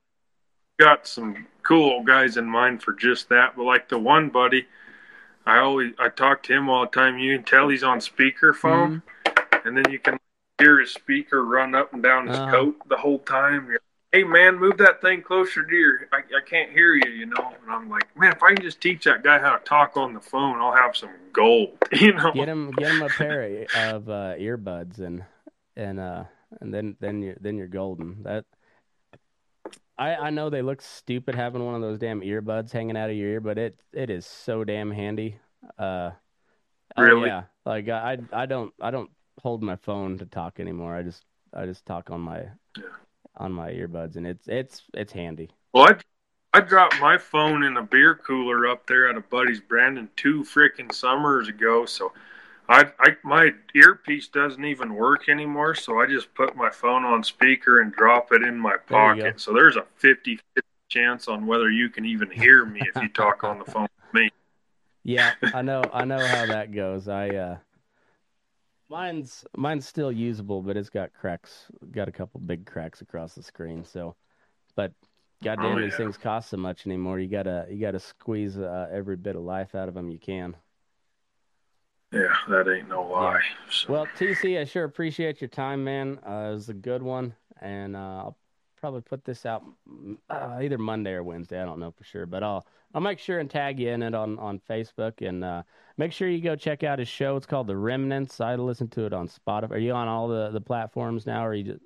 got 0.79 1.07
some 1.07 1.47
cool 1.63 2.03
guys 2.05 2.37
in 2.37 2.47
mind 2.47 2.83
for 2.83 2.93
just 2.93 3.29
that. 3.31 3.57
But 3.57 3.65
like 3.65 3.89
the 3.89 3.99
one 3.99 4.29
buddy, 4.31 4.67
I 5.47 5.59
always 5.59 5.93
I 5.99 6.09
talk 6.09 6.43
to 6.45 6.55
him 6.55 6.69
all 6.69 6.83
the 6.85 6.91
time. 6.91 7.19
You 7.19 7.37
can 7.37 7.45
tell 7.45 7.69
he's 7.69 7.83
on 7.83 7.99
speakerphone, 7.99 9.03
and 9.65 9.77
then 9.77 9.91
you 9.91 9.99
can 9.99 10.19
hear 10.59 10.81
his 10.81 10.93
speaker 10.93 11.45
run 11.45 11.75
up 11.75 11.93
and 11.93 12.03
down 12.03 12.27
his 12.27 12.37
Uh-huh. 12.37 12.51
coat 12.51 12.77
the 12.89 12.97
whole 12.97 13.19
time. 13.21 13.77
Hey 14.13 14.25
man, 14.25 14.59
move 14.59 14.79
that 14.79 15.03
thing 15.03 15.21
closer 15.23 15.65
to 15.65 15.75
your. 15.75 16.09
I, 16.13 16.19
I 16.19 16.41
can't 16.49 16.71
hear 16.73 16.95
you, 16.95 17.11
you 17.11 17.27
know. 17.27 17.53
And 17.63 17.71
I'm 17.71 17.91
like, 17.91 18.17
man, 18.17 18.33
if 18.33 18.43
I 18.43 18.55
can 18.55 18.63
just 18.63 18.81
teach 18.81 19.05
that 19.05 19.23
guy 19.23 19.39
how 19.39 19.57
to 19.57 19.65
talk 19.65 19.97
on 19.97 20.15
the 20.15 20.21
phone, 20.21 20.59
I'll 20.59 20.73
have 20.75 20.97
some 20.97 21.11
gold, 21.33 21.77
you 21.93 22.15
know. 22.15 22.33
get 22.33 22.49
him 22.49 22.71
get 22.71 22.91
him 22.91 23.03
a 23.03 23.11
pair 23.11 23.67
of 23.75 24.09
uh, 24.09 24.35
earbuds 24.39 24.99
and 25.01 25.25
and 25.77 26.01
uh 26.01 26.25
and 26.61 26.73
then 26.73 26.97
then 27.01 27.23
you're 27.23 27.37
then 27.41 27.57
you're 27.57 27.69
golden. 27.69 28.23
That 28.23 28.45
I 29.97 30.15
I 30.17 30.31
know 30.31 30.51
they 30.51 30.63
look 30.63 30.81
stupid 30.83 31.35
having 31.35 31.65
one 31.65 31.75
of 31.75 31.81
those 31.81 31.99
damn 31.99 32.21
earbuds 32.21 32.71
hanging 32.73 32.97
out 32.97 33.11
of 33.11 33.17
your 33.17 33.29
ear, 33.29 33.41
but 33.41 33.59
it 33.59 33.79
it 33.93 34.11
is 34.11 34.27
so 34.27 34.65
damn 34.65 34.91
handy. 34.91 35.39
Uh, 35.79 36.11
oh, 36.97 37.03
Really? 37.03 37.29
yeah, 37.29 37.45
like 37.67 37.89
I 37.89 38.19
I 38.33 38.47
don't 38.47 38.73
I 38.81 38.91
don't 38.91 39.11
hold 39.43 39.63
my 39.63 39.77
phone 39.77 40.19
to 40.19 40.27
talk 40.27 40.61
anymore. 40.61 40.95
I 40.95 41.03
just 41.03 41.25
I 41.53 41.67
just 41.67 41.85
talk 41.87 42.11
on 42.11 42.21
my 42.21 42.45
Yeah. 42.77 42.85
on 43.37 43.53
my 43.53 43.71
earbuds, 43.71 44.17
and 44.17 44.27
it's 44.27 44.47
it's 44.49 44.83
it's 44.95 45.13
handy. 45.13 45.51
Well, 45.73 45.89
I, 45.89 45.97
I 46.59 46.61
dropped 46.61 47.01
my 47.01 47.19
phone 47.19 47.63
in 47.63 47.77
a 47.77 47.83
beer 47.83 48.15
cooler 48.15 48.67
up 48.69 48.87
there 48.87 49.09
at 49.09 49.17
a 49.17 49.21
buddy's 49.21 49.61
Brandon 49.61 50.09
two 50.17 50.43
freaking 50.43 50.93
summers 50.93 51.49
ago. 51.49 51.85
So 51.87 52.13
I, 52.69 52.85
I 53.01 53.17
my 53.25 53.51
earpiece 53.75 54.29
doesn't 54.29 54.65
even 54.65 54.95
work 54.95 55.29
anymore. 55.29 55.75
So 55.75 56.01
I 56.01 56.07
just 56.07 56.35
put 56.35 56.55
my 56.55 56.71
phone 56.71 57.05
on 57.05 57.25
speaker 57.25 57.81
and 57.81 57.93
drop 57.93 58.33
it 58.33 58.43
in 58.43 58.59
my 58.59 58.77
There 58.89 58.99
pocket. 58.99 59.41
So 59.41 59.53
there's 59.53 59.77
a 59.77 59.87
50 59.97 60.39
chance 60.89 61.29
on 61.29 61.47
whether 61.47 61.71
you 61.71 61.89
can 61.89 62.05
even 62.05 62.31
hear 62.31 62.65
me 62.65 62.81
if 62.81 63.01
you 63.03 63.09
talk 63.09 63.45
on 63.45 63.59
the 63.59 63.65
phone 63.65 63.89
with 64.05 64.15
me. 64.15 64.31
Yeah, 65.05 65.33
I 65.55 65.63
know. 65.63 65.83
I 65.93 66.05
know 66.05 66.19
how 66.27 66.47
that 66.47 66.73
goes. 66.73 67.09
I 67.09 67.29
uh, 67.29 67.57
mine's 68.91 69.47
mine's 69.57 69.87
still 69.87 70.13
usable, 70.13 70.61
but 70.61 70.77
it's 70.77 70.91
got 70.91 71.15
cracks. 71.15 71.67
Got 71.91 72.09
a 72.09 72.13
couple 72.13 72.41
big 72.41 72.67
cracks 72.67 73.01
across 73.01 73.35
the 73.35 73.43
screen. 73.43 73.85
So, 73.85 74.17
but 74.77 74.93
goddamn, 75.43 75.79
Oh, 75.79 75.81
these 75.81 75.97
things 75.97 76.19
cost 76.19 76.51
so 76.51 76.59
much 76.59 76.87
anymore. 76.87 77.19
You 77.19 77.29
gotta 77.29 77.67
you 77.71 77.81
gotta 77.81 78.01
squeeze 78.01 78.59
uh, 78.59 78.89
every 78.93 79.17
bit 79.17 79.37
of 79.37 79.43
life 79.43 79.75
out 79.75 79.89
of 79.89 79.95
them 79.95 80.11
you 80.11 80.19
can. 80.19 80.55
Yeah, 82.13 82.35
that 82.49 82.69
ain't 82.69 82.89
no 82.89 83.03
lie. 83.03 83.41
So, 83.71 83.93
Well, 83.93 84.07
TC, 84.19 84.59
I 84.59 84.65
sure 84.65 84.85
appreciate 84.85 85.41
your 85.41 85.49
time, 85.49 85.85
man. 85.85 86.19
Uh, 86.27 86.49
it 86.51 86.55
was 86.55 86.69
a 86.71 86.75
good 86.75 87.03
one, 87.03 87.35
and 87.61 87.95
uh, 87.95 87.99
I'll 87.99 88.39
probably 88.77 89.03
put 89.03 89.25
this 89.25 89.45
out 89.45 89.63
mm, 89.89 90.17
uh, 90.31 90.59
either 90.63 90.79
Monday 90.79 91.13
or 91.13 91.23
Wednesday. 91.23 91.61
I 91.61 91.67
don't 91.67 91.81
know 91.81 91.91
for 91.91 92.05
sure, 92.05 92.25
but 92.25 92.43
I'll 92.43 92.67
I'll 92.95 93.03
make 93.03 93.19
sure 93.19 93.41
and 93.41 93.51
tag 93.51 93.79
you 93.79 93.91
in 93.91 94.03
it 94.03 94.15
on 94.15 94.39
on 94.39 94.59
Facebook, 94.59 95.27
and 95.27 95.45
uh, 95.45 95.65
make 95.99 96.13
sure 96.13 96.29
you 96.29 96.41
go 96.41 96.57
check 96.57 96.83
out 96.83 96.99
his 96.99 97.09
show. 97.09 97.37
It's 97.37 97.45
called 97.45 97.67
The 97.67 97.77
Remnants. 97.77 98.41
I 98.41 98.55
listen 98.55 98.89
to 98.89 99.05
it 99.05 99.13
on 99.13 99.29
Spotify. 99.29 99.73
Are 99.73 99.79
you 99.79 99.93
on 99.93 100.09
all 100.09 100.29
the 100.29 100.51
the 100.51 100.63
platforms 100.63 101.27
now, 101.27 101.45
or 101.45 101.53
you 101.53 101.65
just 101.65 101.83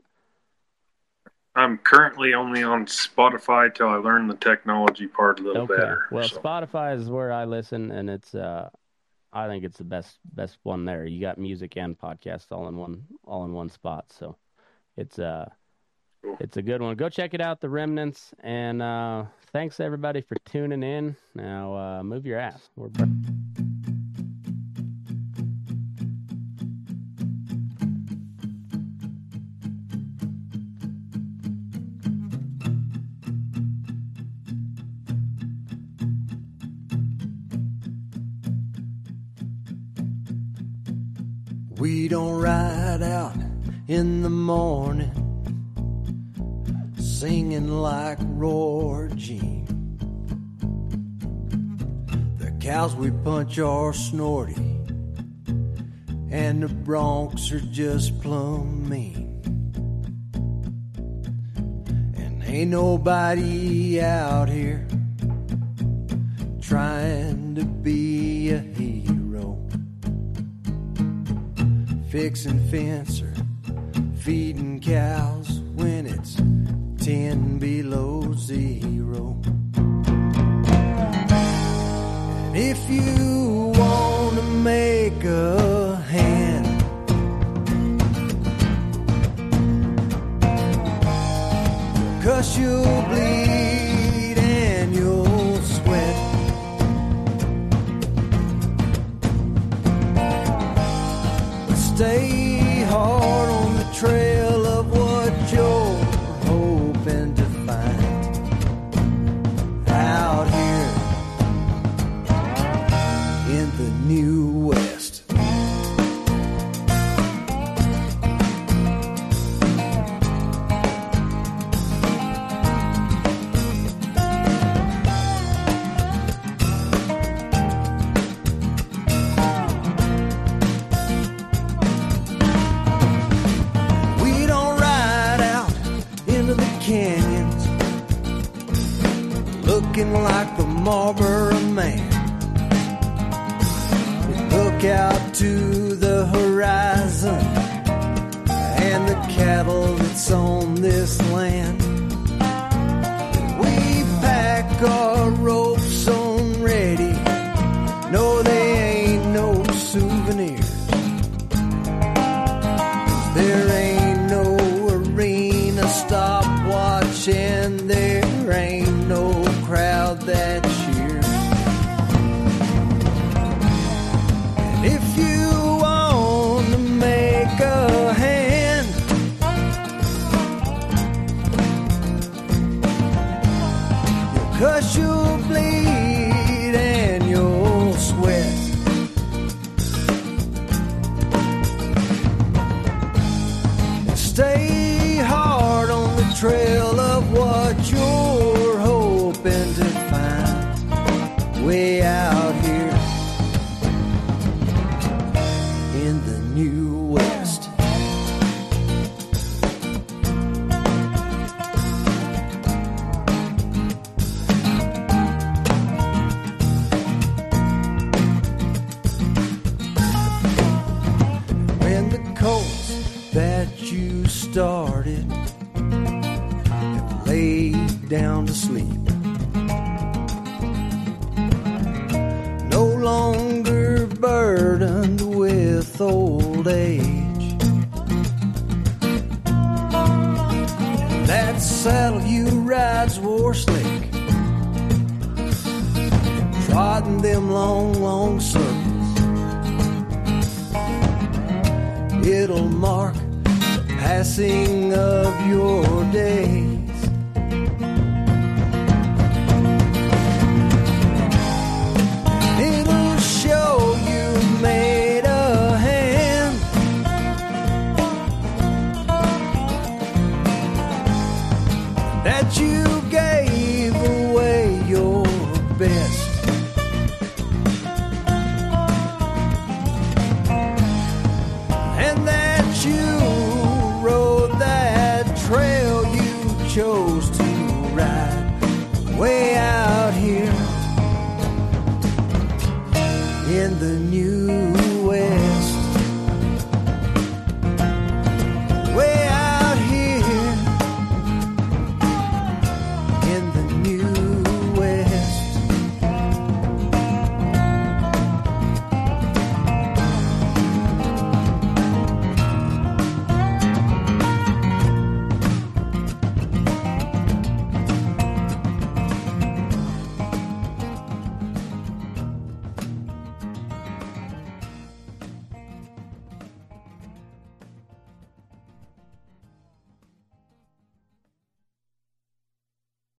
I'm 1.54 1.78
currently 1.78 2.32
only 2.34 2.62
on 2.62 2.86
Spotify 2.86 3.74
till 3.74 3.88
I 3.88 3.96
learn 3.96 4.26
the 4.26 4.36
technology 4.36 5.06
part 5.06 5.40
a 5.40 5.42
little 5.42 5.62
okay? 5.62 5.76
better. 5.76 6.06
Well, 6.10 6.28
so. 6.28 6.40
Spotify 6.40 6.96
is 6.96 7.10
where 7.10 7.32
I 7.32 7.44
listen, 7.44 7.90
and 7.90 8.08
it's 8.08 8.34
uh, 8.34 8.70
I 9.32 9.46
think 9.48 9.64
it's 9.64 9.78
the 9.78 9.84
best 9.84 10.18
best 10.34 10.58
one 10.62 10.84
there. 10.84 11.06
You 11.06 11.20
got 11.20 11.38
music 11.38 11.76
and 11.76 11.98
podcast 11.98 12.46
all 12.52 12.68
in 12.68 12.76
one 12.76 13.04
all 13.24 13.44
in 13.44 13.52
one 13.52 13.68
spot, 13.70 14.06
so 14.10 14.36
it's 14.96 15.18
uh 15.18 15.48
Cool. 16.22 16.36
it's 16.38 16.56
a 16.56 16.62
good 16.62 16.80
one. 16.80 16.94
Go 16.94 17.08
check 17.08 17.34
it 17.34 17.40
out, 17.40 17.60
The 17.60 17.68
Remnants, 17.68 18.32
and 18.44 18.80
uh, 18.80 19.24
thanks 19.52 19.80
everybody 19.80 20.20
for 20.20 20.36
tuning 20.44 20.84
in. 20.84 21.16
Now 21.34 21.74
uh, 21.74 22.02
move 22.04 22.24
your 22.26 22.38
ass. 22.38 22.68
We're 22.76 22.90
like 48.18 48.28
Roar 48.32 49.08
Jean. 49.14 49.64
The 52.36 52.50
cows 52.60 52.94
we 52.94 53.10
punch 53.10 53.58
are 53.58 53.94
snorty, 53.94 54.80
and 56.30 56.62
the 56.62 56.66
broncs 56.66 57.50
are 57.52 57.60
just 57.72 58.20
plumb 58.20 58.86
mean. 58.86 59.40
And 62.18 62.42
ain't 62.44 62.70
nobody 62.70 63.98
out 64.02 64.50
here 64.50 64.86
trying 66.60 67.54
to 67.54 67.64
be 67.64 68.50
a 68.50 68.58
hero 68.58 69.56
fixing 72.10 72.60
fence 72.68 73.22
or 73.22 73.32
feeding 74.16 74.80
cows 74.80 75.60
when 75.76 76.06
it's 76.06 76.38
10 77.02 77.58
below 77.58 78.32
zero. 78.34 79.36
And 82.46 82.56
if 82.56 82.88
you 82.88 83.72
want 83.74 84.36
to 84.36 84.42
make 84.42 85.24
a 85.24 85.96
hand, 85.96 86.66
cause 92.22 92.56
you'll 92.56 93.02
bleed 93.08 93.31